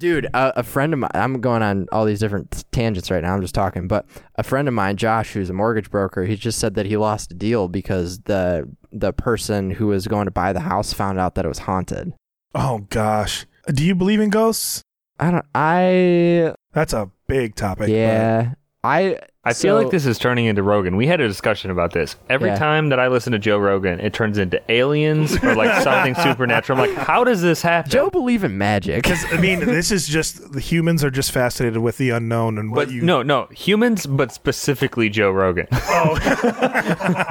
Dude, 0.00 0.26
uh, 0.34 0.52
a 0.56 0.62
friend 0.64 0.92
of 0.92 0.98
mine, 0.98 1.10
I'm 1.14 1.40
going 1.40 1.62
on 1.62 1.86
all 1.92 2.04
these 2.04 2.18
different 2.18 2.64
tangents 2.72 3.10
right 3.12 3.22
now. 3.22 3.32
I'm 3.34 3.40
just 3.40 3.54
talking, 3.54 3.86
but 3.86 4.04
a 4.34 4.42
friend 4.42 4.66
of 4.66 4.74
mine, 4.74 4.96
Josh, 4.96 5.32
who's 5.32 5.48
a 5.48 5.52
mortgage 5.52 5.88
broker, 5.88 6.24
he 6.24 6.34
just 6.36 6.58
said 6.58 6.74
that 6.74 6.84
he 6.86 6.96
lost 6.96 7.30
a 7.30 7.34
deal 7.34 7.68
because 7.68 8.18
the 8.22 8.68
the 8.92 9.12
person 9.12 9.70
who 9.70 9.86
was 9.86 10.06
going 10.08 10.24
to 10.24 10.30
buy 10.32 10.52
the 10.52 10.60
house 10.60 10.92
found 10.92 11.18
out 11.20 11.36
that 11.36 11.44
it 11.44 11.48
was 11.48 11.60
haunted. 11.60 12.12
Oh 12.56 12.86
gosh. 12.90 13.46
Do 13.72 13.84
you 13.84 13.94
believe 13.94 14.20
in 14.20 14.30
ghosts? 14.30 14.82
I 15.20 15.30
don't. 15.30 15.46
I 15.54 16.54
That's 16.72 16.92
a 16.92 17.08
big 17.28 17.54
topic. 17.54 17.88
yeah. 17.88 18.54
I 18.84 19.18
I 19.46 19.52
feel 19.52 19.74
like 19.74 19.90
this 19.90 20.06
is 20.06 20.18
turning 20.18 20.46
into 20.46 20.62
Rogan. 20.62 20.96
We 20.96 21.06
had 21.06 21.20
a 21.20 21.26
discussion 21.28 21.70
about 21.70 21.92
this. 21.92 22.16
Every 22.30 22.50
Yeah. 22.50 22.56
time 22.56 22.88
that 22.90 22.98
I 23.00 23.08
listen 23.08 23.32
to 23.32 23.38
Joe 23.38 23.58
Rogan, 23.58 23.98
it 24.00 24.12
turns 24.14 24.38
into 24.38 24.60
aliens 24.70 25.42
or 25.42 25.54
like 25.54 25.82
something 25.82 26.14
supernatural. 26.14 26.80
I'm 26.80 26.88
like, 26.94 26.96
how 27.06 27.24
does 27.24 27.42
this 27.42 27.60
happen? 27.62 27.90
Joe 27.90 28.10
believe 28.10 28.44
in 28.44 28.56
magic. 28.58 29.02
Because 29.02 29.24
I 29.32 29.38
mean, 29.38 29.60
this 29.60 29.90
is 29.90 30.06
just 30.08 30.52
the 30.52 30.60
humans 30.60 31.02
are 31.04 31.10
just 31.10 31.32
fascinated 31.32 31.78
with 31.82 31.98
the 31.98 32.10
unknown 32.10 32.58
and 32.58 32.70
what 32.72 32.86
but 32.88 32.94
you. 32.94 33.02
no, 33.02 33.22
no, 33.22 33.46
humans, 33.52 34.06
but 34.06 34.32
specifically 34.32 35.08
Joe 35.08 35.30
Rogan. 35.30 35.66
Oh, 35.72 36.18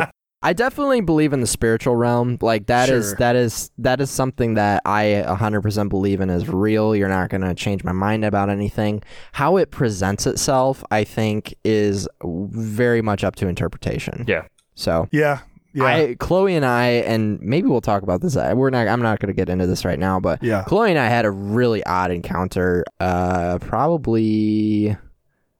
I 0.43 0.53
definitely 0.53 0.99
believe 1.01 1.31
in 1.33 1.39
the 1.39 1.47
spiritual 1.47 1.95
realm. 1.95 2.37
Like 2.41 2.67
that 2.67 2.89
is 2.89 3.09
Sure. 3.09 3.15
that 3.19 3.35
is 3.37 3.71
that 3.77 4.01
is 4.01 4.11
something 4.11 4.55
that 4.55 4.81
I 4.85 5.23
100% 5.25 5.89
believe 5.89 6.19
in 6.21 6.29
is 6.29 6.47
real. 6.49 6.95
You're 6.95 7.07
not 7.09 7.29
going 7.29 7.41
to 7.41 7.53
change 7.55 7.83
my 7.83 7.93
mind 7.93 8.25
about 8.25 8.49
anything. 8.49 9.01
How 9.31 9.55
it 9.57 9.71
presents 9.71 10.27
itself, 10.27 10.83
I 10.91 11.05
think 11.05 11.55
is 11.63 12.07
very 12.23 13.01
much 13.01 13.23
up 13.23 13.35
to 13.37 13.47
interpretation. 13.47 14.25
yeah. 14.27 14.43
So, 14.75 15.07
yeah, 15.11 15.39
yeah, 15.73 15.83
I 15.85 16.15
Chloe 16.19 16.55
and 16.55 16.65
I 16.65 16.85
and 16.87 17.39
maybe 17.41 17.67
we'll 17.67 17.79
talk 17.81 18.03
about 18.03 18.21
this. 18.21 18.35
I- 18.35 18.53
We're 18.53 18.69
not 18.69 18.87
I'm 18.87 19.01
not 19.01 19.19
going 19.19 19.33
to 19.33 19.35
get 19.35 19.49
into 19.49 19.65
this 19.67 19.85
right 19.85 19.97
now, 19.99 20.19
but 20.19 20.43
yeah. 20.43 20.63
Chloe 20.67 20.89
and 20.89 20.99
I 20.99 21.07
had 21.07 21.25
a 21.25 21.31
really 21.31 21.83
odd 21.85 22.11
encounter 22.11 22.83
uh 22.99 23.59
probably 23.59 24.89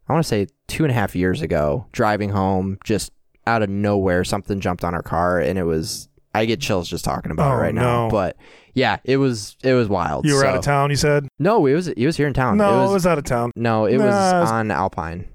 I 0.10 0.14
want 0.14 0.24
to 0.26 0.28
say 0.28 0.48
two 0.68 0.84
and 0.84 0.92
a 0.92 0.94
half 0.94 1.16
years 1.16 1.42
ago, 1.42 1.88
driving 1.94 2.30
home, 2.30 2.78
just 2.84 3.12
out 3.48 3.62
of 3.64 3.70
nowhere, 3.70 4.24
something 4.24 4.60
jumped 4.60 4.84
on 4.84 4.94
our 4.94 5.04
car, 5.04 5.40
and 5.40 5.58
it 5.58 5.64
was. 5.64 6.10
I 6.36 6.46
get 6.46 6.60
chills 6.60 6.90
just 6.90 7.06
talking 7.06 7.32
about 7.32 7.52
Oh, 7.52 7.56
it 7.58 7.62
right 7.62 7.76
now. 7.76 8.10
But 8.10 8.38
yeah, 8.74 8.98
it 9.04 9.18
was 9.18 9.56
it 9.64 9.74
was 9.76 9.88
wild. 9.88 10.26
You 10.26 10.34
were 10.36 10.44
out 10.46 10.56
of 10.58 10.64
town. 10.64 10.90
You 10.90 10.96
said 10.96 11.28
No, 11.38 11.64
it 11.68 11.76
was 11.76 11.90
it 11.90 12.06
was 12.08 12.18
here 12.18 12.26
in 12.28 12.34
town. 12.34 12.58
no. 12.58 12.72
it 12.72 12.74
It 12.74 12.82
was, 12.86 12.92
was, 12.94 13.06
out 13.06 13.20
of 13.20 13.24
town. 13.24 13.52
no, 13.56 13.86
it 13.86 13.98
was 13.98 14.06
Nah, 14.08 14.38
it 14.38 14.42
was- 14.42 14.52
on 14.52 14.72
Alpine. 14.72 15.28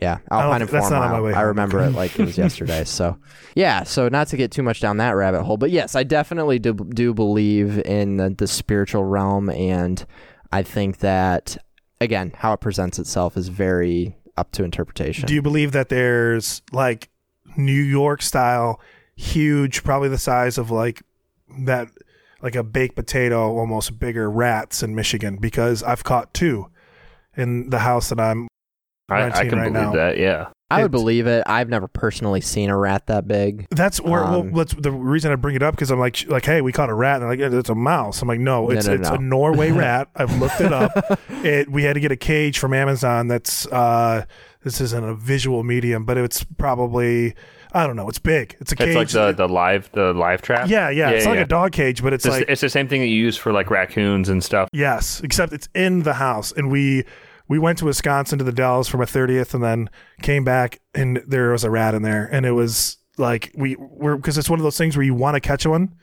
Yeah, 0.00 0.18
Alpine 0.30 0.62
and 0.62 0.70
Four 0.70 0.80
not 0.80 0.92
on 0.94 1.10
my 1.10 1.20
Mile. 1.20 1.34
I 1.36 1.42
remember 1.42 1.82
it 1.82 1.90
like 1.90 2.18
it 2.18 2.24
was 2.24 2.38
yesterday. 2.44 2.84
So 2.84 3.18
yeah, 3.54 3.82
so 3.82 4.08
not 4.08 4.28
to 4.28 4.38
get 4.38 4.50
too 4.50 4.62
much 4.62 4.80
down 4.80 4.96
that 4.96 5.10
rabbit 5.10 5.42
hole, 5.42 5.58
but 5.58 5.70
yes, 5.70 5.94
I 5.94 6.04
definitely 6.04 6.58
do, 6.58 6.72
do 6.72 7.12
believe 7.12 7.78
in 7.84 8.16
the, 8.16 8.30
the 8.30 8.46
spiritual 8.46 9.04
realm, 9.04 9.50
and 9.50 10.04
I 10.52 10.62
think 10.62 10.98
that 11.00 11.58
again, 12.00 12.32
how 12.34 12.54
it 12.54 12.60
presents 12.60 12.98
itself 12.98 13.36
is 13.36 13.48
very 13.48 14.16
up 14.38 14.52
to 14.52 14.64
interpretation. 14.64 15.26
Do 15.26 15.34
you 15.34 15.42
believe 15.42 15.72
that 15.72 15.90
there's 15.90 16.62
like 16.72 17.10
New 17.56 17.72
York 17.82 18.22
style, 18.22 18.80
huge, 19.16 19.82
probably 19.84 20.08
the 20.08 20.18
size 20.18 20.58
of 20.58 20.70
like 20.70 21.02
that, 21.60 21.88
like 22.42 22.54
a 22.54 22.62
baked 22.62 22.96
potato, 22.96 23.56
almost 23.56 23.98
bigger 23.98 24.30
rats 24.30 24.82
in 24.82 24.94
Michigan? 24.94 25.36
Because 25.38 25.82
I've 25.82 26.04
caught 26.04 26.32
two, 26.34 26.70
in 27.36 27.70
the 27.70 27.80
house 27.80 28.08
that 28.10 28.20
I'm. 28.20 28.48
I, 29.08 29.14
I 29.14 29.18
Renting 29.28 29.48
can 29.50 29.58
right 29.60 29.72
believe 29.72 29.86
now. 29.88 29.92
that. 29.92 30.18
Yeah. 30.18 30.48
I 30.68 30.78
would 30.82 30.86
It's- 30.92 31.00
believe 31.00 31.28
it. 31.28 31.44
I've 31.46 31.68
never 31.68 31.86
personally 31.86 32.40
seen 32.40 32.70
a 32.70 32.76
rat 32.76 33.06
that 33.06 33.28
big. 33.28 33.66
That's 33.70 34.00
where. 34.00 34.22
well, 34.24 34.40
Um, 34.40 34.52
that's 34.52 34.74
the 34.74 34.90
reason 34.90 35.30
I 35.30 35.36
bring 35.36 35.54
it 35.54 35.62
up 35.62 35.74
because 35.76 35.92
I'm 35.92 36.00
like, 36.00 36.26
like, 36.28 36.44
hey, 36.44 36.60
we 36.60 36.72
caught 36.72 36.90
a 36.90 36.94
rat, 36.94 37.22
and 37.22 37.30
they're 37.30 37.48
like, 37.50 37.54
it's 37.54 37.68
a 37.70 37.74
mouse. 37.76 38.20
I'm 38.20 38.26
like, 38.26 38.40
no, 38.40 38.62
No, 38.66 38.70
it's 38.70 38.88
no, 38.88 38.94
it's 38.94 39.08
no. 39.08 39.14
a 39.14 39.18
Norway 39.20 39.70
rat. 39.70 40.08
I've 40.16 40.36
looked 40.40 40.60
it 40.60 40.72
up. 40.72 40.90
it 41.44 41.70
we 41.70 41.84
had 41.84 41.92
to 41.94 42.00
get 42.00 42.10
a 42.10 42.16
cage 42.16 42.58
from 42.58 42.74
Amazon. 42.74 43.28
That's 43.28 43.64
uh, 43.68 44.24
this 44.66 44.80
isn't 44.80 45.04
a 45.04 45.14
visual 45.14 45.62
medium, 45.62 46.04
but 46.04 46.16
it's 46.18 46.42
probably 46.42 47.36
I 47.72 47.86
don't 47.86 47.94
know. 47.94 48.08
It's 48.08 48.18
big. 48.18 48.56
It's 48.58 48.72
a 48.72 48.76
cage. 48.76 48.88
It's 48.96 49.14
like 49.14 49.36
the, 49.36 49.46
the 49.46 49.48
live 49.52 49.88
the 49.92 50.12
live 50.12 50.42
trap. 50.42 50.68
yeah, 50.68 50.90
yeah, 50.90 51.10
It's 51.10 51.24
like 51.24 51.38
a 51.38 51.44
dog 51.46 51.70
cage, 51.70 52.02
but 52.02 52.12
it's 52.12 52.26
It's, 52.26 52.34
like 52.34 52.46
it's 52.48 52.62
the 52.62 52.68
same 52.68 52.88
thing 52.88 53.00
that 53.00 53.06
you 53.06 53.14
use 53.16 53.36
for 53.36 53.52
like 53.52 53.70
raccoons 53.70 54.28
and 54.28 54.42
stuff. 54.42 54.68
Yes, 54.72 55.20
except 55.22 55.52
it's 55.52 55.68
in 55.72 56.02
the 56.02 56.14
house, 56.14 56.50
and 56.50 56.68
we 56.68 57.04
we 57.46 57.60
went 57.60 57.78
to 57.78 57.84
Wisconsin 57.84 58.38
to 58.40 58.44
the 58.44 58.50
Dells 58.50 58.88
for 58.88 58.98
my 58.98 59.04
thirtieth, 59.04 59.54
and 59.54 59.62
then 59.62 59.88
came 60.20 60.42
back, 60.42 60.80
and 60.96 61.22
there 61.28 61.52
was 61.52 61.62
a 61.62 61.70
rat 61.70 61.94
in 61.94 62.02
there, 62.02 62.28
and 62.32 62.44
it 62.44 62.50
was 62.52 62.96
like 63.18 63.52
we 63.54 63.76
were 63.78 64.16
because 64.16 64.36
it's 64.36 64.50
one 64.50 64.58
of 64.58 64.64
those 64.64 64.76
things 64.76 64.96
where 64.96 65.06
you 65.06 65.14
want 65.14 65.36
to 65.36 65.40
catch 65.40 65.64
one, 65.64 65.94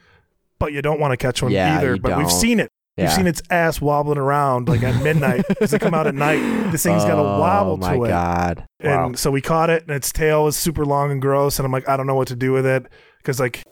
but 0.58 0.72
you 0.72 0.82
don't 0.82 1.02
want 1.02 1.12
to 1.12 1.18
catch 1.18 1.44
one 1.44 1.52
Yeah, 1.52 1.80
either. 1.80 1.96
you 1.96 2.02
But 2.02 2.18
we've 2.18 2.32
seen 2.32 2.62
it. 2.62 2.72
Yeah. 2.98 3.06
We've 3.06 3.14
seen 3.14 3.28
its 3.28 3.42
ass 3.50 3.82
wobbling 3.82 4.20
around 4.20 4.70
like 4.70 4.84
at 4.84 5.02
midnight 5.04 5.46
because 5.48 5.72
they 5.72 5.80
come 5.80 5.96
out 5.96 6.06
at 6.06 6.14
night. 6.14 6.72
This 6.72 6.84
thing's 6.84 7.04
got 7.04 7.18
a 7.18 7.24
wobble 7.24 7.72
oh 7.74 7.78
my 7.78 7.98
to 7.98 8.04
it. 8.04 8.10
god! 8.10 8.68
And 8.80 8.92
Wow. 8.92 9.14
so 9.14 9.32
we 9.32 9.42
caught 9.42 9.70
it, 9.72 9.82
and 9.84 9.92
its 9.92 10.12
tail 10.12 10.44
was 10.44 10.56
super 10.56 10.86
long 10.86 11.10
and 11.12 11.20
gross. 11.22 11.58
And 11.58 11.66
I'm 11.66 11.72
like, 11.72 11.90
I 11.90 11.98
don't 11.98 12.06
know 12.06 12.14
what 12.16 12.28
to 12.28 12.36
do 12.36 12.52
with 12.52 12.66
it 12.68 12.86
because, 13.18 13.40
like, 13.40 13.64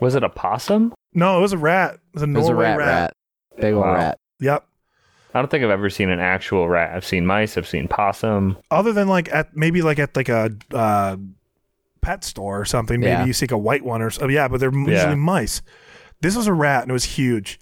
Was 0.00 0.14
it 0.14 0.22
a 0.22 0.28
possum? 0.28 0.94
no, 1.12 1.38
it 1.38 1.40
was 1.40 1.52
a 1.52 1.58
rat. 1.58 1.94
It 1.94 2.00
was 2.14 2.22
a 2.22 2.26
It 2.26 2.32
was 2.34 2.48
Norway 2.48 2.64
a 2.66 2.76
rat, 2.76 2.78
rat, 2.78 3.12
big 3.60 3.74
old 3.74 3.84
Wow. 3.84 3.94
rat. 3.94 4.18
Yep. 4.40 4.64
I 5.34 5.40
don't 5.40 5.50
think 5.50 5.64
I've 5.64 5.70
ever 5.70 5.90
seen 5.90 6.08
an 6.10 6.20
actual 6.20 6.68
rat. 6.68 6.94
I've 6.94 7.04
seen 7.04 7.26
mice. 7.26 7.56
I've 7.58 7.66
seen 7.68 7.88
possum. 7.88 8.56
other 8.70 8.92
than 8.92 9.08
like 9.08 9.28
at 9.34 9.56
maybe 9.56 9.82
like 9.82 9.98
at 9.98 10.14
like 10.16 10.28
a 10.28 10.50
uh, 10.72 11.16
pet 12.00 12.22
store 12.24 12.60
or 12.60 12.64
something. 12.64 13.00
Maybe 13.00 13.10
Yeah. 13.10 13.24
you 13.24 13.32
see 13.32 13.44
like 13.44 13.50
a 13.52 13.58
white 13.58 13.84
one 13.84 14.02
or 14.02 14.10
so. 14.10 14.28
Yeah, 14.28 14.46
but 14.48 14.60
they're 14.60 14.70
usually 14.72 14.94
Yeah. 14.94 15.14
mice. 15.16 15.62
This 16.20 16.36
was 16.36 16.46
a 16.46 16.52
rat 16.52 16.82
and 16.82 16.90
it 16.90 16.92
was 16.92 17.04
huge. 17.04 17.58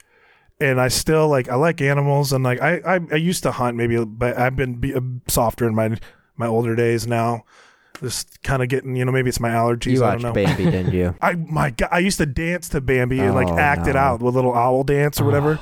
And 0.61 0.81
I 0.81 0.89
still 0.89 1.29
like 1.29 1.49
I 1.49 1.55
like 1.57 1.81
animals 1.83 2.33
and 2.33 2.43
like 2.43 2.61
I 2.63 2.77
I, 2.87 3.01
I 3.13 3.17
used 3.17 3.43
to 3.43 3.53
hunt 3.53 3.77
maybe, 3.77 4.03
but 4.05 4.39
I've 4.39 4.57
been 4.57 4.77
be, 4.77 4.95
uh, 4.95 5.01
softer 5.29 5.67
in 5.67 5.75
my 5.75 5.97
my 6.37 6.47
older 6.47 6.75
days 6.75 7.07
now. 7.07 7.45
Just 8.03 8.43
kind 8.43 8.63
of 8.63 8.69
getting 8.69 8.97
you 8.97 9.05
know 9.05 9.13
maybe 9.13 9.29
it's 9.29 9.41
my 9.41 9.51
allergies. 9.51 9.93
You 9.93 10.05
I 10.05 10.17
don't 10.17 10.23
watched 10.23 10.23
know. 10.25 10.33
Bambi, 10.33 10.65
didn't 10.65 10.95
you? 10.95 11.15
I 11.23 11.35
my 11.35 11.71
god, 11.71 11.89
I 11.93 11.99
used 11.99 12.19
to 12.19 12.27
dance 12.27 12.69
to 12.71 12.81
Bambi 12.81 13.21
and 13.21 13.35
like 13.35 13.49
Oh, 13.49 13.59
act 13.59 13.87
it 13.87 13.97
out 13.97 14.21
with 14.21 14.35
a 14.35 14.37
little 14.39 14.55
owl 14.55 14.83
dance 14.83 15.21
or 15.21 15.25
whatever. 15.25 15.59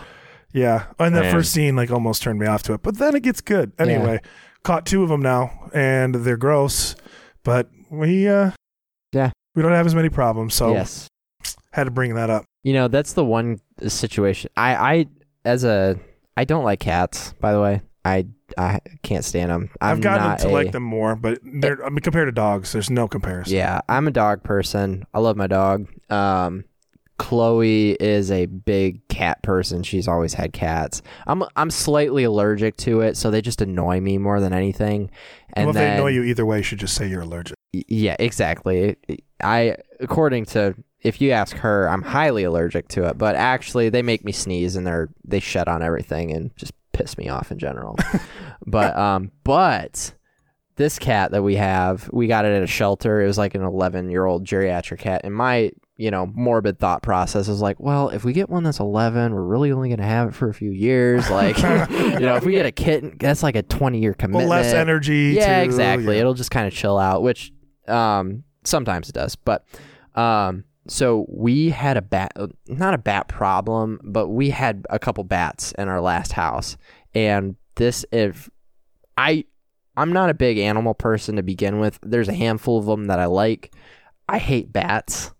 Yeah, 0.52 0.86
and 1.00 1.14
that 1.16 1.22
Man. 1.22 1.32
first 1.32 1.52
scene 1.52 1.74
like 1.74 1.90
almost 1.90 2.22
turned 2.22 2.38
me 2.38 2.46
off 2.46 2.62
to 2.64 2.74
it, 2.74 2.82
but 2.82 2.98
then 2.98 3.16
it 3.16 3.24
gets 3.24 3.40
good. 3.40 3.72
Anyway, 3.78 4.20
caught 4.62 4.86
two 4.86 5.02
of 5.02 5.08
them 5.08 5.20
now, 5.22 5.70
and 5.74 6.14
they're 6.14 6.36
gross, 6.36 6.94
but 7.42 7.68
we 7.90 8.28
uh 8.28 8.52
Yeah. 9.12 9.32
we 9.56 9.62
don't 9.62 9.72
have 9.72 9.86
as 9.86 9.94
many 9.96 10.08
problems, 10.08 10.54
so 10.54 10.72
yes. 10.72 11.08
had 11.72 11.84
to 11.84 11.90
bring 11.90 12.14
that 12.14 12.30
up. 12.30 12.44
You 12.64 12.72
know, 12.72 12.88
that's 12.88 13.12
the 13.12 13.24
one 13.24 13.60
situation. 13.86 14.50
I, 14.56 14.74
I, 14.74 15.06
as 15.44 15.62
a, 15.62 15.96
I 16.36 16.44
don't 16.44 16.64
like 16.64 16.80
cats. 16.80 17.34
By 17.40 17.52
the 17.52 17.60
way, 17.60 17.82
I, 18.04 18.26
I 18.58 18.80
can't 19.02 19.24
stand 19.24 19.50
them. 19.50 19.70
i 19.80 19.90
I've 19.90 20.00
gotten 20.00 20.26
not 20.26 20.38
to 20.40 20.48
a, 20.48 20.50
like 20.50 20.72
them 20.72 20.82
more, 20.82 21.14
but 21.14 21.38
they're 21.42 21.84
I 21.84 21.88
mean 21.88 22.00
compared 22.00 22.28
to 22.28 22.32
dogs, 22.32 22.72
there's 22.72 22.90
no 22.90 23.08
comparison. 23.08 23.56
Yeah, 23.56 23.80
I'm 23.88 24.06
a 24.06 24.10
dog 24.10 24.42
person. 24.42 25.06
I 25.14 25.20
love 25.20 25.36
my 25.36 25.46
dog. 25.46 25.88
Um, 26.10 26.64
Chloe 27.18 27.92
is 27.92 28.30
a 28.30 28.46
big 28.46 29.06
cat 29.08 29.42
person. 29.42 29.82
She's 29.82 30.08
always 30.08 30.34
had 30.34 30.52
cats. 30.52 31.00
I'm 31.26 31.44
I'm 31.56 31.70
slightly 31.70 32.24
allergic 32.24 32.76
to 32.78 33.00
it, 33.00 33.16
so 33.16 33.30
they 33.30 33.40
just 33.40 33.60
annoy 33.62 34.00
me 34.00 34.18
more 34.18 34.40
than 34.40 34.52
anything. 34.52 35.10
And 35.54 35.66
well, 35.66 35.70
if 35.70 35.74
then, 35.74 35.90
they 35.90 35.96
annoy 35.96 36.10
you 36.10 36.24
either 36.24 36.44
way, 36.44 36.58
you 36.58 36.62
should 36.62 36.80
just 36.80 36.94
say 36.94 37.08
you're 37.08 37.22
allergic. 37.22 37.56
Yeah, 37.72 38.16
exactly. 38.18 38.96
I 39.42 39.76
according 40.00 40.46
to 40.46 40.74
if 41.04 41.20
you 41.20 41.30
ask 41.30 41.56
her, 41.58 41.88
I'm 41.88 42.02
highly 42.02 42.42
allergic 42.44 42.88
to 42.88 43.04
it, 43.04 43.18
but 43.18 43.36
actually 43.36 43.90
they 43.90 44.02
make 44.02 44.24
me 44.24 44.32
sneeze 44.32 44.74
and 44.74 44.86
they're 44.86 45.08
they 45.24 45.38
shed 45.40 45.68
on 45.68 45.82
everything 45.82 46.32
and 46.32 46.50
just 46.56 46.72
piss 46.92 47.16
me 47.18 47.28
off 47.28 47.52
in 47.52 47.58
general. 47.58 47.96
but 48.66 48.96
um 48.96 49.30
but 49.44 50.14
this 50.76 50.98
cat 50.98 51.30
that 51.30 51.42
we 51.44 51.54
have, 51.54 52.10
we 52.12 52.26
got 52.26 52.44
it 52.44 52.48
at 52.56 52.62
a 52.64 52.66
shelter. 52.66 53.20
It 53.22 53.26
was 53.28 53.38
like 53.38 53.54
an 53.54 53.60
11-year-old 53.60 54.44
geriatric 54.44 54.98
cat 54.98 55.20
and 55.22 55.32
my 55.32 55.70
you 55.96 56.10
know, 56.10 56.26
morbid 56.34 56.76
thought 56.80 57.04
process 57.04 57.46
is 57.46 57.60
like, 57.60 57.78
well, 57.78 58.08
if 58.08 58.24
we 58.24 58.32
get 58.32 58.50
one 58.50 58.64
that's 58.64 58.80
11, 58.80 59.32
we're 59.32 59.40
really 59.40 59.70
only 59.70 59.88
going 59.88 59.98
to 60.00 60.04
have 60.04 60.30
it 60.30 60.34
for 60.34 60.48
a 60.48 60.52
few 60.54 60.72
years. 60.72 61.30
Like, 61.30 61.56
you 61.62 62.18
know, 62.18 62.34
if 62.34 62.44
we 62.44 62.50
get 62.50 62.66
a 62.66 62.72
kitten, 62.72 63.16
that's 63.20 63.44
like 63.44 63.54
a 63.54 63.62
20 63.62 64.00
year 64.00 64.10
Well, 64.10 64.16
commitment. 64.18 64.48
less 64.48 64.74
energy. 64.74 65.34
Yeah, 65.36 65.58
to- 65.60 65.64
exactly. 65.64 66.16
yeah. 66.16 66.22
It'll 66.22 66.34
just 66.34 66.50
kind 66.50 66.66
of 66.66 66.72
chill 66.72 66.98
out, 66.98 67.22
which 67.22 67.52
um, 67.86 68.42
sometimes 68.64 69.08
it 69.08 69.12
does. 69.12 69.36
But 69.36 69.64
um, 70.16 70.64
so 70.88 71.26
we 71.28 71.70
had 71.70 71.96
a 71.96 72.02
bat, 72.02 72.32
not 72.66 72.94
a 72.94 72.98
bat 72.98 73.28
problem, 73.28 74.00
but 74.04 74.28
we 74.28 74.50
had 74.50 74.86
a 74.90 74.98
couple 74.98 75.24
bats 75.24 75.72
in 75.78 75.88
our 75.88 76.00
last 76.00 76.32
house, 76.32 76.76
and 77.14 77.56
this 77.76 78.04
if 78.12 78.48
I 79.16 79.44
I'm 79.96 80.12
not 80.12 80.30
a 80.30 80.34
big 80.34 80.58
animal 80.58 80.94
person 80.94 81.36
to 81.36 81.42
begin 81.42 81.78
with. 81.78 81.98
There's 82.02 82.28
a 82.28 82.34
handful 82.34 82.78
of 82.78 82.86
them 82.86 83.06
that 83.06 83.18
I 83.18 83.26
like. 83.26 83.74
I 84.28 84.38
hate 84.38 84.72
bats. 84.72 85.32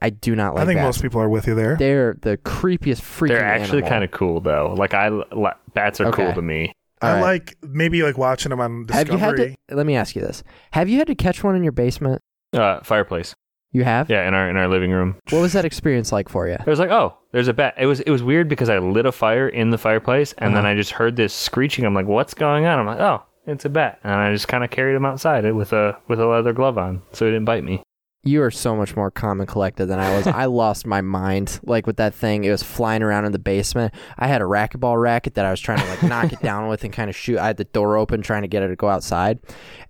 I 0.00 0.10
do 0.10 0.36
not 0.36 0.54
like. 0.54 0.56
Bats. 0.56 0.62
I 0.62 0.66
think 0.66 0.78
bats. 0.78 0.86
most 0.86 1.02
people 1.02 1.20
are 1.20 1.28
with 1.28 1.46
you 1.46 1.54
there. 1.54 1.76
They're 1.76 2.16
the 2.20 2.36
creepiest 2.38 3.00
freaking. 3.02 3.28
They're 3.28 3.44
actually 3.44 3.82
kind 3.82 4.04
of 4.04 4.10
cool 4.10 4.40
though. 4.40 4.74
Like 4.76 4.94
I, 4.94 5.08
li- 5.08 5.50
bats 5.74 6.00
are 6.00 6.12
cool 6.12 6.32
to 6.32 6.42
me. 6.42 6.72
All 7.02 7.10
I 7.10 7.12
right. 7.14 7.20
like 7.22 7.56
maybe 7.62 8.02
like 8.02 8.16
watching 8.16 8.50
them 8.50 8.60
on 8.60 8.86
Have 8.88 9.08
you 9.08 9.18
had 9.18 9.36
Discovery. 9.36 9.56
to? 9.68 9.74
Let 9.76 9.86
me 9.86 9.96
ask 9.96 10.14
you 10.14 10.22
this: 10.22 10.42
Have 10.72 10.88
you 10.88 10.98
had 10.98 11.06
to 11.08 11.14
catch 11.14 11.42
one 11.42 11.56
in 11.56 11.62
your 11.62 11.72
basement? 11.72 12.22
Uh, 12.52 12.80
fireplace. 12.82 13.34
You 13.76 13.84
have. 13.84 14.08
Yeah, 14.08 14.26
in 14.26 14.32
our 14.32 14.48
in 14.48 14.56
our 14.56 14.68
living 14.68 14.90
room. 14.90 15.16
What 15.28 15.40
was 15.40 15.52
that 15.52 15.66
experience 15.66 16.10
like 16.12 16.30
for 16.30 16.48
you? 16.48 16.54
It 16.54 16.66
was 16.66 16.78
like, 16.78 16.88
oh, 16.90 17.14
there's 17.32 17.48
a 17.48 17.52
bat. 17.52 17.74
It 17.76 17.84
was 17.84 18.00
it 18.00 18.10
was 18.10 18.22
weird 18.22 18.48
because 18.48 18.70
I 18.70 18.78
lit 18.78 19.04
a 19.04 19.12
fire 19.12 19.48
in 19.48 19.68
the 19.68 19.76
fireplace 19.76 20.32
and 20.38 20.54
then 20.56 20.64
Uh-huh. 20.64 20.72
I 20.72 20.76
just 20.76 20.92
heard 20.92 21.16
this 21.16 21.34
screeching. 21.34 21.84
I'm 21.84 21.92
like, 21.92 22.06
what's 22.06 22.32
going 22.32 22.64
on? 22.64 22.78
I'm 22.78 22.86
like, 22.86 23.00
oh, 23.00 23.22
it's 23.46 23.66
a 23.66 23.68
bat, 23.68 23.98
and 24.02 24.14
I 24.14 24.32
just 24.32 24.48
kind 24.48 24.64
of 24.64 24.70
carried 24.70 24.96
him 24.96 25.04
outside 25.04 25.44
with 25.52 25.74
a 25.74 25.98
with 26.08 26.18
a 26.20 26.26
leather 26.26 26.54
glove 26.54 26.78
on, 26.78 27.02
so 27.12 27.26
he 27.26 27.32
didn't 27.32 27.44
bite 27.44 27.64
me. 27.64 27.82
You 28.24 28.42
are 28.42 28.50
so 28.50 28.74
much 28.74 28.96
more 28.96 29.10
calm 29.10 29.40
and 29.40 29.48
collected 29.48 29.86
than 29.86 29.98
I 30.00 30.16
was. 30.16 30.26
I 30.26 30.46
lost 30.62 30.86
my 30.86 31.02
mind 31.02 31.60
like 31.62 31.86
with 31.86 31.98
that 31.98 32.14
thing. 32.14 32.44
It 32.44 32.50
was 32.50 32.62
flying 32.62 33.02
around 33.02 33.26
in 33.26 33.32
the 33.32 33.38
basement. 33.38 33.92
I 34.18 34.26
had 34.26 34.40
a 34.40 34.46
racquetball 34.46 34.98
racket 35.00 35.34
that 35.34 35.44
I 35.44 35.50
was 35.50 35.60
trying 35.60 35.78
to 35.80 35.86
like 35.86 36.02
knock 36.02 36.32
it 36.32 36.40
down 36.40 36.68
with 36.68 36.82
and 36.82 36.92
kind 36.94 37.10
of 37.10 37.14
shoot. 37.14 37.38
I 37.38 37.46
had 37.48 37.58
the 37.58 37.64
door 37.64 37.98
open 37.98 38.22
trying 38.22 38.42
to 38.42 38.48
get 38.48 38.62
it 38.62 38.68
to 38.68 38.76
go 38.76 38.88
outside, 38.88 39.38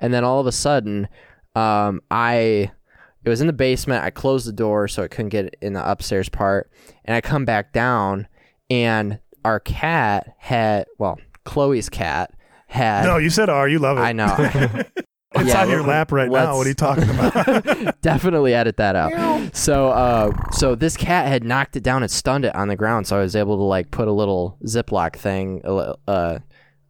and 0.01 0.13
then 0.13 0.25
all 0.25 0.41
of 0.41 0.47
a 0.49 0.53
sudden, 0.53 1.07
um, 1.55 2.03
I 2.11 2.73
it 3.27 3.28
was 3.28 3.40
in 3.40 3.48
the 3.48 3.53
basement. 3.53 4.05
I 4.05 4.11
closed 4.11 4.47
the 4.47 4.53
door 4.53 4.86
so 4.86 5.03
it 5.03 5.11
couldn't 5.11 5.31
get 5.31 5.57
in 5.61 5.73
the 5.73 5.90
upstairs 5.90 6.28
part, 6.28 6.70
and 7.05 7.16
I 7.16 7.20
come 7.20 7.44
back 7.44 7.73
down, 7.73 8.28
and 8.70 9.19
our 9.44 9.59
cat 9.59 10.35
had 10.39 10.86
well, 10.98 11.19
Chloe's 11.44 11.89
cat 11.89 12.32
had. 12.69 13.05
No, 13.05 13.16
you 13.16 13.28
said 13.28 13.51
R. 13.51 13.69
You 13.69 13.81
love 13.81 13.98
it. 13.98 14.03
I 14.03 14.12
know. 14.12 14.82
It's 15.35 15.48
Yeah, 15.48 15.62
on 15.62 15.69
your 15.69 15.82
lap 15.82 16.12
right 16.12 16.31
now. 16.31 16.57
What 16.57 16.66
are 16.66 16.70
you 16.70 16.74
talking 16.74 17.11
about? 17.11 18.01
Definitely 18.01 18.55
edit 18.55 18.78
that 18.78 18.97
out. 18.97 19.55
So, 19.55 19.89
uh, 19.89 20.32
so 20.53 20.74
this 20.74 20.97
cat 20.97 21.27
had 21.27 21.44
knocked 21.44 21.77
it 21.77 21.82
down 21.82 22.03
and 22.03 22.11
stunned 22.11 22.47
it 22.47 22.55
on 22.55 22.69
the 22.69 22.77
ground. 22.77 23.07
So 23.07 23.19
I 23.19 23.20
was 23.20 23.36
able 23.36 23.59
to 23.59 23.62
like 23.62 23.90
put 23.90 24.09
a 24.09 24.12
little 24.12 24.57
Ziploc 24.65 25.16
thing, 25.16 25.61
uh, 25.65 26.39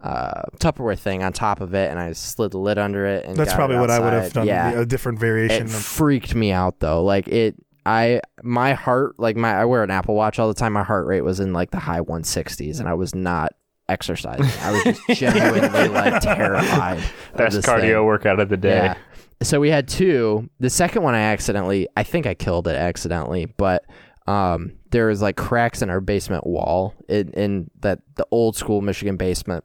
uh, 0.07 0.43
Tupperware 0.59 0.99
thing 0.99 1.23
on 1.23 1.33
top 1.33 1.61
of 1.61 1.75
it, 1.75 1.91
and 1.91 1.99
I 1.99 2.13
slid 2.13 2.53
the 2.53 2.59
lid 2.59 2.79
under 2.79 3.07
it. 3.07 3.25
And 3.25 3.37
That's 3.37 3.51
got 3.51 3.55
it 3.55 3.57
probably 3.57 3.77
what 3.79 3.91
I 3.91 3.99
would 3.99 4.13
have 4.13 4.33
done. 4.33 4.47
Yeah, 4.47 4.81
A 4.81 4.87
different 4.87 5.19
variation. 5.19 5.63
it 5.63 5.65
of 5.65 5.73
freaked 5.75 6.35
me 6.35 6.53
out 6.53 6.81
though. 6.81 7.03
Like 7.05 7.29
it, 7.29 7.57
I 7.85 8.21
my 8.43 8.75
heart, 8.75 9.19
like 9.19 9.37
my 9.37 9.53
I 9.55 9.65
wear 9.65 9.83
an 9.83 9.91
Apple 9.91 10.15
Watch 10.15 10.39
all 10.39 10.49
the 10.49 10.55
time. 10.55 10.73
My 10.73 10.83
heart 10.85 11.07
rate 11.07 11.23
was 11.23 11.41
in 11.41 11.53
like 11.53 11.71
the 11.71 11.79
high 11.79 12.01
160s, 12.01 12.79
and 12.81 12.89
I 12.89 12.95
was 12.95 13.15
not 13.15 13.53
exercising. 13.89 14.47
I 14.63 14.73
was 14.73 14.83
just 14.85 15.07
genuinely 15.21 15.89
like 15.89 16.21
terrified. 16.23 16.99
of 16.99 17.13
Best 17.37 17.59
cardio 17.63 17.81
thing. 17.99 18.05
workout 18.05 18.41
of 18.41 18.49
the 18.49 18.57
day. 18.57 18.77
Yeah. 18.87 18.97
So 19.43 19.61
we 19.61 19.71
had 19.71 19.87
two. 19.89 20.49
The 20.61 20.71
second 20.71 21.03
one 21.03 21.15
I 21.15 21.21
accidentally, 21.21 21.89
I 21.97 22.03
think 22.05 22.27
I 22.27 22.35
killed 22.35 22.69
it 22.69 22.77
accidentally, 22.77 23.47
but 23.47 23.85
um, 24.27 24.73
there 24.91 25.07
was 25.07 25.21
like 25.23 25.37
cracks 25.37 25.83
in 25.83 25.91
our 25.91 26.01
basement 26.01 26.47
wall 26.47 26.95
in, 27.09 27.31
in 27.33 27.71
that 27.81 28.01
the 28.17 28.27
old 28.31 28.57
school 28.57 28.81
Michigan 28.81 29.17
basement. 29.17 29.65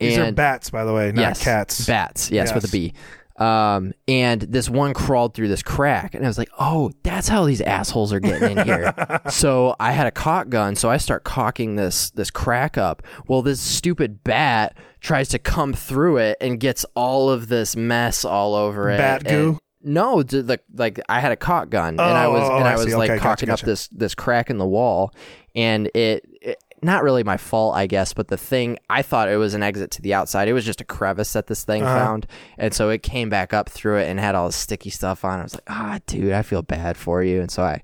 These 0.00 0.18
are 0.18 0.32
bats, 0.32 0.70
by 0.70 0.84
the 0.84 0.92
way, 0.92 1.12
not 1.12 1.20
yes, 1.20 1.44
cats. 1.44 1.86
Bats, 1.86 2.30
yes, 2.30 2.54
with 2.54 2.64
a 2.64 2.66
Yes. 2.66 2.72
B. 2.72 2.92
Um, 3.38 3.94
and 4.06 4.42
this 4.42 4.68
one 4.68 4.92
crawled 4.92 5.32
through 5.32 5.48
this 5.48 5.62
crack, 5.62 6.14
and 6.14 6.22
I 6.24 6.28
was 6.28 6.36
like, 6.36 6.50
"Oh, 6.58 6.90
that's 7.02 7.26
how 7.26 7.46
these 7.46 7.62
assholes 7.62 8.12
are 8.12 8.20
getting 8.20 8.58
in 8.58 8.64
here." 8.66 8.92
so 9.30 9.74
I 9.80 9.92
had 9.92 10.06
a 10.06 10.10
caulk 10.10 10.50
gun, 10.50 10.76
so 10.76 10.90
I 10.90 10.98
start 10.98 11.24
cocking 11.24 11.76
this 11.76 12.10
this 12.10 12.30
crack 12.30 12.76
up. 12.76 13.02
Well, 13.28 13.40
this 13.40 13.58
stupid 13.58 14.22
bat 14.24 14.76
tries 15.00 15.28
to 15.30 15.38
come 15.38 15.72
through 15.72 16.18
it 16.18 16.36
and 16.42 16.60
gets 16.60 16.84
all 16.94 17.30
of 17.30 17.48
this 17.48 17.74
mess 17.76 18.26
all 18.26 18.54
over 18.54 18.90
it. 18.90 18.98
Bat 18.98 19.24
goo? 19.24 19.58
no, 19.82 20.22
the, 20.22 20.60
like 20.74 21.00
I 21.08 21.20
had 21.20 21.32
a 21.32 21.36
caulk 21.36 21.70
gun, 21.70 21.94
and 21.94 22.00
I 22.02 22.28
was 22.28 22.42
Oh, 22.42 22.52
oh, 22.52 22.56
and 22.58 22.68
I 22.68 22.72
I 22.72 22.76
was 22.76 22.84
see. 22.88 22.94
like 22.94 23.10
Okay, 23.10 23.22
gotcha, 23.22 23.46
gotcha. 23.46 23.62
up 23.62 23.66
this 23.66 23.88
this 23.88 24.14
crack 24.14 24.50
in 24.50 24.58
the 24.58 24.66
wall, 24.66 25.14
and 25.54 25.86
it, 25.94 26.28
it 26.42 26.62
not 26.82 27.02
really 27.02 27.22
my 27.24 27.36
fault, 27.36 27.74
I 27.76 27.86
guess, 27.86 28.12
but 28.12 28.28
the 28.28 28.36
thing 28.36 28.78
I 28.88 29.02
thought 29.02 29.28
it 29.28 29.36
was 29.36 29.54
an 29.54 29.62
exit 29.62 29.90
to 29.92 30.02
the 30.02 30.14
outside. 30.14 30.48
It 30.48 30.52
was 30.52 30.64
just 30.64 30.80
a 30.80 30.84
crevice 30.84 31.32
that 31.34 31.46
this 31.46 31.64
thing 31.64 31.82
Uh-huh. 31.82 31.94
found, 31.98 32.26
and 32.58 32.72
so 32.74 32.88
it 32.90 33.02
came 33.02 33.28
back 33.28 33.52
up 33.52 33.68
through 33.68 33.98
it 33.98 34.08
and 34.08 34.18
had 34.20 34.34
all 34.34 34.46
the 34.46 34.52
sticky 34.52 34.90
stuff 34.90 35.24
on. 35.24 35.38
it. 35.38 35.40
I 35.40 35.44
was 35.44 35.54
like, 35.54 35.62
ah, 35.70 35.98
dude, 36.06 36.32
I 36.32 36.42
feel 36.42 36.62
bad 36.62 36.96
for 36.96 37.22
you, 37.22 37.40
and 37.40 37.50
so 37.50 37.62
I. 37.62 37.82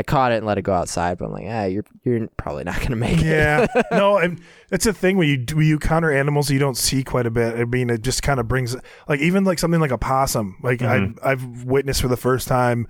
I 0.00 0.04
caught 0.04 0.30
it 0.30 0.36
and 0.36 0.46
let 0.46 0.58
it 0.58 0.62
go 0.62 0.72
outside, 0.72 1.18
but 1.18 1.24
I'm 1.24 1.32
like, 1.32 1.46
ah, 1.48 1.64
you're 1.64 1.84
you're 2.04 2.28
probably 2.36 2.62
not 2.62 2.80
gonna 2.80 2.94
make 2.94 3.18
it. 3.18 3.24
Yeah, 3.26 3.66
no, 3.90 4.16
and 4.18 4.40
it's 4.70 4.86
a 4.86 4.92
thing 4.92 5.16
when 5.16 5.26
you 5.26 5.44
when 5.56 5.66
you 5.66 5.80
counter 5.80 6.12
animals 6.12 6.48
you 6.52 6.60
don't 6.60 6.76
see 6.76 7.02
quite 7.02 7.26
a 7.26 7.32
bit. 7.32 7.56
I 7.58 7.64
mean, 7.64 7.90
it 7.90 8.02
just 8.02 8.22
kind 8.22 8.38
of 8.38 8.46
brings 8.46 8.76
like 9.08 9.18
even 9.18 9.42
like 9.42 9.58
something 9.58 9.80
like 9.80 9.90
a 9.90 9.98
possum. 9.98 10.56
Like 10.62 10.82
I 10.82 11.08
I've 11.24 11.64
witnessed 11.64 12.00
for 12.00 12.06
the 12.06 12.16
first 12.16 12.46
time, 12.46 12.86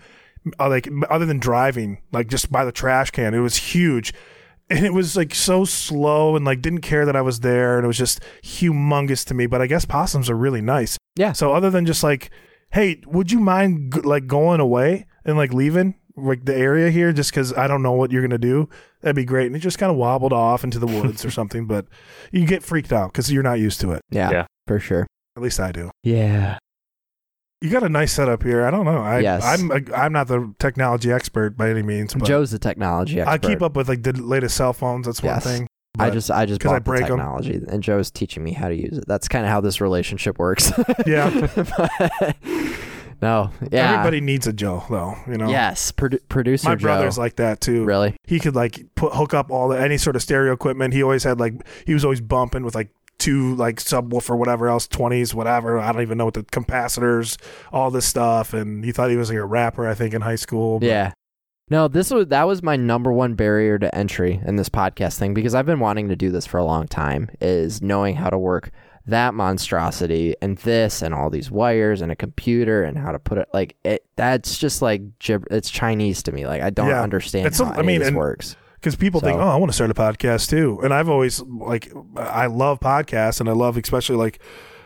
uh, 0.61 0.69
like 0.69 0.87
other 1.09 1.25
than 1.25 1.39
driving, 1.39 2.03
like 2.13 2.27
just 2.29 2.53
by 2.53 2.67
the 2.67 2.73
trash 2.73 3.11
can, 3.11 3.33
it 3.33 3.39
was 3.41 3.57
huge. 3.57 4.13
And 4.71 4.85
it 4.85 4.93
was 4.93 5.17
like 5.17 5.35
so 5.35 5.65
slow 5.65 6.37
and 6.37 6.45
like 6.45 6.61
didn't 6.61 6.83
care 6.83 7.07
that 7.07 7.17
I 7.17 7.23
was 7.23 7.41
there 7.41 7.77
and 7.77 7.85
it 7.85 7.87
was 7.89 7.97
just 7.97 8.21
humongous 8.45 9.25
to 9.27 9.35
me. 9.35 9.47
But 9.47 9.63
I 9.63 9.67
guess 9.67 9.85
possums 9.85 10.29
are 10.29 10.37
really 10.37 10.61
nice. 10.61 10.99
Yeah. 11.17 11.33
So 11.33 11.53
other 11.55 11.71
than 11.71 11.87
just 11.87 12.03
like, 12.03 12.31
hey, 12.73 13.01
would 13.07 13.33
you 13.33 13.41
mind 13.41 13.95
g- 13.95 14.01
like 14.03 14.27
going 14.27 14.61
away 14.61 15.07
and 15.25 15.37
like 15.39 15.53
leaving 15.55 15.95
like 16.17 16.45
the 16.45 16.55
area 16.55 16.91
here 16.91 17.13
just 17.13 17.31
because 17.31 17.53
I 17.55 17.67
don't 17.67 17.83
know 17.83 17.93
what 17.93 18.11
you're 18.13 18.21
gonna 18.23 18.37
do? 18.39 18.69
That'd 19.01 19.17
be 19.17 19.25
great. 19.25 19.47
And 19.47 19.57
it 19.57 19.61
just 19.61 19.79
kind 19.79 19.91
of 19.91 19.97
wobbled 19.97 20.33
off 20.35 20.65
into 20.65 20.79
the 20.79 20.87
woods 20.87 21.25
or 21.25 21.31
something. 21.39 21.67
But 21.67 21.87
you 22.33 22.45
get 22.47 22.63
freaked 22.63 22.93
out 22.93 23.13
because 23.13 23.33
you're 23.33 23.43
not 23.43 23.59
used 23.61 23.81
to 23.81 23.93
it. 23.93 24.03
yeah, 24.11 24.31
Yeah. 24.31 24.47
for 24.67 24.79
sure. 24.81 25.07
At 25.37 25.43
least 25.43 25.61
I 25.61 25.73
do. 25.73 25.91
Yeah, 26.03 26.59
You 27.61 27.71
got 27.71 27.83
a 27.83 27.89
nice 27.89 28.13
setup 28.13 28.43
here. 28.45 28.65
I 28.65 28.71
don't 28.71 28.85
know. 28.85 28.99
I, 28.99 29.19
Yes. 29.19 29.45
I'm 29.45 29.71
I'm 29.95 30.13
not 30.13 30.29
the 30.29 30.55
technology 30.61 31.11
expert 31.11 31.57
by 31.57 31.71
any 31.71 31.83
means. 31.83 32.15
But 32.15 32.25
Joe's 32.27 32.51
the 32.53 32.59
technology 32.59 33.21
expert. 33.21 33.33
I 33.33 33.39
keep 33.39 33.63
up 33.63 33.75
with 33.77 33.89
like 33.89 34.03
the 34.05 34.13
latest 34.13 34.57
cell 34.57 34.73
phones. 34.73 35.07
That's 35.07 35.23
one 35.23 35.35
Yes. 35.35 35.45
thing. 35.45 35.67
I 35.99 36.11
just 36.11 36.31
I 36.31 36.47
just 36.47 36.61
'cause 36.61 36.71
I 36.71 36.79
break 36.79 37.01
the 37.03 37.09
technology, 37.09 37.61
and 37.69 37.83
Joe's 37.83 38.13
teaching 38.13 38.45
me 38.45 38.53
how 38.53 38.69
to 38.69 38.75
use 38.77 38.99
it. 38.99 39.05
That's 39.09 39.27
kind 39.27 39.45
of 39.45 39.51
how 39.51 39.61
this 39.61 39.81
relationship 39.81 40.39
works. 40.39 40.71
yeah. 41.07 41.49
But- 41.77 42.37
no, 43.21 43.51
yeah. 43.73 43.95
Everybody 43.95 44.21
needs 44.21 44.47
a 44.47 44.53
Joe 44.53 44.85
though. 44.89 45.17
You 45.27 45.39
know. 45.39 45.49
Yes, 45.51 45.91
produ- 45.91 46.21
producer 46.29 46.69
My 46.69 46.77
Joe. 46.77 46.83
brother's 46.87 47.19
like 47.19 47.35
that 47.37 47.61
too. 47.61 47.85
really. 47.85 48.15
he 48.25 48.39
could 48.39 48.55
like 48.55 48.85
put 48.95 49.13
hook 49.15 49.35
up 49.35 49.51
all 49.51 49.67
the 49.69 49.81
any 49.81 49.99
sort 49.99 50.15
of 50.15 50.23
stereo 50.23 50.53
equipment. 50.53 50.95
He 50.95 51.03
always 51.03 51.25
had 51.25 51.41
like 51.41 51.55
he 51.85 51.95
was 51.95 52.05
always 52.05 52.21
bumping 52.21 52.63
with 52.63 52.77
like 52.77 52.91
two 53.19 53.55
like 53.57 53.77
subwoofer 53.77 54.37
whatever 54.39 54.69
else 54.69 54.87
twenties 54.87 55.35
whatever 55.35 55.79
I 55.79 55.91
don't 55.93 56.03
even 56.03 56.19
know 56.19 56.25
what 56.27 56.35
the 56.35 56.45
capacitors 56.45 57.37
all 57.73 57.91
this 57.91 58.07
stuff 58.07 58.55
and 58.55 58.85
he 58.85 58.93
thought 58.93 59.11
he 59.11 59.17
was 59.17 59.29
like 59.29 59.39
a 59.39 59.45
rapper 59.45 59.87
I 59.89 59.95
think 59.95 60.15
in 60.15 60.23
high 60.23 60.37
school. 60.37 60.79
but- 60.79 60.87
Yeah. 60.87 61.13
No, 61.71 61.87
this 61.87 62.11
was 62.11 62.29
that 62.29 62.47
was 62.47 62.63
my 62.63 62.77
number 62.77 63.13
one 63.13 63.35
barrier 63.35 63.79
to 63.79 63.95
entry 63.95 64.41
in 64.47 64.57
this 64.57 64.71
podcast 64.71 65.19
thing 65.19 65.35
because 65.35 65.55
I've 65.55 65.67
been 65.67 65.81
wanting 65.81 66.09
to 66.09 66.17
do 66.17 66.31
this 66.31 66.47
for 66.47 66.57
a 66.57 66.65
long 66.65 66.87
time 66.89 67.29
is 67.43 67.83
knowing 67.83 68.15
how 68.17 68.31
to 68.31 68.39
work 68.39 68.71
that 69.05 69.35
monstrosity 69.35 70.35
and 70.41 70.57
this 70.59 71.03
and 71.03 71.13
all 71.15 71.29
these 71.29 71.51
wires 71.51 72.01
and 72.01 72.11
a 72.13 72.17
computer 72.17 72.83
and 72.85 72.97
how 72.97 73.13
to 73.13 73.19
put 73.19 73.37
it 73.39 73.49
like 73.53 73.77
it 73.85 74.05
that's 74.17 74.57
just 74.59 74.81
like 74.81 75.03
it's 75.51 75.69
Chinese 75.71 76.23
to 76.23 76.33
me 76.33 76.47
like 76.47 76.63
I 76.63 76.71
don't 76.71 76.89
Yeah. 76.89 77.03
understand 77.03 77.47
It's 77.47 77.59
how 77.59 77.67
I 77.73 77.83
mean, 77.83 77.99
this 77.99 78.09
and- 78.09 78.17
works. 78.17 78.57
Because 78.81 78.97
people 78.97 79.21
think, 79.21 79.39
oh, 79.39 79.49
I 79.49 79.57
want 79.57 79.71
to 79.71 79.75
start 79.75 79.91
a 79.91 79.95
podcast 79.95 80.49
too, 80.49 80.81
and 80.83 80.93
I've 80.95 81.09
always 81.09 81.41
like 81.43 81.93
I 82.17 82.47
love 82.47 82.81
podcasts 82.81 83.41
and 83.41 83.49
I 83.49 83.53
love 83.53 83.77
especially 83.77 84.17
like 84.17 84.41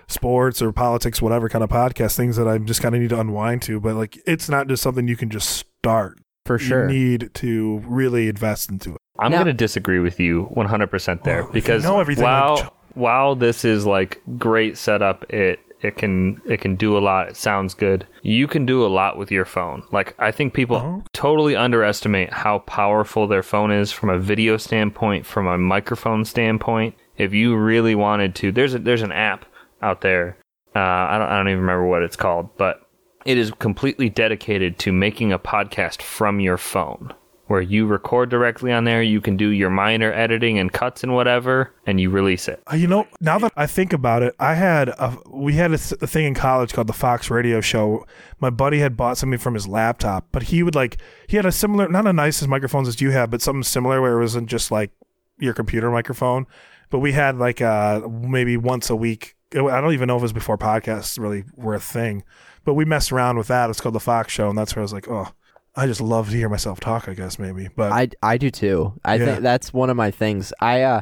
sports 0.09 0.61
or 0.61 0.73
politics 0.73 1.23
whatever 1.23 1.49
kind 1.49 1.65
of 1.65 1.71
podcast 1.71 2.17
things 2.17 2.37
that 2.37 2.47
I 2.47 2.59
just 2.59 2.83
kind 2.83 2.95
of 2.95 3.01
need 3.01 3.11
to 3.11 3.21
unwind 3.21 3.63
to, 3.63 3.81
but 3.81 3.95
like 3.95 4.19
it's 4.27 4.49
not 4.49 4.69
just 4.69 4.83
something 4.83 5.09
you 5.09 5.17
can 5.17 5.31
just 5.31 5.51
start. 5.51 6.19
For 6.45 6.59
sure. 6.59 6.91
You 6.91 6.95
need 6.99 7.31
to 7.35 7.79
really 7.87 8.29
invest 8.29 8.69
into 8.69 8.95
it. 8.95 9.01
I'm 9.21 9.31
going 9.31 9.47
to 9.47 9.53
disagree 9.53 10.01
with 10.01 10.19
you 10.19 10.49
100% 10.57 11.23
there 11.23 11.37
Well, 11.37 11.43
if 11.43 11.47
you 11.47 11.53
because 11.53 11.85
know 11.85 12.01
everything 12.01 12.25
like 12.25 12.43
while 12.43 12.57
Joe- 12.57 12.73
while 12.95 13.35
this 13.37 13.65
is 13.65 13.87
like 13.87 14.21
great 14.39 14.77
setup, 14.77 15.25
it 15.33 15.61
it 15.83 15.97
can 15.97 16.41
it 16.47 16.61
can 16.61 16.77
do 16.77 16.97
a 16.97 17.01
lot. 17.01 17.29
It 17.29 17.37
sounds 17.37 17.75
good. 17.75 18.07
You 18.23 18.47
can 18.47 18.65
do 18.67 18.85
a 18.85 18.89
lot 18.89 19.17
with 19.17 19.31
your 19.31 19.45
phone. 19.45 19.83
Like 19.93 20.15
I 20.19 20.31
think 20.31 20.55
people 20.55 20.77
Oh. 20.77 21.05
totally 21.13 21.57
underestimate 21.57 22.33
how 22.33 22.61
powerful 22.61 23.27
their 23.27 23.43
phone 23.43 23.71
is 23.73 23.93
from 23.93 24.11
a 24.11 24.19
video 24.19 24.57
standpoint, 24.57 25.27
from 25.27 25.47
a 25.47 25.59
microphone 25.59 26.25
standpoint. 26.25 26.95
If 27.19 27.33
you 27.35 27.57
really 27.57 27.95
wanted 27.95 28.35
to, 28.37 28.53
there's 28.53 28.75
a, 28.75 28.79
there's 28.79 29.03
an 29.03 29.13
app 29.13 29.45
out 29.83 30.01
there. 30.01 30.37
Uh, 30.75 30.79
I 30.81 31.19
don't 31.19 31.29
I 31.29 31.37
don't 31.39 31.49
even 31.49 31.61
remember 31.61 31.87
what 31.87 32.03
it's 32.03 32.17
called, 32.17 32.57
but 32.57 32.81
it 33.25 33.39
is 33.39 33.53
completely 33.59 34.09
dedicated 34.09 34.79
to 34.81 34.93
making 34.93 35.33
a 35.33 35.39
podcast 35.39 36.03
from 36.03 36.41
your 36.41 36.57
phone 36.59 37.13
where 37.47 37.61
you 37.61 37.87
record 37.87 38.31
directly 38.31 38.73
on 38.73 38.85
there 38.85 39.03
you 39.03 39.21
can 39.21 39.37
do 39.37 39.49
your 39.49 39.69
minor 39.69 40.13
editing 40.13 40.59
and 40.59 40.73
cuts 40.73 41.03
and 41.03 41.13
whatever 41.15 41.73
and 41.87 42.01
you 42.01 42.09
release 42.09 42.49
it 42.49 42.63
Uh, 42.73 42.77
You 42.77 42.87
know, 42.87 43.07
now 43.21 43.39
that 43.39 43.53
I 43.57 43.67
think 43.67 43.93
about 43.93 44.23
it, 44.23 44.35
I 44.39 44.55
had 44.55 44.89
a 44.91 45.17
we 45.29 45.55
had 45.55 45.73
a, 45.73 45.79
th- 45.79 46.01
a 46.01 46.07
thing 46.07 46.25
in 46.27 46.35
college 46.35 46.73
called 46.73 46.87
the 46.87 46.93
Fox 46.93 47.31
Radio 47.31 47.61
Show. 47.61 48.07
My 48.41 48.51
buddy 48.51 48.79
had 48.79 48.97
bought 48.97 49.19
something 49.19 49.39
from 49.39 49.55
his 49.55 49.67
laptop, 49.69 50.29
but 50.33 50.45
he 50.45 50.63
would 50.63 50.75
like 50.75 50.99
he 51.27 51.37
had 51.37 51.45
a 51.47 51.53
similar, 51.53 51.89
not 51.89 52.07
as 52.07 52.15
nice 52.15 52.43
as 52.43 52.49
microphones 52.49 52.89
as 52.89 53.01
you 53.01 53.11
have, 53.11 53.31
but 53.31 53.43
something 53.43 53.63
similar 53.65 54.01
where 54.01 54.17
it 54.17 54.21
wasn't 54.21 54.49
just 54.49 54.71
like 54.71 54.91
your 55.39 55.53
computer 55.55 55.91
microphone. 55.91 56.47
But 56.91 57.01
we 57.01 57.13
had 57.13 57.39
like 57.39 57.61
uh 57.61 58.01
maybe 58.09 58.57
once 58.57 58.89
a 58.89 58.97
week. 58.97 59.35
I 59.55 59.81
don't 59.81 59.93
even 59.93 60.07
know 60.07 60.17
if 60.17 60.21
it 60.23 60.25
was 60.25 60.33
before 60.33 60.57
podcasts 60.57 61.19
really 61.19 61.45
were 61.57 61.75
a 61.75 61.81
thing, 61.81 62.23
but 62.65 62.75
we 62.75 62.85
messed 62.87 63.13
around 63.13 63.37
with 63.37 63.49
that. 63.49 63.69
It's 63.69 63.81
called 63.81 63.95
the 63.95 64.01
Fox 64.01 64.33
Show, 64.33 64.49
and 64.49 64.57
that's 64.57 64.75
where 64.75 64.81
I 64.81 64.85
was 64.85 64.93
like, 64.95 65.09
oh, 65.09 65.29
I 65.75 65.87
just 65.87 66.01
love 66.01 66.31
to 66.31 66.37
hear 66.37 66.49
myself 66.49 66.81
talk. 66.81 67.09
I 67.09 67.15
guess 67.15 67.39
maybe, 67.39 67.69
but 67.75 67.93
I, 67.93 68.09
I 68.23 68.37
do 68.39 68.51
too. 68.51 68.93
I 69.05 69.15
Yeah. 69.17 69.25
think 69.25 69.41
that's 69.43 69.73
one 69.73 69.91
of 69.91 69.97
my 69.97 70.11
things. 70.11 70.53
I 70.61 70.83
uh 70.83 71.01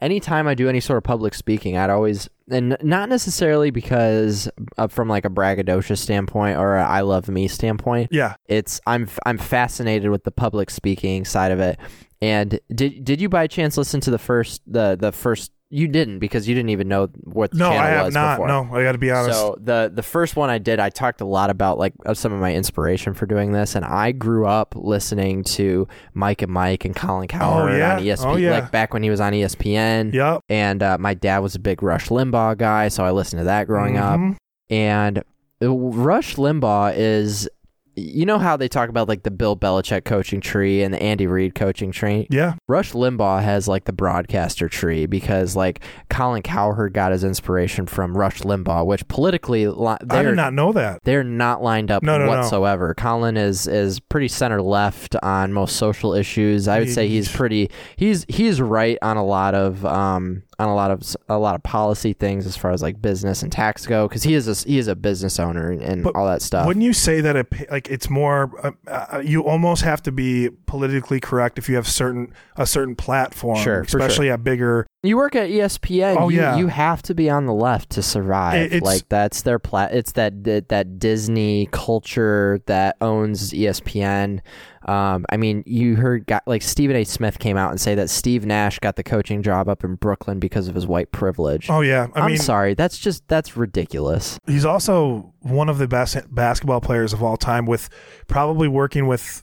anytime 0.00 0.46
I 0.48 0.54
do 0.54 0.68
any 0.68 0.80
sort 0.80 0.96
of 0.98 1.04
public 1.04 1.34
speaking, 1.34 1.76
I'd 1.76 1.90
always 1.90 2.28
and 2.50 2.76
not 2.82 3.08
necessarily 3.08 3.70
because 3.70 4.48
uh, 4.76 4.86
from 4.88 5.08
like 5.08 5.24
a 5.24 5.30
braggadocious 5.30 5.98
standpoint 5.98 6.58
or 6.58 6.76
a 6.76 6.84
I 6.86 7.00
love 7.00 7.28
me 7.28 7.48
standpoint. 7.48 8.08
yeah, 8.12 8.34
It's 8.46 8.80
I'm 8.86 9.08
I'm 9.26 9.38
fascinated 9.38 10.10
with 10.10 10.24
the 10.24 10.32
public 10.32 10.70
speaking 10.70 11.24
side 11.24 11.50
of 11.52 11.60
it. 11.60 11.78
And 12.20 12.60
did 12.74 13.04
did 13.04 13.20
you 13.20 13.28
by 13.28 13.46
chance 13.48 13.76
listen 13.76 14.00
to 14.02 14.10
the 14.10 14.18
first 14.18 14.62
the 14.66 14.96
the 15.00 15.12
first 15.12 15.50
you 15.74 15.88
didn't 15.88 16.18
because 16.18 16.46
you 16.46 16.54
didn't 16.54 16.68
even 16.68 16.86
know 16.86 17.08
what 17.24 17.50
the 17.50 17.56
no, 17.56 17.70
channel 17.70 17.80
I 17.82 17.88
have 17.88 18.04
was 18.06 18.14
not. 18.14 18.34
before. 18.36 18.48
No, 18.48 18.68
I 18.74 18.82
got 18.84 18.92
to 18.92 18.98
be 18.98 19.10
honest. 19.10 19.38
So 19.38 19.56
the 19.58 19.90
the 19.92 20.02
first 20.02 20.36
one 20.36 20.50
I 20.50 20.58
did, 20.58 20.78
I 20.78 20.90
talked 20.90 21.22
a 21.22 21.24
lot 21.24 21.48
about 21.48 21.78
like 21.78 21.94
of 22.04 22.18
some 22.18 22.32
of 22.32 22.40
my 22.40 22.54
inspiration 22.54 23.14
for 23.14 23.24
doing 23.24 23.52
this, 23.52 23.74
and 23.74 23.84
I 23.84 24.12
grew 24.12 24.46
up 24.46 24.74
listening 24.76 25.44
to 25.44 25.88
Mike 26.12 26.42
and 26.42 26.52
Mike 26.52 26.84
and 26.84 26.94
Colin 26.94 27.26
Cowherd 27.26 27.78
yeah? 27.78 27.96
on 27.96 28.02
ESPN, 28.02 28.26
Oh, 28.26 28.36
yeah. 28.36 28.50
like 28.52 28.70
back 28.70 28.92
when 28.92 29.02
he 29.02 29.08
was 29.10 29.20
on 29.20 29.32
ESPN. 29.32 30.12
yep. 30.12 30.42
And 30.50 30.82
uh, 30.82 30.98
my 30.98 31.14
dad 31.14 31.38
was 31.38 31.54
a 31.54 31.58
big 31.58 31.82
Rush 31.82 32.08
Limbaugh 32.08 32.58
guy, 32.58 32.88
so 32.88 33.04
I 33.04 33.10
listened 33.10 33.40
to 33.40 33.44
that 33.44 33.66
growing 33.66 33.96
up. 33.96 34.20
Mhm. 34.20 34.36
And 34.68 35.18
uh, 35.62 35.70
Rush 35.70 36.36
Limbaugh 36.36 36.94
is, 36.96 37.48
you 37.94 38.24
know 38.24 38.38
how 38.38 38.56
they 38.56 38.68
talk 38.68 38.88
about 38.88 39.08
like 39.08 39.22
the 39.22 39.30
Bill 39.30 39.56
Belichick 39.56 40.04
coaching 40.04 40.40
tree 40.40 40.82
and 40.82 40.94
the 40.94 41.02
Andy 41.02 41.26
Reid 41.26 41.54
coaching 41.54 41.92
tree. 41.92 42.26
Yeah. 42.30 42.54
Rush 42.68 42.92
Limbaugh 42.92 43.42
has 43.42 43.68
like 43.68 43.84
the 43.84 43.92
broadcaster 43.92 44.68
tree 44.68 45.06
because 45.06 45.54
like 45.56 45.82
Colin 46.08 46.42
Cowherd 46.42 46.94
got 46.94 47.12
his 47.12 47.22
inspiration 47.24 47.86
from 47.86 48.16
Rush 48.16 48.40
Limbaugh, 48.40 48.86
which 48.86 49.06
politically 49.08 49.66
li- 49.68 49.96
I 50.00 50.04
they're 50.04 50.22
did 50.30 50.36
not 50.36 50.54
know 50.54 50.72
that. 50.72 51.00
they're 51.04 51.22
not 51.24 51.62
lined 51.62 51.90
up 51.90 52.02
No, 52.02 52.16
no, 52.18 52.24
no. 52.24 52.30
whatsoever. 52.30 52.94
Colin 52.94 53.36
is 53.36 53.66
is 53.66 54.00
pretty 54.00 54.28
center 54.28 54.62
left 54.62 55.14
on 55.22 55.52
most 55.52 55.76
social 55.76 56.14
issues. 56.14 56.68
I 56.68 56.78
would 56.78 56.90
say 56.90 57.08
he's 57.08 57.30
pretty 57.30 57.70
he's 57.96 58.24
he's 58.28 58.60
right 58.60 58.96
on 59.02 59.16
a 59.16 59.24
lot 59.24 59.54
of 59.54 59.84
um 59.84 60.42
on 60.58 60.68
a 60.68 60.74
lot 60.74 60.90
of 60.90 61.02
a 61.28 61.38
lot 61.38 61.54
of 61.54 61.62
policy 61.62 62.12
things 62.12 62.46
as 62.46 62.56
far 62.56 62.70
as 62.70 62.82
like 62.82 63.00
business 63.00 63.42
and 63.42 63.50
tax 63.50 63.86
go 63.86 64.06
because 64.06 64.22
he 64.22 64.34
is 64.34 64.48
a 64.48 64.68
he 64.68 64.78
is 64.78 64.86
a 64.86 64.94
business 64.94 65.40
owner 65.40 65.70
and, 65.70 66.06
all 66.14 66.26
that 66.26 66.42
stuff. 66.42 66.66
Wouldn't 66.66 66.84
you 66.84 66.92
say 66.92 67.20
that 67.20 67.36
it 67.36 67.70
like 67.70 67.88
it's 67.88 68.10
more? 68.10 68.50
Uh, 68.62 68.72
uh, 68.90 69.18
you 69.24 69.42
almost 69.42 69.82
have 69.82 70.02
to 70.02 70.12
be 70.12 70.50
politically 70.66 71.20
correct 71.20 71.58
if 71.58 71.68
you 71.68 71.76
have 71.76 71.88
certain 71.88 72.32
a 72.56 72.66
certain 72.66 72.94
platform, 72.94 73.58
Sure, 73.58 73.84
for 73.84 73.90
sure. 73.90 74.00
especially 74.00 74.30
at 74.30 74.44
bigger. 74.44 74.86
You 75.04 75.16
work 75.16 75.34
at 75.34 75.50
ESPN. 75.50 76.16
Oh, 76.16 76.28
you, 76.28 76.40
yeah. 76.40 76.56
you 76.56 76.68
have 76.68 77.02
to 77.02 77.14
be 77.14 77.28
on 77.28 77.46
the 77.46 77.52
left 77.52 77.90
to 77.90 78.02
survive. 78.02 78.72
It- 78.72 78.84
like 78.84 79.08
that's 79.08 79.42
their 79.42 79.58
plat. 79.58 79.92
It's 79.92 80.12
that, 80.12 80.44
that 80.44 80.68
that 80.68 81.00
Disney 81.00 81.68
culture 81.72 82.60
that 82.66 82.96
owns 83.00 83.52
ESPN. 83.52 84.40
Um, 84.86 85.26
I 85.30 85.36
mean, 85.36 85.64
you 85.66 85.96
heard 85.96 86.26
got, 86.26 86.42
like 86.46 86.62
Stephen 86.62 86.94
A. 86.94 87.02
Smith 87.04 87.40
came 87.40 87.56
out 87.56 87.70
and 87.70 87.80
say 87.80 87.96
that 87.96 88.10
Steve 88.10 88.46
Nash 88.46 88.78
got 88.78 88.94
the 88.94 89.02
coaching 89.02 89.42
job 89.42 89.68
up 89.68 89.82
in 89.82 89.96
Brooklyn 89.96 90.38
because 90.38 90.68
of 90.68 90.74
his 90.76 90.86
white 90.86 91.10
privilege. 91.10 91.68
Oh 91.68 91.80
yeah, 91.80 92.06
I 92.14 92.20
I'm 92.20 92.26
mean, 92.28 92.38
sorry, 92.38 92.74
that's 92.74 92.98
just 92.98 93.26
that's 93.26 93.56
ridiculous. 93.56 94.38
he's 94.46 94.64
also 94.64 95.34
one 95.40 95.68
of 95.68 95.78
the 95.78 95.88
best 95.88 96.16
basketball 96.32 96.80
players 96.80 97.12
of 97.12 97.22
all 97.24 97.36
time, 97.36 97.66
with 97.66 97.88
probably 98.28 98.68
working 98.68 99.08
with 99.08 99.42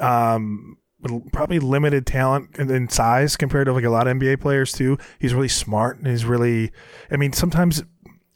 um 0.00 0.76
with 0.78 0.85
probably 1.32 1.58
limited 1.58 2.06
talent 2.06 2.50
and, 2.58 2.70
in 2.70 2.88
size 2.88 3.36
compared 3.36 3.66
to 3.66 3.72
like 3.72 3.84
a 3.84 3.90
lot 3.90 4.06
of 4.08 4.16
NBA 4.16 4.40
players 4.40 4.72
too. 4.72 4.98
He's 5.18 5.34
really 5.34 5.48
smart 5.48 5.98
and 5.98 6.06
he's 6.06 6.24
really. 6.24 6.72
I 7.10 7.16
mean, 7.16 7.32
sometimes 7.32 7.82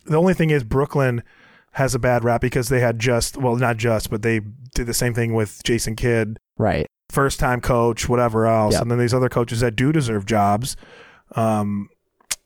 the 0.07 0.17
only 0.17 0.35
thing 0.35 0.51
is 0.51 0.65
Brooklyn 0.65 1.23
has 1.73 1.95
a 1.95 1.99
bad 1.99 2.25
rap 2.25 2.41
because 2.41 2.69
they 2.69 2.81
had 2.81 2.99
just 2.99 3.37
well, 3.37 3.57
not 3.57 3.77
just, 3.77 4.11
but 4.11 4.23
they 4.23 4.41
did 4.75 4.87
the 4.87 4.95
same 4.95 5.15
thing 5.15 5.35
with 5.35 5.63
Jason 5.65 5.95
Kidd 5.97 6.39
Right. 6.59 6.87
first 7.11 7.39
time 7.39 7.61
coach, 7.61 8.09
whatever 8.09 8.47
else, 8.47 8.75
Yep. 8.75 8.83
and 8.83 8.91
then 8.91 8.99
these 8.99 9.15
other 9.15 9.29
coaches 9.29 9.61
that 9.61 9.77
do 9.77 9.93
deserve 9.93 10.27
jobs. 10.27 10.77
Um, 11.37 11.89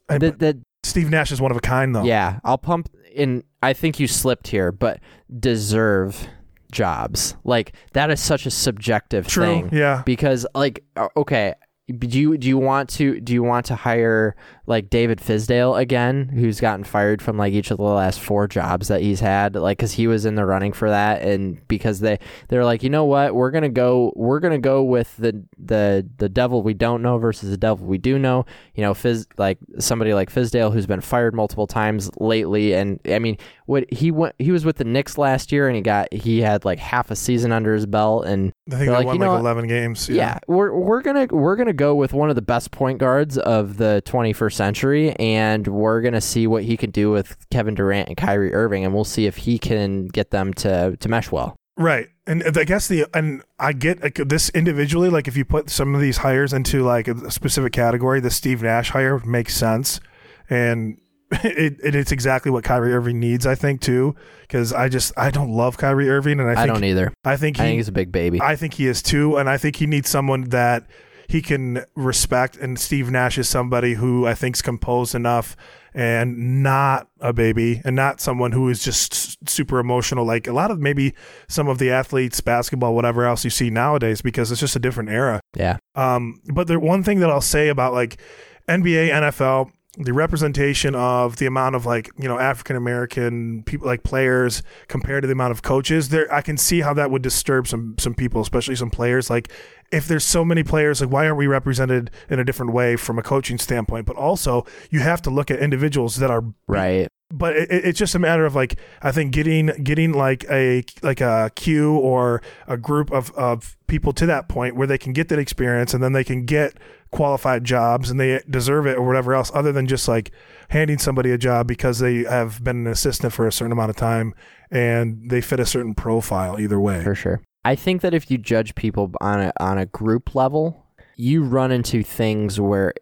and 0.09 0.23
The, 0.23 0.31
the, 0.33 0.61
Steve 0.83 1.09
Nash 1.11 1.33
is 1.33 1.41
one 1.41 1.51
of 1.51 1.57
a 1.57 1.61
kind, 1.61 1.95
though. 1.97 2.05
Yeah, 2.05 2.41
I'll 2.45 2.59
pump 2.59 2.91
in. 3.15 3.43
I 3.63 3.73
think 3.73 3.99
you 3.99 4.07
slipped 4.07 4.49
here, 4.49 4.71
but 4.71 5.01
deserve 5.41 6.29
jobs. 6.75 7.37
Like 7.45 7.75
that 7.95 8.11
is 8.11 8.21
such 8.21 8.45
a 8.45 8.51
subjective 8.51 9.27
true. 9.27 9.45
thing 9.45 9.71
Yeah, 9.73 10.03
because, 10.05 10.47
like, 10.55 10.85
uh, 10.97 11.09
okay, 11.17 11.55
do 11.87 12.19
you 12.19 12.39
do 12.39 12.49
you 12.49 12.57
want 12.57 12.89
to 12.89 13.21
do 13.21 13.35
you 13.35 13.43
want 13.43 13.67
to 13.67 13.75
hire 13.75 14.37
like 14.67 14.89
David 14.89 15.19
Fizdale 15.19 15.79
again, 15.79 16.31
who's 16.31 16.59
gotten 16.59 16.83
fired 16.83 17.21
from 17.21 17.37
like 17.37 17.53
each 17.53 17.71
of 17.71 17.77
the 17.77 17.83
last 17.83 18.21
four 18.21 18.49
jobs 18.49 18.89
that 18.89 19.03
he's 19.03 19.21
had, 19.21 19.55
like 19.55 19.77
because 19.77 19.93
he 19.93 20.07
was 20.07 20.25
in 20.25 20.35
the 20.35 20.47
running 20.47 20.73
for 20.73 20.89
that, 20.89 21.21
and 21.21 21.67
because 21.69 22.01
they 22.01 22.19
they're 22.49 22.65
like, 22.65 22.83
you 22.83 22.89
know 22.89 23.05
what, 23.05 23.35
we're 23.35 23.51
gonna 23.51 23.69
go 23.69 24.15
we're 24.17 24.41
gonna 24.41 24.59
go 24.59 24.83
with 24.83 25.15
the 25.19 25.45
the 25.59 26.09
the 26.17 26.31
devil 26.31 26.63
we 26.63 26.73
don't 26.73 27.03
know 27.03 27.19
versus 27.19 27.51
the 27.51 27.59
devil 27.59 27.87
we 27.87 27.99
do 27.99 28.19
know. 28.19 28.47
You 28.75 28.83
know, 28.83 28.95
Fizz 28.95 29.27
like 29.37 29.59
somebody 29.79 30.15
like 30.15 30.33
Fizdale 30.33 30.73
who's 30.73 30.87
been 30.87 31.03
fired 31.03 31.35
multiple 31.35 31.67
times 31.67 32.11
lately, 32.19 32.73
and 32.73 32.99
I 33.05 33.19
mean, 33.19 33.37
what 33.67 33.91
he 33.93 34.11
went 34.11 34.35
he 34.39 34.51
was 34.51 34.65
with 34.65 34.77
the 34.77 34.85
Knicks 34.85 35.17
last 35.17 35.53
year, 35.53 35.67
and 35.69 35.77
he 35.77 35.83
got 35.83 36.13
he 36.13 36.41
had 36.41 36.65
like 36.65 36.79
half 36.79 37.11
a 37.11 37.17
season 37.17 37.53
under 37.53 37.75
his 37.75 37.87
belt, 37.87 38.27
and 38.27 38.53
I 38.69 38.77
think 38.77 38.87
They're 38.87 38.99
like, 38.99 39.07
won 39.07 39.17
you 39.17 39.21
know 39.21 39.33
like 39.33 39.41
eleven 39.41 39.67
games. 39.67 40.09
yeah. 40.09 40.39
we're 40.47 40.73
we're 40.73 41.03
gonna 41.03 41.27
we're 41.31 41.57
gonna 41.57 41.73
go 41.73 41.95
with 41.95 42.13
one 42.13 42.29
of 42.29 42.37
the 42.37 42.43
best 42.43 42.71
point 42.71 42.99
guards 42.99 43.39
of 43.39 43.77
the 43.77 44.03
21st 44.07 44.53
century, 44.53 45.13
and 45.17 45.67
we're 45.67 46.01
gonna 46.03 46.21
see 46.21 46.47
what 46.47 46.65
he 46.65 46.77
can 46.77 46.91
do 46.91 47.11
with 47.11 47.37
Kevin 47.51 47.75
Durant 47.75 48.09
and 48.09 48.17
Kyrie 48.17 48.53
Irving, 48.53 48.85
and 48.85 48.95
we'll 48.95 49.05
see 49.05 49.27
if 49.27 49.37
he 49.37 49.59
can 49.59 50.07
get 50.09 50.31
them 50.31 50.53
to 50.55 50.97
to 50.99 51.09
mesh 51.09 51.31
well. 51.31 51.57
Right. 51.77 52.09
And 52.27 52.43
I 52.57 52.65
guess 52.65 52.87
the 52.87 53.07
and 53.13 53.43
I 53.59 53.73
get 53.73 54.03
like, 54.03 54.15
this 54.15 54.49
individually. 54.51 55.09
Like 55.09 55.27
if 55.27 55.37
you 55.37 55.45
put 55.45 55.71
some 55.71 55.95
of 55.95 56.01
these 56.01 56.19
hires 56.19 56.53
into 56.53 56.83
like 56.83 57.09
a 57.09 57.31
specific 57.31 57.73
category, 57.73 58.21
the 58.21 58.31
Steve 58.31 58.63
Nash 58.63 58.91
hire 58.91 59.19
makes 59.25 59.55
sense, 59.57 60.01
and 60.49 60.99
it, 61.31 61.79
it 61.83 61.95
it's 61.95 62.13
exactly 62.13 62.51
what 62.51 62.65
Kyrie 62.65 62.93
Irving 62.93 63.21
needs. 63.21 63.47
I 63.47 63.55
think 63.55 63.81
too, 63.81 64.15
because 64.43 64.73
I 64.73 64.89
just 64.89 65.13
I 65.17 65.31
don't 65.31 65.51
love 65.51 65.77
Kyrie 65.77 66.11
Irving, 66.11 66.41
and 66.41 66.49
I 66.49 66.53
I, 66.53 66.57
think 66.57 66.75
don't 66.75 66.85
either. 66.85 67.13
I 67.25 67.37
think 67.37 67.59
I 67.59 67.65
think 67.65 67.77
he's 67.79 67.89
a 67.89 67.93
big 67.93 68.13
baby. 68.13 68.41
I 68.41 68.57
think 68.57 68.75
he 68.75 68.87
is 68.87 69.03
too, 69.03 69.37
and 69.37 69.49
I 69.49 69.57
think 69.57 69.77
he 69.77 69.87
needs 69.87 70.09
someone 70.09 70.45
that 70.51 70.87
he 71.29 71.41
can 71.41 71.85
respect. 71.95 72.57
And 72.57 72.79
Steve 72.79 73.11
Nash 73.11 73.39
is 73.39 73.49
somebody 73.49 73.95
who 73.95 74.27
I 74.27 74.35
think's 74.35 74.63
composed 74.63 75.15
enough 75.15 75.57
and 75.97 76.63
not 76.63 77.09
a 77.21 77.33
baby, 77.33 77.81
and 77.85 77.95
not 77.95 78.21
someone 78.21 78.51
who 78.51 78.69
is 78.69 78.83
just 78.83 79.49
super 79.49 79.79
emotional. 79.79 80.25
Like 80.25 80.49
a 80.49 80.53
lot 80.53 80.71
of 80.73 80.81
maybe 80.81 81.15
some 81.49 81.69
of 81.69 81.79
the 81.79 81.91
athletes, 81.91 82.41
basketball, 82.41 82.95
whatever 82.95 83.25
else 83.25 83.45
you 83.45 83.51
see 83.51 83.71
nowadays, 83.71 84.21
because 84.21 84.51
it's 84.51 84.61
just 84.61 84.75
a 84.75 84.81
different 84.81 85.11
era. 85.11 85.41
yeah, 85.57 85.79
Um, 85.95 86.41
but 86.53 86.67
the 86.67 86.81
one 86.81 87.05
thing 87.05 87.21
that 87.21 87.31
I'll 87.31 87.41
say 87.41 87.69
about 87.69 87.93
like 87.93 88.21
NBA, 88.69 89.11
NFL, 89.11 89.71
the 89.97 90.13
representation 90.13 90.95
of 90.95 91.37
the 91.37 91.47
amount 91.47 91.77
of 91.77 91.87
like 91.87 92.11
you 92.19 92.27
know 92.29 92.39
African 92.39 92.77
American 92.77 93.63
people 93.65 93.87
like 93.87 94.03
players 94.03 94.63
compared 94.89 95.23
to 95.23 95.27
the 95.27 95.33
amount 95.33 95.53
of 95.53 95.63
coaches, 95.63 96.09
there 96.09 96.33
I 96.33 96.43
can 96.43 96.57
see 96.57 96.81
how 96.81 96.95
that 96.95 97.11
would 97.11 97.23
disturb 97.23 97.69
some 97.69 97.95
some 97.99 98.15
people, 98.15 98.41
especially 98.41 98.77
some 98.77 98.91
players. 98.91 99.31
Like 99.31 99.51
if 99.93 100.09
there's 100.09 100.25
so 100.25 100.45
many 100.45 100.65
players, 100.65 101.01
like 101.01 101.11
why 101.11 101.27
aren't 101.27 101.39
we 101.39 101.47
represented 101.47 102.11
in 102.29 102.39
a 102.41 102.45
different 102.45 102.73
way 102.73 102.97
from 102.97 103.19
a 103.19 103.23
coaching 103.23 103.59
standpoint? 103.59 104.07
But 104.07 104.17
also 104.17 104.67
you 104.91 105.01
have 105.01 105.23
to 105.23 105.31
look 105.31 105.51
at 105.51 105.61
individuals 105.61 106.17
that 106.17 106.31
are 106.31 106.43
right. 106.67 107.07
but 107.31 107.57
it, 107.57 107.71
it- 107.71 107.85
it's 107.85 107.99
just 107.99 108.15
a 108.15 108.19
matter 108.19 108.45
of 108.47 108.55
like 108.57 108.79
I 109.03 109.13
think 109.13 109.33
getting 109.33 109.67
getting 109.85 110.13
like 110.13 110.45
a 110.51 110.83
like 111.03 111.21
a 111.21 111.53
queue 111.55 111.95
or 111.97 112.43
a 112.67 112.77
group 112.77 113.13
of, 113.13 113.31
of 113.33 113.77
people 113.87 114.13
to 114.15 114.27
that 114.27 114.49
point 114.49 114.75
where 114.75 114.87
they 114.89 114.99
can 114.99 115.13
get 115.13 115.29
that 115.29 115.39
experience 115.39 115.95
and 115.95 116.03
then 116.03 116.13
they 116.13 116.25
can 116.25 116.45
get 116.47 116.75
qualified 117.15 117.63
jobs 117.63 118.11
and 118.11 118.19
they 118.19 118.41
deserve 118.51 118.87
it 118.87 118.99
or 118.99 119.07
whatever 119.07 119.35
else 119.35 119.51
other 119.55 119.71
than 119.71 119.87
just 119.87 120.09
like 120.09 120.33
handing 120.71 120.99
somebody 120.99 121.31
a 121.31 121.39
job 121.39 121.67
because 121.67 122.01
they 122.01 122.25
have 122.25 122.63
been 122.65 122.79
an 122.79 122.87
assistant 122.89 123.33
for 123.33 123.47
a 123.47 123.53
certain 123.53 123.71
amount 123.71 123.89
of 123.89 123.95
time 123.95 124.35
and 124.69 125.31
they 125.31 125.41
fit 125.41 125.61
a 125.61 125.67
certain 125.67 125.95
profile 125.95 126.59
either 126.59 126.81
way. 126.81 127.05
for 127.05 127.15
sure. 127.15 127.41
I 127.65 127.77
think 127.77 128.03
that 128.03 128.15
if 128.15 128.31
you 128.33 128.37
judge 128.37 128.75
people 128.75 129.13
on 129.21 129.41
a 129.41 129.53
on 129.61 129.79
a 129.79 129.87
group 129.87 130.35
level, 130.35 130.85
you 131.17 131.45
run 131.45 131.71
into 131.71 132.03
things 132.03 132.61
where 132.61 132.93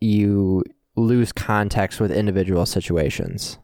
you 0.00 0.64
lose 0.96 1.30
context 1.32 2.00
with 2.00 2.10
individual 2.10 2.66
situations. 2.66 3.58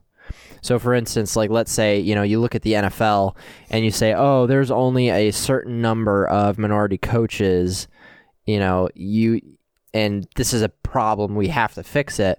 So 0.62 0.78
for 0.78 0.94
instance, 0.94 1.34
like 1.34 1.50
let's 1.50 1.72
say, 1.72 1.98
you 1.98 2.14
know, 2.14 2.22
you 2.22 2.40
look 2.40 2.54
at 2.54 2.62
the 2.62 2.74
NFL 2.74 3.36
and 3.70 3.84
you 3.84 3.90
say, 3.90 4.14
"Oh, 4.14 4.46
there's 4.46 4.70
only 4.70 5.10
a 5.10 5.32
certain 5.32 5.82
number 5.82 6.26
of 6.26 6.58
minority 6.58 6.96
coaches, 6.96 7.88
you 8.46 8.60
know, 8.60 8.88
you 8.94 9.40
and 9.96 10.26
this 10.36 10.52
is 10.52 10.62
a 10.62 10.68
problem, 10.68 11.34
we 11.34 11.48
have 11.48 11.74
to 11.74 11.82
fix 11.82 12.18
it." 12.18 12.38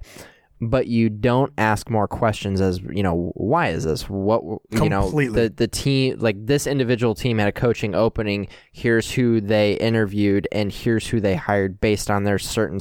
But 0.60 0.88
you 0.88 1.10
don't 1.10 1.54
ask 1.60 1.88
more 1.88 2.08
questions 2.08 2.62
as, 2.62 2.80
you 2.82 3.04
know, 3.04 3.32
why 3.36 3.68
is 3.70 3.84
this? 3.84 4.10
What 4.10 4.42
you 4.72 4.90
know, 4.90 5.08
the 5.36 5.54
the 5.56 5.68
team 5.68 6.18
like 6.20 6.36
this 6.48 6.66
individual 6.66 7.14
team 7.14 7.38
had 7.38 7.48
a 7.48 7.52
coaching 7.52 7.94
opening, 7.94 8.48
here's 8.72 9.12
who 9.12 9.40
they 9.40 9.74
interviewed 9.74 10.48
and 10.52 10.72
here's 10.72 11.06
who 11.08 11.20
they 11.22 11.36
hired 11.36 11.80
based 11.80 12.10
on 12.10 12.24
their 12.24 12.40
certain 12.40 12.80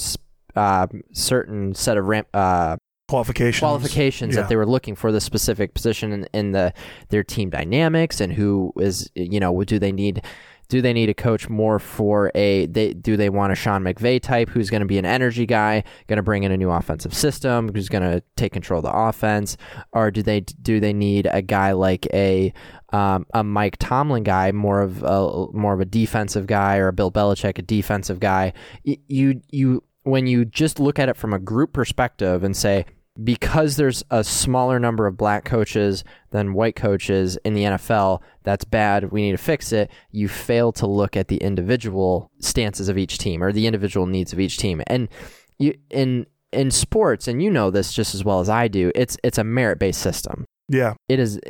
uh, 0.54 0.86
certain 1.12 1.74
set 1.74 1.98
of 1.98 2.06
ramp, 2.06 2.28
uh, 2.32 2.78
Qualifications. 3.08 3.60
qualifications 3.60 4.34
Yeah. 4.34 4.40
that 4.40 4.48
they 4.48 4.56
were 4.56 4.66
looking 4.66 4.96
for 4.96 5.12
the 5.12 5.20
specific 5.20 5.74
position 5.74 6.12
in, 6.12 6.28
in 6.32 6.52
the 6.52 6.72
their 7.10 7.22
team 7.22 7.50
dynamics 7.50 8.22
and 8.22 8.32
who 8.32 8.72
is 8.80 9.10
you 9.14 9.38
know 9.38 9.62
do 9.64 9.78
they 9.78 9.92
need 9.92 10.22
do 10.68 10.82
they 10.82 10.92
need 10.92 11.08
a 11.08 11.14
coach 11.14 11.48
more 11.48 11.78
for 11.78 12.30
a 12.34 12.66
they 12.66 12.92
do 12.92 13.16
they 13.16 13.28
want 13.28 13.52
a 13.52 13.54
Sean 13.54 13.82
McVay 13.82 14.20
type 14.20 14.48
who's 14.48 14.70
going 14.70 14.80
to 14.80 14.86
be 14.86 14.98
an 14.98 15.04
energy 15.04 15.46
guy 15.46 15.84
going 16.08 16.16
to 16.16 16.22
bring 16.22 16.42
in 16.42 16.52
a 16.52 16.56
new 16.56 16.70
offensive 16.70 17.14
system 17.14 17.70
who's 17.72 17.88
going 17.88 18.02
to 18.02 18.22
take 18.36 18.52
control 18.52 18.78
of 18.78 18.84
the 18.84 18.92
offense? 18.92 19.56
Or 19.92 20.10
do 20.10 20.22
they 20.22 20.40
do 20.40 20.80
they 20.80 20.92
need 20.92 21.28
a 21.30 21.42
guy 21.42 21.72
like 21.72 22.06
a 22.12 22.52
um, 22.92 23.26
a 23.34 23.44
Mike 23.44 23.76
Tomlin 23.78 24.22
guy 24.22 24.52
more 24.52 24.80
of 24.80 25.02
a 25.02 25.46
more 25.52 25.74
of 25.74 25.80
a 25.80 25.84
defensive 25.84 26.46
guy 26.46 26.76
or 26.78 26.88
a 26.88 26.92
Bill 26.92 27.12
Belichick 27.12 27.58
a 27.58 27.62
defensive 27.62 28.20
guy? 28.20 28.52
You 28.84 29.40
you 29.50 29.82
when 30.02 30.26
you 30.26 30.44
just 30.44 30.78
look 30.78 30.98
at 30.98 31.08
it 31.08 31.16
from 31.16 31.32
a 31.32 31.38
group 31.38 31.72
perspective 31.72 32.44
and 32.44 32.56
say 32.56 32.86
because 33.22 33.76
there's 33.76 34.04
a 34.10 34.22
smaller 34.24 34.78
number 34.78 35.06
of 35.06 35.16
black 35.16 35.44
coaches 35.44 36.04
than 36.30 36.52
white 36.54 36.76
coaches 36.76 37.38
in 37.44 37.54
the 37.54 37.62
NFL, 37.62 38.20
that's 38.42 38.64
bad. 38.64 39.10
We 39.12 39.22
need 39.22 39.32
to 39.32 39.38
fix 39.38 39.72
it. 39.72 39.90
You 40.10 40.28
fail 40.28 40.72
to 40.72 40.86
look 40.86 41.16
at 41.16 41.28
the 41.28 41.38
individual 41.38 42.30
stances 42.40 42.88
of 42.88 42.98
each 42.98 43.18
team 43.18 43.42
or 43.42 43.52
the 43.52 43.66
individual 43.66 44.06
needs 44.06 44.32
of 44.32 44.40
each 44.40 44.58
team. 44.58 44.82
And 44.86 45.08
you 45.58 45.74
in 45.90 46.26
in 46.52 46.70
sports, 46.70 47.26
and 47.28 47.42
you 47.42 47.50
know 47.50 47.70
this 47.70 47.92
just 47.92 48.14
as 48.14 48.24
well 48.24 48.40
as 48.40 48.48
I 48.48 48.68
do, 48.68 48.92
it's 48.94 49.16
it's 49.24 49.38
a 49.38 49.44
merit 49.44 49.78
based 49.78 50.00
system 50.00 50.44
Yeah. 50.68 50.94
it 51.08 51.18
is 51.18 51.40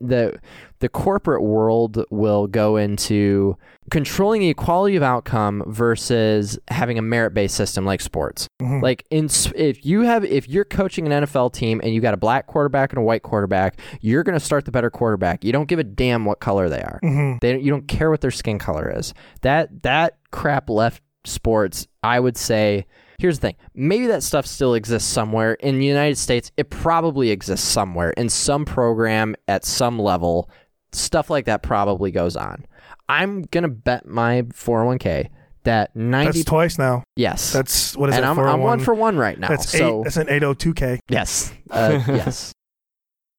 the 0.00 0.38
the 0.80 0.88
corporate 0.90 1.42
world 1.42 2.04
will 2.10 2.46
go 2.46 2.76
into 2.76 3.56
controlling 3.90 4.40
the 4.42 4.48
equality 4.50 4.94
of 4.96 5.02
outcome 5.02 5.62
versus 5.66 6.58
having 6.68 6.98
a 6.98 7.02
merit 7.02 7.32
based 7.32 7.54
system 7.54 7.86
like 7.86 8.00
sports. 8.00 8.46
Mhm. 8.60 8.82
Like 8.82 9.06
in 9.10 9.28
if 9.54 9.86
you 9.86 10.02
have 10.02 10.24
if 10.24 10.48
you're 10.48 10.64
coaching 10.66 11.10
an 11.10 11.24
NFL 11.24 11.50
team 11.52 11.80
and 11.82 11.94
you 11.94 12.00
got 12.00 12.12
a 12.14 12.18
black 12.18 12.46
quarterback 12.46 12.92
and 12.92 12.98
a 12.98 13.02
white 13.02 13.22
quarterback, 13.22 13.78
you're 14.00 14.22
going 14.22 14.38
to 14.38 14.44
start 14.44 14.64
the 14.66 14.70
better 14.70 14.90
quarterback. 14.90 15.44
You 15.44 15.52
don't 15.52 15.68
give 15.68 15.78
a 15.78 15.84
damn 15.84 16.24
what 16.26 16.40
color 16.40 16.68
they 16.68 16.82
are. 16.82 17.00
Mhm. 17.02 17.40
They 17.40 17.58
you 17.58 17.70
don't 17.70 17.88
care 17.88 18.10
what 18.10 18.20
their 18.20 18.30
skin 18.30 18.58
color 18.58 18.92
is. 18.94 19.14
That 19.42 19.82
that 19.82 20.18
crap 20.30 20.68
left 20.68 21.02
sports. 21.24 21.86
I 22.02 22.20
would 22.20 22.36
say. 22.36 22.86
Here's 23.18 23.38
the 23.38 23.48
thing. 23.48 23.56
Maybe 23.74 24.06
that 24.08 24.22
stuff 24.22 24.46
still 24.46 24.74
exists 24.74 25.08
somewhere 25.08 25.54
in 25.54 25.78
the 25.78 25.86
United 25.86 26.18
States. 26.18 26.50
It 26.56 26.70
probably 26.70 27.30
exists 27.30 27.66
somewhere 27.66 28.10
in 28.10 28.28
some 28.28 28.64
program 28.64 29.34
at 29.48 29.64
some 29.64 29.98
level. 29.98 30.50
Stuff 30.92 31.30
like 31.30 31.46
that 31.46 31.62
probably 31.62 32.10
goes 32.10 32.36
on. 32.36 32.66
I'm 33.08 33.42
gonna 33.42 33.68
bet 33.68 34.06
my 34.06 34.42
401k 34.42 35.28
that 35.64 35.94
90 35.94 36.32
That's 36.32 36.44
twice 36.44 36.78
now. 36.78 37.02
yes. 37.16 37.52
That's 37.52 37.96
what 37.96 38.08
is 38.08 38.16
and 38.16 38.24
it? 38.24 38.28
I'm, 38.28 38.38
I'm 38.38 38.60
one 38.60 38.80
for 38.80 38.94
one 38.94 39.16
right 39.16 39.38
now. 39.38 39.48
That's 39.48 39.74
eight. 39.74 39.78
so 39.78 40.02
That's 40.04 40.16
an 40.16 40.28
802k. 40.28 41.00
yes, 41.08 41.52
uh, 41.70 42.02
yes. 42.08 42.52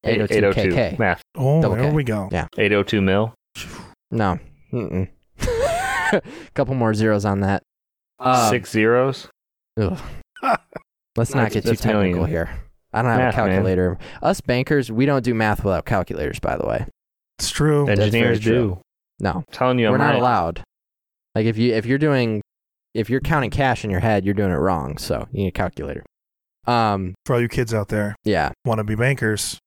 802 0.03 0.37
802 0.37 0.69
KK. 0.75 0.99
math. 0.99 1.21
Oh, 1.35 1.61
Double 1.61 1.75
there 1.75 1.89
K. 1.89 1.95
we 1.95 2.03
go. 2.03 2.29
Yeah. 2.31 2.47
802 2.57 3.01
mil. 3.01 3.33
No. 4.11 4.39
Mm-mm. 4.71 5.09
Couple 6.53 6.75
more 6.75 6.93
zeros 6.93 7.25
on 7.25 7.41
that. 7.41 7.63
Um, 8.19 8.49
Six 8.49 8.71
zeros. 8.71 9.27
Ugh. 9.77 9.99
Let's 11.15 11.33
not 11.33 11.51
get 11.51 11.63
too 11.63 11.75
technical 11.75 12.03
million. 12.03 12.27
here. 12.29 12.49
I 12.93 13.01
don't 13.01 13.11
have 13.11 13.19
Math, 13.19 13.35
a 13.35 13.37
man. 13.37 13.47
calculator. 13.51 13.97
Us 14.21 14.41
bankers, 14.41 14.91
we 14.91 15.05
don't 15.05 15.23
do 15.23 15.33
math 15.33 15.63
without 15.63 15.85
calculators. 15.85 16.39
By 16.39 16.57
the 16.57 16.65
way, 16.65 16.85
It's 17.39 17.49
true. 17.49 17.85
That's 17.85 17.99
Engineers 17.99 18.39
very 18.39 18.55
true. 18.55 18.75
do. 18.75 18.81
no, 19.19 19.31
I'm 19.31 19.43
telling 19.51 19.79
you, 19.79 19.87
we're 19.89 19.95
I'm 19.95 19.99
not 19.99 20.09
right. 20.11 20.19
allowed. 20.19 20.63
Like 21.35 21.45
if 21.45 21.57
you 21.57 21.73
if 21.73 21.85
you're 21.85 21.97
doing 21.97 22.41
if 22.93 23.09
you're 23.09 23.19
counting 23.19 23.49
cash 23.51 23.83
in 23.83 23.91
your 23.91 23.99
head, 23.99 24.25
you're 24.25 24.33
doing 24.33 24.51
it 24.51 24.55
wrong. 24.55 24.97
So 24.97 25.27
you 25.31 25.41
need 25.43 25.47
a 25.49 25.51
calculator. 25.51 26.03
Um, 26.65 27.13
For 27.25 27.35
all 27.35 27.41
you 27.41 27.47
kids 27.47 27.73
out 27.73 27.89
there, 27.89 28.15
yeah, 28.23 28.51
want 28.65 28.79
to 28.79 28.83
be 28.83 28.95
bankers, 28.95 29.57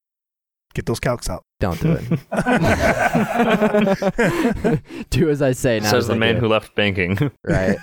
get 0.74 0.86
those 0.86 1.00
calcs 1.00 1.28
out. 1.30 1.42
Don't 1.60 1.80
do 1.80 1.92
it. 1.92 2.04
do 5.10 5.30
as 5.30 5.42
I 5.42 5.52
say. 5.52 5.78
Not 5.80 5.90
Says 5.90 6.04
as 6.04 6.08
the 6.08 6.14
I 6.14 6.18
man 6.18 6.34
do. 6.36 6.40
who 6.42 6.48
left 6.48 6.74
banking. 6.74 7.30
Right. 7.44 7.78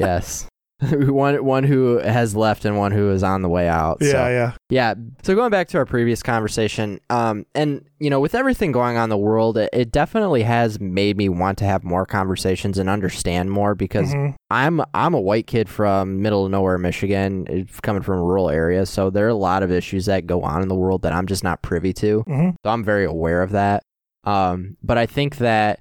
yes. 0.00 0.46
one 0.92 1.44
one 1.44 1.64
who 1.64 1.98
has 1.98 2.36
left 2.36 2.64
and 2.64 2.78
one 2.78 2.92
who 2.92 3.10
is 3.10 3.22
on 3.24 3.42
the 3.42 3.48
way 3.48 3.66
out. 3.68 3.98
Yeah, 4.00 4.10
so. 4.10 4.28
yeah. 4.28 4.52
Yeah. 4.70 4.94
So 5.22 5.34
going 5.34 5.50
back 5.50 5.66
to 5.68 5.78
our 5.78 5.84
previous 5.84 6.22
conversation, 6.22 7.00
um, 7.10 7.46
and 7.54 7.84
you 7.98 8.10
know, 8.10 8.20
with 8.20 8.34
everything 8.34 8.70
going 8.70 8.96
on 8.96 9.04
in 9.04 9.10
the 9.10 9.16
world, 9.18 9.58
it, 9.58 9.70
it 9.72 9.90
definitely 9.90 10.42
has 10.44 10.78
made 10.78 11.16
me 11.16 11.28
want 11.28 11.58
to 11.58 11.64
have 11.64 11.82
more 11.82 12.06
conversations 12.06 12.78
and 12.78 12.88
understand 12.88 13.50
more 13.50 13.74
because 13.74 14.14
Mhm. 14.14 14.34
I'm 14.50 14.80
I'm 14.94 15.14
a 15.14 15.20
white 15.20 15.46
kid 15.48 15.68
from 15.68 16.22
middle 16.22 16.44
of 16.44 16.50
nowhere, 16.52 16.78
Michigan, 16.78 17.46
eh, 17.48 17.64
coming 17.82 18.02
from 18.02 18.18
a 18.18 18.22
rural 18.22 18.48
area. 18.48 18.86
So 18.86 19.10
there 19.10 19.26
are 19.26 19.30
a 19.30 19.34
lot 19.34 19.64
of 19.64 19.72
issues 19.72 20.06
that 20.06 20.26
go 20.26 20.42
on 20.42 20.62
in 20.62 20.68
the 20.68 20.76
world 20.76 21.02
that 21.02 21.12
I'm 21.12 21.26
just 21.26 21.42
not 21.42 21.60
privy 21.60 21.92
to. 21.94 22.22
Mhm. 22.28 22.54
So 22.64 22.70
I'm 22.70 22.84
very 22.84 23.04
aware 23.04 23.42
of 23.42 23.50
that. 23.50 23.82
Um, 24.24 24.76
but 24.82 24.96
I 24.98 25.06
think 25.06 25.38
that, 25.38 25.80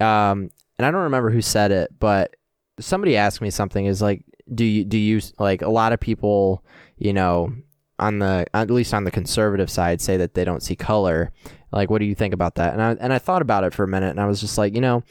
um, 0.00 0.50
and 0.78 0.86
I 0.86 0.90
don't 0.90 1.02
remember 1.02 1.30
who 1.30 1.42
said 1.42 1.72
it, 1.72 1.90
but 1.98 2.34
somebody 2.80 3.16
asked 3.16 3.40
me 3.40 3.50
something 3.50 3.86
is 3.86 4.00
like, 4.00 4.22
do 4.54 4.64
you, 4.64 4.84
do 4.84 4.98
you, 4.98 5.20
like 5.38 5.62
a 5.62 5.68
lot 5.70 5.92
of 5.92 6.00
people, 6.00 6.64
you 6.96 7.12
know, 7.12 7.52
on 7.98 8.20
the, 8.20 8.46
at 8.54 8.70
least 8.70 8.94
on 8.94 9.04
the 9.04 9.10
conservative 9.10 9.70
side 9.70 10.00
say 10.00 10.16
that 10.16 10.34
they 10.34 10.44
don't 10.44 10.62
see 10.62 10.76
color. 10.76 11.32
Like, 11.72 11.90
what 11.90 11.98
do 11.98 12.04
you 12.04 12.14
think 12.14 12.32
about 12.32 12.54
that? 12.54 12.72
And 12.72 12.82
I, 12.82 12.96
and 13.00 13.12
I 13.12 13.18
thought 13.18 13.42
about 13.42 13.64
it 13.64 13.74
for 13.74 13.82
a 13.84 13.88
minute 13.88 14.10
and 14.10 14.20
I 14.20 14.26
was 14.26 14.40
just 14.40 14.56
like, 14.56 14.74
you 14.74 14.80
know, 14.80 15.02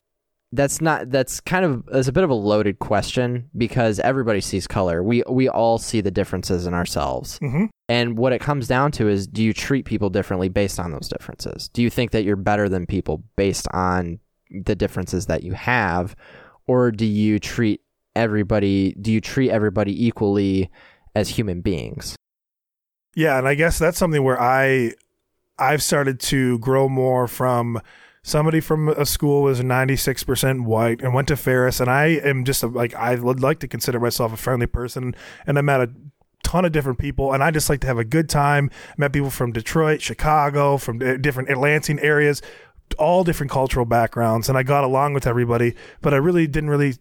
that's 0.54 0.80
not 0.80 1.10
that's 1.10 1.42
kind 1.42 1.66
of 1.66 1.86
that's 1.88 2.08
a 2.08 2.14
bit 2.14 2.24
of 2.24 2.30
a 2.30 2.34
loaded 2.34 2.80
question 2.80 3.50
because 3.58 4.00
everybody 4.00 4.40
sees 4.40 4.66
color. 4.66 5.04
We 5.04 5.22
we 5.30 5.50
all 5.50 5.78
see 5.78 6.00
the 6.00 6.10
differences 6.10 6.66
in 6.66 6.74
ourselves. 6.74 7.38
Mhm. 7.40 7.68
And 7.90 8.18
what 8.18 8.32
it 8.32 8.40
comes 8.40 8.66
down 8.66 8.92
to 8.94 9.10
is 9.10 9.28
do 9.28 9.44
you 9.44 9.54
treat 9.54 9.84
people 9.86 10.10
differently 10.10 10.48
based 10.48 10.80
on 10.80 10.92
those 10.92 11.10
differences? 11.10 11.68
Do 11.68 11.82
you 11.82 11.90
think 11.90 12.12
that 12.12 12.24
you're 12.24 12.38
better 12.38 12.70
than 12.70 12.86
people 12.86 13.24
based 13.36 13.68
on 13.74 14.20
the 14.50 14.76
differences 14.76 15.26
that 15.26 15.44
you 15.44 15.52
have 15.52 16.16
or 16.66 16.92
do 16.92 17.06
you 17.06 17.40
treat 17.40 17.82
everybody 18.18 18.94
do 19.00 19.12
you 19.12 19.22
treat 19.22 19.52
everybody 19.52 20.06
equally 20.06 20.70
as 21.16 21.30
human 21.30 21.62
beings? 21.62 22.16
Yeah, 23.16 23.38
and 23.38 23.48
I 23.48 23.56
guess 23.56 23.80
that's 23.80 23.98
something 23.98 24.24
where 24.24 24.40
I 24.40 24.94
I've 25.58 25.82
started 25.82 26.20
to 26.22 26.60
grow 26.60 26.88
more 26.88 27.28
from 27.28 27.82
somebody 28.28 28.60
from 28.60 28.90
a 28.90 29.06
school 29.06 29.44
was 29.44 29.62
96% 29.62 30.66
white 30.66 31.02
and 31.02 31.14
went 31.14 31.30
to 31.30 31.38
Ferris 31.38 31.80
and 31.80 31.90
I 31.90 32.08
am 32.08 32.44
just 32.44 32.62
a, 32.62 32.68
like 32.68 32.94
I 32.94 33.16
would 33.16 33.40
like 33.40 33.60
to 33.60 33.68
consider 33.68 34.00
myself 34.00 34.34
a 34.34 34.38
friendly 34.38 34.68
person 34.68 35.16
and 35.46 35.58
I 35.58 35.62
met 35.62 35.80
a 35.80 35.90
ton 36.44 36.66
of 36.66 36.74
different 36.74 37.00
people 37.00 37.34
and 37.34 37.42
I 37.42 37.52
just 37.52 37.70
like 37.70 37.80
to 37.82 37.88
have 37.88 37.98
a 37.98 38.04
good 38.04 38.30
time. 38.30 38.70
Met 38.98 39.14
people 39.14 39.30
from 39.30 39.54
Detroit, 39.54 40.02
Chicago, 40.02 40.78
from 40.78 41.00
different 41.22 41.58
Lansing 41.58 42.00
areas, 42.00 42.42
all 43.00 43.24
different 43.24 43.52
cultural 43.52 43.86
backgrounds 43.86 44.50
and 44.50 44.58
I 44.58 44.64
got 44.64 44.84
along 44.84 45.14
with 45.14 45.26
everybody, 45.26 45.74
but 46.02 46.14
I 46.14 46.18
really 46.18 46.48
didn't 46.48 46.70
really 46.70 46.96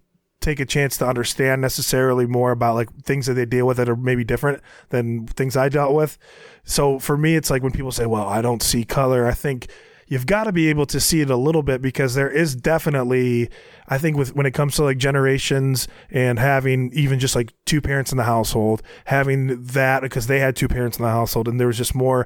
take 0.46 0.60
a 0.60 0.64
chance 0.64 0.96
to 0.96 1.06
understand 1.06 1.60
necessarily 1.60 2.24
more 2.24 2.52
about 2.52 2.76
like 2.76 2.88
things 3.02 3.26
that 3.26 3.34
they 3.34 3.44
deal 3.44 3.66
with 3.66 3.78
that 3.78 3.88
are 3.88 3.96
maybe 3.96 4.22
different 4.22 4.62
than 4.90 5.26
things 5.26 5.56
I 5.56 5.68
dealt 5.68 5.92
with. 5.92 6.18
So 6.62 7.00
for 7.00 7.16
me, 7.16 7.34
it's 7.34 7.50
like 7.50 7.64
when 7.64 7.72
people 7.72 7.90
say, 7.90 8.06
well, 8.06 8.28
I 8.28 8.42
don't 8.42 8.62
see 8.62 8.84
color, 8.84 9.26
I 9.26 9.32
think 9.32 9.68
you've 10.06 10.26
got 10.26 10.44
to 10.44 10.52
be 10.52 10.68
able 10.68 10.86
to 10.86 11.00
see 11.00 11.20
it 11.20 11.30
a 11.30 11.36
little 11.36 11.64
bit 11.64 11.82
because 11.82 12.14
there 12.14 12.30
is 12.30 12.54
definitely, 12.54 13.50
I 13.88 13.98
think 13.98 14.16
with, 14.16 14.36
when 14.36 14.46
it 14.46 14.52
comes 14.52 14.76
to 14.76 14.84
like 14.84 14.98
generations 14.98 15.88
and 16.10 16.38
having 16.38 16.92
even 16.92 17.18
just 17.18 17.34
like 17.34 17.52
two 17.64 17.80
parents 17.80 18.12
in 18.12 18.16
the 18.16 18.24
household, 18.24 18.82
having 19.06 19.64
that 19.64 20.00
because 20.02 20.28
they 20.28 20.38
had 20.38 20.54
two 20.54 20.68
parents 20.68 20.96
in 20.96 21.02
the 21.02 21.10
household 21.10 21.48
and 21.48 21.58
there 21.58 21.66
was 21.66 21.78
just 21.78 21.94
more 21.94 22.24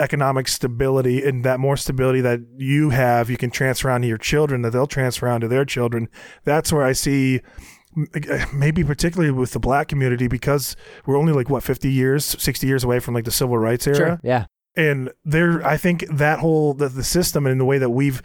economic 0.00 0.48
stability 0.48 1.22
and 1.22 1.44
that 1.44 1.60
more 1.60 1.76
stability 1.76 2.20
that 2.20 2.40
you 2.56 2.90
have 2.90 3.28
you 3.30 3.36
can 3.36 3.50
transfer 3.50 3.90
on 3.90 4.00
to 4.00 4.08
your 4.08 4.18
children 4.18 4.62
that 4.62 4.70
they'll 4.70 4.86
transfer 4.86 5.28
on 5.28 5.40
to 5.40 5.46
their 5.48 5.64
children 5.64 6.08
that's 6.44 6.72
where 6.72 6.82
i 6.82 6.92
see 6.92 7.40
maybe 8.52 8.84
particularly 8.84 9.30
with 9.32 9.50
the 9.52 9.58
black 9.58 9.88
community 9.88 10.28
because 10.28 10.76
we're 11.06 11.16
only 11.18 11.32
like 11.32 11.50
what 11.50 11.62
50 11.62 11.90
years 11.90 12.24
60 12.24 12.66
years 12.66 12.84
away 12.84 13.00
from 13.00 13.14
like 13.14 13.24
the 13.24 13.30
civil 13.30 13.58
rights 13.58 13.86
era 13.86 14.20
Yeah. 14.22 14.46
and 14.76 15.10
there 15.24 15.64
i 15.66 15.76
think 15.76 16.06
that 16.08 16.38
whole 16.38 16.72
the, 16.74 16.88
the 16.88 17.04
system 17.04 17.46
and 17.46 17.60
the 17.60 17.64
way 17.64 17.78
that 17.78 17.90
we've 17.90 18.22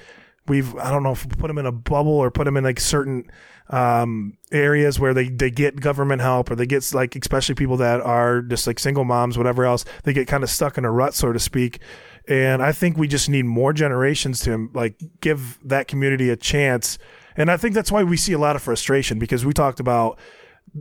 we've 0.47 0.75
i 0.77 0.91
don't 0.91 1.03
know 1.03 1.11
if 1.11 1.25
we 1.25 1.31
put 1.35 1.47
them 1.47 1.57
in 1.57 1.65
a 1.65 1.71
bubble 1.71 2.13
or 2.13 2.29
put 2.31 2.45
them 2.45 2.57
in 2.57 2.63
like 2.63 2.79
certain 2.79 3.25
um 3.69 4.37
areas 4.51 4.99
where 4.99 5.13
they 5.13 5.27
they 5.29 5.49
get 5.49 5.79
government 5.79 6.21
help 6.21 6.51
or 6.51 6.55
they 6.55 6.67
get 6.67 6.93
like 6.93 7.15
especially 7.15 7.55
people 7.55 7.77
that 7.77 7.99
are 8.01 8.41
just 8.41 8.67
like 8.67 8.77
single 8.77 9.03
moms 9.03 9.37
whatever 9.37 9.65
else 9.65 9.85
they 10.03 10.13
get 10.13 10.27
kind 10.27 10.43
of 10.43 10.49
stuck 10.49 10.77
in 10.77 10.85
a 10.85 10.91
rut 10.91 11.13
so 11.13 11.33
to 11.33 11.39
speak. 11.39 11.79
And 12.27 12.61
i 12.61 12.71
think 12.71 12.97
we 12.97 13.07
just 13.07 13.29
need 13.29 13.45
more 13.45 13.73
generations 13.73 14.39
to 14.41 14.69
like 14.73 14.99
give 15.21 15.59
that 15.63 15.87
community 15.87 16.29
a 16.29 16.35
chance. 16.35 16.97
And 17.35 17.49
i 17.49 17.57
think 17.57 17.73
that's 17.73 17.91
why 17.91 18.03
we 18.03 18.17
see 18.17 18.33
a 18.33 18.39
lot 18.39 18.55
of 18.55 18.61
frustration 18.61 19.19
because 19.19 19.45
we 19.45 19.53
talked 19.53 19.79
about 19.79 20.19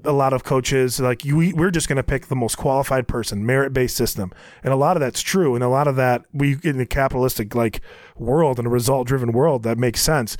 a 0.04 0.12
lot 0.12 0.32
of 0.32 0.42
coaches 0.42 0.98
like 0.98 1.24
you, 1.24 1.52
we're 1.54 1.70
just 1.70 1.88
going 1.88 1.96
to 1.96 2.02
pick 2.02 2.26
the 2.26 2.34
most 2.34 2.56
qualified 2.56 3.06
person 3.06 3.46
merit 3.46 3.72
based 3.72 3.96
system. 3.96 4.32
And 4.62 4.72
a 4.72 4.76
lot 4.76 4.96
of 4.96 5.00
that's 5.00 5.20
true 5.20 5.54
and 5.54 5.62
a 5.62 5.68
lot 5.68 5.86
of 5.86 5.96
that 5.96 6.24
we 6.32 6.56
in 6.64 6.78
the 6.78 6.86
capitalistic 6.86 7.54
like 7.54 7.80
world 8.16 8.58
and 8.58 8.66
a 8.66 8.70
result 8.70 9.06
driven 9.06 9.32
world 9.32 9.62
that 9.62 9.78
makes 9.78 10.00
sense 10.00 10.36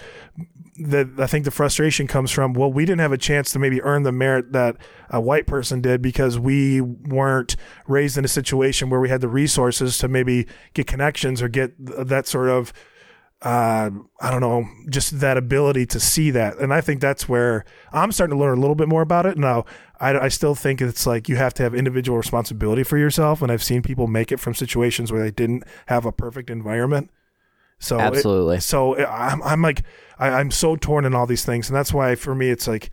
that 0.76 1.08
I 1.18 1.26
think 1.26 1.44
the 1.44 1.50
frustration 1.50 2.06
comes 2.06 2.30
from 2.30 2.52
well 2.52 2.72
we 2.72 2.84
didn't 2.84 3.00
have 3.00 3.12
a 3.12 3.18
chance 3.18 3.52
to 3.52 3.58
maybe 3.58 3.80
earn 3.82 4.02
the 4.02 4.12
merit 4.12 4.52
that 4.52 4.76
a 5.08 5.20
white 5.20 5.46
person 5.46 5.80
did 5.80 6.02
because 6.02 6.38
we 6.38 6.80
weren't 6.80 7.56
raised 7.86 8.18
in 8.18 8.24
a 8.24 8.28
situation 8.28 8.90
where 8.90 9.00
we 9.00 9.08
had 9.08 9.20
the 9.20 9.28
resources 9.28 9.98
to 9.98 10.08
maybe 10.08 10.46
get 10.72 10.86
connections 10.86 11.40
or 11.40 11.48
get 11.48 11.72
that 11.78 12.26
sort 12.26 12.48
of 12.48 12.72
uh, 13.44 13.90
I 14.20 14.30
don't 14.30 14.40
know, 14.40 14.66
just 14.88 15.20
that 15.20 15.36
ability 15.36 15.84
to 15.86 16.00
see 16.00 16.30
that. 16.30 16.58
And 16.58 16.72
I 16.72 16.80
think 16.80 17.02
that's 17.02 17.28
where 17.28 17.66
I'm 17.92 18.10
starting 18.10 18.36
to 18.36 18.40
learn 18.42 18.56
a 18.56 18.60
little 18.60 18.74
bit 18.74 18.88
more 18.88 19.02
about 19.02 19.26
it. 19.26 19.36
Now, 19.36 19.66
I, 20.00 20.18
I 20.18 20.28
still 20.28 20.54
think 20.54 20.80
it's 20.80 21.06
like 21.06 21.28
you 21.28 21.36
have 21.36 21.52
to 21.54 21.62
have 21.62 21.74
individual 21.74 22.16
responsibility 22.16 22.84
for 22.84 22.96
yourself. 22.96 23.42
And 23.42 23.52
I've 23.52 23.62
seen 23.62 23.82
people 23.82 24.06
make 24.06 24.32
it 24.32 24.40
from 24.40 24.54
situations 24.54 25.12
where 25.12 25.22
they 25.22 25.30
didn't 25.30 25.64
have 25.86 26.06
a 26.06 26.12
perfect 26.12 26.48
environment. 26.48 27.10
So 27.84 27.98
it- 27.98 28.02
Absolutely. 28.02 28.60
so 28.60 28.96
I'm, 29.06 29.42
I'm 29.42 29.62
like, 29.62 29.82
I, 30.18 30.28
I'm 30.30 30.50
so 30.50 30.76
torn 30.76 31.04
in 31.04 31.14
all 31.14 31.26
these 31.26 31.44
things. 31.44 31.68
And 31.68 31.76
that's 31.76 31.92
why 31.92 32.14
for 32.14 32.34
me, 32.34 32.50
it's 32.50 32.66
like, 32.66 32.90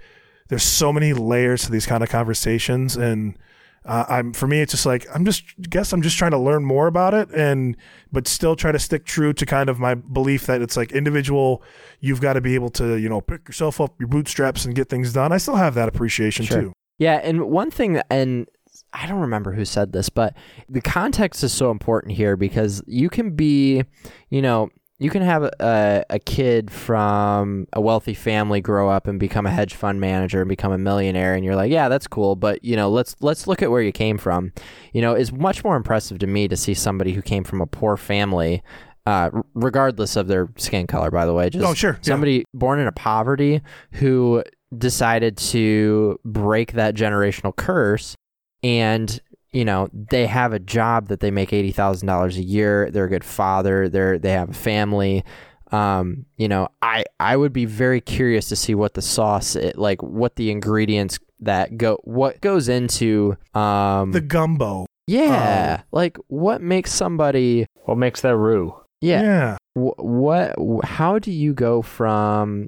there's 0.50 0.64
so 0.64 0.92
many 0.92 1.14
layers 1.14 1.64
to 1.64 1.72
these 1.72 1.86
kind 1.86 2.04
of 2.04 2.10
conversations. 2.10 2.98
And 2.98 3.38
uh, 3.86 4.06
I'm, 4.10 4.34
for 4.34 4.48
me, 4.48 4.60
it's 4.62 4.72
just 4.74 4.86
like, 4.86 5.08
I'm 5.16 5.24
just, 5.26 5.44
guess 5.70 5.94
I'm 5.94 6.02
just 6.02 6.18
trying 6.18 6.32
to 6.32 6.38
learn 6.38 6.64
more 6.66 6.88
about 6.88 7.14
it 7.14 7.30
and, 7.32 7.78
but 8.12 8.28
still 8.28 8.56
try 8.56 8.72
to 8.72 8.78
stick 8.80 9.06
true 9.06 9.34
to 9.34 9.46
kind 9.46 9.70
of 9.70 9.80
my 9.80 9.96
belief 9.96 10.46
that 10.48 10.62
it's 10.62 10.76
like 10.78 10.92
individual, 10.92 11.64
you've 12.00 12.22
got 12.22 12.34
to 12.34 12.42
be 12.42 12.54
able 12.56 12.70
to, 12.72 12.98
you 12.98 13.08
know, 13.10 13.22
pick 13.22 13.48
yourself 13.48 13.80
up 13.82 14.00
your 14.00 14.08
bootstraps 14.10 14.66
and 14.66 14.76
get 14.76 14.90
things 14.90 15.14
done. 15.14 15.32
I 15.32 15.38
still 15.38 15.56
have 15.56 15.74
that 15.76 15.88
appreciation 15.88 16.46
Sure. 16.46 16.62
too. 16.62 16.74
Yeah, 17.00 17.16
and 17.24 17.46
one 17.46 17.72
thing, 17.72 18.00
and 18.12 18.48
I 18.94 19.08
don't 19.08 19.22
remember 19.22 19.54
who 19.54 19.66
said 19.66 19.94
this, 19.94 20.10
but 20.10 20.36
the 20.70 20.82
context 20.82 21.44
is 21.44 21.52
so 21.54 21.72
important 21.72 22.14
here 22.14 22.36
because 22.36 22.84
you 22.86 23.10
can 23.10 23.36
be, 23.36 23.84
you 24.30 24.42
know, 24.44 24.70
you 25.02 25.10
can 25.10 25.24
have 25.24 25.42
a, 25.44 26.06
a 26.12 26.20
kid 26.20 26.70
from 26.70 27.68
a 27.74 27.82
wealthy 27.82 28.14
family 28.14 28.62
grow 28.62 28.88
up 28.88 29.08
and 29.08 29.20
become 29.20 29.48
a 29.48 29.50
hedge 29.50 29.74
fund 29.74 30.00
manager 30.00 30.42
and 30.42 30.48
become 30.48 30.72
a 30.72 30.78
millionaire, 30.78 31.34
and 31.34 31.44
you're 31.44 31.56
like, 31.56 31.72
yeah, 31.72 31.90
that's 31.90 32.06
cool, 32.06 32.36
but 32.36 32.64
you 32.64 32.76
know, 32.76 32.90
let's 32.90 33.16
let's 33.20 33.48
look 33.48 33.64
at 33.64 33.72
where 33.72 33.82
you 33.82 33.92
came 33.92 34.20
from. 34.20 34.54
You 34.94 35.02
know, 35.02 35.14
it's 35.14 35.32
much 35.32 35.64
more 35.64 35.76
impressive 35.76 36.20
to 36.20 36.28
me 36.28 36.48
to 36.48 36.56
see 36.56 36.76
somebody 36.76 37.14
who 37.14 37.22
came 37.24 37.44
from 37.44 37.62
a 37.62 37.68
poor 37.68 37.98
family. 37.98 38.62
Uh, 39.08 39.32
regardless 39.56 40.16
of 40.16 40.28
their 40.28 40.48
skin 40.58 40.86
color, 40.86 41.10
by 41.10 41.26
the 41.26 41.34
way, 41.34 41.50
just 41.50 41.66
Oh, 41.66 41.74
sure, 41.74 41.94
yeah. 41.94 42.00
somebody 42.04 42.46
born 42.54 42.80
in 42.80 42.86
a 42.86 42.92
poverty 42.92 43.60
who 43.94 44.44
decided 44.78 45.38
to 45.38 46.20
break 46.24 46.74
that 46.74 46.94
generational 46.94 47.56
curse 47.56 48.16
and 48.62 49.20
you 49.54 49.66
know 49.66 49.90
they 49.94 50.26
have 50.28 50.54
a 50.54 50.60
job 50.60 51.08
that 51.10 51.20
they 51.20 51.32
make 51.32 51.50
$80,000 51.52 52.38
a 52.38 52.42
year 52.44 52.90
they're 52.92 53.06
a 53.06 53.10
good 53.10 53.24
father 53.24 53.90
they're 53.90 54.18
they 54.18 54.32
have 54.32 54.50
a 54.50 54.54
family 54.54 55.24
um 55.72 56.26
you 56.38 56.48
know 56.48 56.68
i 56.82 57.04
i 57.20 57.36
would 57.36 57.54
be 57.54 57.66
very 57.66 58.02
curious 58.02 58.50
to 58.50 58.56
see 58.56 58.76
what 58.76 58.94
the 58.94 59.02
sauce 59.02 59.56
it, 59.56 59.78
like 59.78 60.02
what 60.04 60.36
the 60.36 60.52
ingredients 60.52 61.18
that 61.40 61.78
go 61.78 61.98
what 62.04 62.40
goes 62.42 62.68
into 62.70 63.36
um 63.54 64.12
The 64.12 64.22
gumbo. 64.22 64.86
yeah 65.08 65.82
like 65.92 66.18
what 66.28 66.62
makes 66.62 66.92
somebody 66.94 67.66
What 67.86 67.98
makes 67.98 68.22
that 68.22 68.36
roux? 68.38 68.76
yeah, 69.02 69.22
yeah. 69.22 69.58
Wh- 69.74 69.98
what 70.04 70.56
how 70.86 71.18
do 71.20 71.32
you 71.32 71.54
go 71.54 71.82
from 71.82 72.68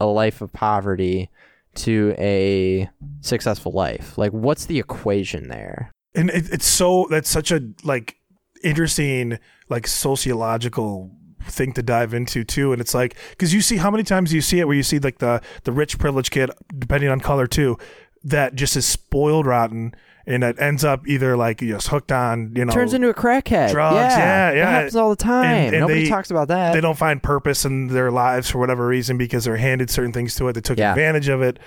a 0.00 0.06
life 0.06 0.40
of 0.40 0.52
poverty 0.52 1.30
to 1.76 2.14
a 2.18 2.88
successful 3.20 3.72
life? 3.72 4.16
Like 4.18 4.32
what's 4.32 4.66
the 4.66 4.78
equation 4.78 5.48
there? 5.48 5.90
And 6.14 6.30
it, 6.30 6.50
it's 6.52 6.66
so 6.66 7.06
that's 7.10 7.28
such 7.28 7.50
a 7.50 7.60
like 7.84 8.16
interesting 8.64 9.38
like 9.68 9.86
sociological 9.86 11.10
thing 11.42 11.72
to 11.72 11.82
dive 11.82 12.14
into 12.14 12.44
too. 12.44 12.72
And 12.72 12.80
it's 12.80 12.94
like 12.94 13.16
because 13.30 13.54
you 13.54 13.60
see 13.60 13.76
how 13.76 13.90
many 13.90 14.02
times 14.02 14.32
you 14.32 14.40
see 14.40 14.60
it 14.60 14.66
where 14.66 14.76
you 14.76 14.82
see 14.82 14.98
like 14.98 15.18
the 15.18 15.42
the 15.64 15.72
rich 15.72 15.98
privileged 15.98 16.30
kid 16.30 16.50
depending 16.78 17.10
on 17.10 17.20
color 17.20 17.46
too 17.46 17.78
that 18.24 18.56
just 18.56 18.76
is 18.76 18.84
spoiled 18.84 19.46
rotten 19.46 19.94
and 20.26 20.42
it 20.42 20.56
ends 20.60 20.84
up 20.84 21.06
either 21.06 21.36
like 21.36 21.60
just 21.60 21.88
hooked 21.88 22.10
on 22.12 22.52
you 22.56 22.64
know 22.64 22.72
Turns 22.72 22.94
into 22.94 23.08
a 23.08 23.14
crackhead. 23.14 23.70
drugs, 23.70 23.94
yeah, 23.96 24.52
yeah. 24.52 24.64
That 24.64 24.70
happens 24.70 24.96
all 24.96 25.10
the 25.10 25.16
time. 25.16 25.44
And- 25.46 25.74
and 25.74 25.80
Nobody 25.82 26.04
they- 26.04 26.08
talks 26.08 26.30
about 26.30 26.48
that. 26.48 26.72
they 26.72 26.80
don't 26.80 26.98
find 26.98 27.22
purpose 27.22 27.64
in 27.64 27.88
their 27.88 28.10
lives 28.10 28.50
for 28.50 28.58
whatever 28.58 28.86
reason 28.86 29.16
because 29.18 29.44
they're 29.44 29.56
handed 29.56 29.90
certain 29.90 30.12
things 30.12 30.34
to 30.36 30.48
it. 30.48 30.54
They 30.54 30.60
took 30.60 30.78
Yeah. 30.78 30.90
advantage 30.92 31.28
of 31.28 31.42
it, 31.42 31.58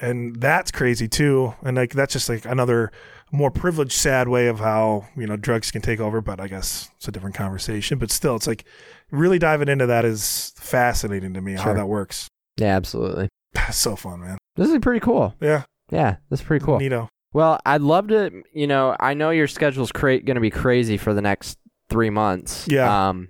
and 0.00 0.36
that's 0.40 0.70
crazy 0.70 1.08
too. 1.08 1.54
And 1.62 1.76
like 1.76 1.92
that's 1.92 2.12
just 2.12 2.28
like 2.28 2.44
another 2.44 2.90
more 3.32 3.50
privileged, 3.52 3.92
sad 3.92 4.26
way 4.26 4.48
of 4.48 4.58
how 4.58 5.06
you 5.16 5.26
know 5.26 5.36
drugs 5.36 5.70
can 5.70 5.82
take 5.82 6.00
over. 6.00 6.20
But 6.20 6.40
I 6.40 6.48
guess 6.48 6.90
it's 6.96 7.06
a 7.06 7.12
different 7.12 7.36
conversation. 7.36 7.98
But 7.98 8.10
still, 8.10 8.34
it's 8.36 8.46
like 8.48 8.64
really 9.12 9.38
diving 9.38 9.68
into 9.68 9.86
that 9.86 10.04
is 10.04 10.52
fascinating 10.56 11.34
to 11.34 11.40
me 11.40 11.52
how 11.54 11.72
that 11.74 11.86
works. 11.86 12.28
yeah, 12.56 12.74
absolutely. 12.76 13.28
That's 13.54 13.76
so 13.86 13.94
fun, 13.96 14.20
man. 14.20 14.38
This 14.56 14.68
is 14.70 14.78
pretty 14.80 15.00
cool. 15.00 15.34
Yeah, 15.40 15.62
Yeah, 15.90 16.16
this 16.28 16.40
is 16.40 16.46
pretty 16.46 16.64
cool. 16.64 16.78
Neato. 16.78 17.08
Well, 17.32 17.60
I'd 17.64 17.80
love 17.80 18.08
to. 18.08 18.42
You 18.52 18.66
know, 18.66 18.96
I 18.98 19.14
know 19.14 19.30
your 19.30 19.46
schedule's 19.46 19.92
cra- 19.92 20.20
going 20.20 20.34
to 20.36 20.40
be 20.40 20.50
crazy 20.50 20.96
for 20.96 21.14
the 21.14 21.22
next 21.22 21.58
three 21.88 22.10
months. 22.10 22.66
Yeah. 22.68 23.08
Um, 23.08 23.28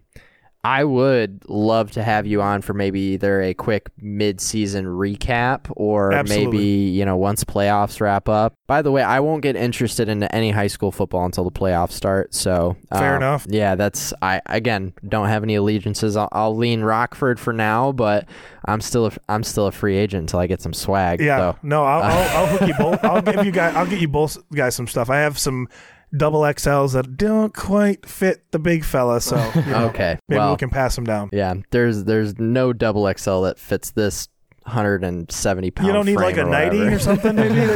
I 0.63 0.85
would 0.85 1.43
love 1.49 1.91
to 1.93 2.03
have 2.03 2.27
you 2.27 2.43
on 2.43 2.61
for 2.61 2.75
maybe 2.75 3.01
either 3.01 3.41
a 3.41 3.55
quick 3.55 3.89
mid-season 3.99 4.85
recap 4.85 5.73
or 5.75 6.13
Absolutely. 6.13 6.47
maybe 6.47 6.65
you 6.91 7.05
know 7.07 7.17
once 7.17 7.45
playoffs 7.45 7.99
wrap 8.01 8.29
up. 8.29 8.57
By 8.67 8.83
the 8.83 8.93
way, 8.93 9.03
I 9.03 9.21
won't 9.21 9.43
get 9.43 9.57
interested 9.57 10.11
into 10.11 10.33
any 10.35 10.51
high 10.51 10.67
school 10.67 10.93
football 10.93 11.25
until 11.25 11.45
the 11.45 11.51
playoffs 11.51 11.93
start. 11.93 12.35
So 12.35 12.77
Fair 12.93 13.17
um, 13.17 13.23
enough. 13.23 13.47
Yeah, 13.49 13.75
that's 13.75 14.13
I 14.21 14.43
again 14.47 14.93
don't 15.09 15.29
have 15.29 15.43
any 15.43 15.55
allegiances. 15.55 16.15
I'll, 16.15 16.29
I'll 16.33 16.57
lean 16.57 16.83
Rockford 16.83 17.41
for 17.41 17.55
now, 17.55 17.93
but 17.93 18.29
I'm 18.67 18.83
still 18.83 19.07
a, 19.07 19.13
I'm 19.31 19.43
still 19.43 19.67
a 19.67 19.73
free 19.73 19.97
agent 19.97 20.23
until 20.23 20.41
I 20.41 20.47
get 20.47 20.61
some 20.61 20.75
swag. 20.75 21.23
Yeah, 21.23 21.53
so. 21.53 21.59
no, 21.63 21.85
I'll, 21.85 22.03
I'll, 22.03 22.37
I'll 22.37 22.47
hook 22.47 22.69
you 22.69 22.75
both. 22.79 23.03
I'll 23.03 23.23
give 23.23 23.47
you 23.47 23.51
guys. 23.51 23.75
I'll 23.75 23.87
get 23.87 24.01
you 24.01 24.09
both 24.09 24.37
guys 24.51 24.75
some 24.75 24.87
stuff. 24.87 25.09
I 25.09 25.21
have 25.21 25.39
some 25.39 25.69
double 26.17 26.41
XLs 26.41 26.93
that 26.95 27.17
don't 27.17 27.55
quite 27.55 28.07
fit 28.07 28.51
the 28.53 28.59
big 28.59 28.85
fella, 28.85 29.21
so 29.21 29.37
you 29.55 29.63
know, 29.63 29.87
Okay. 29.87 30.19
maybe 30.29 30.39
well, 30.39 30.53
we 30.53 30.57
can 30.59 30.71
pass 30.71 30.95
them 30.95 31.05
down. 31.05 31.29
Yeah, 31.33 31.55
there's 31.71 32.05
there's 32.05 32.39
no 32.39 32.73
double 32.73 33.13
XL 33.13 33.43
that 33.43 33.59
fits 33.59 33.91
this 33.93 34.29
170 34.65 35.71
pound. 35.71 35.87
You 35.87 35.93
don't 35.93 36.07
need 36.07 36.17
like 36.17 36.37
a 36.37 36.43
frame 36.43 36.49
or 36.49 36.51
90 36.51 36.79
or 36.95 36.99
something, 36.99 37.37
maybe. 37.37 37.61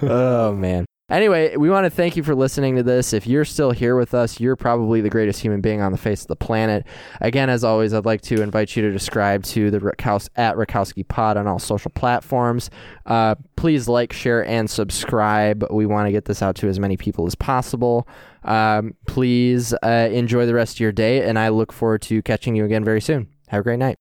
oh 0.02 0.54
man. 0.54 0.86
Anyway, 1.10 1.56
we 1.56 1.68
want 1.68 1.84
to 1.84 1.90
thank 1.90 2.16
you 2.16 2.22
for 2.22 2.34
listening 2.34 2.76
to 2.76 2.82
this. 2.82 3.12
If 3.12 3.26
you're 3.26 3.44
still 3.44 3.72
here 3.72 3.96
with 3.96 4.14
us, 4.14 4.38
you're 4.38 4.54
probably 4.56 5.00
the 5.00 5.10
greatest 5.10 5.40
human 5.40 5.60
being 5.60 5.80
on 5.80 5.90
the 5.90 5.98
face 5.98 6.22
of 6.22 6.28
the 6.28 6.36
planet. 6.36 6.86
Again, 7.20 7.50
as 7.50 7.64
always, 7.64 7.92
I'd 7.92 8.04
like 8.04 8.20
to 8.22 8.42
invite 8.42 8.76
you 8.76 8.82
to 8.82 8.92
subscribe 8.98 9.42
to 9.44 9.70
the 9.70 9.80
Rakowski, 9.80 10.28
at 10.36 10.56
Rakowski 10.56 11.06
Pod 11.06 11.36
on 11.36 11.48
all 11.48 11.58
social 11.58 11.90
platforms. 11.90 12.70
Uh, 13.06 13.34
please 13.56 13.88
like, 13.88 14.12
share, 14.12 14.46
and 14.46 14.70
subscribe. 14.70 15.64
We 15.70 15.84
want 15.84 16.06
to 16.06 16.12
get 16.12 16.26
this 16.26 16.42
out 16.42 16.54
to 16.56 16.68
as 16.68 16.78
many 16.78 16.96
people 16.96 17.26
as 17.26 17.34
possible. 17.34 18.06
Um, 18.44 18.94
please 19.06 19.74
uh, 19.82 20.08
enjoy 20.12 20.46
the 20.46 20.54
rest 20.54 20.76
of 20.76 20.80
your 20.80 20.92
day, 20.92 21.28
and 21.28 21.38
I 21.38 21.48
look 21.48 21.72
forward 21.72 22.02
to 22.02 22.22
catching 22.22 22.54
you 22.54 22.64
again 22.64 22.84
very 22.84 23.00
soon. 23.00 23.28
Have 23.48 23.60
a 23.60 23.64
great 23.64 23.80
night. 23.80 23.98